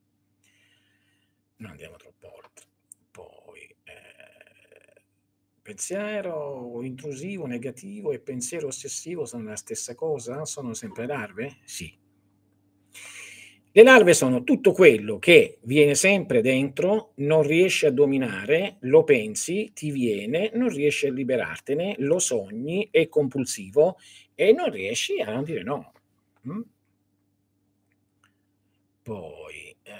Non 1.56 1.70
andiamo 1.70 1.96
troppo 1.96 2.34
oltre. 2.34 2.66
Poi, 3.12 3.76
eh, 3.84 5.02
pensiero 5.66 6.80
intrusivo, 6.82 7.46
negativo 7.46 8.12
e 8.12 8.20
pensiero 8.20 8.68
ossessivo 8.68 9.24
sono 9.24 9.48
la 9.48 9.56
stessa 9.56 9.96
cosa? 9.96 10.44
Sono 10.44 10.74
sempre 10.74 11.06
larve? 11.06 11.56
Sì, 11.64 11.92
le 13.76 13.82
larve 13.82 14.14
sono 14.14 14.42
tutto 14.42 14.72
quello 14.72 15.18
che 15.18 15.58
viene 15.64 15.94
sempre 15.94 16.40
dentro, 16.40 17.12
non 17.16 17.42
riesci 17.42 17.84
a 17.84 17.90
dominare, 17.90 18.76
lo 18.80 19.04
pensi, 19.04 19.72
ti 19.74 19.90
viene, 19.90 20.50
non 20.54 20.70
riesci 20.70 21.08
a 21.08 21.12
liberartene, 21.12 21.96
lo 21.98 22.18
sogni, 22.18 22.88
è 22.90 23.06
compulsivo 23.08 23.98
e 24.34 24.52
non 24.52 24.70
riesci 24.70 25.20
a 25.20 25.42
dire 25.42 25.62
no. 25.62 25.92
Mm? 26.48 26.60
Poi, 29.02 29.76
eh, 29.82 29.92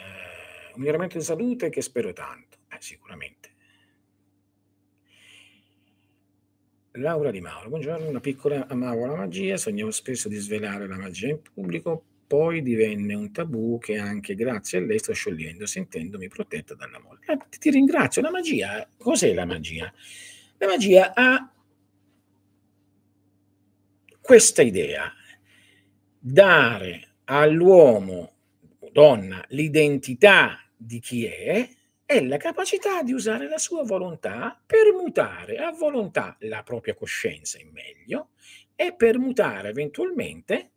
un 0.73 0.79
miglioramento 0.79 1.19
di 1.19 1.25
salute 1.25 1.69
che 1.69 1.83
spero 1.83 2.15
tanto, 2.15 2.57
eh, 2.71 2.79
sicuramente. 2.79 3.56
Laura 6.97 7.31
Di 7.31 7.41
Mauro, 7.41 7.69
buongiorno, 7.69 8.09
una 8.09 8.21
piccola 8.21 8.67
amavo 8.69 9.05
la 9.05 9.17
magia, 9.17 9.59
sognavo 9.59 9.91
spesso 9.91 10.29
di 10.29 10.37
svelare 10.37 10.87
la 10.87 10.97
magia 10.97 11.29
in 11.29 11.41
pubblico, 11.43 12.03
poi 12.27 12.63
divenne 12.63 13.13
un 13.13 13.31
tabù 13.33 13.79
che 13.79 13.99
anche 13.99 14.35
grazie 14.35 14.79
a 14.79 14.81
lei 14.81 14.99
sto 14.99 15.13
sciogliendo, 15.13 15.67
sentendomi 15.67 16.29
protetta 16.29 16.75
dall'amore. 16.75 17.21
Eh, 17.27 17.39
ti 17.59 17.71
ringrazio. 17.71 18.23
La 18.23 18.31
magia, 18.31 18.89
cos'è 18.97 19.35
la 19.35 19.45
magia? 19.45 19.93
La 20.57 20.67
magia 20.67 21.13
ha 21.15 21.53
questa 24.21 24.63
idea, 24.63 25.13
dare 26.19 27.09
all'uomo, 27.25 28.33
donna, 28.91 29.45
l'identità 29.49 30.59
di 30.75 30.99
chi 31.01 31.27
è 31.27 31.69
e 32.07 32.25
la 32.25 32.37
capacità 32.37 33.03
di 33.03 33.13
usare 33.13 33.49
la 33.49 33.59
sua 33.59 33.83
volontà 33.83 34.63
per 34.65 34.93
mutare 34.93 35.59
a 35.59 35.73
volontà 35.73 36.37
la 36.41 36.63
propria 36.63 36.95
coscienza 36.95 37.59
in 37.59 37.71
meglio 37.73 38.31
e 38.77 38.95
per 38.95 39.19
mutare 39.19 39.71
eventualmente 39.71 40.71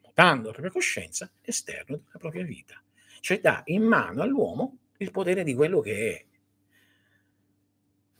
portando 0.00 0.46
la 0.46 0.52
propria 0.52 0.72
coscienza 0.72 1.30
all'esterno 1.42 1.96
della 2.04 2.18
propria 2.18 2.44
vita. 2.44 2.82
Cioè 3.20 3.40
dà 3.40 3.62
in 3.66 3.82
mano 3.82 4.22
all'uomo 4.22 4.78
il 4.98 5.10
potere 5.10 5.42
di 5.42 5.54
quello 5.54 5.80
che 5.80 6.26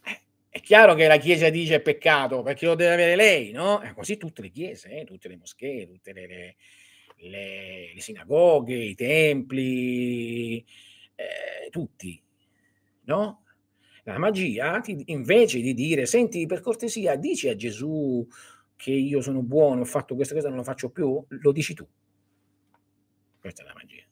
è. 0.05 0.10
Eh, 0.10 0.20
è 0.48 0.60
chiaro 0.60 0.94
che 0.94 1.06
la 1.06 1.16
Chiesa 1.16 1.51
dice 1.51 1.76
è 1.76 1.80
peccato 1.80 2.43
perché 2.43 2.66
lo 2.66 2.74
deve 2.74 2.93
avere 2.94 3.16
lei, 3.16 3.52
no? 3.52 3.80
È 3.80 3.93
così 3.94 4.16
tutte 4.16 4.43
le 4.43 4.51
chiese, 4.51 4.90
eh, 4.90 5.05
tutte 5.05 5.28
le 5.28 5.36
moschee, 5.36 5.86
tutte 5.86 6.12
le, 6.12 6.26
le, 6.26 6.56
le, 7.16 7.93
le 7.94 8.01
sinagoghe, 8.01 8.76
i 8.76 8.94
templi, 8.94 10.64
eh, 11.14 11.68
tutti, 11.70 12.20
no? 13.09 13.43
La 14.05 14.18
magia, 14.18 14.80
ti, 14.80 15.02
invece 15.06 15.60
di 15.60 15.74
dire, 15.74 16.06
senti, 16.06 16.47
per 16.47 16.60
cortesia, 16.60 17.16
dici 17.16 17.48
a 17.48 17.56
Gesù 17.56 18.26
che 18.76 18.93
io 18.93 19.20
sono 19.20 19.43
buono, 19.43 19.82
ho 19.82 19.85
fatto 19.85 20.14
questa 20.14 20.35
cosa, 20.35 20.48
non 20.48 20.59
lo 20.59 20.62
faccio 20.62 20.90
più, 20.90 21.22
lo 21.28 21.52
dici 21.52 21.74
tu. 21.74 21.86
Questa 23.40 23.62
è 23.62 23.66
la 23.66 23.74
magia. 23.74 24.05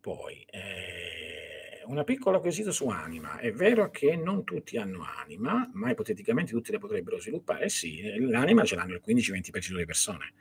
Poi, 0.00 0.46
eh, 0.50 1.84
una 1.86 2.04
piccola 2.04 2.40
quesito 2.40 2.72
su 2.72 2.88
anima. 2.88 3.38
È 3.38 3.52
vero 3.52 3.90
che 3.90 4.16
non 4.16 4.44
tutti 4.44 4.76
hanno 4.78 5.04
anima, 5.22 5.68
ma 5.74 5.90
ipoteticamente 5.90 6.52
tutti 6.52 6.72
le 6.72 6.78
potrebbero 6.78 7.20
sviluppare? 7.20 7.68
Sì, 7.68 8.18
l'anima 8.18 8.64
ce 8.64 8.76
l'hanno 8.76 8.94
il 8.94 9.02
15-20% 9.06 9.72
delle 9.72 9.84
persone. 9.84 10.32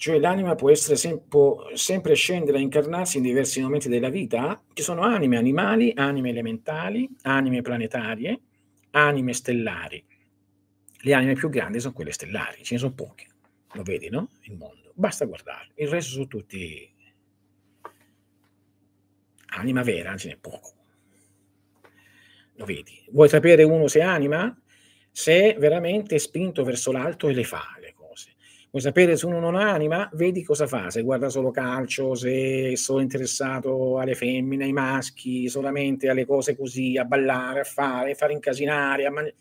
Cioè 0.00 0.18
l'anima 0.18 0.54
può 0.54 0.74
sem- 0.74 1.20
può 1.28 1.72
sempre 1.74 2.14
scendere 2.14 2.56
a 2.56 2.60
incarnarsi 2.62 3.18
in 3.18 3.22
diversi 3.22 3.60
momenti 3.60 3.90
della 3.90 4.08
vita? 4.08 4.58
Ci 4.72 4.82
sono 4.82 5.02
anime 5.02 5.36
animali, 5.36 5.92
anime 5.94 6.30
elementali, 6.30 7.06
anime 7.24 7.60
planetarie, 7.60 8.40
anime 8.92 9.34
stellari. 9.34 10.02
Le 11.02 11.12
anime 11.12 11.34
più 11.34 11.50
grandi 11.50 11.80
sono 11.80 11.92
quelle 11.92 12.12
stellari, 12.12 12.64
ce 12.64 12.72
ne 12.72 12.80
sono 12.80 12.94
poche, 12.94 13.26
lo 13.74 13.82
vedi, 13.82 14.08
no? 14.08 14.30
Il 14.44 14.56
mondo. 14.56 14.90
Basta 14.94 15.26
guardare, 15.26 15.68
il 15.74 15.88
resto 15.88 16.12
sono 16.12 16.28
tutti 16.28 16.90
anima 19.48 19.82
vera, 19.82 20.16
ce 20.16 20.28
n'è 20.28 20.38
poco. 20.38 20.72
Lo 22.54 22.64
vedi? 22.64 23.04
Vuoi 23.10 23.28
sapere 23.28 23.64
uno 23.64 23.86
se 23.86 24.00
anima? 24.00 24.58
Se 25.10 25.56
veramente 25.58 26.14
è 26.14 26.18
spinto 26.18 26.64
verso 26.64 26.90
l'alto 26.90 27.28
e 27.28 27.34
le 27.34 27.44
fa. 27.44 27.74
Vuoi 28.70 28.82
sapere 28.84 29.16
se 29.16 29.26
uno 29.26 29.40
non 29.40 29.56
ha 29.56 29.72
anima? 29.72 30.08
Vedi 30.12 30.44
cosa 30.44 30.68
fa, 30.68 30.90
se 30.90 31.02
guarda 31.02 31.28
solo 31.28 31.50
calcio, 31.50 32.14
se 32.14 32.70
è 32.70 32.76
solo 32.76 33.00
interessato 33.00 33.98
alle 33.98 34.14
femmine, 34.14 34.62
ai 34.62 34.72
maschi, 34.72 35.48
solamente 35.48 36.08
alle 36.08 36.24
cose 36.24 36.56
così, 36.56 36.96
a 36.96 37.04
ballare, 37.04 37.60
a 37.60 37.64
fare, 37.64 38.12
a 38.12 38.14
fare 38.14 38.32
incasinare, 38.32 39.06
a 39.06 39.10
mangiare. 39.10 39.34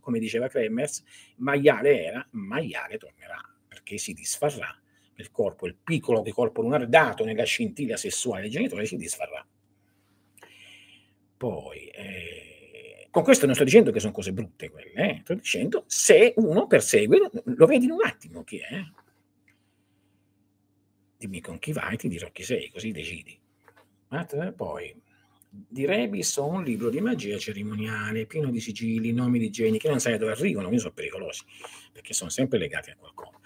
Come 0.00 0.18
diceva 0.18 0.48
Kremers, 0.48 1.02
maiale 1.36 2.04
era, 2.04 2.28
maiale 2.32 2.98
tornerà, 2.98 3.40
perché 3.66 3.96
si 3.96 4.12
disfarrà 4.12 4.68
il 5.14 5.30
corpo, 5.30 5.66
il 5.66 5.74
piccolo 5.82 6.20
di 6.20 6.30
corpo 6.30 6.60
lunare 6.60 6.88
dato 6.90 7.24
nella 7.24 7.44
scintilla 7.44 7.96
sessuale 7.96 8.42
dei 8.42 8.50
genitori 8.50 8.84
si 8.84 8.96
disfarrà. 8.96 9.44
Poi, 11.38 11.86
eh, 11.86 12.47
con 13.10 13.22
questo 13.22 13.46
non 13.46 13.54
sto 13.54 13.64
dicendo 13.64 13.90
che 13.90 14.00
sono 14.00 14.12
cose 14.12 14.32
brutte 14.32 14.70
quelle, 14.70 14.92
eh? 14.92 15.20
sto 15.22 15.34
dicendo 15.34 15.84
se 15.86 16.34
uno 16.36 16.66
persegue, 16.66 17.30
lo 17.44 17.66
vedi 17.66 17.86
in 17.86 17.92
un 17.92 18.04
attimo 18.04 18.44
chi 18.44 18.58
è. 18.58 18.82
Dimmi 21.16 21.40
con 21.40 21.58
chi 21.58 21.72
vai, 21.72 21.96
ti 21.96 22.08
dirò 22.08 22.30
chi 22.30 22.42
sei, 22.42 22.70
così 22.70 22.92
decidi. 22.92 23.36
Poi, 24.54 24.94
di 25.50 25.86
Rebis 25.86 26.36
ho 26.36 26.46
un 26.46 26.62
libro 26.62 26.90
di 26.90 27.00
magia 27.00 27.38
cerimoniale 27.38 28.26
pieno 28.26 28.50
di 28.50 28.60
sigilli, 28.60 29.12
nomi 29.12 29.38
di 29.38 29.50
geni 29.50 29.78
che 29.78 29.88
non 29.88 30.00
sai 30.00 30.18
dove 30.18 30.32
arrivano, 30.32 30.66
quindi 30.66 30.82
sono 30.82 30.94
pericolosi, 30.94 31.42
perché 31.92 32.12
sono 32.12 32.30
sempre 32.30 32.58
legati 32.58 32.90
a 32.90 32.96
qualcosa. 32.96 33.38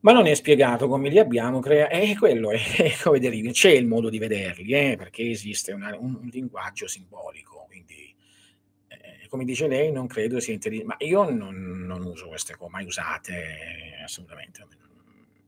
Ma 0.00 0.12
non 0.12 0.26
è 0.26 0.34
spiegato 0.34 0.88
come 0.88 1.08
li 1.10 1.18
abbiamo 1.18 1.60
creati, 1.60 2.10
e 2.10 2.16
quello 2.16 2.50
è 2.50 2.58
come 3.02 3.18
derivi, 3.18 3.52
c'è 3.52 3.70
il 3.70 3.86
modo 3.86 4.08
di 4.08 4.18
vederli, 4.18 4.72
eh, 4.72 4.96
perché 4.96 5.28
esiste 5.28 5.72
una, 5.72 5.96
un, 5.96 6.18
un 6.20 6.28
linguaggio 6.28 6.88
simbolico, 6.88 7.64
quindi 7.68 8.11
come 9.32 9.44
dice 9.46 9.66
lei, 9.66 9.90
non 9.90 10.06
credo 10.08 10.40
sia 10.40 10.52
intelligente, 10.52 10.94
ma 10.94 11.06
io 11.06 11.22
non, 11.30 11.86
non, 11.86 12.04
uso 12.04 12.28
queste 12.28 12.54
cose, 12.54 12.70
mai 12.70 12.84
usate 12.84 13.94
assolutamente. 14.04 14.66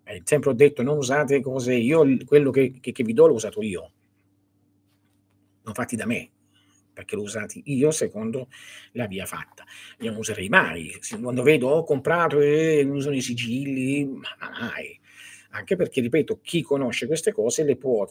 Eh, 0.04 0.22
sempre 0.24 0.48
ho 0.48 0.52
detto 0.54 0.82
non 0.82 0.96
usate 0.96 1.42
cose, 1.42 1.74
io 1.74 2.16
quello 2.24 2.50
che, 2.50 2.78
che, 2.80 2.92
che 2.92 3.04
vi 3.04 3.12
do 3.12 3.26
l'ho 3.26 3.34
usato 3.34 3.60
io, 3.60 3.92
non 5.64 5.74
fatti 5.74 5.96
da 5.96 6.06
me, 6.06 6.30
perché 6.94 7.14
l'ho 7.14 7.24
usato 7.24 7.60
io 7.64 7.90
secondo 7.90 8.48
la 8.92 9.06
via 9.06 9.26
fatta. 9.26 9.64
Io 9.98 10.12
non 10.12 10.20
userei 10.20 10.48
mai, 10.48 10.90
quando 11.20 11.42
vedo 11.42 11.68
ho 11.68 11.84
comprato 11.84 12.40
e 12.40 12.82
usano 12.84 13.16
i 13.16 13.20
sigilli, 13.20 14.06
ma 14.06 14.28
mai. 14.60 14.98
Anche 15.50 15.76
perché, 15.76 16.00
ripeto, 16.00 16.40
chi 16.40 16.62
conosce 16.62 17.06
queste 17.06 17.32
cose 17.32 17.62
le 17.64 17.76
può 17.76 18.10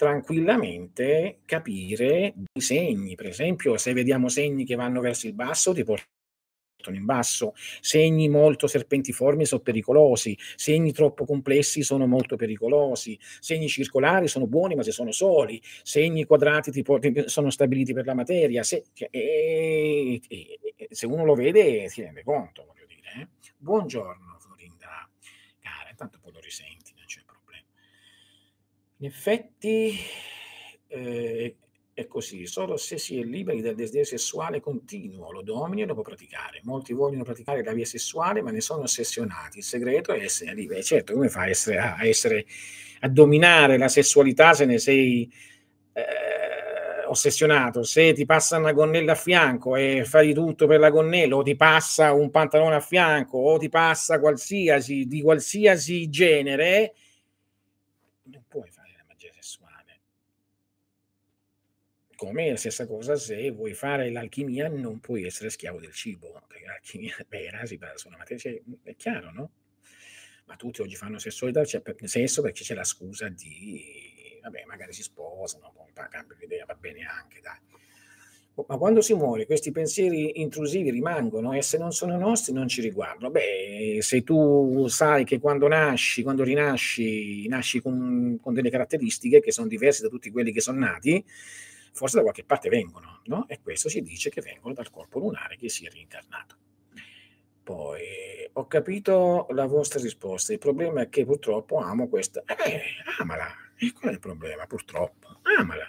tranquillamente 0.00 1.40
capire 1.44 2.32
i 2.54 2.60
segni. 2.62 3.16
Per 3.16 3.26
esempio, 3.26 3.76
se 3.76 3.92
vediamo 3.92 4.30
segni 4.30 4.64
che 4.64 4.74
vanno 4.74 5.02
verso 5.02 5.26
il 5.26 5.34
basso, 5.34 5.74
ti 5.74 5.84
portano 5.84 6.96
in 6.96 7.04
basso, 7.04 7.52
segni 7.82 8.30
molto 8.30 8.66
serpentiformi 8.66 9.44
sono 9.44 9.60
pericolosi, 9.60 10.34
segni 10.56 10.92
troppo 10.92 11.26
complessi 11.26 11.82
sono 11.82 12.06
molto 12.06 12.36
pericolosi, 12.36 13.18
segni 13.40 13.68
circolari 13.68 14.26
sono 14.26 14.46
buoni 14.46 14.74
ma 14.74 14.82
se 14.82 14.90
sono 14.90 15.12
soli, 15.12 15.60
segni 15.82 16.24
quadrati 16.24 16.70
tipo, 16.70 16.98
sono 17.26 17.50
stabiliti 17.50 17.92
per 17.92 18.06
la 18.06 18.14
materia, 18.14 18.62
se, 18.62 18.84
e, 18.94 20.18
e, 20.26 20.58
e, 20.76 20.88
se 20.90 21.04
uno 21.04 21.26
lo 21.26 21.34
vede 21.34 21.90
si 21.90 22.00
rende 22.00 22.22
conto, 22.22 22.64
voglio 22.64 22.86
dire. 22.86 23.20
Eh? 23.20 23.28
Buongiorno 23.58 24.38
Florinda, 24.38 25.06
cara, 25.60 25.90
intanto 25.90 26.18
poi 26.22 26.32
lo 26.32 26.40
problema. 26.40 26.79
In 29.00 29.06
effetti... 29.06 29.98
Eh, 30.88 31.54
è 32.00 32.06
così, 32.06 32.46
solo 32.46 32.78
se 32.78 32.96
si 32.98 33.20
è 33.20 33.24
liberi 33.24 33.60
dal 33.60 33.74
desiderio 33.74 34.06
sessuale 34.06 34.60
continuo, 34.60 35.30
lo 35.32 35.42
domini 35.42 35.82
e 35.82 35.86
lo 35.86 35.92
può 35.92 36.02
praticare. 36.02 36.60
Molti 36.62 36.94
vogliono 36.94 37.24
praticare 37.24 37.62
la 37.62 37.72
via 37.72 37.84
sessuale, 37.84 38.40
ma 38.40 38.50
ne 38.50 38.62
sono 38.62 38.82
ossessionati. 38.82 39.58
Il 39.58 39.64
segreto 39.64 40.12
è 40.12 40.22
essere 40.22 40.54
liberi. 40.54 40.82
Certo, 40.82 41.12
come 41.12 41.28
fai 41.28 41.48
a 41.48 41.50
essere, 41.50 41.78
a, 41.78 42.06
essere, 42.06 42.46
a 43.00 43.08
dominare 43.08 43.76
la 43.76 43.88
sessualità 43.88 44.54
se 44.54 44.64
ne 44.64 44.78
sei 44.78 45.30
eh, 45.92 47.04
ossessionato? 47.06 47.82
Se 47.82 48.14
ti 48.14 48.24
passa 48.24 48.56
una 48.56 48.72
gonnella 48.72 49.12
a 49.12 49.16
fianco 49.16 49.76
e 49.76 50.04
fai 50.06 50.28
di 50.28 50.34
tutto 50.34 50.66
per 50.66 50.80
la 50.80 50.90
gonnella, 50.90 51.36
o 51.36 51.42
ti 51.42 51.54
passa 51.54 52.14
un 52.14 52.30
pantalone 52.30 52.76
a 52.76 52.80
fianco, 52.80 53.36
o 53.36 53.58
ti 53.58 53.68
passa 53.68 54.18
qualsiasi, 54.20 55.06
di 55.06 55.20
qualsiasi 55.20 56.08
genere, 56.08 56.94
non 58.22 58.42
puoi 58.48 58.70
fare 58.70 58.90
come 62.20 62.50
la 62.50 62.56
stessa 62.56 62.86
cosa 62.86 63.16
se 63.16 63.50
vuoi 63.50 63.72
fare 63.72 64.10
l'alchimia 64.10 64.68
non 64.68 65.00
puoi 65.00 65.24
essere 65.24 65.48
schiavo 65.48 65.80
del 65.80 65.94
cibo, 65.94 66.42
perché 66.46 66.66
l'alchimia 66.66 67.16
vera 67.26 67.64
si 67.64 67.78
basa 67.78 67.96
su 67.96 68.08
una 68.08 68.18
materia, 68.18 68.42
cioè, 68.42 68.62
è 68.82 68.94
chiaro, 68.94 69.32
no? 69.32 69.50
Ma 70.44 70.54
tutti 70.56 70.82
oggi 70.82 70.96
fanno 70.96 71.18
sessualità, 71.18 71.64
cioè, 71.64 71.80
per, 71.80 71.96
sesso 72.04 72.42
perché 72.42 72.62
c'è 72.62 72.74
la 72.74 72.84
scusa 72.84 73.30
di, 73.30 74.38
vabbè, 74.42 74.64
magari 74.66 74.92
si 74.92 75.02
sposano, 75.02 75.72
poi 75.74 75.90
cambia 75.94 76.36
l'idea, 76.38 76.66
va 76.66 76.74
bene 76.74 77.06
anche, 77.06 77.40
dai. 77.40 77.56
Ma 78.66 78.76
quando 78.76 79.00
si 79.00 79.14
muore, 79.14 79.46
questi 79.46 79.70
pensieri 79.70 80.42
intrusivi 80.42 80.90
rimangono 80.90 81.54
e 81.54 81.62
se 81.62 81.78
non 81.78 81.92
sono 81.92 82.18
nostri 82.18 82.52
non 82.52 82.68
ci 82.68 82.82
riguardano. 82.82 83.30
Beh, 83.30 84.00
se 84.02 84.22
tu 84.22 84.86
sai 84.88 85.24
che 85.24 85.38
quando 85.38 85.68
nasci, 85.68 86.22
quando 86.22 86.42
rinasci, 86.42 87.48
nasci 87.48 87.80
con, 87.80 88.38
con 88.42 88.52
delle 88.52 88.68
caratteristiche 88.68 89.40
che 89.40 89.52
sono 89.52 89.68
diverse 89.68 90.02
da 90.02 90.08
tutti 90.10 90.30
quelli 90.30 90.52
che 90.52 90.60
sono 90.60 90.80
nati, 90.80 91.24
forse 91.92 92.16
da 92.16 92.22
qualche 92.22 92.44
parte 92.44 92.68
vengono, 92.68 93.20
no? 93.24 93.46
E 93.48 93.60
questo 93.60 93.88
si 93.88 94.02
dice 94.02 94.30
che 94.30 94.40
vengono 94.40 94.74
dal 94.74 94.90
corpo 94.90 95.18
lunare 95.18 95.56
che 95.56 95.68
si 95.68 95.86
è 95.86 95.90
reincarnato. 95.90 96.56
Poi 97.62 98.48
ho 98.52 98.66
capito 98.66 99.46
la 99.50 99.66
vostra 99.66 100.00
risposta. 100.00 100.52
Il 100.52 100.58
problema 100.58 101.02
è 101.02 101.08
che 101.08 101.24
purtroppo 101.24 101.78
amo 101.78 102.08
questa. 102.08 102.42
Eh, 102.44 102.82
amala. 103.18 103.54
E 103.76 103.92
qual 103.92 104.10
è 104.10 104.14
il 104.14 104.20
problema? 104.20 104.66
Purtroppo, 104.66 105.40
amala. 105.58 105.86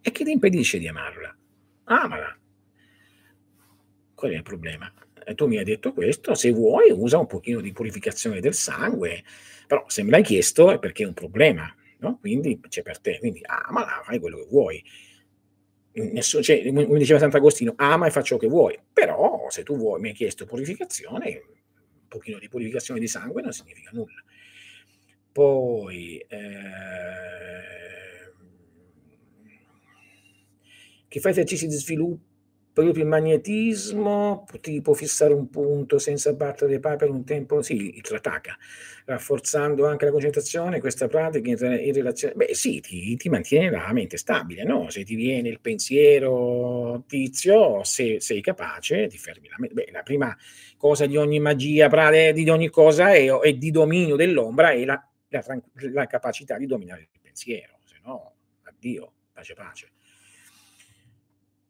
E 0.00 0.10
che 0.10 0.24
ti 0.24 0.30
impedisce 0.32 0.78
di 0.78 0.88
amarla? 0.88 1.36
Amala. 1.84 2.36
Qual 4.14 4.32
è 4.32 4.36
il 4.36 4.42
problema? 4.42 4.92
E 5.24 5.34
tu 5.34 5.46
mi 5.46 5.58
hai 5.58 5.64
detto 5.64 5.92
questo, 5.92 6.34
se 6.34 6.50
vuoi 6.50 6.90
usa 6.90 7.18
un 7.18 7.26
pochino 7.26 7.60
di 7.60 7.72
purificazione 7.72 8.40
del 8.40 8.54
sangue, 8.54 9.22
però 9.66 9.84
se 9.88 10.02
me 10.02 10.10
l'hai 10.10 10.22
chiesto 10.22 10.72
è 10.72 10.78
perché 10.80 11.04
è 11.04 11.06
un 11.06 11.14
problema 11.14 11.72
no? 12.02 12.18
Quindi 12.18 12.60
c'è 12.68 12.82
per 12.82 13.00
te, 13.00 13.18
quindi 13.18 13.40
ama, 13.44 14.02
fai 14.04 14.18
quello 14.18 14.38
che 14.38 14.46
vuoi. 14.50 14.84
Nessuno, 15.94 16.42
cioè, 16.42 16.62
come 16.64 16.98
diceva 16.98 17.18
Sant'Agostino, 17.18 17.74
ama 17.76 18.06
e 18.06 18.10
fa 18.10 18.22
ciò 18.22 18.36
che 18.36 18.48
vuoi, 18.48 18.78
però 18.92 19.46
se 19.48 19.62
tu 19.62 19.76
vuoi, 19.76 20.00
mi 20.00 20.08
hai 20.08 20.14
chiesto 20.14 20.46
purificazione, 20.46 21.28
un 21.28 22.08
pochino 22.08 22.38
di 22.38 22.48
purificazione 22.48 22.98
di 23.00 23.08
sangue 23.08 23.42
non 23.42 23.52
significa 23.52 23.90
nulla. 23.92 24.22
Poi, 25.30 26.18
eh, 26.28 27.62
che 31.08 31.20
fa 31.20 31.28
esercizi 31.28 31.66
di 31.66 31.74
sviluppo 31.74 32.31
proprio 32.72 33.02
il 33.02 33.08
magnetismo, 33.08 34.46
tipo 34.60 34.94
fissare 34.94 35.34
un 35.34 35.50
punto 35.50 35.98
senza 35.98 36.32
battere 36.32 36.72
le 36.72 36.80
palpebre 36.80 37.06
per 37.06 37.14
un 37.14 37.24
tempo, 37.24 37.62
sì, 37.62 37.96
il 37.96 38.00
trataka, 38.00 38.56
rafforzando 39.04 39.86
anche 39.86 40.06
la 40.06 40.10
concentrazione, 40.10 40.80
questa 40.80 41.08
pratica 41.08 41.48
in, 41.48 41.80
in 41.80 41.92
relazione, 41.92 42.34
beh 42.34 42.54
sì, 42.54 42.80
ti, 42.80 43.16
ti, 43.16 43.28
mantiene 43.28 43.70
la 43.70 43.92
mente 43.92 44.16
stabile, 44.16 44.64
no? 44.64 44.88
Se 44.88 45.04
ti 45.04 45.14
viene 45.14 45.48
il 45.48 45.60
pensiero 45.60 47.04
tizio, 47.06 47.84
se 47.84 48.20
sei 48.20 48.40
capace, 48.40 49.06
ti 49.08 49.18
fermi 49.18 49.48
la 49.48 49.56
mente. 49.58 49.74
Beh, 49.74 49.88
la 49.92 50.02
prima 50.02 50.36
cosa 50.76 51.06
di 51.06 51.16
ogni 51.16 51.40
magia, 51.40 51.88
di 52.32 52.48
ogni 52.48 52.68
cosa 52.70 53.12
è, 53.12 53.26
è 53.26 53.52
di 53.54 53.70
dominio 53.70 54.16
dell'ombra 54.16 54.70
è 54.70 54.84
la, 54.84 55.06
la, 55.28 55.44
la 55.92 56.06
capacità 56.06 56.56
di 56.56 56.66
dominare 56.66 57.02
il 57.02 57.20
pensiero, 57.20 57.78
se 57.84 57.98
no, 58.04 58.32
addio, 58.62 59.12
pace 59.32 59.54
pace 59.54 59.90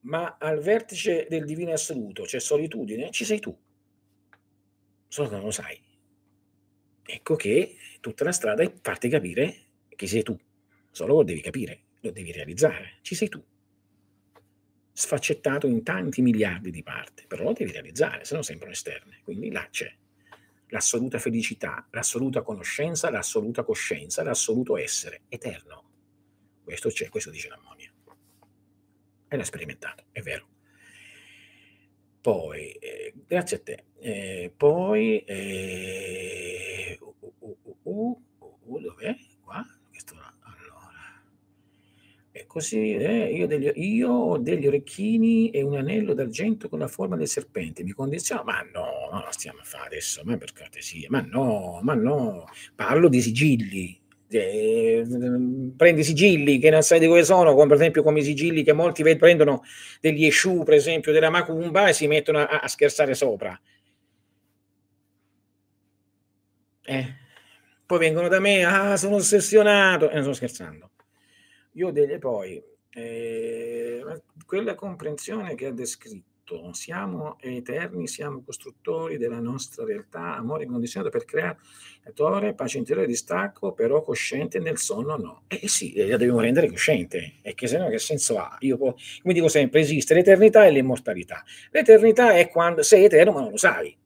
ma 0.02 0.36
al 0.38 0.60
vertice 0.60 1.26
del 1.28 1.44
divino 1.44 1.72
assoluto 1.72 2.22
c'è 2.24 2.40
solitudine, 2.40 3.10
ci 3.10 3.24
sei 3.24 3.38
tu, 3.38 3.56
solo 5.08 5.28
che 5.28 5.34
non 5.34 5.44
lo 5.44 5.50
sai. 5.50 5.80
Ecco 7.04 7.36
che 7.36 7.76
tutta 8.00 8.24
la 8.24 8.32
strada 8.32 8.62
è 8.62 8.72
farti 8.80 9.08
capire 9.08 9.66
chi 9.94 10.06
sei 10.06 10.22
tu, 10.22 10.38
solo 10.90 11.16
lo 11.16 11.22
devi 11.24 11.40
capire, 11.40 11.82
lo 12.00 12.10
devi 12.10 12.32
realizzare, 12.32 12.98
ci 13.02 13.14
sei 13.14 13.28
tu. 13.28 13.44
Sfaccettato 14.94 15.66
in 15.66 15.82
tanti 15.82 16.20
miliardi 16.20 16.70
di 16.70 16.82
parti, 16.82 17.24
però 17.26 17.44
lo 17.44 17.52
devi 17.52 17.72
realizzare, 17.72 18.24
se 18.24 18.34
no 18.34 18.42
sembrano 18.42 18.72
esterne. 18.72 19.20
Quindi 19.22 19.50
là 19.50 19.66
c'è 19.70 19.92
l'assoluta 20.68 21.18
felicità, 21.18 21.86
l'assoluta 21.90 22.42
conoscenza, 22.42 23.10
l'assoluta 23.10 23.62
coscienza, 23.62 24.22
l'assoluto 24.22 24.76
essere 24.76 25.22
eterno. 25.28 25.90
Questo 26.64 26.88
c'è, 26.88 27.08
questo 27.08 27.30
dice 27.30 27.48
l'ammonia 27.48 27.81
e 29.32 29.36
l'ha 29.38 29.44
sperimentato, 29.44 30.04
è 30.12 30.20
vero. 30.20 30.46
Poi, 32.20 32.70
eh, 32.72 33.14
grazie 33.26 33.56
a 33.56 33.60
te. 33.60 33.84
Eh, 33.98 34.52
poi, 34.54 35.20
eh, 35.24 36.98
uh, 37.00 37.32
uh, 37.38 37.76
uh, 37.82 38.22
uh 38.66 38.78
dov'è? 38.78 39.16
Qua? 39.42 39.64
Allora. 40.40 41.22
E 42.30 42.46
così, 42.46 42.94
eh, 42.94 43.34
io, 43.34 43.46
degli, 43.46 43.72
io, 43.74 44.10
ho 44.10 44.38
degli 44.38 44.66
orecchini 44.66 45.50
e 45.50 45.62
un 45.62 45.76
anello 45.76 46.12
d'argento 46.12 46.68
con 46.68 46.78
la 46.78 46.88
forma 46.88 47.16
del 47.16 47.28
serpente. 47.28 47.82
Mi 47.82 47.92
condiziona? 47.92 48.42
Ma 48.42 48.60
no, 48.60 49.08
non 49.10 49.24
stiamo 49.30 49.60
a 49.60 49.64
fare 49.64 49.86
adesso, 49.86 50.20
ma 50.24 50.36
per 50.36 50.52
cortesia. 50.52 51.06
Ma 51.10 51.22
no, 51.22 51.80
ma 51.82 51.94
no. 51.94 52.44
Parlo 52.74 53.08
di 53.08 53.22
sigilli, 53.22 53.98
eh, 54.38 55.04
prendi 55.76 56.04
sigilli 56.04 56.58
che 56.58 56.70
non 56.70 56.82
sai 56.82 56.98
di 56.98 57.06
dove 57.06 57.24
sono, 57.24 57.54
come 57.54 57.66
per 57.68 57.76
esempio 57.76 58.02
come 58.02 58.20
i 58.20 58.24
sigilli 58.24 58.62
che 58.62 58.72
molti 58.72 59.02
prendono 59.16 59.62
degli 60.00 60.26
Eshu, 60.26 60.62
per 60.64 60.74
esempio, 60.74 61.12
della 61.12 61.30
Macumba 61.30 61.88
e 61.88 61.92
si 61.92 62.06
mettono 62.06 62.38
a, 62.38 62.60
a 62.60 62.68
scherzare 62.68 63.14
sopra. 63.14 63.58
Eh. 66.84 67.20
Poi 67.86 67.98
vengono 67.98 68.28
da 68.28 68.40
me, 68.40 68.64
ah, 68.64 68.96
sono 68.96 69.16
ossessionato, 69.16 70.08
e 70.08 70.12
eh, 70.12 70.14
non 70.14 70.22
sto 70.22 70.32
scherzando. 70.32 70.90
Io 71.72 71.90
delle 71.90 72.18
poi, 72.18 72.62
eh, 72.90 74.02
quella 74.46 74.74
comprensione 74.74 75.54
che 75.54 75.66
ha 75.66 75.72
descritto, 75.72 76.31
siamo 76.72 77.38
eterni, 77.40 78.06
siamo 78.06 78.42
costruttori 78.42 79.16
della 79.16 79.40
nostra 79.40 79.84
realtà, 79.84 80.36
amore 80.36 80.64
incondizionato 80.64 81.10
per 81.10 81.24
creare 81.24 81.58
attore, 82.04 82.54
pace 82.54 82.78
interiore, 82.78 83.06
distacco, 83.06 83.72
però 83.72 84.02
cosciente 84.02 84.58
nel 84.58 84.78
sonno 84.78 85.16
no. 85.16 85.42
Eh 85.46 85.68
sì, 85.68 85.94
la 85.96 86.16
dobbiamo 86.16 86.40
rendere 86.40 86.68
cosciente, 86.68 87.34
e 87.42 87.54
che 87.54 87.66
se 87.66 87.78
no 87.78 87.88
che 87.88 87.98
senso 87.98 88.38
ha? 88.38 88.56
Io, 88.60 88.76
come 88.76 88.94
dico 89.32 89.48
sempre, 89.48 89.80
esiste 89.80 90.14
l'eternità 90.14 90.66
e 90.66 90.70
l'immortalità. 90.72 91.42
L'eternità 91.70 92.34
è 92.34 92.48
quando 92.48 92.82
sei 92.82 93.04
eterno 93.04 93.32
ma 93.32 93.40
non 93.40 93.50
lo 93.50 93.56
sai. 93.56 93.96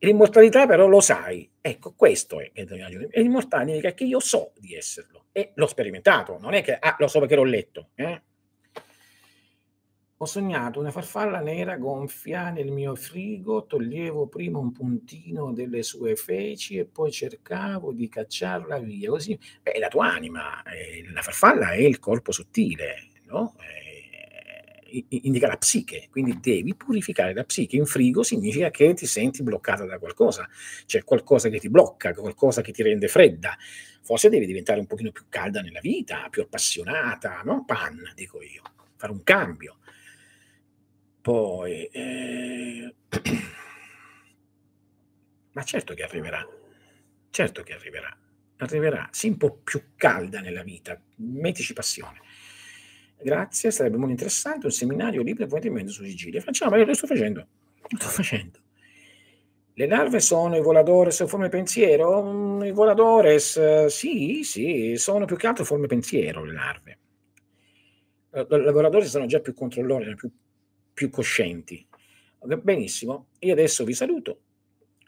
L'immortalità 0.00 0.66
però 0.66 0.86
lo 0.86 1.00
sai. 1.00 1.50
Ecco, 1.60 1.92
questo 1.94 2.40
è. 2.40 2.50
E 2.52 2.64
l'immortalità 3.20 3.66
significa 3.66 3.92
che 3.92 4.04
io 4.04 4.20
so 4.20 4.52
di 4.56 4.74
esserlo 4.74 5.26
e 5.32 5.52
l'ho 5.54 5.66
sperimentato, 5.66 6.38
non 6.40 6.54
è 6.54 6.62
che 6.62 6.74
ah, 6.74 6.96
lo 6.98 7.08
so 7.08 7.18
perché 7.18 7.34
l'ho 7.34 7.44
letto. 7.44 7.90
Eh? 7.94 8.22
Ho 10.20 10.26
sognato 10.26 10.80
una 10.80 10.90
farfalla 10.90 11.38
nera 11.38 11.76
gonfia 11.76 12.50
nel 12.50 12.72
mio 12.72 12.96
frigo, 12.96 13.66
toglievo 13.66 14.26
prima 14.26 14.58
un 14.58 14.72
puntino 14.72 15.52
delle 15.52 15.84
sue 15.84 16.16
feci 16.16 16.76
e 16.76 16.86
poi 16.86 17.12
cercavo 17.12 17.92
di 17.92 18.08
cacciarla 18.08 18.78
via. 18.80 19.10
Così, 19.10 19.38
beh, 19.62 19.78
la 19.78 19.86
tua 19.86 20.06
anima, 20.12 20.60
eh, 20.64 21.04
la 21.12 21.22
farfalla 21.22 21.70
è 21.70 21.76
il 21.82 22.00
corpo 22.00 22.32
sottile, 22.32 23.10
no? 23.26 23.54
Eh, 23.60 25.04
indica 25.08 25.46
la 25.46 25.56
psiche, 25.56 26.08
quindi 26.10 26.40
devi 26.40 26.74
purificare 26.74 27.32
la 27.32 27.44
psiche. 27.44 27.76
In 27.76 27.86
frigo 27.86 28.24
significa 28.24 28.70
che 28.70 28.94
ti 28.94 29.06
senti 29.06 29.44
bloccata 29.44 29.84
da 29.84 29.98
qualcosa, 30.00 30.48
c'è 30.84 31.04
qualcosa 31.04 31.48
che 31.48 31.60
ti 31.60 31.68
blocca, 31.70 32.12
qualcosa 32.12 32.60
che 32.60 32.72
ti 32.72 32.82
rende 32.82 33.06
fredda. 33.06 33.56
Forse 34.02 34.28
devi 34.30 34.46
diventare 34.46 34.80
un 34.80 34.86
pochino 34.86 35.12
più 35.12 35.26
calda 35.28 35.60
nella 35.60 35.80
vita, 35.80 36.26
più 36.28 36.42
appassionata, 36.42 37.42
no? 37.44 37.64
Pan, 37.64 38.00
dico 38.16 38.42
io, 38.42 38.62
fare 38.96 39.12
un 39.12 39.22
cambio. 39.22 39.77
Poi, 41.28 41.84
eh... 41.92 42.94
ma 45.52 45.62
certo 45.62 45.92
che 45.92 46.02
arriverà, 46.02 46.42
certo 47.28 47.62
che 47.62 47.74
arriverà, 47.74 48.16
arriverà, 48.56 49.06
sii 49.12 49.32
un 49.32 49.36
po' 49.36 49.58
più 49.62 49.90
calda 49.94 50.40
nella 50.40 50.62
vita, 50.62 50.98
mettici 51.16 51.74
passione. 51.74 52.18
Grazie, 53.20 53.70
sarebbe 53.70 53.98
molto 53.98 54.12
interessante 54.12 54.64
un 54.64 54.72
seminario 54.72 55.20
libero 55.20 55.42
e 55.42 55.44
approfondimento 55.44 55.92
su 55.92 56.02
Sicilia. 56.02 56.40
Facciamo, 56.40 56.76
io 56.76 56.86
lo 56.86 56.94
sto 56.94 57.06
facendo. 57.06 57.46
Lo 57.76 57.98
sto 57.98 58.08
facendo. 58.08 58.60
Le 59.74 59.86
larve 59.86 60.20
sono 60.20 60.56
i 60.56 60.62
voladores 60.62 61.26
forme 61.26 61.50
pensiero? 61.50 62.22
Mm, 62.22 62.62
I 62.62 62.70
voladores, 62.70 63.86
sì, 63.88 64.44
sì, 64.44 64.94
sono 64.96 65.26
più 65.26 65.36
che 65.36 65.46
altro 65.46 65.66
forme 65.66 65.88
pensiero 65.88 66.42
le 66.42 66.54
larve. 66.54 66.98
I 68.32 68.72
voladores 68.72 69.10
sono 69.10 69.26
già 69.26 69.40
più 69.40 69.52
controllori, 69.52 70.14
più, 70.14 70.32
più 70.98 71.10
coscienti. 71.10 71.86
Benissimo, 72.60 73.28
io 73.38 73.52
adesso 73.52 73.84
vi 73.84 73.92
saluto 73.92 74.40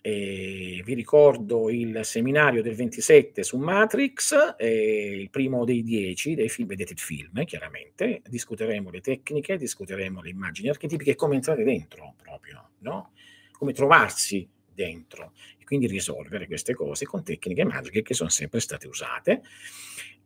e 0.01 0.83
vi 0.85 0.95
ricordo 0.95 1.69
il 1.69 2.03
seminario 2.05 2.63
del 2.63 2.77
27 2.77 3.43
su 3.43 3.57
Matrix, 3.59 4.55
il 4.61 5.29
primo 5.31 5.65
dei 5.65 5.83
dieci 5.83 6.37
dei 6.37 6.49
film, 6.49 6.69
vedete 6.69 6.93
il 6.93 7.01
film 7.01 7.45
chiaramente, 7.45 8.23
discuteremo 8.25 8.89
le 8.89 9.01
tecniche, 9.01 9.57
discuteremo 9.57 10.23
le 10.23 10.31
immagini 10.31 10.69
archetipiche 10.69 11.11
e 11.11 11.15
come 11.17 11.35
entrare 11.35 11.65
dentro 11.65 12.15
proprio, 12.23 12.71
no? 12.79 13.11
come 13.51 13.73
trovarsi 13.73 14.49
dentro 14.73 15.33
e 15.59 15.65
quindi 15.65 15.89
risolvere 15.89 16.47
queste 16.47 16.73
cose 16.73 17.05
con 17.05 17.25
tecniche 17.25 17.65
magiche 17.65 18.03
che 18.03 18.15
sono 18.15 18.31
sempre 18.31 18.61
state 18.61 18.87
usate. 18.87 19.43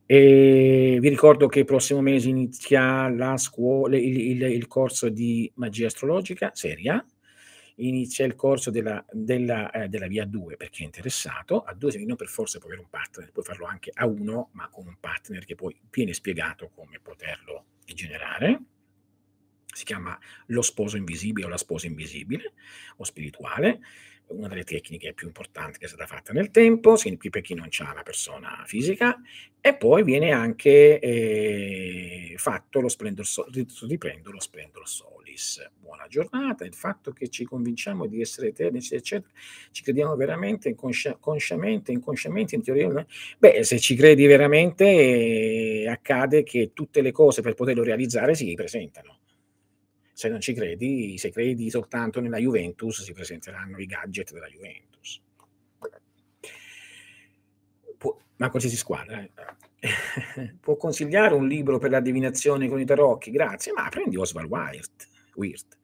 E 0.07 0.97
vi 1.01 1.09
ricordo 1.09 1.47
che 1.47 1.59
il 1.59 1.65
prossimo 1.65 2.01
mese 2.01 2.29
inizia 2.29 3.09
la 3.09 3.37
scuola, 3.37 3.97
il, 3.97 4.19
il, 4.19 4.41
il 4.43 4.67
corso 4.67 5.09
di 5.09 5.51
magia 5.55 5.87
astrologica 5.87 6.51
seria 6.53 7.03
inizia 7.77 8.25
il 8.25 8.35
corso 8.35 8.69
della, 8.69 9.03
della, 9.11 9.69
eh, 9.71 9.87
della 9.87 10.07
via 10.07 10.25
2 10.25 10.57
per 10.57 10.69
chi 10.69 10.83
è 10.83 10.85
interessato. 10.85 11.61
A 11.61 11.73
2 11.73 12.05
non 12.05 12.15
per 12.15 12.27
forza 12.27 12.59
puoi 12.59 12.71
avere 12.71 12.85
un 12.85 12.91
partner, 12.91 13.31
puoi 13.31 13.43
farlo 13.43 13.65
anche 13.65 13.91
a 13.93 14.05
1, 14.05 14.49
ma 14.53 14.69
con 14.69 14.87
un 14.87 14.97
partner 14.99 15.43
che 15.43 15.55
poi 15.55 15.77
viene 15.89 16.13
spiegato 16.13 16.69
come 16.73 16.99
poterlo 17.01 17.65
generare. 17.85 18.61
Si 19.65 19.83
chiama 19.83 20.17
lo 20.47 20.61
sposo 20.61 20.95
invisibile 20.95 21.47
o 21.47 21.49
la 21.49 21.57
sposa 21.57 21.87
invisibile 21.87 22.53
o 22.97 23.03
spirituale 23.03 23.79
una 24.27 24.47
delle 24.47 24.63
tecniche 24.63 25.13
più 25.13 25.27
importanti 25.27 25.79
che 25.79 25.85
è 25.85 25.87
stata 25.87 26.05
fatta 26.05 26.33
nel 26.33 26.51
tempo, 26.51 26.95
per 27.29 27.41
chi 27.41 27.53
non 27.53 27.67
ha 27.79 27.93
la 27.93 28.03
persona 28.03 28.63
fisica, 28.65 29.19
e 29.61 29.75
poi 29.75 30.03
viene 30.03 30.31
anche 30.31 30.99
eh, 30.99 32.33
fatto 32.37 32.81
lo 32.81 32.87
splendor, 32.87 33.25
riprendo 33.87 34.31
lo 34.31 34.39
splendor 34.39 34.87
solis. 34.87 35.67
Buona 35.79 36.07
giornata, 36.07 36.65
il 36.65 36.73
fatto 36.73 37.11
che 37.11 37.29
ci 37.29 37.45
convinciamo 37.45 38.05
di 38.05 38.21
essere 38.21 38.47
eterni, 38.47 38.77
eccetera, 38.77 39.31
ci 39.71 39.83
crediamo 39.83 40.15
veramente, 40.15 40.69
inconscia, 40.69 41.17
consciamente, 41.19 41.91
inconsciamente, 41.91 42.55
in 42.55 42.61
teoria, 42.61 43.05
beh, 43.37 43.63
se 43.63 43.79
ci 43.79 43.95
credi 43.95 44.25
veramente, 44.25 44.85
eh, 44.85 45.87
accade 45.87 46.43
che 46.43 46.71
tutte 46.73 47.01
le 47.01 47.11
cose 47.11 47.41
per 47.41 47.53
poterlo 47.53 47.83
realizzare 47.83 48.35
si 48.35 48.53
presentano 48.53 49.19
se 50.15 50.29
non 50.29 50.39
ci 50.39 50.53
credi, 50.53 51.17
se 51.17 51.29
credi 51.29 51.69
soltanto 51.69 52.21
nella 52.21 52.37
Juventus, 52.37 53.03
si 53.03 53.11
presenteranno 53.11 53.79
i 53.79 53.85
gadget 53.85 54.31
della 54.31 54.47
Juventus. 54.47 55.21
Può, 57.97 58.17
ma 58.37 58.49
qualsiasi 58.49 58.77
squadra. 58.77 59.19
Eh. 59.19 60.55
Può 60.61 60.77
consigliare 60.77 61.35
un 61.35 61.45
libro 61.45 61.79
per 61.79 61.89
la 61.89 61.99
divinazione 61.99 62.69
con 62.69 62.79
i 62.79 62.85
tarocchi? 62.85 63.29
Grazie, 63.29 63.73
ma 63.73 63.89
prendi 63.89 64.15
Oswald 64.15 64.49
Wirth. 64.49 65.09
Wirth. 65.33 65.77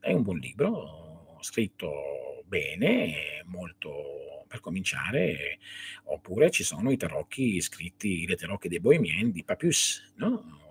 È 0.00 0.12
un 0.12 0.22
buon 0.22 0.36
libro, 0.36 1.38
scritto 1.40 2.44
bene, 2.44 3.42
molto 3.46 4.44
per 4.46 4.60
cominciare, 4.60 5.60
oppure 6.04 6.50
ci 6.50 6.62
sono 6.62 6.90
i 6.90 6.98
tarocchi 6.98 7.58
scritti, 7.62 8.26
le 8.26 8.36
tarocchi 8.36 8.68
dei 8.68 8.80
Bohemien 8.80 9.30
di 9.30 9.44
Papus, 9.44 10.12
no? 10.16 10.63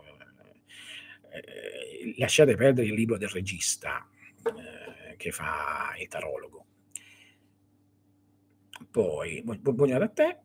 Eh, 1.34 2.14
lasciate 2.18 2.56
perdere 2.56 2.88
il 2.88 2.94
libro 2.94 3.18
del 3.18 3.30
regista 3.30 4.08
eh, 4.44 5.16
che 5.18 5.32
fa 5.32 5.96
il 6.00 6.08
tarologo. 6.08 6.66
Poi, 8.92 9.42
buongiorno 9.44 10.04
a 10.04 10.10
te, 10.10 10.38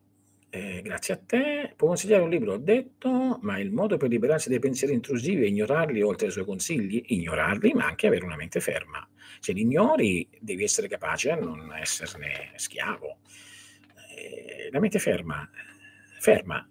eh, 0.49 0.81
grazie 0.81 1.13
a 1.13 1.17
te. 1.17 1.73
Può 1.75 1.87
consigliare 1.89 2.23
un 2.23 2.29
libro? 2.29 2.53
Ho 2.53 2.57
detto, 2.57 3.37
ma 3.41 3.59
il 3.59 3.71
modo 3.71 3.97
per 3.97 4.09
liberarsi 4.09 4.49
dai 4.49 4.59
pensieri 4.59 4.93
intrusivi 4.93 5.43
è 5.43 5.47
ignorarli 5.47 6.01
oltre 6.01 6.27
ai 6.27 6.31
suoi 6.31 6.45
consigli? 6.45 7.03
Ignorarli, 7.07 7.73
ma 7.73 7.85
anche 7.85 8.07
avere 8.07 8.25
una 8.25 8.35
mente 8.35 8.59
ferma. 8.59 9.07
Se 9.39 9.51
li 9.51 9.61
ignori, 9.61 10.27
devi 10.39 10.63
essere 10.63 10.87
capace 10.87 11.29
a 11.29 11.35
non 11.35 11.71
esserne 11.75 12.51
schiavo. 12.55 13.19
Eh, 14.15 14.69
la 14.71 14.79
mente 14.79 14.97
ferma, 14.97 15.47
ferma, 16.19 16.67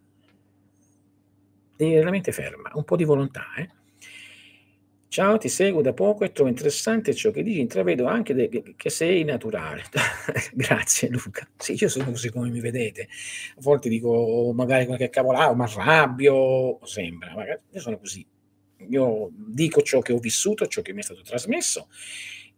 avere 1.76 2.02
la 2.02 2.10
mente 2.10 2.32
ferma, 2.32 2.70
un 2.74 2.84
po' 2.84 2.96
di 2.96 3.04
volontà, 3.04 3.54
eh? 3.56 3.77
Ciao, 5.10 5.38
ti 5.38 5.48
seguo 5.48 5.80
da 5.80 5.94
poco 5.94 6.24
e 6.24 6.32
trovo 6.32 6.50
interessante 6.50 7.14
ciò 7.14 7.30
che 7.30 7.42
dici, 7.42 7.60
intravedo 7.60 8.06
anche 8.06 8.34
de- 8.34 8.74
che 8.76 8.90
sei 8.90 9.24
naturale. 9.24 9.84
Grazie 10.52 11.08
Luca. 11.08 11.48
Sì, 11.56 11.76
io 11.80 11.88
sono 11.88 12.10
così 12.10 12.30
come 12.30 12.50
mi 12.50 12.60
vedete. 12.60 13.02
A 13.56 13.60
volte 13.60 13.88
dico 13.88 14.52
magari 14.54 14.84
qualche 14.86 15.08
cavolata, 15.08 15.54
ma 15.54 15.64
arrabbio, 15.64 16.78
sembra, 16.84 17.34
magari 17.34 17.60
io 17.70 17.80
sono 17.80 17.98
così. 17.98 18.24
Io 18.90 19.30
dico 19.34 19.80
ciò 19.82 20.00
che 20.00 20.12
ho 20.12 20.18
vissuto, 20.18 20.66
ciò 20.66 20.82
che 20.82 20.92
mi 20.92 21.00
è 21.00 21.02
stato 21.02 21.22
trasmesso, 21.22 21.88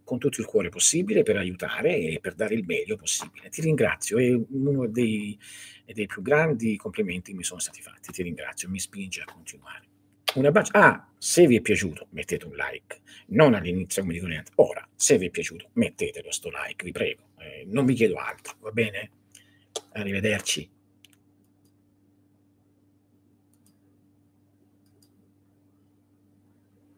con 0.02 0.18
tutto 0.18 0.40
il 0.40 0.47
cuore 0.47 0.68
possibile 0.70 1.22
per 1.22 1.36
aiutare 1.36 1.97
e 1.98 2.18
per 2.20 2.35
dare 2.35 2.55
il 2.55 2.64
meglio 2.66 2.97
possibile. 2.97 3.48
Ti 3.48 3.60
ringrazio, 3.62 4.18
è 4.18 4.28
uno 4.51 4.86
dei, 4.89 5.39
dei 5.86 6.06
più 6.06 6.20
grandi 6.20 6.77
complimenti 6.77 7.31
che 7.31 7.36
mi 7.36 7.44
sono 7.44 7.60
stati 7.60 7.81
fatti. 7.81 8.10
Ti 8.12 8.22
ringrazio, 8.24 8.68
mi 8.68 8.81
spinge 8.81 9.22
a 9.22 9.32
continuare. 9.32 9.86
Un 10.35 10.47
abbraccio. 10.47 10.70
Ah, 10.74 11.09
se 11.19 11.47
vi 11.47 11.57
è 11.57 11.61
piaciuto 11.61 12.07
mettete 12.11 12.47
un 12.47 12.55
like, 12.55 13.01
non 13.28 13.55
all'inizio 13.55 14.02
come 14.02 14.15
dico 14.15 14.27
niente. 14.27 14.52
Ora, 14.57 14.86
se 14.94 15.19
vi 15.19 15.27
è 15.27 15.31
piaciuto 15.31 15.70
mettetelo 15.73 16.31
sto 16.31 16.51
like, 16.51 16.85
vi 16.85 16.93
prego. 16.93 17.31
Eh, 17.39 17.65
non 17.66 17.85
vi 17.85 17.94
chiedo 17.94 18.16
altro, 18.16 18.55
va 18.61 18.70
bene? 18.70 19.11
Arrivederci. 19.93 20.70